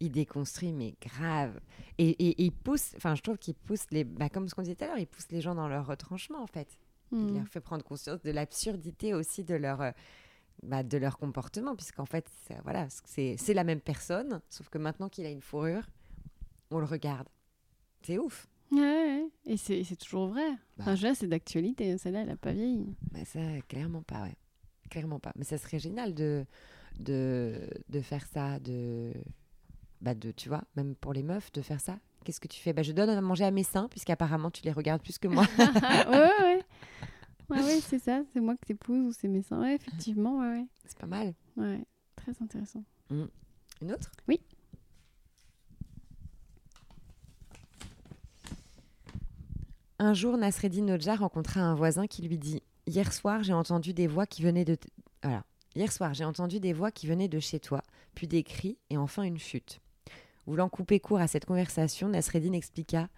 Il 0.00 0.10
déconstruit, 0.10 0.72
mais 0.72 0.94
grave. 1.00 1.60
Et, 1.98 2.42
il 2.42 2.52
pousse, 2.52 2.94
enfin, 2.96 3.14
je 3.14 3.20
trouve 3.20 3.36
qu'il 3.36 3.54
pousse 3.54 3.84
les. 3.90 4.02
Bah, 4.04 4.30
comme 4.30 4.48
ce 4.48 4.54
qu'on 4.54 4.62
disait 4.62 4.76
tout 4.76 4.84
à 4.84 4.86
l'heure, 4.86 4.98
il 4.98 5.06
pousse 5.06 5.26
les 5.30 5.42
gens 5.42 5.54
dans 5.54 5.68
leur 5.68 5.86
retranchement, 5.86 6.42
en 6.42 6.46
fait. 6.46 6.68
Il 7.12 7.18
hmm. 7.18 7.36
leur 7.36 7.48
fait 7.48 7.60
prendre 7.60 7.84
conscience 7.84 8.22
de 8.22 8.30
l'absurdité 8.30 9.12
aussi 9.12 9.44
de 9.44 9.54
leur. 9.54 9.82
Euh, 9.82 9.90
bah, 10.62 10.82
de 10.82 10.96
leur 10.96 11.18
comportement, 11.18 11.76
puisqu'en 11.76 12.06
fait, 12.06 12.26
voilà, 12.62 12.86
c'est 12.88 13.36
la 13.54 13.64
même 13.64 13.80
personne, 13.80 14.40
sauf 14.48 14.70
que 14.70 14.78
maintenant 14.78 15.10
qu'il 15.10 15.26
a 15.26 15.28
une 15.28 15.42
fourrure, 15.42 15.82
on 16.70 16.78
le 16.78 16.86
regarde. 16.86 17.28
C'est 18.02 18.18
ouf. 18.18 18.48
Ouais, 18.72 19.26
et 19.46 19.56
c'est 19.56 19.96
toujours 19.96 20.28
vrai. 20.28 20.48
Bah. 20.78 20.84
Enfin, 20.88 21.14
c'est 21.14 21.26
d'actualité. 21.28 21.92
Hein, 21.92 21.98
celle-là, 21.98 22.20
elle 22.22 22.28
n'a 22.28 22.36
pas 22.36 22.52
vieilli. 22.52 22.94
Bah, 23.12 23.24
ça, 23.24 23.40
clairement 23.68 24.02
pas, 24.02 24.22
ouais. 24.22 24.34
Clairement 24.90 25.18
pas. 25.20 25.32
Mais 25.36 25.44
ça 25.44 25.58
serait 25.58 25.78
génial 25.78 26.14
de, 26.14 26.44
de, 26.98 27.68
de 27.88 28.00
faire 28.00 28.26
ça, 28.26 28.58
de, 28.58 29.12
bah, 30.00 30.14
de, 30.14 30.30
tu 30.32 30.48
vois, 30.48 30.62
même 30.76 30.94
pour 30.94 31.12
les 31.12 31.22
meufs, 31.22 31.52
de 31.52 31.62
faire 31.62 31.80
ça. 31.80 31.98
Qu'est-ce 32.24 32.40
que 32.40 32.48
tu 32.48 32.60
fais? 32.60 32.72
Bah, 32.72 32.82
Je 32.82 32.92
donne 32.92 33.10
à 33.10 33.20
manger 33.20 33.44
à 33.44 33.50
mes 33.50 33.62
seins, 33.64 33.88
puisqu'apparemment, 33.88 34.50
tu 34.50 34.62
les 34.64 34.72
regardes 34.72 35.02
plus 35.02 35.18
que 35.18 35.28
moi. 35.28 35.44
ouais, 35.58 36.42
ouais. 36.42 36.62
Ouais, 37.50 37.62
ouais, 37.62 37.80
c'est 37.82 37.98
ça. 37.98 38.22
C'est 38.32 38.40
moi 38.40 38.54
que 38.56 38.64
t'épouses 38.64 39.04
ou 39.04 39.12
c'est 39.12 39.28
mes 39.28 39.42
seins. 39.42 39.60
Ouais, 39.60 39.74
effectivement, 39.74 40.38
ouais, 40.38 40.48
ouais. 40.60 40.66
C'est 40.86 40.96
pas 40.96 41.06
mal. 41.06 41.34
Ouais, 41.58 41.84
très 42.16 42.32
intéressant. 42.40 42.82
Mmh. 43.10 43.24
Une 43.82 43.92
autre? 43.92 44.10
Oui. 44.26 44.40
Un 49.98 50.12
jour, 50.12 50.36
Nasreddin 50.36 50.82
Nodja 50.82 51.14
rencontra 51.14 51.60
un 51.60 51.74
voisin 51.74 52.06
qui 52.06 52.22
lui 52.22 52.36
dit 52.36 52.62
Hier 52.86 53.12
soir, 53.12 53.42
j'ai 53.44 53.52
entendu 53.52 53.94
des 53.94 54.06
voix 54.06 54.26
qui 54.26 54.42
venaient 54.42 54.64
de. 54.64 54.76
Soir, 55.90 56.14
j'ai 56.14 56.24
entendu 56.24 56.60
des 56.60 56.72
voix 56.72 56.90
qui 56.90 57.06
venaient 57.06 57.28
de 57.28 57.40
chez 57.40 57.58
toi, 57.60 57.82
puis 58.14 58.26
des 58.26 58.42
cris 58.42 58.78
et 58.90 58.96
enfin 58.96 59.22
une 59.22 59.38
chute. 59.38 59.80
Voulant 60.46 60.68
couper 60.68 61.00
court 61.00 61.20
à 61.20 61.26
cette 61.26 61.46
conversation, 61.46 62.08
Nasreddin 62.08 62.52
expliqua 62.52 63.08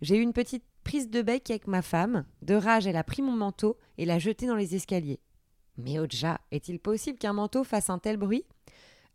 J'ai 0.00 0.18
eu 0.18 0.22
une 0.22 0.32
petite 0.32 0.64
prise 0.84 1.08
de 1.08 1.22
bec 1.22 1.50
avec 1.50 1.66
ma 1.66 1.82
femme. 1.82 2.24
De 2.42 2.54
rage, 2.54 2.86
elle 2.86 2.96
a 2.96 3.04
pris 3.04 3.22
mon 3.22 3.32
manteau 3.32 3.78
et 3.98 4.04
l'a 4.04 4.18
jeté 4.18 4.46
dans 4.46 4.56
les 4.56 4.74
escaliers. 4.74 5.20
Mais 5.76 5.98
Odja, 5.98 6.40
est-il 6.50 6.78
possible 6.78 7.18
qu'un 7.18 7.32
manteau 7.32 7.64
fasse 7.64 7.90
un 7.90 7.98
tel 7.98 8.16
bruit? 8.16 8.44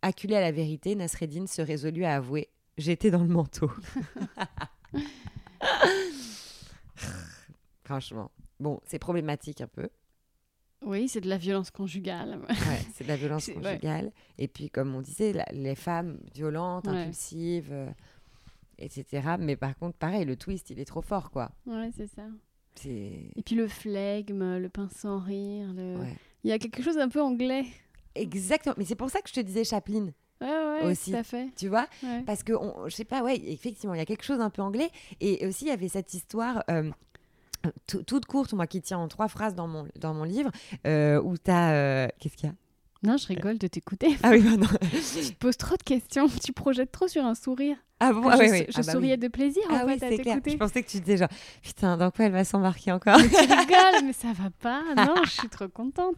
Acculé 0.02 0.36
à 0.36 0.42
la 0.42 0.52
vérité, 0.52 0.96
Nasreddin 0.96 1.48
se 1.48 1.62
résolut 1.62 2.06
à 2.06 2.16
avouer 2.16 2.50
J'étais 2.78 3.12
dans 3.12 3.24
le 3.24 3.28
manteau. 3.28 3.70
Franchement. 7.90 8.30
Bon, 8.60 8.80
c'est 8.86 9.00
problématique 9.00 9.62
un 9.62 9.68
peu. 9.68 9.90
Oui, 10.86 11.10
c'est 11.10 11.22
de 11.22 11.28
la 11.28 11.38
violence 11.38 11.72
conjugale. 11.72 12.40
ouais, 12.48 12.56
c'est 12.94 13.04
de 13.04 13.10
la 13.10 13.16
violence 13.24 13.50
conjugale. 13.50 14.12
Et 14.38 14.48
puis, 14.48 14.70
comme 14.70 14.94
on 14.94 15.02
disait, 15.02 15.34
les 15.52 15.74
femmes 15.74 16.20
violentes, 16.36 16.88
impulsives, 16.88 17.72
euh, 17.72 17.90
etc. 18.78 19.38
Mais 19.40 19.56
par 19.56 19.76
contre, 19.76 19.98
pareil, 19.98 20.24
le 20.24 20.36
twist, 20.36 20.70
il 20.70 20.80
est 20.80 20.86
trop 20.86 21.02
fort, 21.02 21.32
quoi. 21.32 21.50
Ouais, 21.66 21.90
c'est 21.98 22.06
ça. 22.06 22.28
Et 22.86 23.42
puis 23.44 23.56
le 23.56 23.68
flegme, 23.68 24.58
le 24.58 24.70
pince 24.70 24.94
sans 24.94 25.18
rire. 25.18 25.74
Le... 25.74 25.98
Il 26.44 26.52
y 26.52 26.54
a 26.54 26.60
quelque 26.60 26.84
chose 26.84 26.96
d'un 26.96 27.10
peu 27.10 27.24
anglais. 27.24 27.66
Exactement. 28.14 28.76
Mais 28.78 28.86
c'est 28.86 28.96
pour 28.96 29.10
ça 29.10 29.20
que 29.22 29.30
je 29.30 29.34
te 29.34 29.40
disais 29.40 29.64
Chaplin. 29.64 30.12
Ouais, 30.42 30.48
ouais, 30.48 30.92
aussi. 30.92 31.10
Tout 31.10 31.18
à 31.18 31.24
fait. 31.24 31.50
Tu 31.58 31.70
vois? 31.70 31.88
Parce 32.28 32.44
que, 32.44 32.54
on, 32.54 32.88
je 32.88 32.96
sais 32.96 33.04
pas, 33.04 33.24
ouais, 33.24 33.42
effectivement, 33.48 33.96
il 33.96 33.98
y 33.98 34.02
a 34.02 34.06
quelque 34.06 34.24
chose 34.24 34.38
d'un 34.38 34.52
peu 34.52 34.62
anglais. 34.62 34.92
Et 35.20 35.46
aussi, 35.48 35.66
il 35.66 35.70
y 35.70 35.72
avait 35.72 35.90
cette 35.90 36.14
histoire. 36.14 36.64
Euh, 36.70 36.92
toute 38.08 38.26
courte, 38.26 38.54
moi 38.54 38.68
qui 38.68 38.82
tiens 38.82 39.00
en 39.00 39.08
trois 39.08 39.28
phrases 39.28 39.56
dans 39.56 39.68
mon, 39.68 39.88
dans 40.00 40.14
mon 40.14 40.24
livre, 40.24 40.52
euh, 40.86 41.22
où 41.22 41.38
tu 41.38 41.52
as. 41.52 41.74
Euh, 41.74 42.08
qu'est-ce 42.20 42.36
qu'il 42.36 42.50
y 42.50 42.52
a 42.52 42.56
Non, 43.04 43.18
je 43.18 43.28
rigole 43.28 43.58
de 43.58 43.68
t'écouter. 43.68 44.18
Ah 44.24 44.32
oui, 44.32 44.42
non. 44.44 44.68
tu 44.82 45.34
te 45.34 45.38
poses 45.38 45.58
trop 45.58 45.76
de 45.76 45.84
questions, 45.84 46.28
tu 46.28 46.54
projettes 46.54 46.92
trop 46.92 47.08
sur 47.08 47.26
un 47.26 47.36
sourire. 47.36 47.78
Ah 48.02 48.14
bon, 48.14 48.30
ah, 48.30 48.38
je, 48.38 48.42
oui, 48.42 48.50
oui. 48.52 48.66
je 48.70 48.80
ah 48.80 48.82
bah 48.82 48.92
souriais 48.94 49.18
de 49.18 49.28
plaisir 49.28 49.64
ah 49.70 49.84
en 49.84 49.88
oui, 49.88 50.00
fait 50.00 50.06
à 50.06 50.10
t'écouter. 50.10 50.52
Je 50.52 50.58
pensais 50.58 50.84
que 50.84 50.90
tu 50.90 51.00
disais 51.02 51.18
genre 51.18 51.30
putain 51.62 51.98
dans 51.98 52.12
quoi 52.12 52.26
elle 52.26 52.32
va 52.32 52.46
s'embarquer 52.46 52.94
encore. 52.94 53.18
Mais 53.18 53.28
tu 53.28 53.36
rigoles, 53.36 54.06
mais 54.06 54.14
ça 54.14 54.30
va 54.34 54.50
pas. 54.62 54.84
Non, 54.96 55.16
je 55.24 55.30
suis 55.30 55.50
trop 55.50 55.68
contente. 55.68 56.18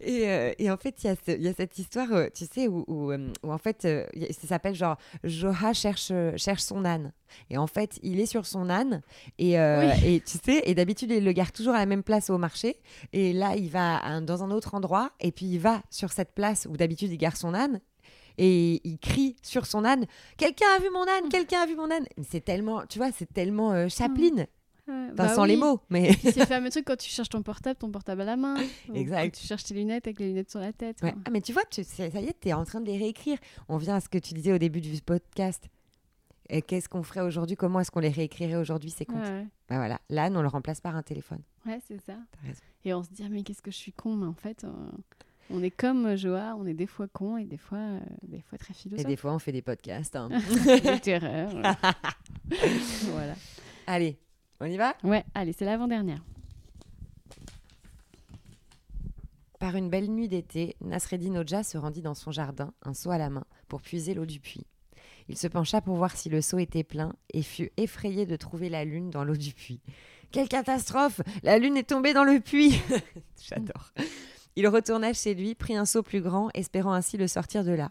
Et, 0.00 0.28
euh, 0.28 0.52
et, 0.58 0.70
en 0.70 0.76
fait, 0.76 1.02
il 1.02 1.34
y, 1.38 1.42
y, 1.44 1.48
a 1.48 1.54
cette 1.54 1.78
histoire, 1.78 2.12
euh, 2.12 2.26
tu 2.34 2.44
sais, 2.46 2.68
où, 2.68 2.84
où, 2.88 3.10
euh, 3.10 3.32
où 3.42 3.52
en 3.52 3.58
fait, 3.58 3.82
ça 3.82 4.48
s'appelle 4.48 4.74
genre 4.74 4.96
Joha 5.22 5.72
cherche, 5.72 6.12
cherche 6.36 6.62
son 6.62 6.84
âne. 6.84 7.12
Et 7.50 7.58
en 7.58 7.66
fait, 7.66 7.98
il 8.02 8.20
est 8.20 8.26
sur 8.26 8.44
son 8.46 8.68
âne. 8.68 9.00
Et, 9.38 9.52
et 9.52 10.22
tu 10.24 10.38
sais, 10.44 10.62
et 10.64 10.74
d'habitude, 10.74 11.10
il 11.10 11.24
le 11.24 11.32
garde 11.32 11.52
toujours 11.52 11.74
à 11.74 11.78
la 11.78 11.86
même 11.86 12.02
place 12.02 12.30
au 12.30 12.38
marché. 12.38 12.80
Et 13.12 13.32
là, 13.32 13.56
il 13.56 13.70
va 13.70 14.20
dans 14.20 14.42
un 14.42 14.50
autre 14.50 14.74
endroit. 14.74 15.10
Et 15.20 15.32
puis, 15.32 15.46
il 15.46 15.58
va 15.58 15.82
sur 15.90 16.12
cette 16.12 16.34
place 16.34 16.66
où 16.70 16.76
d'habitude, 16.76 17.10
il 17.10 17.18
garde 17.18 17.36
son 17.36 17.54
âne 17.54 17.80
et 18.38 18.80
il 18.84 18.98
crie 18.98 19.36
sur 19.42 19.66
son 19.66 19.84
âne 19.84 20.06
Quelqu'un 20.36 20.66
a 20.76 20.80
vu 20.80 20.90
mon 20.90 21.02
âne 21.02 21.28
Quelqu'un 21.30 21.60
a 21.60 21.66
vu 21.66 21.76
mon 21.76 21.90
âne 21.90 22.04
C'est 22.28 22.44
tellement, 22.44 22.84
tu 22.86 22.98
vois, 22.98 23.10
c'est 23.12 23.32
tellement 23.32 23.88
Chaplin. 23.88 24.46
Bah 24.86 25.28
sans 25.28 25.44
les 25.44 25.56
mots, 25.56 25.80
mais. 25.88 26.12
c'est 26.22 26.36
le 26.36 26.46
fameux 26.46 26.68
truc 26.68 26.84
quand 26.84 26.96
tu 26.96 27.08
cherches 27.08 27.30
ton 27.30 27.42
portable, 27.42 27.78
ton 27.78 27.90
portable 27.90 28.20
à 28.22 28.24
la 28.24 28.36
main. 28.36 28.56
Exact. 28.92 29.34
tu 29.34 29.46
cherches 29.46 29.64
tes 29.64 29.74
lunettes 29.74 30.06
avec 30.06 30.20
les 30.20 30.28
lunettes 30.28 30.50
sur 30.50 30.60
la 30.60 30.72
tête. 30.72 30.98
Ah, 31.02 31.30
mais 31.30 31.40
tu 31.40 31.52
vois, 31.52 31.64
tu, 31.64 31.84
ça 31.84 32.06
y 32.06 32.26
est, 32.26 32.40
tu 32.40 32.48
es 32.48 32.52
en 32.52 32.64
train 32.64 32.80
de 32.80 32.86
les 32.86 32.98
réécrire. 32.98 33.38
On 33.68 33.78
vient 33.78 33.94
à 33.96 34.00
ce 34.00 34.08
que 34.08 34.18
tu 34.18 34.34
disais 34.34 34.52
au 34.52 34.58
début 34.58 34.80
du 34.80 35.00
podcast. 35.00 35.68
Qu'est-ce 36.66 36.88
qu'on 36.90 37.02
ferait 37.02 37.22
aujourd'hui? 37.22 37.56
Comment 37.56 37.80
est-ce 37.80 37.90
qu'on 37.90 38.00
les 38.00 38.10
réécrirait 38.10 38.56
aujourd'hui, 38.56 38.90
ces 38.90 39.06
comptes 39.06 39.24
bah 39.66 39.76
voilà, 39.76 39.98
là, 40.10 40.28
on 40.30 40.42
le 40.42 40.48
remplace 40.48 40.82
par 40.82 40.94
un 40.94 41.02
téléphone. 41.02 41.40
Ouais, 41.64 41.80
c'est 41.88 41.98
ça. 42.04 42.18
Et 42.84 42.92
on 42.92 43.02
se 43.02 43.08
dit, 43.08 43.22
ah, 43.24 43.28
mais 43.30 43.42
qu'est-ce 43.42 43.62
que 43.62 43.70
je 43.70 43.76
suis 43.76 43.92
con 43.92 44.14
Mais 44.14 44.26
en 44.26 44.34
fait, 44.34 44.64
euh, 44.64 44.68
on 45.50 45.62
est 45.62 45.70
comme 45.70 46.16
Joa, 46.16 46.56
on 46.58 46.66
est 46.66 46.74
des 46.74 46.86
fois 46.86 47.06
con 47.08 47.36
et 47.36 47.44
des 47.44 47.56
fois, 47.56 47.78
euh, 47.78 48.00
des 48.22 48.40
fois 48.40 48.58
très 48.58 48.74
philosophe. 48.74 49.04
Et 49.04 49.08
des 49.08 49.16
fois, 49.16 49.34
on 49.34 49.38
fait 49.38 49.52
des 49.52 49.62
podcasts. 49.62 50.16
Hein. 50.16 50.28
des 50.64 51.00
terreurs. 51.00 51.50
voilà. 53.10 53.34
Allez, 53.86 54.16
on 54.60 54.66
y 54.66 54.76
va? 54.76 54.94
Ouais, 55.04 55.24
allez, 55.34 55.52
c'est 55.52 55.64
l'avant-dernière. 55.64 56.22
Par 59.58 59.76
une 59.76 59.88
belle 59.88 60.10
nuit 60.10 60.28
d'été, 60.28 60.76
Nasreddin 60.80 61.36
Oja 61.36 61.62
se 61.62 61.78
rendit 61.78 62.02
dans 62.02 62.14
son 62.14 62.30
jardin, 62.30 62.72
un 62.82 62.92
seau 62.92 63.10
à 63.10 63.18
la 63.18 63.30
main, 63.30 63.44
pour 63.68 63.80
puiser 63.80 64.12
l'eau 64.14 64.26
du 64.26 64.40
puits. 64.40 64.66
Il 65.28 65.38
se 65.38 65.46
pencha 65.46 65.80
pour 65.80 65.96
voir 65.96 66.14
si 66.16 66.28
le 66.28 66.42
seau 66.42 66.58
était 66.58 66.84
plein 66.84 67.14
et 67.32 67.42
fut 67.42 67.70
effrayé 67.78 68.26
de 68.26 68.36
trouver 68.36 68.68
la 68.68 68.84
lune 68.84 69.10
dans 69.10 69.24
l'eau 69.24 69.36
du 69.36 69.52
puits. 69.54 69.80
Quelle 70.32 70.48
catastrophe 70.48 71.22
La 71.42 71.58
lune 71.58 71.76
est 71.76 71.88
tombée 71.88 72.12
dans 72.12 72.24
le 72.24 72.40
puits 72.40 72.78
J'adore. 73.48 73.92
Il 74.56 74.68
retourna 74.68 75.12
chez 75.12 75.34
lui, 75.34 75.54
prit 75.54 75.76
un 75.76 75.84
seau 75.84 76.02
plus 76.02 76.20
grand, 76.20 76.48
espérant 76.54 76.92
ainsi 76.92 77.16
le 77.16 77.26
sortir 77.26 77.64
de 77.64 77.72
là. 77.72 77.90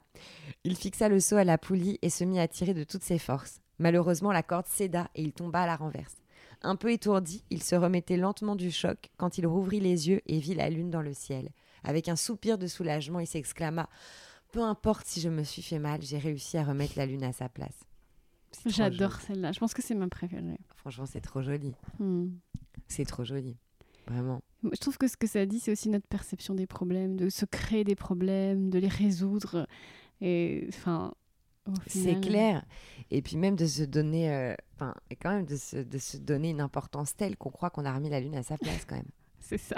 Il 0.63 0.77
fixa 0.77 1.09
le 1.09 1.19
seau 1.19 1.35
à 1.35 1.43
la 1.43 1.57
poulie 1.57 1.99
et 2.01 2.09
se 2.09 2.23
mit 2.23 2.39
à 2.39 2.47
tirer 2.47 2.73
de 2.73 2.85
toutes 2.85 3.03
ses 3.03 3.19
forces. 3.19 3.59
Malheureusement, 3.79 4.31
la 4.31 4.43
corde 4.43 4.67
céda 4.67 5.09
et 5.15 5.23
il 5.23 5.33
tomba 5.33 5.63
à 5.63 5.67
la 5.67 5.75
renverse. 5.75 6.15
Un 6.61 6.77
peu 6.77 6.91
étourdi, 6.91 7.43
il 7.49 7.61
se 7.61 7.75
remettait 7.75 8.15
lentement 8.15 8.55
du 8.55 8.71
choc 8.71 9.09
quand 9.17 9.37
il 9.37 9.45
rouvrit 9.45 9.81
les 9.81 10.07
yeux 10.07 10.21
et 10.25 10.39
vit 10.39 10.55
la 10.55 10.69
lune 10.69 10.89
dans 10.89 11.01
le 11.01 11.13
ciel. 11.13 11.49
Avec 11.83 12.07
un 12.07 12.15
soupir 12.15 12.57
de 12.57 12.67
soulagement, 12.67 13.19
il 13.19 13.27
s'exclama 13.27 13.89
Peu 14.53 14.61
importe 14.61 15.05
si 15.05 15.19
je 15.19 15.27
me 15.27 15.43
suis 15.43 15.61
fait 15.61 15.79
mal, 15.79 16.01
j'ai 16.01 16.17
réussi 16.17 16.57
à 16.57 16.63
remettre 16.63 16.93
la 16.95 17.05
lune 17.05 17.25
à 17.25 17.33
sa 17.33 17.49
place. 17.49 17.83
J'adore 18.65 19.19
celle-là. 19.19 19.51
Je 19.51 19.59
pense 19.59 19.73
que 19.73 19.81
c'est 19.81 19.95
ma 19.95 20.07
préférée. 20.07 20.59
Franchement, 20.75 21.05
c'est 21.05 21.19
trop 21.19 21.41
joli. 21.41 21.73
Hmm. 21.99 22.29
C'est 22.87 23.05
trop 23.05 23.25
joli. 23.25 23.57
Vraiment. 24.07 24.41
Je 24.63 24.79
trouve 24.79 24.97
que 24.97 25.07
ce 25.07 25.17
que 25.17 25.27
ça 25.27 25.45
dit, 25.45 25.59
c'est 25.59 25.71
aussi 25.71 25.89
notre 25.89 26.07
perception 26.07 26.53
des 26.53 26.67
problèmes, 26.67 27.15
de 27.15 27.29
se 27.29 27.45
créer 27.45 27.83
des 27.83 27.95
problèmes, 27.95 28.69
de 28.69 28.79
les 28.79 28.87
résoudre. 28.87 29.67
Et 30.21 30.65
enfin, 30.69 31.13
c'est 31.87 32.19
clair. 32.21 32.65
Et 33.11 33.21
puis 33.21 33.37
même 33.37 33.55
de 33.55 33.65
se 33.65 33.83
donner, 33.83 34.31
euh, 34.31 34.55
enfin, 34.75 34.93
et 35.09 35.15
quand 35.15 35.31
même 35.31 35.45
de 35.45 35.55
se, 35.55 35.77
de 35.77 35.97
se, 35.97 36.17
donner 36.17 36.49
une 36.49 36.61
importance 36.61 37.15
telle 37.15 37.37
qu'on 37.37 37.51
croit 37.51 37.69
qu'on 37.69 37.85
a 37.85 37.93
remis 37.93 38.09
la 38.09 38.19
lune 38.19 38.35
à 38.35 38.43
sa 38.43 38.57
place 38.57 38.85
quand 38.85 38.95
même. 38.95 39.09
c'est 39.39 39.57
ça. 39.57 39.77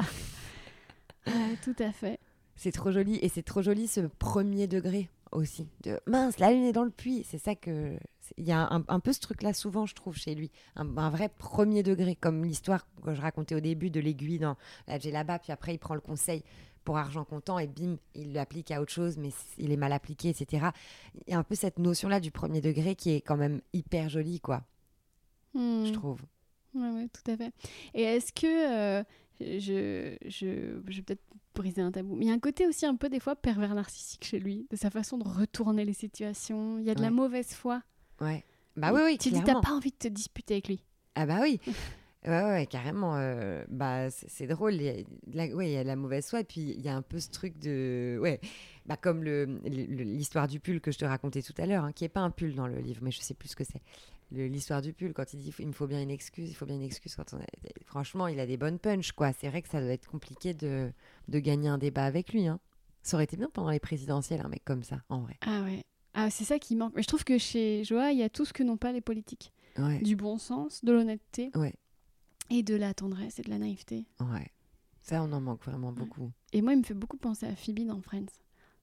tout 1.63 1.75
à 1.79 1.91
fait. 1.91 2.19
C'est 2.55 2.71
trop 2.71 2.91
joli 2.91 3.19
et 3.21 3.29
c'est 3.29 3.43
trop 3.43 3.61
joli 3.61 3.87
ce 3.87 4.01
premier 4.01 4.67
degré 4.67 5.09
aussi. 5.31 5.67
De 5.83 5.99
mince, 6.07 6.39
la 6.39 6.51
lune 6.51 6.63
est 6.63 6.71
dans 6.71 6.85
le 6.85 6.91
puits. 6.91 7.25
C'est 7.27 7.37
ça 7.37 7.55
que 7.55 7.97
il 8.37 8.45
y 8.45 8.51
a 8.51 8.69
un, 8.87 8.99
peu 8.99 9.13
ce 9.13 9.19
truc-là 9.19 9.53
souvent, 9.53 9.85
je 9.85 9.95
trouve, 9.95 10.15
chez 10.15 10.35
lui, 10.35 10.51
un, 10.75 10.85
vrai 11.09 11.29
premier 11.29 11.83
degré, 11.83 12.15
comme 12.15 12.43
l'histoire 12.43 12.87
que 13.03 13.13
je 13.13 13.21
racontais 13.21 13.55
au 13.55 13.59
début 13.59 13.89
de 13.89 13.99
l'aiguille 13.99 14.39
dans 14.39 14.57
la 14.87 14.97
là-bas, 14.97 15.39
puis 15.39 15.51
après 15.51 15.73
il 15.73 15.77
prend 15.77 15.95
le 15.95 16.01
conseil 16.01 16.43
pour 16.83 16.97
argent 16.97 17.25
comptant 17.25 17.57
et 17.59 17.67
bim, 17.67 17.97
il 18.13 18.33
l'applique 18.33 18.71
à 18.71 18.81
autre 18.81 18.91
chose, 18.91 19.17
mais 19.17 19.31
il 19.57 19.71
est 19.71 19.77
mal 19.77 19.91
appliqué, 19.91 20.29
etc. 20.29 20.67
Il 21.27 21.31
y 21.31 21.35
a 21.35 21.39
un 21.39 21.43
peu 21.43 21.55
cette 21.55 21.79
notion-là 21.79 22.19
du 22.19 22.31
premier 22.31 22.61
degré 22.61 22.95
qui 22.95 23.11
est 23.11 23.21
quand 23.21 23.37
même 23.37 23.61
hyper 23.73 24.07
jolie, 24.07 24.39
quoi. 24.39 24.63
Je 25.55 25.59
Hmm. 25.59 25.91
trouve. 25.93 26.21
Ouais, 26.75 26.89
ouais, 26.91 27.07
tout 27.07 27.31
à 27.31 27.37
fait. 27.37 27.53
Et 27.93 28.03
est-ce 28.03 28.33
que 28.33 28.99
euh, 28.99 29.03
je, 29.39 30.15
je, 30.27 30.81
je 30.87 30.95
vais 30.97 31.01
peut-être 31.01 31.23
briser 31.55 31.81
un 31.81 31.91
tabou, 31.91 32.15
mais 32.15 32.25
il 32.25 32.27
y 32.27 32.31
a 32.31 32.33
un 32.33 32.39
côté 32.39 32.67
aussi 32.67 32.85
un 32.85 32.95
peu 32.95 33.09
des 33.09 33.19
fois 33.19 33.35
pervers 33.35 33.73
narcissique 33.73 34.25
chez 34.25 34.39
lui, 34.39 34.67
de 34.69 34.75
sa 34.75 34.89
façon 34.89 35.17
de 35.17 35.27
retourner 35.27 35.85
les 35.85 35.93
situations. 35.93 36.77
Il 36.77 36.85
y 36.85 36.89
a 36.89 36.95
de 36.95 37.01
la 37.01 37.11
mauvaise 37.11 37.53
foi. 37.53 37.81
Ouais. 38.21 38.43
Bah 38.75 38.91
oui, 38.93 39.01
oui, 39.05 39.17
Tu 39.17 39.29
dis, 39.29 39.35
t'as 39.37 39.43
clairement. 39.43 39.61
pas 39.61 39.71
envie 39.73 39.91
de 39.91 39.95
te 39.97 40.07
disputer 40.07 40.55
avec 40.55 40.67
lui. 40.67 40.83
Ah 41.15 41.25
bah 41.25 41.39
oui. 41.41 41.59
Ouais, 42.27 42.41
ouais, 42.43 42.65
carrément. 42.65 43.17
euh, 43.17 43.63
bah, 43.69 44.09
c'est 44.09 44.47
drôle. 44.47 44.73
Il 44.73 44.81
y, 44.81 44.89
a, 44.89 44.93
la- 45.31 45.55
ouais, 45.55 45.69
il 45.69 45.73
y 45.73 45.77
a 45.77 45.83
la 45.83 45.95
mauvaise 45.95 46.27
foi. 46.27 46.39
Et 46.39 46.43
puis, 46.43 46.71
il 46.75 46.81
y 46.81 46.89
a 46.89 46.95
un 46.95 47.03
peu 47.03 47.19
ce 47.19 47.29
truc 47.29 47.59
de. 47.59 48.17
Ouais, 48.19 48.41
bah, 48.87 48.97
comme 48.97 49.23
le- 49.23 49.45
le- 49.63 50.03
l'histoire 50.03 50.47
du 50.47 50.59
pull 50.59 50.81
que 50.81 50.91
je 50.91 50.97
te 50.97 51.05
racontais 51.05 51.43
tout 51.43 51.53
à 51.59 51.67
l'heure, 51.67 51.83
hein, 51.83 51.91
qui 51.91 52.03
n'est 52.03 52.09
pas 52.09 52.21
un 52.21 52.31
pull 52.31 52.55
dans 52.55 52.65
le 52.65 52.79
livre, 52.79 53.01
mais 53.03 53.11
je 53.11 53.19
sais 53.19 53.35
plus 53.35 53.49
ce 53.49 53.55
que 53.55 53.63
c'est. 53.63 53.79
L'histoire 54.31 54.81
du 54.81 54.91
pull, 54.91 55.13
quand 55.13 55.33
il 55.35 55.37
dit 55.39 55.53
il 55.59 55.67
me 55.67 55.71
faut 55.71 55.85
bien 55.85 56.01
une 56.01 56.09
excuse, 56.09 56.49
il 56.49 56.55
faut 56.55 56.65
bien 56.65 56.77
une 56.77 56.81
excuse. 56.81 57.15
Quand 57.15 57.31
on 57.35 57.37
a- 57.37 57.45
Franchement, 57.85 58.25
il 58.25 58.39
a 58.39 58.47
des 58.47 58.57
bonnes 58.57 58.79
punches, 58.79 59.11
quoi. 59.11 59.31
C'est 59.31 59.47
vrai 59.49 59.61
que 59.61 59.69
ça 59.69 59.79
doit 59.79 59.91
être 59.91 60.07
compliqué 60.09 60.55
de, 60.55 60.91
de 61.27 61.37
gagner 61.39 61.69
un 61.69 61.77
débat 61.77 62.05
avec 62.05 62.33
lui. 62.33 62.47
Hein. 62.47 62.59
Ça 63.03 63.17
aurait 63.17 63.25
été 63.25 63.37
bien 63.37 63.51
pendant 63.53 63.69
les 63.69 63.79
présidentielles, 63.79 64.41
un 64.43 64.49
mec 64.49 64.65
comme 64.65 64.81
ça, 64.81 64.99
en 65.09 65.19
vrai. 65.19 65.35
Ah 65.45 65.61
ouais. 65.61 65.83
Ah, 66.15 66.29
c'est 66.29 66.45
ça 66.45 66.57
qui 66.59 66.75
manque. 66.75 66.93
Mais 66.95 67.03
je 67.03 67.07
trouve 67.07 67.23
que 67.23 67.37
chez 67.37 67.83
Joa, 67.83 68.11
il 68.11 68.17
y 68.17 68.23
a 68.23 68.29
tout 68.29 68.45
ce 68.45 68.53
que 68.53 68.63
n'ont 68.63 68.77
pas 68.77 68.91
les 68.91 69.01
politiques. 69.01 69.51
Ouais, 69.77 69.99
Du 69.99 70.15
bon 70.15 70.37
sens, 70.37 70.83
de 70.85 70.93
l'honnêteté 70.93 71.51
ouais, 71.55 71.73
et 72.49 72.63
de 72.63 72.75
la 72.75 72.93
tendresse 72.93 73.39
et 73.39 73.41
de 73.41 73.49
la 73.49 73.59
naïveté. 73.59 74.05
ouais. 74.21 74.47
Ça, 75.01 75.21
on 75.21 75.31
en 75.33 75.41
manque 75.41 75.63
vraiment 75.63 75.91
beaucoup. 75.91 76.31
Et 76.51 76.63
moi, 76.63 76.73
il 76.73 76.79
me 76.79 76.83
fait 76.83 76.95
beaucoup 76.95 77.17
penser 77.17 77.45
à 77.45 77.55
Phoebe 77.55 77.85
dans 77.85 78.01
Friends. 78.01 78.25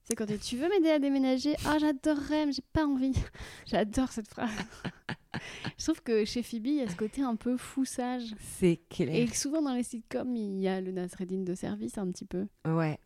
C'est 0.05 0.15
quand 0.15 0.25
tu 0.39 0.55
veux 0.55 0.69
m'aider 0.69 0.89
à 0.89 0.99
déménager? 0.99 1.53
Ah, 1.65 1.77
j'adorerais, 1.79 2.45
mais 2.45 2.53
j'ai 2.53 2.63
pas 2.71 2.85
envie. 2.85 3.11
J'adore 3.65 4.09
cette 4.09 4.29
phrase. 4.29 4.49
je 5.77 5.83
trouve 5.83 6.01
que 6.01 6.23
chez 6.23 6.41
Phoebe, 6.43 6.67
il 6.67 6.75
y 6.75 6.81
a 6.81 6.87
ce 6.89 6.95
côté 6.95 7.21
un 7.23 7.35
peu 7.35 7.57
fou 7.57 7.83
sage. 7.83 8.33
C'est 8.39 8.81
clair. 8.89 9.13
Et 9.13 9.27
souvent 9.27 9.61
dans 9.61 9.73
les 9.73 9.83
sitcoms, 9.83 10.33
il 10.35 10.59
y 10.61 10.67
a 10.69 10.79
le 10.79 10.91
Nasreddin 10.93 11.43
de 11.43 11.55
service 11.55 11.97
un 11.97 12.09
petit 12.11 12.25
peu. 12.25 12.47
Ouais. 12.65 12.99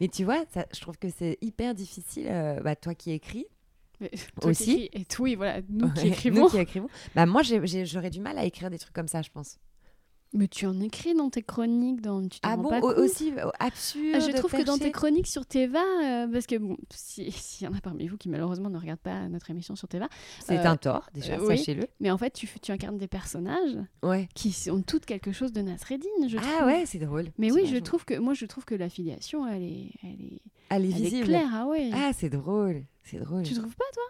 Mais 0.00 0.08
tu 0.08 0.24
vois, 0.24 0.44
ça, 0.52 0.66
je 0.74 0.80
trouve 0.80 0.98
que 0.98 1.08
c'est 1.08 1.38
hyper 1.42 1.72
difficile, 1.74 2.26
euh, 2.28 2.60
bah, 2.62 2.74
toi 2.74 2.94
qui 2.96 3.12
écris. 3.12 3.46
Mais 4.00 4.10
toi 4.40 4.52
qui 4.52 4.62
Aussi. 4.62 4.70
écris- 4.72 4.88
Et 5.00 5.04
tout, 5.04 5.22
oui, 5.22 5.34
voilà, 5.36 5.60
nous 5.68 5.90
qui 5.92 6.08
écrivons. 6.08 6.42
nous 6.42 6.48
qui 6.48 6.58
écrivons. 6.58 6.88
Bah, 7.14 7.26
moi, 7.26 7.42
j'aurais 7.42 8.10
du 8.10 8.20
mal 8.20 8.38
à 8.38 8.44
écrire 8.44 8.70
des 8.70 8.78
trucs 8.78 8.92
comme 8.94 9.08
ça, 9.08 9.22
je 9.22 9.30
pense. 9.30 9.58
Mais 10.36 10.48
tu 10.48 10.66
en 10.66 10.78
écris 10.80 11.14
dans 11.14 11.30
tes 11.30 11.42
chroniques, 11.42 12.00
dans... 12.02 12.28
tu 12.28 12.38
Ah 12.42 12.56
bon 12.56 12.68
pas 12.68 12.80
Aussi 12.80 13.32
euh, 13.38 13.48
absurde. 13.58 14.14
Ah, 14.14 14.20
je 14.20 14.30
trouve 14.36 14.52
que 14.52 14.62
dans 14.62 14.76
tes 14.78 14.92
chroniques 14.92 15.26
sur 15.26 15.46
Teva, 15.46 15.80
euh, 16.04 16.28
parce 16.30 16.46
que 16.46 16.56
bon, 16.56 16.76
si- 16.94 17.30
s'il 17.32 17.66
y 17.66 17.70
en 17.70 17.74
a 17.74 17.80
parmi 17.80 18.06
vous 18.06 18.16
qui 18.18 18.28
malheureusement 18.28 18.68
ne 18.70 18.78
regardent 18.78 19.00
pas 19.00 19.28
notre 19.28 19.50
émission 19.50 19.74
sur 19.76 19.88
Teva, 19.88 20.08
C'est 20.44 20.58
euh, 20.58 20.70
un 20.70 20.76
tort, 20.76 21.08
déjà, 21.14 21.34
euh, 21.34 21.46
oui. 21.48 21.56
sachez-le. 21.56 21.86
mais 22.00 22.10
en 22.10 22.18
fait 22.18 22.32
tu, 22.34 22.46
tu 22.60 22.70
incarnes 22.70 22.98
des 22.98 23.08
personnages 23.08 23.78
Ouais. 24.02 24.28
qui 24.34 24.54
ont 24.70 24.82
toutes 24.82 25.06
quelque 25.06 25.32
chose 25.32 25.52
de 25.52 25.62
Nasreddin, 25.62 26.06
je 26.28 26.36
trouve. 26.36 26.50
Ah 26.60 26.66
ouais, 26.66 26.84
c'est 26.86 26.98
drôle. 26.98 27.26
Mais 27.38 27.50
oui, 27.50 27.66
je 27.66 27.76
trouve 27.78 28.04
que 28.04 28.14
moi 28.18 28.34
je 28.34 28.44
trouve 28.44 28.64
que 28.66 28.74
l'affiliation 28.74 29.46
elle 29.48 29.62
est, 29.62 29.90
elle 30.02 30.10
est, 30.10 30.40
Elle 30.68 30.84
est 30.84 30.90
elle 30.90 30.96
est 30.96 31.04
visible. 31.08 31.24
claire, 31.28 31.48
ah 31.54 31.66
ouais. 31.66 31.90
Ah, 31.94 32.10
c'est 32.14 32.28
drôle. 32.30 32.82
C'est 33.04 33.18
drôle. 33.20 33.42
tu 33.44 33.54
trouves 33.54 33.74
pas 33.76 33.84
toi? 33.94 34.02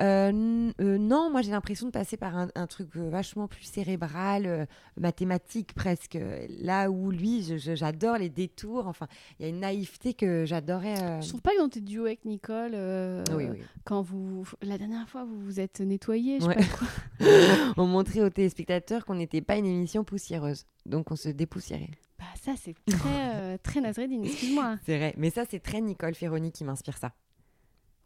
Euh, 0.00 0.70
euh, 0.80 0.98
non, 0.98 1.30
moi 1.30 1.42
j'ai 1.42 1.50
l'impression 1.50 1.86
de 1.86 1.90
passer 1.92 2.16
par 2.16 2.36
un, 2.36 2.48
un 2.54 2.66
truc 2.66 2.88
euh, 2.96 3.08
vachement 3.08 3.48
plus 3.48 3.64
cérébral, 3.64 4.46
euh, 4.46 4.66
mathématique 5.00 5.72
presque. 5.74 6.18
Là 6.60 6.90
où 6.90 7.10
lui, 7.10 7.42
j'adore 7.58 8.18
les 8.18 8.28
détours. 8.28 8.86
Enfin, 8.86 9.06
il 9.38 9.42
y 9.44 9.46
a 9.46 9.48
une 9.48 9.60
naïveté 9.60 10.14
que 10.14 10.44
j'adorais. 10.44 11.02
euh, 11.02 11.20
Je 11.20 11.28
trouve 11.28 11.42
pas 11.42 11.52
que 11.52 11.58
dans 11.60 11.68
tes 11.68 11.80
duos 11.80 12.04
avec 12.06 12.24
Nicole, 12.24 12.72
euh, 12.74 13.24
Oui, 13.34 13.46
oui. 13.50 13.58
quand 13.84 14.02
vous 14.02 14.46
la 14.62 14.78
dernière 14.78 15.08
fois 15.08 15.24
vous 15.24 15.38
vous 15.40 15.60
êtes 15.60 15.80
nettoyé, 15.80 16.36
je 16.40 16.44
sais 16.44 16.48
Ouais. 16.48 16.54
pas 16.56 16.64
quoi. 16.64 16.88
On 17.76 17.86
montrait 17.86 18.20
aux 18.22 18.30
téléspectateurs 18.30 19.04
qu'on 19.04 19.14
n'était 19.14 19.40
pas 19.42 19.56
une 19.56 19.66
émission 19.66 20.04
poussiéreuse. 20.04 20.64
Donc 20.84 21.10
on 21.10 21.16
se 21.16 21.28
dépoussiérait. 21.28 21.90
Bah 22.18 22.24
ça 22.42 22.52
c'est 22.56 22.74
très 22.86 23.58
très 23.58 23.80
Nasreddin, 23.80 24.22
excuse-moi. 24.22 24.76
C'est 24.86 24.96
vrai. 24.96 25.14
Mais 25.16 25.30
ça, 25.30 25.44
c'est 25.50 25.58
très 25.60 25.80
Nicole 25.80 26.14
Ferroni 26.14 26.52
qui 26.52 26.64
m'inspire 26.64 26.96
ça. 26.96 27.12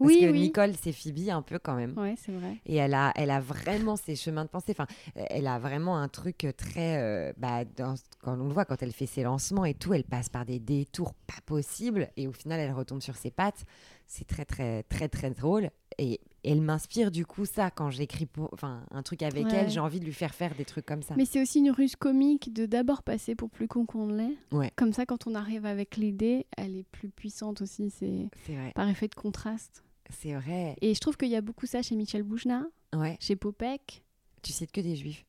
Parce 0.00 0.12
Oui, 0.12 0.20
que 0.22 0.30
oui. 0.32 0.40
Nicole, 0.40 0.72
c'est 0.80 0.92
Phoebe 0.92 1.28
un 1.28 1.42
peu 1.42 1.58
quand 1.58 1.74
même. 1.74 1.92
Ouais, 1.98 2.14
c'est 2.16 2.32
vrai. 2.32 2.56
Et 2.64 2.76
elle 2.76 2.94
a, 2.94 3.12
elle 3.16 3.30
a 3.30 3.38
vraiment 3.38 3.96
ses 3.96 4.16
chemins 4.16 4.44
de 4.44 4.48
pensée. 4.50 4.72
Enfin, 4.72 4.86
elle 5.14 5.46
a 5.46 5.58
vraiment 5.58 5.96
un 5.98 6.08
truc 6.08 6.46
très. 6.56 6.96
euh, 6.98 7.32
bah, 7.36 7.64
dans- 7.64 7.94
quand 8.22 8.32
on 8.40 8.46
le 8.48 8.52
voit, 8.54 8.64
quand 8.64 8.82
elle 8.82 8.92
fait 8.92 9.06
ses 9.06 9.22
lancements 9.22 9.66
et 9.66 9.74
tout, 9.74 9.92
elle 9.92 10.04
passe 10.04 10.28
par 10.30 10.46
des 10.46 10.58
détours 10.58 11.12
pas 11.14 11.40
possibles. 11.44 12.08
Et 12.16 12.26
au 12.26 12.32
final, 12.32 12.58
elle 12.60 12.72
retombe 12.72 13.02
sur 13.02 13.14
ses 13.16 13.30
pattes. 13.30 13.64
C'est 14.06 14.26
très, 14.26 14.44
très, 14.46 14.82
très, 14.84 15.08
très 15.08 15.30
drôle. 15.30 15.70
Et 15.98 16.18
elle 16.42 16.62
m'inspire 16.62 17.10
du 17.10 17.26
coup 17.26 17.44
ça 17.44 17.70
quand 17.70 17.90
j'écris 17.90 18.26
enfin, 18.52 18.82
un 18.90 19.02
truc 19.02 19.22
avec 19.22 19.44
Ouais. 19.44 19.52
elle. 19.54 19.70
J'ai 19.70 19.80
envie 19.80 20.00
de 20.00 20.06
lui 20.06 20.14
faire 20.14 20.34
faire 20.34 20.54
des 20.54 20.64
trucs 20.64 20.86
comme 20.86 21.02
ça. 21.02 21.14
Mais 21.16 21.26
c'est 21.26 21.42
aussi 21.42 21.58
une 21.58 21.70
ruse 21.70 21.94
comique 21.94 22.52
de 22.54 22.64
d'abord 22.64 23.02
passer 23.02 23.34
pour 23.34 23.50
plus 23.50 23.68
con 23.68 23.84
qu'on 23.84 24.08
l'est. 24.08 24.32
Ouais. 24.50 24.72
Comme 24.76 24.94
ça, 24.94 25.04
quand 25.04 25.26
on 25.26 25.34
arrive 25.34 25.66
avec 25.66 25.98
l'idée, 25.98 26.46
elle 26.56 26.74
est 26.76 26.86
plus 26.90 27.10
puissante 27.10 27.60
aussi. 27.60 27.90
C'est 27.90 28.28
C'est 28.46 28.54
vrai. 28.54 28.72
par 28.74 28.88
effet 28.88 29.08
de 29.08 29.14
contraste. 29.14 29.84
C'est 30.10 30.34
vrai. 30.34 30.76
Et 30.80 30.94
je 30.94 31.00
trouve 31.00 31.16
qu'il 31.16 31.28
y 31.28 31.36
a 31.36 31.40
beaucoup 31.40 31.66
ça 31.66 31.82
chez 31.82 31.94
Michel 31.96 32.22
Boujna, 32.22 32.64
Ouais. 32.94 33.16
chez 33.20 33.36
Popek. 33.36 34.02
Tu 34.42 34.52
cites 34.52 34.72
que 34.72 34.80
des 34.80 34.96
juifs. 34.96 35.24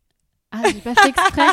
Ah, 0.51 0.63
j'ai 0.65 0.81
pas 0.81 0.93
fait 0.95 1.09
exprès. 1.09 1.47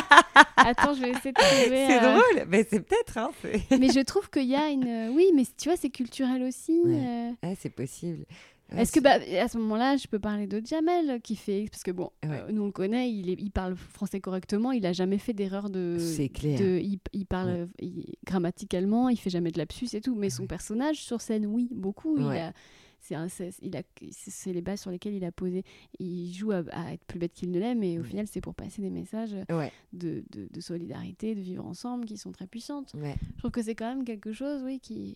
Attends, 0.57 0.93
je 0.93 1.01
vais 1.01 1.11
essayer 1.11 1.31
de 1.31 1.39
trouver. 1.39 1.87
C'est 1.87 2.03
euh, 2.03 2.11
drôle. 2.17 2.45
Mais 2.49 2.67
c'est 2.69 2.81
peut-être. 2.81 3.17
Hein. 3.17 3.31
Mais 3.79 3.89
je 3.91 4.01
trouve 4.01 4.29
qu'il 4.29 4.47
y 4.47 4.55
a 4.55 4.67
une. 4.69 5.11
Oui, 5.15 5.31
mais 5.33 5.43
tu 5.57 5.69
vois, 5.69 5.77
c'est 5.77 5.89
culturel 5.89 6.43
aussi. 6.43 6.81
Ouais. 6.83 6.95
euh. 7.05 7.31
Ouais, 7.47 7.55
c'est 7.59 7.69
possible. 7.69 8.25
Ouais, 8.73 8.81
Est-ce 8.81 8.91
que 8.91 8.99
c'est- 8.99 9.01
bah, 9.01 9.41
à 9.41 9.47
ce 9.47 9.57
moment-là, 9.57 9.95
je 9.97 10.05
peux 10.07 10.19
parler 10.19 10.47
de 10.47 10.61
Jamel 10.65 11.21
qui 11.21 11.35
fait 11.37 11.65
parce 11.71 11.81
que 11.81 11.91
bon, 11.91 12.11
Ouais. 12.25 12.41
euh, 12.41 12.51
nous 12.51 12.61
on 12.63 12.65
le 12.67 12.71
connaît, 12.71 13.09
il, 13.09 13.29
est- 13.29 13.39
il 13.41 13.49
parle 13.51 13.75
français 13.77 14.19
correctement, 14.19 14.71
il 14.73 14.85
a 14.85 14.91
jamais 14.93 15.17
fait 15.17 15.33
d'erreur 15.33 15.69
de. 15.69 15.97
C'est 15.97 16.29
clair. 16.29 16.59
de- 16.59 16.79
il, 16.83 16.99
il 17.13 17.25
parle 17.25 17.49
Ouais. 17.49 17.59
euh, 17.61 17.65
il- 17.81 18.13
grammaticalement, 18.25 19.09
il 19.09 19.17
fait 19.17 19.29
jamais 19.31 19.51
de 19.51 19.57
lapsus 19.57 19.87
et 19.93 20.01
tout, 20.01 20.13
mais 20.15 20.29
son 20.29 20.45
personnage 20.45 20.97
sur 20.97 21.21
scène, 21.21 21.45
oui, 21.47 21.69
beaucoup. 21.71 22.17
Il 22.17 22.25
a, 22.25 22.53
c'est 23.01 24.51
les 24.53 24.61
bases 24.61 24.81
sur 24.81 24.91
lesquelles 24.91 25.13
il 25.15 25.23
a 25.25 25.31
posé. 25.31 25.63
Il 25.99 26.31
joue 26.33 26.51
à, 26.51 26.63
à 26.71 26.93
être 26.93 27.03
plus 27.05 27.19
bête 27.19 27.33
qu'il 27.33 27.51
ne 27.51 27.59
l'est, 27.59 27.75
mais 27.75 27.97
au 27.99 28.03
final, 28.03 28.27
c'est 28.27 28.41
pour 28.41 28.55
passer 28.55 28.81
des 28.81 28.89
messages 28.89 29.35
Ouais. 29.49 29.71
de, 29.93 30.23
de, 30.31 30.47
de 30.51 30.61
solidarité, 30.61 31.35
de 31.35 31.41
vivre 31.41 31.65
ensemble, 31.65 32.05
qui 32.05 32.17
sont 32.17 32.31
très 32.31 32.47
puissantes. 32.47 32.93
Ouais. 32.95 33.15
Je 33.35 33.37
trouve 33.39 33.51
que 33.51 33.61
c'est 33.63 33.75
quand 33.75 33.87
même 33.89 34.03
quelque 34.05 34.31
chose, 34.33 34.61
oui, 34.63 34.79
qui 34.79 35.15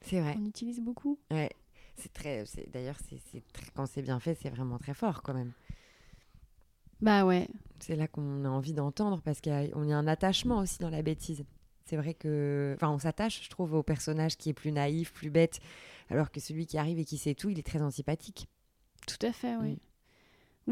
C'est 0.00 0.20
vrai. 0.20 0.34
qu'on 0.34 0.44
utilise 0.46 0.80
beaucoup. 0.80 1.18
Ouais, 1.30 1.50
c'est 1.96 2.12
très. 2.12 2.44
D'ailleurs, 2.72 2.96
c'est 3.08 3.42
quand 3.74 3.86
c'est 3.86 4.02
bien 4.02 4.18
fait, 4.20 4.34
c'est 4.40 4.50
vraiment 4.50 4.78
très 4.78 4.94
fort 4.94 5.22
quand 5.22 5.34
même. 5.34 5.52
Bah 7.00 7.24
ouais. 7.24 7.46
C'est 7.78 7.94
là 7.94 8.08
qu'on 8.08 8.44
a 8.44 8.48
envie 8.48 8.72
d'entendre 8.72 9.20
parce 9.22 9.40
qu'il 9.40 9.52
y, 9.52 9.54
a- 9.54 9.68
on 9.76 9.84
y 9.86 9.92
a 9.92 9.96
un 9.98 10.08
attachement 10.08 10.58
aussi 10.58 10.78
dans 10.80 10.90
la 10.90 11.02
bêtise. 11.02 11.44
C'est 11.88 11.96
vrai 11.96 12.12
que, 12.12 12.74
enfin, 12.76 12.90
on 12.90 12.98
s'attache, 12.98 13.42
je 13.42 13.48
trouve, 13.48 13.72
au 13.72 13.82
personnage 13.82 14.36
qui 14.36 14.50
est 14.50 14.54
plus 14.54 14.72
naïf, 14.72 15.10
plus 15.10 15.30
bête, 15.30 15.58
alors 16.10 16.30
que 16.30 16.38
celui 16.38 16.66
qui 16.66 16.76
arrive 16.76 16.98
et 16.98 17.06
qui 17.06 17.16
sait 17.16 17.34
tout, 17.34 17.48
il 17.48 17.58
est 17.58 17.66
très 17.66 17.80
antipathique. 17.80 18.46
Tout 19.06 19.26
à 19.26 19.32
fait, 19.32 19.56
oui. 19.56 19.72
Mm. 19.72 19.78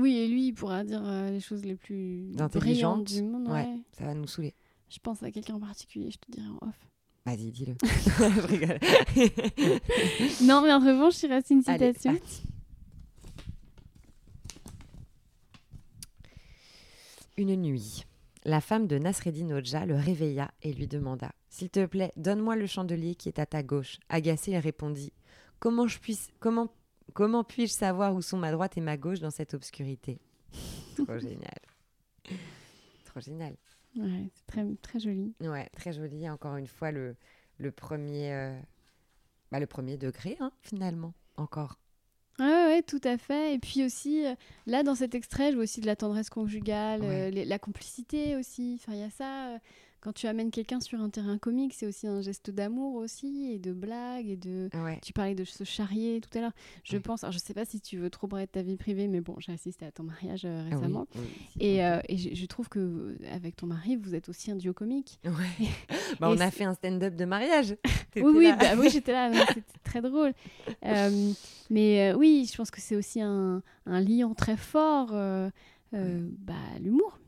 Oui, 0.03 0.17
et 0.19 0.29
lui, 0.29 0.49
il 0.49 0.53
pourra 0.53 0.85
dire 0.85 1.03
euh, 1.07 1.31
les 1.31 1.41
choses 1.41 1.65
les 1.65 1.75
plus 1.75 2.33
Intelligentes. 2.39 3.05
brillantes 3.05 3.05
du 3.05 3.23
monde. 3.23 3.49
Ouais. 3.49 3.63
ouais. 3.63 3.81
Ça 3.93 4.05
va 4.05 4.13
nous 4.13 4.27
saouler. 4.27 4.55
Je 4.91 4.99
pense 4.99 5.23
à 5.23 5.31
quelqu'un 5.31 5.55
en 5.55 5.61
particulier, 5.61 6.11
je 6.11 6.19
te 6.19 6.31
dirai 6.31 6.49
en 6.49 6.69
off. 6.69 6.79
Vas-y, 7.25 7.51
dis-le. 7.51 7.77
je 7.83 8.47
rigole. 8.47 8.79
Non, 10.43 10.61
mais 10.61 10.73
en 10.73 10.81
revanche, 10.81 11.15
je 11.15 11.21
dirais 11.21 11.43
une 11.51 11.63
citation. 11.63 12.19
Une 17.39 17.57
nuit, 17.57 18.06
la 18.47 18.61
femme 18.61 18.87
de 18.87 18.97
Nasreddin 18.97 19.51
Hodja 19.51 19.85
le 19.87 19.97
réveilla 19.97 20.53
et 20.63 20.73
lui 20.73 20.87
demanda 20.87 21.33
S'il 21.49 21.69
te 21.69 21.85
plaît, 21.85 22.13
donne-moi 22.17 22.55
le 22.55 22.67
chandelier 22.67 23.17
qui 23.17 23.29
est 23.29 23.41
à 23.41 23.47
ta 23.47 23.65
gauche. 23.65 23.99
Agacé, 24.09 24.53
il 24.53 24.59
répondit 24.59 25.13
Comment, 25.59 25.89
je 25.89 25.99
puisse, 25.99 26.31
comment, 26.39 26.73
comment 27.13 27.43
puis-je 27.43 27.73
savoir 27.73 28.15
où 28.15 28.23
sont 28.23 28.39
ma 28.39 28.53
droite 28.53 28.79
et 28.79 28.81
ma 28.81 28.97
gauche 28.97 29.19
dans 29.19 29.33
cette 29.33 29.55
obscurité? 29.55 30.21
Trop 30.95 31.19
génial. 31.19 31.59
Trop 33.07 33.21
génial. 33.21 33.57
Ouais, 33.97 34.31
c'est 34.33 34.47
très, 34.47 34.65
très 34.81 35.01
joli. 35.01 35.35
Ouais, 35.41 35.69
très 35.71 35.93
joli. 35.93 36.31
Encore 36.31 36.57
une 36.57 36.69
fois, 36.69 36.93
le, 36.93 37.17
le, 37.59 37.73
premier, 37.73 38.33
euh, 38.33 38.61
bah, 39.51 39.59
le 39.59 39.67
premier 39.67 39.97
degré, 39.97 40.37
hein, 40.39 40.53
finalement, 40.63 41.15
encore. 41.37 41.81
Ouais, 42.39 42.45
ouais, 42.67 42.83
tout 42.83 43.01
à 43.05 43.17
fait. 43.17 43.55
Et 43.55 43.59
puis 43.59 43.85
aussi, 43.85 44.27
euh, 44.27 44.35
là, 44.67 44.83
dans 44.83 44.95
cet 44.95 45.15
extrait, 45.15 45.51
je 45.51 45.55
vois 45.57 45.65
aussi 45.65 45.81
de 45.81 45.87
la 45.87 45.97
tendresse 45.97 46.29
conjugale, 46.31 47.01
euh, 47.03 47.31
les- 47.31 47.45
la 47.47 47.59
complicité 47.59 48.37
aussi. 48.37 48.79
Enfin, 48.81 48.93
il 48.93 49.01
y 49.01 49.05
a 49.05 49.11
ça. 49.11 49.59
Quand 50.07 50.13
tu 50.13 50.29
amènes 50.29 50.53
quelqu'un 50.53 50.79
sur 50.79 51.01
un 51.01 51.11
terrain 51.11 51.37
comique, 51.37 51.75
c'est 51.75 51.85
aussi 51.85 52.07
un 52.07 52.21
geste 52.21 52.53
d'amour 52.53 52.95
aussi 52.95 53.51
et 53.53 53.59
de 53.59 53.73
blague 53.73 54.29
et 54.29 54.37
de. 54.37 54.69
Ouais. 54.75 55.01
Tu 55.03 55.13
parlais 55.13 55.35
de 55.35 55.43
se 55.43 55.65
charrier 55.65 56.21
tout 56.21 56.39
à 56.39 56.43
l'heure. 56.43 56.53
Je 56.85 56.95
Ouais. 56.95 57.01
pense. 57.03 57.25
Alors, 57.25 57.33
je 57.33 57.39
sais 57.41 57.55
pas 57.55 57.65
si 57.65 57.81
tu 57.81 57.97
veux 57.97 58.09
trop 58.09 58.29
parler 58.29 58.47
de 58.47 58.51
ta 58.53 58.63
vie 58.63 58.77
privée, 58.77 59.09
mais 59.09 59.21
bon, 59.21 59.35
j'ai 59.41 59.51
assisté 59.51 59.85
à 59.85 59.91
ton 59.91 60.05
mariage 60.05 60.43
euh, 60.45 60.61
Ah 60.63 60.69
oui, 60.69 60.75
récemment. 60.77 61.07
oui, 61.17 61.23
Et, 61.59 61.85
euh, 61.85 61.99
et 62.09 62.17
je, 62.19 62.37
je 62.37 62.47
trouve 62.47 62.69
que 62.69 62.79
euh, 62.79 63.17
avec 63.33 63.57
ton 63.57 63.67
mari, 63.67 63.97
vous 63.97 64.15
êtes 64.15 64.29
aussi 64.29 64.53
un 64.53 64.57
duo 64.57 64.73
comique. 64.73 65.19
Ouais. 65.25 65.67
Bah, 66.21 66.29
on 66.31 66.39
a 66.39 66.53
fait 66.53 66.63
un 66.65 66.75
stand-up 66.75 67.17
de 67.17 67.25
mariage. 67.25 67.77
Oui, 68.15 68.23
oui, 68.35 68.53
bah, 68.59 68.77
oui, 68.79 68.89
j'étais 68.91 69.11
là, 69.13 69.31
c'était 69.49 69.61
très 69.85 70.01
drôle. 70.01 70.33
Euh, 70.87 71.33
mais 71.69 72.15
oui, 72.15 72.49
je 72.51 72.57
pense 72.57 72.71
que 72.71 72.81
c'est 72.81 72.95
aussi 72.97 73.21
un, 73.21 73.61
un 73.87 74.01
liant 74.01 74.33
très 74.35 74.57
fort, 74.57 75.09
bah, 75.93 76.55
l'humour. 76.81 77.19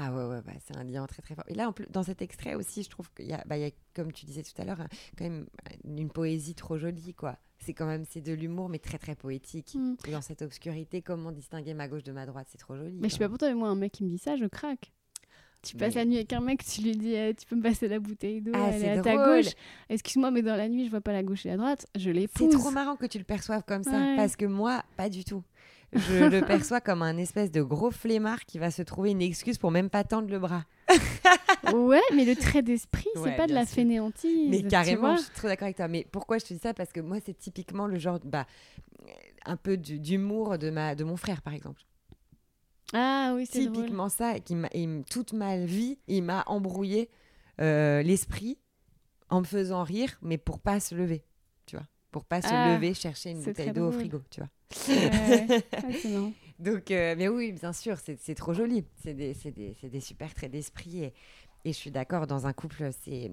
Ah 0.00 0.12
ouais, 0.14 0.24
ouais, 0.26 0.40
bah, 0.42 0.52
c'est 0.64 0.76
un 0.76 0.84
lien 0.84 1.04
très 1.08 1.22
très 1.22 1.34
fort. 1.34 1.44
Et 1.48 1.54
là, 1.54 1.68
en 1.68 1.72
plus, 1.72 1.86
dans 1.90 2.04
cet 2.04 2.22
extrait 2.22 2.54
aussi, 2.54 2.84
je 2.84 2.88
trouve 2.88 3.10
qu'il 3.14 3.26
y 3.26 3.32
a, 3.32 3.42
bah, 3.46 3.58
y 3.58 3.64
a, 3.64 3.70
comme 3.94 4.12
tu 4.12 4.26
disais 4.26 4.42
tout 4.44 4.52
à 4.62 4.64
l'heure, 4.64 4.80
hein, 4.80 4.86
quand 5.16 5.24
même 5.24 5.46
une 5.84 6.08
poésie 6.08 6.54
trop 6.54 6.78
jolie, 6.78 7.14
quoi. 7.14 7.36
C'est 7.58 7.74
quand 7.74 7.86
même, 7.86 8.04
c'est 8.08 8.20
de 8.20 8.32
l'humour, 8.32 8.68
mais 8.68 8.78
très 8.78 8.98
très 8.98 9.16
poétique. 9.16 9.74
Mm. 9.74 9.94
Et 10.06 10.12
dans 10.12 10.20
cette 10.22 10.42
obscurité, 10.42 11.02
comment 11.02 11.32
distinguer 11.32 11.74
ma 11.74 11.88
gauche 11.88 12.04
de 12.04 12.12
ma 12.12 12.26
droite? 12.26 12.46
C'est 12.48 12.58
trop 12.58 12.76
joli. 12.76 12.96
Mais 13.00 13.08
je 13.08 13.14
sais 13.14 13.18
pas 13.18 13.28
pour 13.28 13.38
toi, 13.38 13.48
mais 13.48 13.54
moi, 13.56 13.68
un 13.68 13.74
mec 13.74 13.90
qui 13.90 14.04
me 14.04 14.08
dit 14.08 14.18
ça, 14.18 14.36
je 14.36 14.44
craque. 14.44 14.92
Tu 15.60 15.74
passes 15.76 15.96
Mais- 15.96 16.02
la 16.02 16.04
nuit 16.06 16.16
avec 16.18 16.32
un 16.32 16.40
mec, 16.40 16.64
tu 16.64 16.82
lui 16.82 16.92
dis 16.92 17.14
eh, 17.14 17.34
Tu 17.34 17.44
peux 17.44 17.56
me 17.56 17.62
passer 17.62 17.88
la 17.88 17.98
bouteille 17.98 18.40
d'eau, 18.40 18.52
Ah, 18.54 18.68
elle 18.68 18.74
est 18.76 18.78
c'est 18.78 18.90
à 18.90 19.02
ta 19.02 19.16
gauche. 19.16 19.52
Excuse-moi, 19.88 20.30
mais 20.30 20.42
dans 20.42 20.54
la 20.54 20.68
nuit, 20.68 20.84
je 20.84 20.90
vois 20.90 21.00
pas 21.00 21.12
la 21.12 21.24
gauche 21.24 21.44
et 21.46 21.48
la 21.48 21.56
droite. 21.56 21.84
Je 21.96 22.02
C'est 22.04 22.12
l'épouse. 22.12 22.50
trop 22.56 22.70
marrant 22.70 22.94
que 22.94 23.06
tu 23.06 23.18
le 23.18 23.24
perçoives 23.24 23.64
comme 23.66 23.82
ça, 23.82 23.90
Ouais. 23.90 24.14
parce 24.16 24.36
que 24.36 24.44
moi, 24.44 24.84
pas 24.96 25.08
du 25.08 25.24
tout. 25.24 25.42
Je 25.92 26.24
le 26.24 26.40
perçois 26.46 26.80
comme 26.80 27.02
un 27.02 27.16
espèce 27.16 27.50
de 27.50 27.62
gros 27.62 27.90
flemmard 27.90 28.44
qui 28.44 28.58
va 28.58 28.70
se 28.70 28.82
trouver 28.82 29.10
une 29.10 29.22
excuse 29.22 29.58
pour 29.58 29.70
même 29.70 29.90
pas 29.90 30.04
tendre 30.04 30.28
le 30.28 30.38
bras. 30.38 30.64
Ouais, 31.72 32.00
mais 32.14 32.24
le 32.24 32.36
trait 32.36 32.62
d'esprit, 32.62 33.08
c'est 33.14 33.20
Ouais, 33.20 33.36
pas 33.36 33.46
de 33.46 33.52
la 33.54 33.66
sûr. 33.66 33.76
fainéantise. 33.76 34.48
Mais 34.48 34.62
carrément, 34.62 35.16
je 35.16 35.22
suis 35.22 35.30
trop 35.32 35.48
d'accord 35.48 35.64
avec 35.66 35.76
toi. 35.76 35.88
Mais 35.88 36.06
pourquoi 36.10 36.38
je 36.38 36.44
te 36.46 36.54
dis 36.54 36.60
ça? 36.60 36.72
Parce 36.74 36.92
que 36.92 37.00
moi, 37.00 37.18
c'est 37.24 37.36
typiquement 37.36 37.86
le 37.86 37.98
genre, 37.98 38.18
bah, 38.24 38.46
un 39.44 39.56
peu 39.56 39.76
d'humour 39.76 40.58
de, 40.58 40.70
ma, 40.70 40.94
de 40.94 41.04
mon 41.04 41.16
frère, 41.16 41.42
par 41.42 41.54
exemple. 41.54 41.82
Ah 42.92 43.32
oui, 43.34 43.46
c'est 43.50 43.64
drôle. 43.66 43.76
Typiquement 43.84 44.08
ça, 44.08 44.40
qui 44.40 44.56
toute 45.10 45.32
ma 45.32 45.58
vie, 45.58 45.98
il 46.06 46.22
m'a 46.22 46.42
embrouillé 46.46 47.10
euh, 47.60 48.02
l'esprit 48.02 48.58
en 49.30 49.40
me 49.40 49.44
faisant 49.46 49.82
rire, 49.82 50.16
mais 50.22 50.38
pour 50.38 50.58
pas 50.58 50.80
se 50.80 50.94
lever, 50.94 51.22
tu 51.66 51.76
vois. 51.76 51.86
Pour 52.10 52.24
pas 52.24 52.40
se 52.42 52.48
Ah, 52.50 52.74
lever 52.74 52.94
chercher 52.94 53.30
une 53.30 53.42
bouteille 53.42 53.72
d'eau 53.72 53.88
au 53.88 53.92
frigo, 53.92 54.22
tu 54.30 54.40
vois. 54.40 54.48
Ouais, 54.88 55.46
ouais. 55.46 56.32
Donc, 56.58 56.90
euh, 56.90 57.14
mais 57.16 57.28
oui, 57.28 57.52
bien 57.52 57.72
sûr, 57.72 57.98
c'est 57.98 58.18
c'est 58.18 58.34
trop 58.34 58.52
joli. 58.54 58.84
C'est 59.02 59.14
des, 59.14 59.34
c'est 59.34 59.50
des, 59.52 59.76
c'est 59.80 59.88
des 59.90 60.00
super 60.00 60.32
traits 60.34 60.50
d'esprit. 60.50 61.04
Et, 61.04 61.14
et 61.64 61.72
je 61.72 61.76
suis 61.76 61.90
d'accord, 61.90 62.26
dans 62.26 62.46
un 62.46 62.52
couple, 62.52 62.90
c'est 63.00 63.30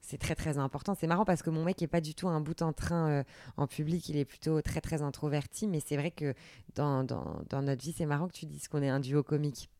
c'est 0.00 0.18
très, 0.18 0.34
très 0.36 0.58
important. 0.58 0.94
C'est 0.94 1.06
marrant 1.08 1.24
parce 1.24 1.42
que 1.42 1.50
mon 1.50 1.64
mec 1.64 1.80
n'est 1.80 1.88
pas 1.88 2.00
du 2.00 2.14
tout 2.14 2.28
un 2.28 2.40
bout 2.40 2.60
en 2.62 2.72
train 2.72 3.08
euh, 3.10 3.24
en 3.56 3.66
public. 3.66 4.08
Il 4.10 4.16
est 4.16 4.24
plutôt 4.24 4.60
très, 4.62 4.80
très 4.80 5.02
introverti. 5.02 5.66
Mais 5.66 5.80
c'est 5.80 5.96
vrai 5.96 6.10
que 6.12 6.34
dans, 6.76 7.02
dans, 7.04 7.42
dans 7.48 7.62
notre 7.62 7.82
vie, 7.82 7.92
c'est 7.96 8.06
marrant 8.06 8.28
que 8.28 8.34
tu 8.34 8.46
dises 8.46 8.68
qu'on 8.68 8.82
est 8.82 8.88
un 8.88 9.00
duo 9.00 9.22
comique. 9.24 9.70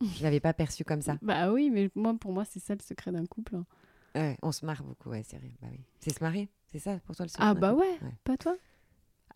Je 0.00 0.22
l'avais 0.22 0.38
pas 0.40 0.52
perçu 0.54 0.84
comme 0.84 1.02
ça. 1.02 1.18
Bah 1.22 1.50
oui, 1.50 1.70
mais 1.70 1.90
moi, 1.96 2.14
pour 2.20 2.32
moi, 2.32 2.44
c'est 2.44 2.60
ça 2.60 2.74
le 2.74 2.80
secret 2.82 3.10
d'un 3.10 3.26
couple. 3.26 3.56
hein. 3.56 3.66
Ouais, 4.14 4.36
on 4.42 4.52
se 4.52 4.64
marre 4.64 4.84
beaucoup, 4.84 5.10
ouais, 5.10 5.24
c'est 5.26 5.38
vrai. 5.38 5.50
Bah 5.60 5.68
oui. 5.72 5.80
C'est 6.00 6.16
se 6.16 6.22
marrer, 6.22 6.48
c'est 6.72 6.78
ça 6.78 6.98
pour 7.06 7.16
toi 7.16 7.24
le 7.26 7.30
secret 7.30 7.44
Ah 7.46 7.54
bah 7.54 7.74
ouais, 7.74 7.98
Ouais. 8.02 8.14
pas 8.24 8.36
toi 8.36 8.54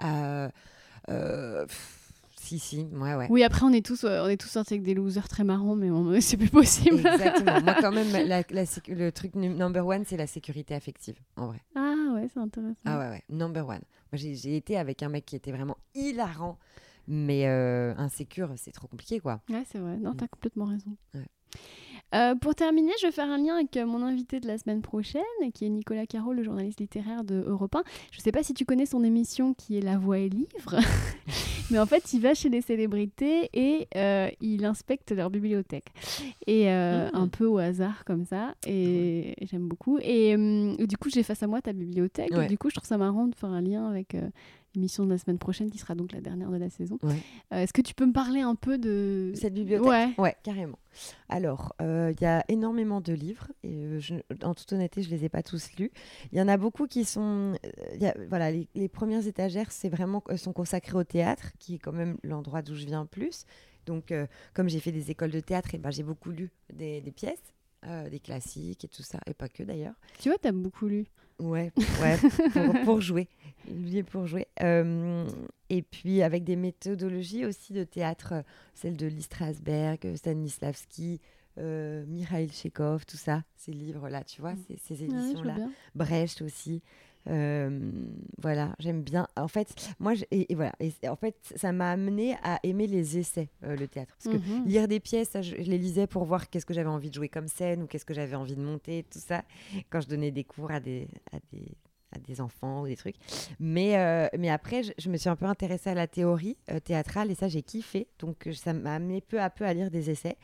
Euh, 0.02 0.48
euh, 1.10 1.66
pff, 1.66 1.98
Si, 2.36 2.58
si, 2.58 2.82
ouais, 2.92 3.14
ouais. 3.14 3.26
Oui, 3.30 3.44
après, 3.44 3.64
on 3.64 3.72
est 3.72 3.84
tous, 3.86 4.02
euh, 4.04 4.24
on 4.24 4.28
est 4.28 4.36
tous 4.36 4.48
sortis 4.48 4.74
avec 4.74 4.82
des 4.82 4.94
losers 4.94 5.28
très 5.28 5.44
marrants, 5.44 5.76
mais 5.76 5.90
c'est 6.20 6.36
plus 6.36 6.50
possible. 6.50 6.96
Exactement. 6.98 7.60
Moi, 7.60 7.74
quand 7.80 7.92
même, 7.92 8.10
la- 8.28 8.42
la 8.50 8.64
sécu- 8.64 8.94
le 8.94 9.12
truc 9.12 9.34
num- 9.36 9.56
number 9.56 9.86
one, 9.86 10.04
c'est 10.04 10.16
la 10.16 10.26
sécurité 10.26 10.74
affective, 10.74 11.16
en 11.36 11.46
vrai. 11.46 11.60
Ah 11.76 11.94
ouais, 12.14 12.28
c'est 12.32 12.40
intéressant. 12.40 12.80
Ah 12.84 12.98
ouais, 12.98 13.08
ouais, 13.10 13.22
number 13.28 13.62
one. 13.66 13.80
Moi, 14.10 14.14
j'ai 14.14 14.34
j'ai 14.34 14.56
été 14.56 14.76
avec 14.76 15.02
un 15.02 15.08
mec 15.08 15.24
qui 15.24 15.36
était 15.36 15.52
vraiment 15.52 15.76
hilarant, 15.94 16.58
mais 17.06 17.46
euh, 17.46 17.94
insécure, 17.96 18.52
c'est 18.56 18.72
trop 18.72 18.88
compliqué, 18.88 19.20
quoi. 19.20 19.40
Ouais, 19.48 19.64
c'est 19.70 19.78
vrai. 19.78 19.96
Non, 19.98 20.12
t'as 20.14 20.26
complètement 20.28 20.66
raison. 20.66 20.96
Ouais. 21.14 21.26
Euh, 22.14 22.34
pour 22.34 22.54
terminer, 22.54 22.92
je 23.00 23.06
vais 23.06 23.12
faire 23.12 23.30
un 23.30 23.38
lien 23.38 23.56
avec 23.56 23.76
euh, 23.76 23.86
mon 23.86 24.02
invité 24.02 24.38
de 24.40 24.46
la 24.46 24.58
semaine 24.58 24.82
prochaine, 24.82 25.22
qui 25.54 25.64
est 25.64 25.68
Nicolas 25.70 26.06
Caro, 26.06 26.32
le 26.32 26.42
journaliste 26.42 26.80
littéraire 26.80 27.24
de 27.24 27.42
Europe 27.46 27.74
1. 27.74 27.82
Je 28.10 28.18
ne 28.18 28.22
sais 28.22 28.32
pas 28.32 28.42
si 28.42 28.52
tu 28.54 28.64
connais 28.64 28.86
son 28.86 29.02
émission 29.02 29.54
qui 29.54 29.78
est 29.78 29.80
La 29.80 29.96
Voix 29.98 30.18
et 30.18 30.28
Livre, 30.28 30.76
mais 31.70 31.78
en 31.78 31.86
fait, 31.86 32.12
il 32.12 32.20
va 32.20 32.34
chez 32.34 32.48
les 32.50 32.60
célébrités 32.60 33.48
et 33.54 33.88
euh, 33.96 34.28
il 34.40 34.64
inspecte 34.64 35.10
leur 35.12 35.30
bibliothèque. 35.30 35.86
Et 36.46 36.70
euh, 36.70 37.08
Mm. 37.12 37.16
un 37.16 37.28
peu 37.28 37.46
au 37.46 37.58
hasard, 37.58 38.04
comme 38.04 38.24
ça. 38.24 38.54
Et 38.66 39.34
j'aime 39.42 39.66
beaucoup. 39.68 39.98
Et 40.02 40.34
hum, 40.34 40.76
du 40.76 40.96
coup, 40.96 41.08
j'ai 41.10 41.22
face 41.22 41.42
à 41.42 41.46
moi 41.46 41.60
ta 41.60 41.72
bibliothèque. 41.72 42.32
Et 42.32 42.46
du 42.46 42.58
coup, 42.58 42.68
je 42.70 42.76
trouve 42.76 42.86
ça 42.86 42.98
marrant 42.98 43.26
de 43.26 43.34
faire 43.34 43.50
un 43.50 43.60
lien 43.60 43.88
avec 43.88 44.16
l'émission 44.74 45.04
de 45.04 45.10
la 45.10 45.18
semaine 45.18 45.38
prochaine, 45.38 45.70
qui 45.70 45.78
sera 45.78 45.94
donc 45.94 46.12
la 46.12 46.20
dernière 46.20 46.50
de 46.50 46.56
la 46.56 46.70
saison. 46.70 46.98
Ouais. 47.02 47.16
Euh, 47.52 47.58
Est-ce 47.58 47.72
que 47.72 47.82
tu 47.82 47.94
peux 47.94 48.06
me 48.06 48.12
parler 48.12 48.40
un 48.40 48.54
peu 48.54 48.78
de. 48.78 49.32
Cette 49.34 49.54
bibliothèque 49.54 49.86
Ouais. 49.88 50.14
Ouais, 50.18 50.36
carrément. 50.42 50.78
Alors, 51.28 51.74
euh, 51.80 52.12
il 52.18 52.22
y 52.22 52.26
a 52.26 52.44
énormément 52.48 53.00
de 53.00 53.12
livres, 53.12 53.48
et 53.62 53.74
euh, 53.84 54.00
je- 54.00 54.14
en 54.44 54.54
toute 54.54 54.72
honnêteté, 54.72 55.02
je 55.02 55.10
les 55.10 55.24
ai 55.24 55.28
pas 55.28 55.42
tous 55.42 55.70
lus. 55.78 55.90
Il 56.32 56.38
y 56.38 56.42
en 56.42 56.48
a 56.48 56.56
beaucoup 56.56 56.86
qui 56.86 57.04
sont... 57.04 57.54
il 57.94 58.02
y 58.02 58.06
a- 58.06 58.14
voilà, 58.28 58.50
les, 58.50 58.68
les 58.74 58.88
premières 58.88 59.26
étagères, 59.26 59.72
c'est 59.72 59.88
vraiment, 59.88 60.22
sont 60.36 60.52
consacrées 60.52 60.96
au 60.98 61.04
théâtre, 61.04 61.52
qui 61.58 61.74
est 61.76 61.78
quand 61.78 61.92
même 61.92 62.16
l'endroit 62.22 62.62
d'où 62.62 62.74
je 62.74 62.84
viens 62.86 63.06
plus. 63.06 63.44
Donc, 63.86 64.12
euh, 64.12 64.26
comme 64.54 64.68
j'ai 64.68 64.80
fait 64.80 64.92
des 64.92 65.10
écoles 65.10 65.30
de 65.32 65.40
théâtre, 65.40 65.74
et 65.74 65.78
ben, 65.78 65.90
j'ai 65.90 66.02
beaucoup 66.04 66.30
lu 66.30 66.50
des, 66.72 67.00
des 67.00 67.10
pièces, 67.12 67.42
des 68.10 68.20
classiques 68.20 68.84
et 68.84 68.88
tout 68.88 69.02
ça, 69.02 69.18
et 69.26 69.34
pas 69.34 69.48
que 69.48 69.64
d'ailleurs. 69.64 69.94
Tu 70.20 70.28
vois, 70.28 70.38
t'as 70.38 70.52
beaucoup 70.52 70.86
lu. 70.86 71.06
Ouais, 71.38 71.72
ouais 72.02 72.18
pour, 72.52 72.72
pour 72.84 73.00
jouer. 73.00 73.28
Lié 73.68 74.02
pour 74.02 74.26
jouer. 74.26 74.48
Euh, 74.62 75.26
et 75.70 75.82
puis 75.82 76.22
avec 76.22 76.44
des 76.44 76.56
méthodologies 76.56 77.44
aussi 77.46 77.72
de 77.72 77.84
théâtre, 77.84 78.44
celle 78.74 78.96
de 78.96 79.06
Lee 79.06 79.22
Strasberg, 79.22 80.16
Stanislavski, 80.16 81.20
euh, 81.58 82.04
Mikhail 82.06 82.50
Chekhov, 82.50 83.04
tout 83.06 83.16
ça, 83.16 83.44
ces 83.56 83.72
livres-là, 83.72 84.24
tu 84.24 84.40
vois, 84.40 84.54
ces, 84.66 84.76
ces 84.78 85.04
vois 85.04 85.04
éditions-là. 85.04 85.56
Brecht 85.94 86.42
aussi. 86.42 86.82
Euh, 87.28 87.92
voilà, 88.42 88.74
j'aime 88.78 89.02
bien. 89.02 89.26
En 89.36 89.48
fait, 89.48 89.68
moi, 90.00 90.14
et, 90.30 90.50
et 90.52 90.54
voilà, 90.54 90.72
et 90.80 90.92
en 91.08 91.16
fait, 91.16 91.36
ça 91.56 91.72
m'a 91.72 91.90
amené 91.92 92.34
à 92.42 92.58
aimer 92.62 92.86
les 92.86 93.18
essais, 93.18 93.48
euh, 93.64 93.76
le 93.76 93.86
théâtre, 93.88 94.16
parce 94.16 94.34
que 94.36 94.42
Mhm. 94.42 94.66
lire 94.66 94.88
des 94.88 95.00
pièces, 95.00 95.30
ça, 95.30 95.42
je, 95.42 95.54
je 95.56 95.70
les 95.70 95.78
lisais 95.78 96.06
pour 96.06 96.24
voir 96.24 96.50
qu'est-ce 96.50 96.66
que 96.66 96.74
j'avais 96.74 96.88
envie 96.88 97.10
de 97.10 97.14
jouer 97.14 97.28
comme 97.28 97.48
scène 97.48 97.82
ou 97.82 97.86
qu'est-ce 97.86 98.04
que 98.04 98.14
j'avais 98.14 98.34
envie 98.36 98.56
de 98.56 98.62
monter, 98.62 99.04
tout 99.10 99.20
ça, 99.20 99.42
quand 99.90 100.00
je 100.00 100.08
donnais 100.08 100.30
des 100.32 100.44
cours 100.44 100.70
à 100.72 100.80
des, 100.80 101.06
à 101.32 101.36
des, 101.52 101.68
à 102.14 102.18
des 102.18 102.40
enfants 102.40 102.82
ou 102.82 102.86
des 102.86 102.96
trucs. 102.96 103.16
Mais, 103.60 103.96
euh, 103.98 104.26
mais 104.38 104.50
après, 104.50 104.82
je, 104.82 104.92
je 104.98 105.08
me 105.08 105.16
suis 105.16 105.28
un 105.28 105.36
peu 105.36 105.46
intéressée 105.46 105.90
à 105.90 105.94
la 105.94 106.06
théorie 106.08 106.56
euh, 106.70 106.80
théâtrale 106.80 107.30
et 107.30 107.34
ça, 107.34 107.48
j'ai 107.48 107.62
kiffé. 107.62 108.08
Donc, 108.18 108.48
ça 108.52 108.72
m'a 108.72 108.94
amené 108.96 109.20
peu 109.20 109.40
à 109.40 109.48
peu 109.48 109.64
à 109.64 109.72
lire 109.72 109.90
des 109.90 110.10
essais. 110.10 110.36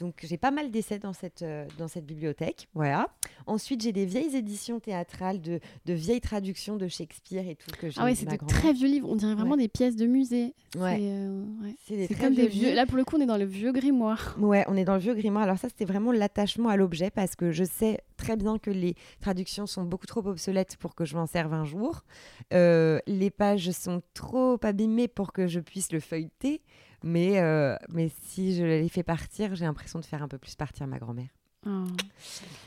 Donc, 0.00 0.14
j'ai 0.22 0.38
pas 0.38 0.50
mal 0.50 0.70
d'essais 0.70 0.98
dans 0.98 1.12
cette, 1.12 1.42
euh, 1.42 1.66
dans 1.78 1.86
cette 1.86 2.06
bibliothèque. 2.06 2.68
Voilà. 2.74 3.08
Ensuite, 3.46 3.82
j'ai 3.82 3.92
des 3.92 4.06
vieilles 4.06 4.34
éditions 4.34 4.80
théâtrales, 4.80 5.40
de, 5.40 5.60
de 5.84 5.92
vieilles 5.92 6.22
traductions 6.22 6.76
de 6.76 6.88
Shakespeare 6.88 7.46
et 7.46 7.54
tout. 7.54 7.70
Que 7.78 7.90
j'ai 7.90 8.00
Ah 8.00 8.10
de 8.10 8.14
c'est 8.14 8.26
de 8.26 8.36
très 8.46 8.72
vieux 8.72 8.88
livres. 8.88 9.08
On 9.10 9.16
dirait 9.16 9.34
vraiment 9.34 9.58
des 9.58 9.68
pièces 9.68 9.96
de 9.96 10.06
musée. 10.06 10.54
Ouais. 10.76 10.96
C'est 10.98 11.10
euh, 11.10 11.44
ouais. 11.62 12.06
C'est 12.08 12.14
comme 12.18 12.34
des 12.34 12.48
vieux 12.48 12.68
vieux. 12.68 12.74
Là, 12.74 12.86
pour 12.86 12.96
le 12.96 13.04
coup, 13.04 13.16
on 13.16 13.20
est 13.20 13.26
dans 13.26 13.36
le 13.36 13.44
vieux 13.44 13.72
grimoire. 13.72 14.36
Ouais, 14.38 14.64
on 14.68 14.76
est 14.76 14.84
dans 14.84 14.94
le 14.94 15.00
vieux 15.00 15.14
grimoire. 15.14 15.44
Alors 15.44 15.58
ça, 15.58 15.68
c'était 15.68 15.84
vraiment 15.84 16.12
l'attachement 16.12 16.70
à 16.70 16.76
l'objet 16.76 17.10
parce 17.10 17.36
que 17.36 17.50
je 17.52 17.64
sais 17.64 18.00
très 18.16 18.36
bien 18.36 18.58
que 18.58 18.70
les 18.70 18.94
traductions 19.20 19.66
sont 19.66 19.84
beaucoup 19.84 20.06
trop 20.06 20.26
obsolètes 20.26 20.76
pour 20.78 20.94
que 20.94 21.04
je 21.04 21.14
m'en 21.16 21.26
serve 21.26 21.52
un 21.52 21.64
jour. 21.64 22.04
Euh, 22.52 23.00
les 23.06 23.30
pages 23.30 23.70
sont 23.72 24.02
trop 24.14 24.58
abîmées 24.62 25.08
pour 25.08 25.32
que 25.32 25.46
je 25.46 25.60
puisse 25.60 25.92
le 25.92 26.00
feuilleter. 26.00 26.62
Mais, 27.02 27.38
euh, 27.40 27.76
mais 27.88 28.10
si 28.24 28.54
je 28.54 28.62
les 28.64 28.88
fais 28.88 29.02
partir, 29.02 29.54
j'ai 29.54 29.64
l'impression 29.64 29.98
de 29.98 30.04
faire 30.04 30.22
un 30.22 30.28
peu 30.28 30.38
plus 30.38 30.54
partir 30.54 30.86
ma 30.86 30.98
grand-mère. 30.98 31.28
Ah. 31.66 31.84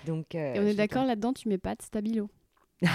Donc, 0.06 0.36
euh, 0.36 0.54
Et 0.56 0.60
on 0.60 0.68
est 0.68 0.76
d'accord 0.76 1.06
là-dedans, 1.06 1.34
tu 1.34 1.50
mets 1.50 1.58
pas 1.58 1.76
de 1.76 1.82
stabilo. 1.82 2.30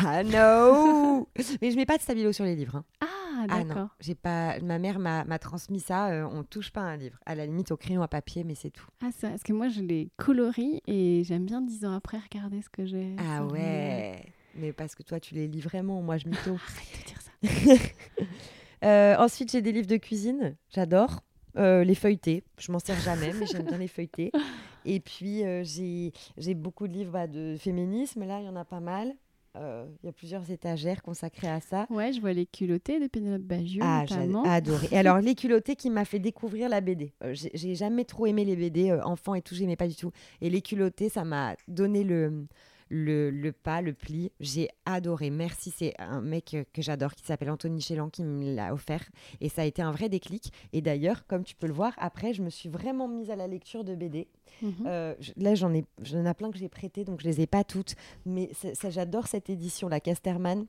Ah 0.04 0.22
non 0.22 1.26
Mais 1.62 1.70
je 1.70 1.76
mets 1.76 1.86
pas 1.86 1.96
de 1.96 2.02
stabilo 2.02 2.32
sur 2.32 2.44
les 2.44 2.54
livres. 2.56 2.76
hein. 2.76 2.84
Ah, 3.00 3.06
Ah 3.50 3.58
non, 3.62 3.64
d'accord. 3.68 3.88
j'ai 4.00 4.14
pas. 4.14 4.58
Ma 4.60 4.78
mère 4.78 4.98
m'a 4.98 5.38
transmis 5.38 5.80
ça. 5.80 6.08
euh, 6.10 6.28
on 6.30 6.42
touche 6.44 6.70
pas 6.70 6.80
à 6.82 6.84
un 6.84 6.96
livre. 6.96 7.18
À 7.24 7.34
la 7.34 7.46
limite 7.46 7.70
au 7.72 7.76
crayon 7.76 8.02
à 8.02 8.08
papier, 8.08 8.44
mais 8.44 8.54
c'est 8.54 8.70
tout. 8.70 8.86
Ah, 9.02 9.10
ça, 9.16 9.30
parce 9.30 9.42
que 9.44 9.52
moi, 9.52 9.68
je 9.68 9.80
les 9.80 10.10
colorie 10.16 10.82
et 10.86 11.22
j'aime 11.24 11.46
bien 11.46 11.62
dix 11.62 11.84
ans 11.86 11.94
après 11.94 12.18
regarder 12.18 12.60
ce 12.62 12.68
que 12.68 12.84
j'ai. 12.84 13.14
Ah 13.18 13.44
ouais. 13.46 14.22
Mais 14.56 14.72
parce 14.72 14.94
que 14.94 15.02
toi, 15.04 15.20
tu 15.20 15.34
les 15.34 15.46
lis 15.46 15.60
vraiment. 15.60 16.02
Moi, 16.02 16.18
je 16.18 16.28
mytho. 16.28 16.54
Arrête 16.66 17.00
de 17.00 17.06
dire 17.06 17.20
ça. 17.22 17.84
Euh, 18.84 19.16
ensuite, 19.18 19.50
j'ai 19.50 19.62
des 19.62 19.72
livres 19.72 19.86
de 19.86 19.96
cuisine. 19.96 20.56
J'adore. 20.70 21.20
Euh, 21.56 21.82
les 21.82 21.94
feuilleter. 21.94 22.44
Je 22.58 22.70
m'en 22.70 22.78
sers 22.78 22.98
jamais, 23.00 23.32
mais 23.32 23.46
j'aime 23.46 23.64
bien 23.64 23.78
les 23.78 23.88
feuilleter. 23.88 24.30
Et 24.84 25.00
puis, 25.00 25.44
euh, 25.44 25.64
j'ai 25.64 26.54
beaucoup 26.54 26.86
de 26.86 26.92
livres 26.92 27.10
bah, 27.12 27.26
de 27.26 27.56
féminisme. 27.58 28.24
Là, 28.24 28.40
il 28.40 28.46
y 28.46 28.48
en 28.48 28.56
a 28.56 28.64
pas 28.64 28.80
mal. 28.80 29.12
Euh, 29.56 29.86
Il 30.02 30.06
y 30.06 30.08
a 30.08 30.12
plusieurs 30.12 30.48
étagères 30.52 31.02
consacrées 31.02 31.48
à 31.48 31.60
ça. 31.60 31.86
Ouais, 31.90 32.12
je 32.12 32.20
vois 32.20 32.32
les 32.32 32.46
culottés 32.46 33.00
de 33.00 33.08
Pénélope 33.08 33.42
Bagieux 33.42 33.80
Ah, 33.82 34.04
j'ai 34.06 34.14
adoré. 34.48 34.88
Et 34.92 34.98
alors, 34.98 35.18
les 35.20 35.34
culottés 35.34 35.74
qui 35.74 35.90
m'a 35.90 36.04
fait 36.04 36.20
découvrir 36.20 36.68
la 36.68 36.80
BD. 36.80 37.12
J'ai- 37.32 37.74
jamais 37.74 38.04
trop 38.04 38.26
aimé 38.26 38.44
les 38.44 38.54
BD, 38.54 38.92
enfants 38.92 39.34
et 39.34 39.42
tout, 39.42 39.54
j'aimais 39.56 39.74
pas 39.74 39.88
du 39.88 39.96
tout. 39.96 40.12
Et 40.40 40.50
les 40.50 40.62
culottés, 40.62 41.08
ça 41.08 41.24
m'a 41.24 41.56
donné 41.66 42.04
le, 42.04 42.46
le, 42.88 43.30
le 43.30 43.52
pas, 43.52 43.80
le 43.82 43.92
pli. 43.92 44.30
J'ai 44.40 44.68
adoré. 44.86 45.30
Merci, 45.30 45.70
c'est 45.76 45.94
un 45.98 46.20
mec 46.20 46.54
euh, 46.54 46.64
que 46.72 46.82
j'adore 46.82 47.14
qui 47.14 47.24
s'appelle 47.24 47.50
Anthony 47.50 47.80
Chélan 47.80 48.08
qui 48.10 48.22
me 48.22 48.54
l'a 48.54 48.72
offert. 48.72 49.08
Et 49.40 49.48
ça 49.48 49.62
a 49.62 49.64
été 49.64 49.82
un 49.82 49.92
vrai 49.92 50.08
déclic. 50.08 50.52
Et 50.72 50.80
d'ailleurs, 50.80 51.26
comme 51.26 51.44
tu 51.44 51.54
peux 51.54 51.66
le 51.66 51.72
voir, 51.72 51.92
après, 51.98 52.32
je 52.34 52.42
me 52.42 52.50
suis 52.50 52.68
vraiment 52.68 53.08
mise 53.08 53.30
à 53.30 53.36
la 53.36 53.46
lecture 53.46 53.84
de 53.84 53.94
BD. 53.94 54.28
Mhm. 54.62 54.72
Euh, 54.86 55.14
je- 55.20 55.32
là, 55.36 55.54
j'en 55.54 55.72
ai, 55.74 55.84
j'en 56.02 56.24
ai 56.24 56.34
plein 56.34 56.50
que 56.50 56.58
j'ai 56.58 56.68
prêté, 56.68 57.04
donc 57.04 57.20
je 57.20 57.26
les 57.26 57.40
ai 57.40 57.46
pas 57.46 57.64
toutes. 57.64 57.94
Mais 58.26 58.50
ça, 58.74 58.90
j'adore 58.90 59.26
cette 59.26 59.50
édition, 59.50 59.88
la 59.88 60.00
Casterman, 60.00 60.66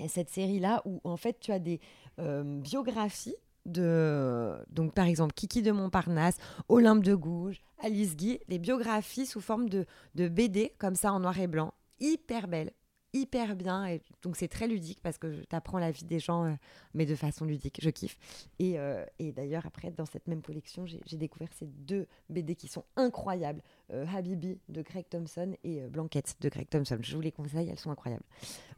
et 0.00 0.06
cette 0.08 0.28
série-là 0.30 0.82
où 0.84 1.00
en 1.02 1.16
fait 1.16 1.38
tu 1.40 1.50
as 1.50 1.58
des 1.58 1.80
euh, 2.20 2.44
biographies 2.60 3.34
par 3.66 5.06
exemple 5.06 5.34
Kiki 5.34 5.62
de 5.62 5.72
Montparnasse, 5.72 6.36
Olympe 6.68 7.04
de 7.04 7.14
Gouges, 7.14 7.60
Alice 7.82 8.16
Guy, 8.16 8.40
les 8.48 8.58
biographies 8.58 9.26
sous 9.26 9.40
forme 9.40 9.68
de, 9.68 9.86
de 10.14 10.28
BD 10.28 10.72
comme 10.78 10.94
ça 10.94 11.12
en 11.12 11.20
noir 11.20 11.38
et 11.38 11.46
blanc, 11.46 11.74
hyper 12.00 12.48
belles 12.48 12.72
hyper 13.12 13.56
bien 13.56 13.86
et 13.86 14.00
donc 14.22 14.36
c'est 14.36 14.46
très 14.48 14.68
ludique 14.68 15.00
parce 15.02 15.18
que 15.18 15.42
tu 15.42 15.56
apprends 15.56 15.78
la 15.78 15.90
vie 15.90 16.04
des 16.04 16.18
gens 16.20 16.44
euh, 16.44 16.52
mais 16.94 17.06
de 17.06 17.14
façon 17.16 17.44
ludique 17.44 17.78
je 17.82 17.90
kiffe 17.90 18.16
et, 18.58 18.78
euh, 18.78 19.04
et 19.18 19.32
d'ailleurs 19.32 19.66
après 19.66 19.90
dans 19.90 20.06
cette 20.06 20.28
même 20.28 20.42
collection 20.42 20.86
j'ai 20.86 21.16
découvert 21.16 21.48
ces 21.58 21.66
deux 21.66 22.06
BD 22.28 22.54
qui 22.54 22.68
sont 22.68 22.84
incroyables 22.96 23.62
euh, 23.92 24.06
Habibi 24.14 24.58
de 24.68 24.82
Greg 24.82 25.06
Thompson 25.10 25.54
et 25.64 25.80
Blanquette 25.88 26.36
de 26.40 26.48
Greg 26.48 26.68
Thompson 26.68 26.98
je 27.00 27.14
vous 27.16 27.20
les 27.22 27.32
conseille 27.32 27.68
elles 27.68 27.78
sont 27.78 27.90
incroyables 27.90 28.22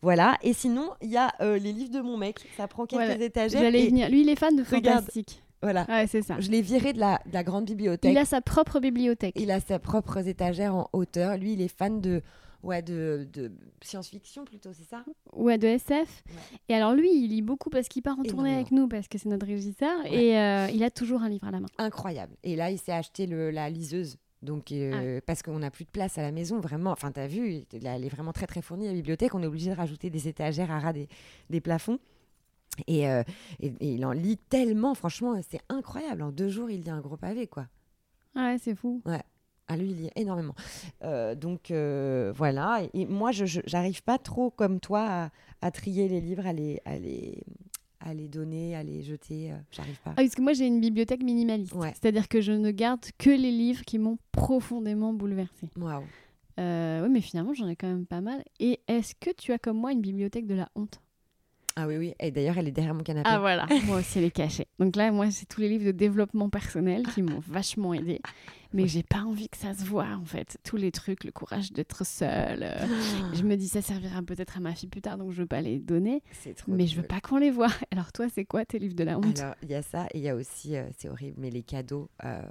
voilà 0.01 0.39
et 0.43 0.53
sinon 0.55 0.91
il 1.03 1.11
y 1.11 1.16
a 1.18 1.33
les 1.41 1.72
livres 1.72 1.93
de 1.93 2.01
mon 2.01 2.16
mec 2.16 2.39
ça 2.57 2.66
prend 2.68 2.87
quelques 2.87 3.03
Voilà. 3.05 3.22
étagères 3.24 3.61
J'allais 3.61 3.85
et 3.85 3.89
venir. 3.89 4.09
Lui, 4.09 4.22
il 4.22 4.28
est 4.30 4.37
fan 4.37 4.57
de 4.57 4.64
fantastique. 4.64 5.43
voilà 5.61 5.85
Ouais, 5.89 6.07
c'est 6.07 6.22
ça. 6.22 6.41
je 6.41 6.51
l'ai 6.51 6.62
viré 6.62 6.93
de 6.93 6.99
la, 7.01 7.20
de 7.26 7.33
la 7.35 7.45
grande 7.45 7.66
bibliothèque 7.66 8.11
Il 8.12 8.18
a 8.18 8.24
sa 8.24 8.41
propre 8.41 8.80
bibliothèque. 8.80 9.35
il 9.39 9.51
a 9.51 9.61
ses 9.61 9.78
propres 9.78 10.26
étagères 10.26 10.74
en 10.74 10.89
hauteur 10.93 11.37
lui 11.37 11.53
il 11.53 11.61
est 11.61 11.68
fan 11.68 12.01
de 12.01 12.22
ouais 12.63 12.83
de, 12.83 13.27
de 13.33 13.51
science-fiction 13.83 14.45
plutôt 14.45 14.73
c'est 14.73 14.85
ça? 14.89 15.05
Ouais, 15.33 15.59
de 15.59 15.67
SF. 15.67 16.23
Et 16.69 16.75
alors 16.75 16.95
lui, 16.95 17.11
il 17.13 17.29
lit 17.29 17.43
beaucoup 17.43 17.71
parce 17.71 17.89
qu'il 17.89 18.03
part 18.03 18.19
en 18.19 18.23
tournée 18.23 18.55
avec 18.55 18.71
nous 18.71 18.89
parce 18.89 19.09
que 19.09 19.19
c'est 19.19 19.29
notre 19.29 19.47
régisseur 19.47 19.99
Ouais. 20.05 20.25
et 20.25 20.39
euh, 20.39 20.69
il 20.73 20.83
a 20.85 20.91
toujours 20.91 21.23
un 21.23 21.29
livre 21.29 21.47
à 21.47 21.51
la 21.51 21.61
main. 21.61 21.69
incroyable. 21.79 22.37
Et 22.43 22.57
là, 22.57 22.71
il 22.71 22.79
s'est 22.79 22.93
acheté 22.93 23.27
le, 23.27 23.51
la 23.51 23.69
liseuse. 23.71 24.17
Donc, 24.43 24.73
euh, 24.73 25.21
parce 25.25 25.41
qu'on 25.43 25.61
n'a 25.61 25.71
plus 25.71 25.85
de 25.85 25.91
place 25.91 26.19
à 26.19 26.23
la 26.23 26.33
maison, 26.33 26.59
vraiment. 26.59 26.91
Enfin, 26.91 27.13
t'as 27.13 27.29
vu, 27.29 27.63
elle 27.73 28.05
est 28.05 28.09
vraiment 28.09 28.33
très 28.33 28.49
très 28.49 28.61
fournie 28.61 28.87
la 28.89 28.93
bibliothèque. 28.93 29.37
On 29.37 29.43
est 29.43 29.47
obligé 29.47 29.71
de 29.71 29.77
rajouter 29.77 30.11
des 30.11 30.27
étagères 30.27 30.71
à 30.73 30.81
ras 30.81 30.93
des, 30.93 31.09
des 31.49 31.61
plafonds. 31.61 32.01
Et, 32.89 33.09
euh, 33.09 33.23
et- 33.61 33.73
et 33.81 33.95
il 33.95 34.05
en 34.05 34.11
lit 34.13 34.39
tellement, 34.39 34.95
franchement, 34.95 35.39
c'est 35.49 35.61
incroyable. 35.69 36.23
En 36.23 36.33
deux 36.33 36.49
jours, 36.49 36.71
il 36.71 36.81
lit 36.83 36.91
un 36.91 37.01
gros 37.01 37.17
pavé, 37.17 37.47
quoi. 37.47 37.67
Ah 38.35 38.47
ouais, 38.53 38.59
c'est 38.59 38.75
fou. 38.75 39.01
Ah, 39.73 39.77
lui, 39.77 39.91
il 39.91 39.97
lit 40.03 40.11
énormément. 40.16 40.55
Euh, 41.03 41.35
donc, 41.35 41.70
euh, 41.70 42.33
voilà. 42.37 42.83
Et, 42.93 43.03
et 43.03 43.07
moi, 43.07 43.33
je 43.33 43.45
j'arrive 43.47 44.03
pas 44.03 44.18
trop, 44.18 44.51
comme 44.51 44.81
toi, 44.81 45.01
à, 45.09 45.31
à 45.62 45.70
trier 45.70 46.09
les 46.09 46.20
livres, 46.20 46.47
à 46.47 46.53
les, 46.53 46.81
à 46.85 46.99
les, 46.99 47.43
à 48.01 48.12
les 48.12 48.29
donner, 48.29 48.77
à 48.77 48.83
les 48.83 49.03
jeter. 49.03 49.53
euh, 49.53 49.57
j'arrive 49.70 49.99
pas. 50.03 50.11
Ah, 50.11 50.16
parce 50.16 50.35
que 50.35 50.43
moi, 50.43 50.53
j'ai 50.53 50.66
une 50.66 50.81
bibliothèque 50.81 51.23
minimaliste. 51.23 51.75
Ouais. 51.75 51.93
C'est-à-dire 51.95 52.29
que 52.29 52.41
je 52.41 52.53
ne 52.53 52.70
garde 52.70 53.01
que 53.16 53.31
les 53.31 53.51
livres 53.51 53.83
qui 53.85 53.99
m'ont 53.99 54.18
profondément 54.33 55.12
bouleversée. 55.12 55.70
Waouh. 55.79 56.03
Oui, 56.59 57.09
mais 57.11 57.20
finalement, 57.20 57.55
j'en 57.55 57.66
ai 57.68 57.77
quand 57.77 57.89
même 57.89 58.07
pas 58.07 58.20
mal. 58.20 58.45
Et 58.61 58.81
est-ce 58.87 59.14
que 59.14 59.31
tu 59.31 59.53
as 59.53 59.59
comme 59.59 59.79
moi 59.79 59.93
une 59.93 60.01
bibliothèque 60.03 60.47
de 60.47 60.55
la 60.55 60.68
honte? 60.77 61.01
Ah 61.77 61.87
oui, 61.87 61.97
oui. 61.97 62.14
Et 62.20 62.31
d'ailleurs, 62.31 62.59
elle 62.59 62.68
est 62.68 62.73
derrière 62.73 62.95
mon 62.95 63.03
canapé. 63.03 63.29
Ah 63.31 63.39
voilà, 63.39 63.66
moi 63.87 64.01
aussi 64.01 64.18
elle 64.18 64.25
est 64.25 64.31
cachée. 64.31 64.66
Donc 64.79 64.95
là, 64.97 65.11
moi, 65.11 65.31
c'est 65.31 65.47
tous 65.47 65.61
les 65.61 65.68
livres 65.68 65.87
de 65.87 65.93
développement 65.93 66.51
personnel 66.51 67.07
qui 67.07 67.23
m'ont 67.23 67.41
vachement 67.47 67.95
aidé. 67.95 68.20
Mais 68.75 68.89
j'ai 68.89 69.03
pas 69.03 69.20
envie 69.20 69.49
que 69.51 69.57
ça 69.59 69.75
se 69.75 69.85
voit 69.85 70.09
en 70.14 70.25
fait. 70.25 70.57
Tous 70.64 70.77
les 70.77 70.91
trucs, 70.93 71.25
le 71.25 71.31
courage 71.33 71.73
d'être 71.73 72.07
seule. 72.07 72.62
euh, 72.62 72.87
Je 73.35 73.43
me 73.43 73.57
dis 73.57 73.68
ça 73.68 73.83
servira 73.83 74.23
peut-être 74.23 74.57
à 74.57 74.61
ma 74.61 74.75
fille 74.75 74.89
plus 74.89 75.03
tard, 75.03 75.18
donc 75.18 75.33
je 75.33 75.43
veux 75.43 75.47
pas 75.47 75.61
les 75.61 75.79
donner. 75.79 76.23
C'est 76.33 76.55
trop 76.55 76.73
Mais 76.73 76.87
je 76.87 76.97
veux 76.97 77.07
pas 77.07 77.20
qu'on 77.20 77.37
les 77.37 77.51
voit. 77.51 77.68
Alors 77.91 78.12
toi, 78.12 78.27
c'est 78.35 78.45
quoi 78.47 78.64
tes 78.64 78.79
livres 78.79 78.95
de 78.95 79.05
la 79.05 79.18
honte? 79.18 79.39
Alors, 79.39 79.55
il 79.62 79.70
y 79.70 79.75
a 79.75 79.83
ça, 79.83 80.07
et 80.14 80.18
il 80.18 80.23
y 80.23 80.29
a 80.31 80.35
aussi, 80.37 80.77
euh, 80.77 80.89
c'est 80.97 81.09
horrible, 81.11 81.37
mais 81.39 81.51
les 81.51 81.62
cadeaux, 81.62 82.09
euh, 82.25 82.43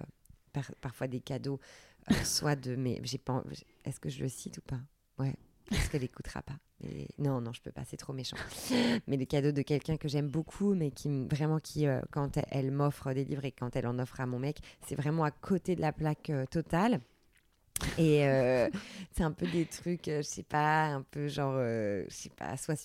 par- 0.54 0.72
parfois 0.80 1.08
des 1.08 1.22
cadeaux, 1.22 1.60
soit 2.24 2.56
de 2.56 2.76
mes. 2.76 3.00
j'ai 3.04 3.18
pas 3.18 3.34
en- 3.34 3.44
Est-ce 3.86 4.00
que 4.00 4.10
je 4.10 4.22
le 4.22 4.30
cite 4.30 4.58
ou 4.60 4.62
pas? 4.62 4.80
Ouais. 5.18 5.34
Est-ce 5.72 5.90
qu'elle 5.90 6.04
écoutera 6.04 6.42
pas 6.42 6.56
Et- 6.84 7.08
Non, 7.18 7.42
non, 7.42 7.54
je 7.54 7.62
peux 7.62 7.72
pas, 7.72 7.84
c'est 7.86 7.98
trop 7.98 8.14
méchant. 8.14 8.38
Mais 9.08 9.18
les 9.18 9.26
cadeaux 9.26 9.52
de 9.52 9.62
quelqu'un 9.62 9.98
que 9.98 10.08
j'aime 10.08 10.28
beaucoup, 10.28 10.74
mais 10.74 10.92
qui 10.92 11.26
vraiment, 11.28 11.60
qui, 11.60 11.88
euh, 11.88 12.02
quand 12.12 12.38
elle, 12.50 12.72
m'offre 12.72 13.14
des 13.14 13.24
livres 13.24 13.46
et 13.46 13.52
quand 13.52 13.76
elle 13.76 13.88
en 13.88 13.98
offre 14.00 14.20
à 14.20 14.26
mon 14.26 14.40
mec, 14.40 14.58
c'est 14.88 14.96
vraiment 14.96 15.24
à 15.24 15.32
côté 15.32 15.76
de 15.76 15.82
la 15.82 15.92
plaque 15.92 16.30
euh, 16.30 16.46
totale. 16.46 17.00
Et 17.98 18.28
euh, 18.28 18.70
c'est 19.12 19.24
un 19.24 19.32
peu 19.32 19.48
des 19.48 19.66
trucs, 19.66 20.06
je 20.08 20.22
sais 20.22 20.44
pas, 20.44 20.86
un 20.88 21.02
peu 21.02 21.28
genre, 21.28 21.56
je 21.58 22.06
sais 22.10 22.30
pas, 22.30 22.58
soit 22.58 22.76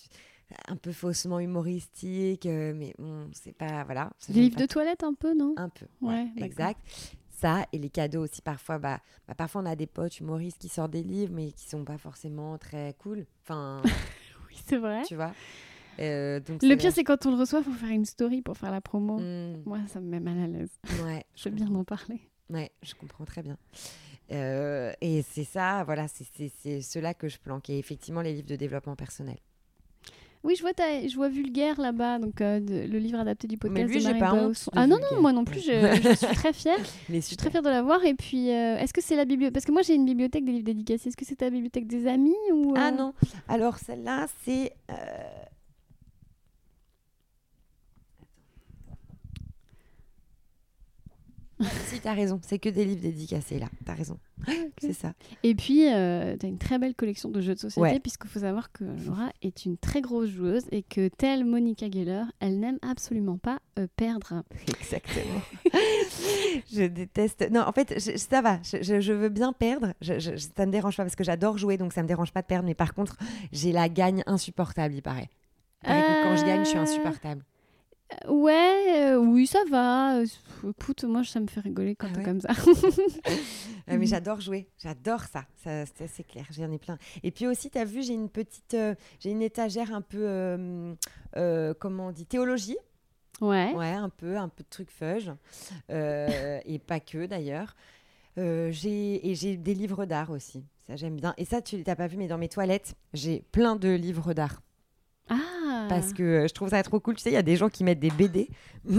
un 0.68 0.76
peu 0.76 0.92
faussement 0.92 1.40
humoristique, 1.40 2.44
mais 2.46 2.94
bon, 2.98 3.28
c'est 3.32 3.52
pas, 3.52 3.84
voilà. 3.84 4.12
j'aime 4.18 4.32
livres 4.32 4.56
de 4.56 4.66
toilette 4.66 5.02
un 5.02 5.14
peu, 5.14 5.34
non? 5.34 5.54
Un 5.56 5.68
peu. 5.68 5.86
Ouais, 6.00 6.28
exact. 6.36 6.80
Ça, 7.38 7.66
et 7.72 7.78
les 7.78 7.90
cadeaux 7.90 8.22
aussi, 8.24 8.40
parfois, 8.40 8.78
bah, 8.78 9.00
bah, 9.28 9.34
parfois 9.34 9.60
on 9.60 9.66
a 9.66 9.76
des 9.76 9.86
potes 9.86 10.20
humoristes 10.20 10.58
qui 10.58 10.68
sortent 10.68 10.92
des 10.92 11.02
livres, 11.02 11.34
mais 11.34 11.52
qui 11.52 11.68
sont 11.68 11.84
pas 11.84 11.98
forcément 11.98 12.56
très 12.56 12.94
cool. 12.98 13.26
Enfin, 13.44 13.82
Oui, 14.48 14.56
c'est 14.66 14.78
vrai. 14.78 15.02
tu 15.06 15.16
vois. 15.16 15.32
Euh, 15.98 16.40
donc 16.40 16.62
Le 16.62 16.76
pire, 16.76 16.92
c'est 16.92 17.04
quand 17.04 17.26
on 17.26 17.30
le 17.32 17.36
reçoit, 17.36 17.62
faut 17.62 17.72
faire 17.72 17.90
une 17.90 18.04
story 18.06 18.40
pour 18.42 18.56
faire 18.56 18.70
la 18.70 18.80
promo. 18.80 19.18
Mm, 19.18 19.62
Moi, 19.66 19.78
ça 19.88 20.00
me 20.00 20.06
met 20.08 20.20
mal 20.20 20.38
à 20.38 20.46
l'aise. 20.46 20.70
ouais, 21.04 21.24
Je 21.36 21.48
veux 21.48 21.54
bien 21.54 21.74
en 21.74 21.84
parler. 21.84 22.20
Ouais, 22.48 22.70
je 22.82 22.94
comprends 22.94 23.24
très 23.24 23.42
bien. 23.42 23.58
Euh, 24.32 24.92
et 25.00 25.22
c'est 25.22 25.44
ça, 25.44 25.84
voilà, 25.84 26.06
c'est 26.08 26.48
cela 26.80 27.12
que 27.14 27.28
je 27.28 27.38
planque. 27.38 27.68
Et 27.70 27.78
effectivement, 27.78 28.22
les 28.22 28.32
livres 28.32 28.48
de 28.48 28.56
développement 28.56 28.96
personnel. 28.96 29.36
Oui, 30.46 30.54
je 30.56 30.62
vois, 30.62 30.72
ta- 30.72 31.06
je 31.06 31.14
vois 31.16 31.28
Vulgaire 31.28 31.80
là-bas, 31.80 32.20
donc 32.20 32.40
euh, 32.40 32.60
de- 32.60 32.86
le 32.86 32.98
livre 33.00 33.18
adapté 33.18 33.48
du 33.48 33.56
podcast 33.58 33.88
lui, 33.88 33.96
de 33.96 34.00
j'ai 34.08 34.18
pas 34.18 34.32
honte 34.32 34.46
Bausson. 34.48 34.70
de 34.72 34.78
Ah 34.78 34.86
non, 34.86 34.96
non, 35.10 35.20
moi 35.20 35.32
non 35.32 35.44
plus, 35.44 35.58
je, 35.60 35.72
je 36.02 36.14
suis 36.14 36.36
très 36.36 36.52
fière. 36.52 36.78
Les 37.08 37.20
Je 37.20 37.26
suis 37.26 37.36
très 37.36 37.50
fière 37.50 37.62
de 37.62 37.68
l'avoir. 37.68 38.04
Et 38.04 38.14
puis, 38.14 38.50
euh, 38.52 38.78
est-ce 38.78 38.92
que 38.92 39.00
c'est 39.02 39.16
la 39.16 39.24
bibliothèque 39.24 39.54
Parce 39.54 39.64
que 39.66 39.72
moi, 39.72 39.82
j'ai 39.82 39.94
une 39.94 40.04
bibliothèque 40.06 40.44
des 40.44 40.52
livres 40.52 40.64
dédicacés. 40.64 41.08
Est-ce 41.08 41.16
que 41.16 41.24
c'est 41.24 41.34
ta 41.36 41.50
bibliothèque 41.50 41.88
des 41.88 42.06
amis 42.06 42.32
ou 42.52 42.74
Ah 42.76 42.88
euh, 42.88 42.90
non, 42.92 43.12
alors 43.48 43.76
celle-là, 43.78 44.26
c'est. 44.44 44.72
euh, 44.92 44.94
si, 51.86 52.00
t'as 52.00 52.12
raison, 52.14 52.38
c'est 52.42 52.58
que 52.58 52.68
des 52.68 52.84
livres 52.84 53.00
dédicacés 53.02 53.58
là, 53.58 53.68
t'as 53.84 53.94
raison. 53.94 54.18
C'est 54.78 54.92
ça. 54.92 55.12
Et 55.42 55.54
puis, 55.54 55.78
tu 55.80 55.86
as 55.88 56.36
une 56.46 56.58
très 56.58 56.78
belle 56.78 56.94
collection 56.94 57.30
de 57.30 57.40
jeux 57.40 57.54
de 57.54 57.58
société, 57.60 57.80
Ouais. 57.80 58.00
puisqu'il 58.00 58.28
faut 58.28 58.40
savoir 58.40 58.70
que 58.72 58.84
Laura 59.06 59.30
est 59.42 59.64
une 59.64 59.76
très 59.78 60.00
grosse 60.00 60.28
joueuse 60.28 60.64
et 60.70 60.82
que, 60.82 61.08
telle 61.08 61.44
Monica 61.44 61.86
Geller, 61.90 62.22
elle 62.40 62.60
n'aime 62.60 62.78
absolument 62.82 63.38
pas 63.38 63.58
euh, 63.78 63.86
perdre. 63.96 64.42
Exactement. 64.68 65.40
je 66.72 66.86
déteste. 66.86 67.48
Non, 67.50 67.62
en 67.66 67.72
fait, 67.72 67.94
je- 67.98 68.16
ça 68.16 68.42
va. 68.42 68.58
Je, 68.62 69.12
veux 69.12 69.28
bien 69.28 69.52
perdre. 69.52 69.92
Je, 70.00 70.18
je- 70.18 70.36
ça 70.36 70.66
me 70.66 70.72
dérange 70.72 70.96
pas 70.96 71.04
parce 71.04 71.16
que 71.16 71.24
j'adore 71.24 71.58
jouer, 71.58 71.76
donc 71.76 71.92
ça 71.92 72.02
me 72.02 72.08
dérange 72.08 72.32
pas 72.32 72.42
de 72.42 72.46
perdre. 72.46 72.66
Mais 72.66 72.74
par 72.74 72.94
contre, 72.94 73.16
j'ai 73.52 73.72
la 73.72 73.88
gagne 73.88 74.22
insupportable, 74.26 74.94
il 74.94 75.02
paraît. 75.02 75.28
Il 75.82 75.88
paraît 75.88 76.00
que 76.02 76.22
quand 76.24 76.36
je 76.36 76.44
gagne, 76.44 76.64
je 76.64 76.68
suis 76.70 76.78
Euh, 76.78 76.82
insupportable. 76.82 77.42
Ouais, 78.28 79.12
euh, 79.12 79.16
oui, 79.16 79.46
ça 79.46 79.64
va. 79.68 80.18
Euh, 80.18 80.26
Écoute, 80.68 81.04
moi, 81.04 81.24
ça 81.24 81.40
me 81.40 81.46
fait 81.46 81.60
rigoler 81.60 81.96
quand 81.96 82.06
Ah 82.10 82.12
t'es 82.12 82.18
ouais 82.18 82.24
comme 82.24 82.40
ça. 82.40 82.50
Euh, 82.50 83.32
mais 83.98 84.06
j'adore 84.06 84.40
jouer, 84.40 84.68
j'adore 84.82 85.24
ça, 85.24 85.44
ça 85.62 85.84
c'est 85.86 86.26
clair, 86.26 86.46
j'en 86.50 86.70
ai 86.70 86.78
plein. 86.78 86.98
Et 87.22 87.30
puis 87.30 87.46
aussi, 87.46 87.70
tu 87.70 87.78
as 87.78 87.84
vu, 87.84 88.02
j'ai 88.02 88.14
une 88.14 88.28
petite, 88.28 88.74
euh, 88.74 88.94
j'ai 89.20 89.30
une 89.30 89.42
étagère 89.42 89.92
un 89.92 90.02
peu, 90.02 90.96
comment 91.78 92.08
on 92.08 92.12
dit, 92.12 92.26
théologie, 92.26 92.78
ouais. 93.40 93.72
ouais, 93.74 93.92
un 93.92 94.08
peu, 94.08 94.36
un 94.36 94.48
peu 94.48 94.62
de 94.62 94.68
truc 94.68 94.88
euh, 95.90 96.60
et 96.64 96.78
pas 96.78 97.00
que 97.00 97.26
d'ailleurs. 97.26 97.74
J'ai 98.36 99.30
et 99.30 99.34
j'ai 99.34 99.56
des 99.56 99.74
livres 99.74 100.04
d'art 100.04 100.30
aussi, 100.30 100.64
ça 100.86 100.94
j'aime 100.96 101.16
bien. 101.16 101.34
Et 101.38 101.44
ça, 101.44 101.62
tu 101.62 101.82
l'as 101.82 101.96
pas 101.96 102.06
vu, 102.06 102.16
mais 102.16 102.28
dans 102.28 102.38
mes 102.38 102.48
toilettes, 102.48 102.94
j'ai 103.14 103.44
plein 103.50 103.76
de 103.76 103.88
livres 103.88 104.32
d'art 104.32 104.62
Ah. 105.28 105.86
parce 105.88 106.12
que 106.12 106.22
euh, 106.22 106.48
je 106.48 106.54
trouve 106.54 106.68
ça 106.70 106.82
trop 106.82 107.00
cool. 107.00 107.16
Tu 107.16 107.22
sais, 107.22 107.30
il 107.30 107.34
y 107.34 107.36
a 107.38 107.42
des 107.42 107.56
gens 107.56 107.68
qui 107.68 107.84
mettent 107.84 108.00
des 108.00 108.10
BD, 108.10 108.48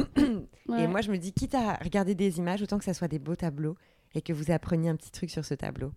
Ouais. 0.67 0.83
et 0.83 0.87
moi 0.87 1.01
je 1.01 1.11
me 1.11 1.17
dis, 1.17 1.31
quitte 1.33 1.55
à 1.55 1.75
regarder 1.75 2.15
des 2.15 2.37
images, 2.39 2.61
autant 2.61 2.77
que 2.77 2.83
ça 2.85 2.93
soit 2.93 3.07
des 3.07 3.19
beaux 3.19 3.35
tableaux 3.35 3.75
et 4.15 4.21
que 4.21 4.33
vous 4.33 4.51
appreniez 4.51 4.89
un 4.89 4.95
petit 4.95 5.11
truc 5.11 5.29
sur 5.29 5.45
ce 5.45 5.53
tableau. 5.53 5.91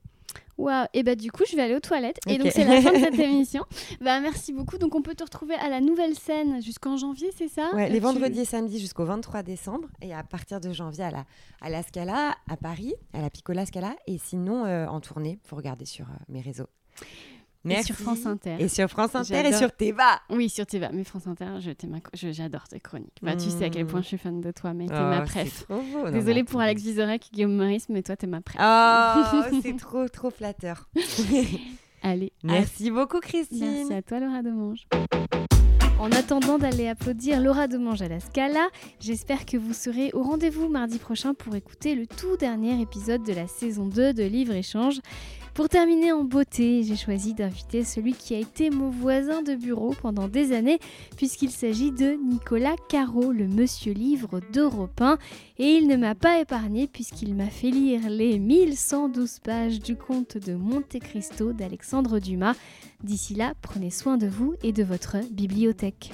Waouh, 0.59 0.87
et 0.95 1.03
bah 1.03 1.17
du 1.17 1.33
coup 1.33 1.43
je 1.51 1.57
vais 1.57 1.63
aller 1.63 1.75
aux 1.75 1.81
toilettes. 1.81 2.19
Et 2.29 2.39
donc 2.39 2.53
c'est 2.53 2.65
la 2.65 2.81
fin 2.81 2.93
de 2.93 2.99
cette 2.99 3.19
émission. 3.19 3.65
Bah 4.01 4.21
merci 4.21 4.53
beaucoup. 4.53 4.79
Donc 4.79 4.95
on 4.95 5.03
peut 5.03 5.15
te 5.17 5.25
retrouver 5.25 5.55
à 5.55 5.69
la 5.69 5.81
nouvelle 5.81 6.15
scène 6.15 6.63
jusqu'en 6.63 6.97
janvier, 6.97 7.31
c'est 7.37 7.49
ça? 7.49 7.75
Ouais, 7.75 7.89
les 7.89 7.97
Tu- 7.99 8.03
vendredis 8.05 8.41
et 8.41 8.45
samedis 8.45 8.79
jusqu'au 8.79 9.05
23 9.07 9.43
décembre 9.43 9.89
et 10.03 10.15
à 10.15 10.23
partir 10.23 10.61
de 10.61 10.73
janvier 10.73 11.03
à 11.05 11.11
la, 11.11 11.25
à 11.61 11.71
la 11.71 11.83
Scala 11.83 12.37
à 12.49 12.57
Paris, 12.57 12.95
à 13.13 13.23
la 13.23 13.31
Piccola 13.31 13.67
Scala 13.67 13.97
et 14.07 14.19
sinon 14.19 14.67
euh, 14.67 14.87
en 14.87 15.01
tournée, 15.01 15.41
faut 15.45 15.57
regarder 15.57 15.87
sur 15.87 16.05
euh, 16.05 16.13
mes 16.29 16.43
réseaux. 16.43 16.69
Merci. 17.65 17.93
Et 17.93 17.95
sur 17.95 17.97
France 18.05 18.27
Inter. 18.27 18.57
Et 18.59 18.69
sur 18.69 18.89
France 18.89 19.15
Inter 19.15 19.47
et 19.47 19.53
sur 19.53 19.71
Teva. 19.75 20.21
Oui, 20.31 20.49
sur 20.49 20.65
Teva. 20.67 20.89
Mais 20.93 21.05
France 21.05 21.27
Inter, 21.27 21.47
j'adore 22.15 22.67
tes 22.69 22.81
chroniques. 22.81 23.19
Bah, 23.23 23.37
Tu 23.37 23.51
sais 23.51 23.65
à 23.67 23.71
quel 23.71 23.85
Mm. 23.85 23.89
point 23.89 24.01
je 24.03 24.07
suis 24.07 24.19
fan 24.19 24.41
de 24.41 24.51
toi, 24.51 24.73
mais 24.73 24.87
t'es 24.87 24.95
Oh, 24.97 25.01
ma 25.03 25.21
préf. 25.23 25.67
beau. 25.69 26.11
Désolée 26.11 26.45
pour. 26.45 26.61
Alex 26.61 26.83
Vizorek, 26.83 27.29
Guillaume 27.33 27.55
Meurice, 27.57 27.89
mais 27.89 28.03
toi, 28.03 28.17
t'es 28.17 28.27
ma 28.27 28.41
préf. 28.41 28.61
Oh, 28.63 29.57
c'est 29.63 29.77
trop, 29.77 30.09
trop 30.09 30.31
flatteur. 30.31 30.89
Allez, 32.03 32.33
à 32.45 32.47
Merci 32.47 32.91
beaucoup, 32.91 33.21
Christine. 33.21 33.61
Merci 33.61 33.93
à 33.93 34.03
toi 34.03 34.21
Laura 34.21 34.43
Demange. 34.43 34.87
En 35.99 36.11
attendant 36.13 36.57
d'aller 36.57 36.89
applaudir 36.89 37.41
Laura 37.43 37.69
Demange 37.69 38.01
à 38.01 38.09
la 38.09 38.21
Scala, 38.21 38.69
j'espère 39.01 39.45
que 39.45 39.59
vous 39.59 39.75
serez 39.75 40.11
au 40.15 40.23
rendez-vous 40.23 40.69
mardi 40.71 40.99
prochain 40.99 41.35
pour 41.35 41.55
écouter 41.57 41.95
le 41.95 42.07
tout 42.07 42.39
dernier 42.39 42.81
épisode 42.81 43.23
de 43.23 43.35
la 43.35 43.47
saison 43.47 43.87
2 43.87 44.15
de 44.15 44.23
Livre 44.23 44.55
Échange. 44.55 45.01
Pour 45.55 45.69
terminer 45.69 46.13
en 46.13 46.23
beauté, 46.23 46.85
j'ai 46.85 46.97
choisi 46.97 47.35
d'inviter 47.35 47.85
celui 47.85 48.13
qui 48.13 48.35
a 48.35 48.39
été 48.39 48.71
mon 48.71 48.89
voisin 48.89 49.43
de 49.43 49.55
bureau 49.55 49.95
pendant 50.01 50.29
des 50.29 50.53
années, 50.53 50.79
puisqu'il 51.17 51.51
s'agit 51.51 51.91
de 51.91 52.13
Nicolas 52.13 52.77
Caro, 52.89 53.33
le 53.33 53.49
monsieur 53.49 53.93
livre 53.93 54.41
d'Europe 54.53 55.01
1. 55.01 55.19
Et 55.59 55.73
il 55.73 55.89
ne 55.89 55.97
m'a 55.97 56.15
pas 56.15 56.39
épargné 56.39 56.87
puisqu'il 56.87 57.35
m'a 57.35 57.51
fait 57.51 57.71
lire 57.71 58.09
les 58.09 58.39
1112 58.39 59.41
pages 59.41 59.81
du 59.81 59.97
conte 59.97 60.39
de 60.39 60.55
Monte 60.55 60.99
Cristo 61.01 61.53
d'Alexandre 61.53 62.21
Dumas. 62.21 62.55
D'ici 63.03 63.35
là, 63.35 63.55
prenez 63.61 63.91
soin 63.91 64.19
de 64.19 64.29
vous 64.29 64.55
et 64.63 64.73
de 64.73 64.85
votre 64.85 65.17
bibliothèque. 65.33 66.13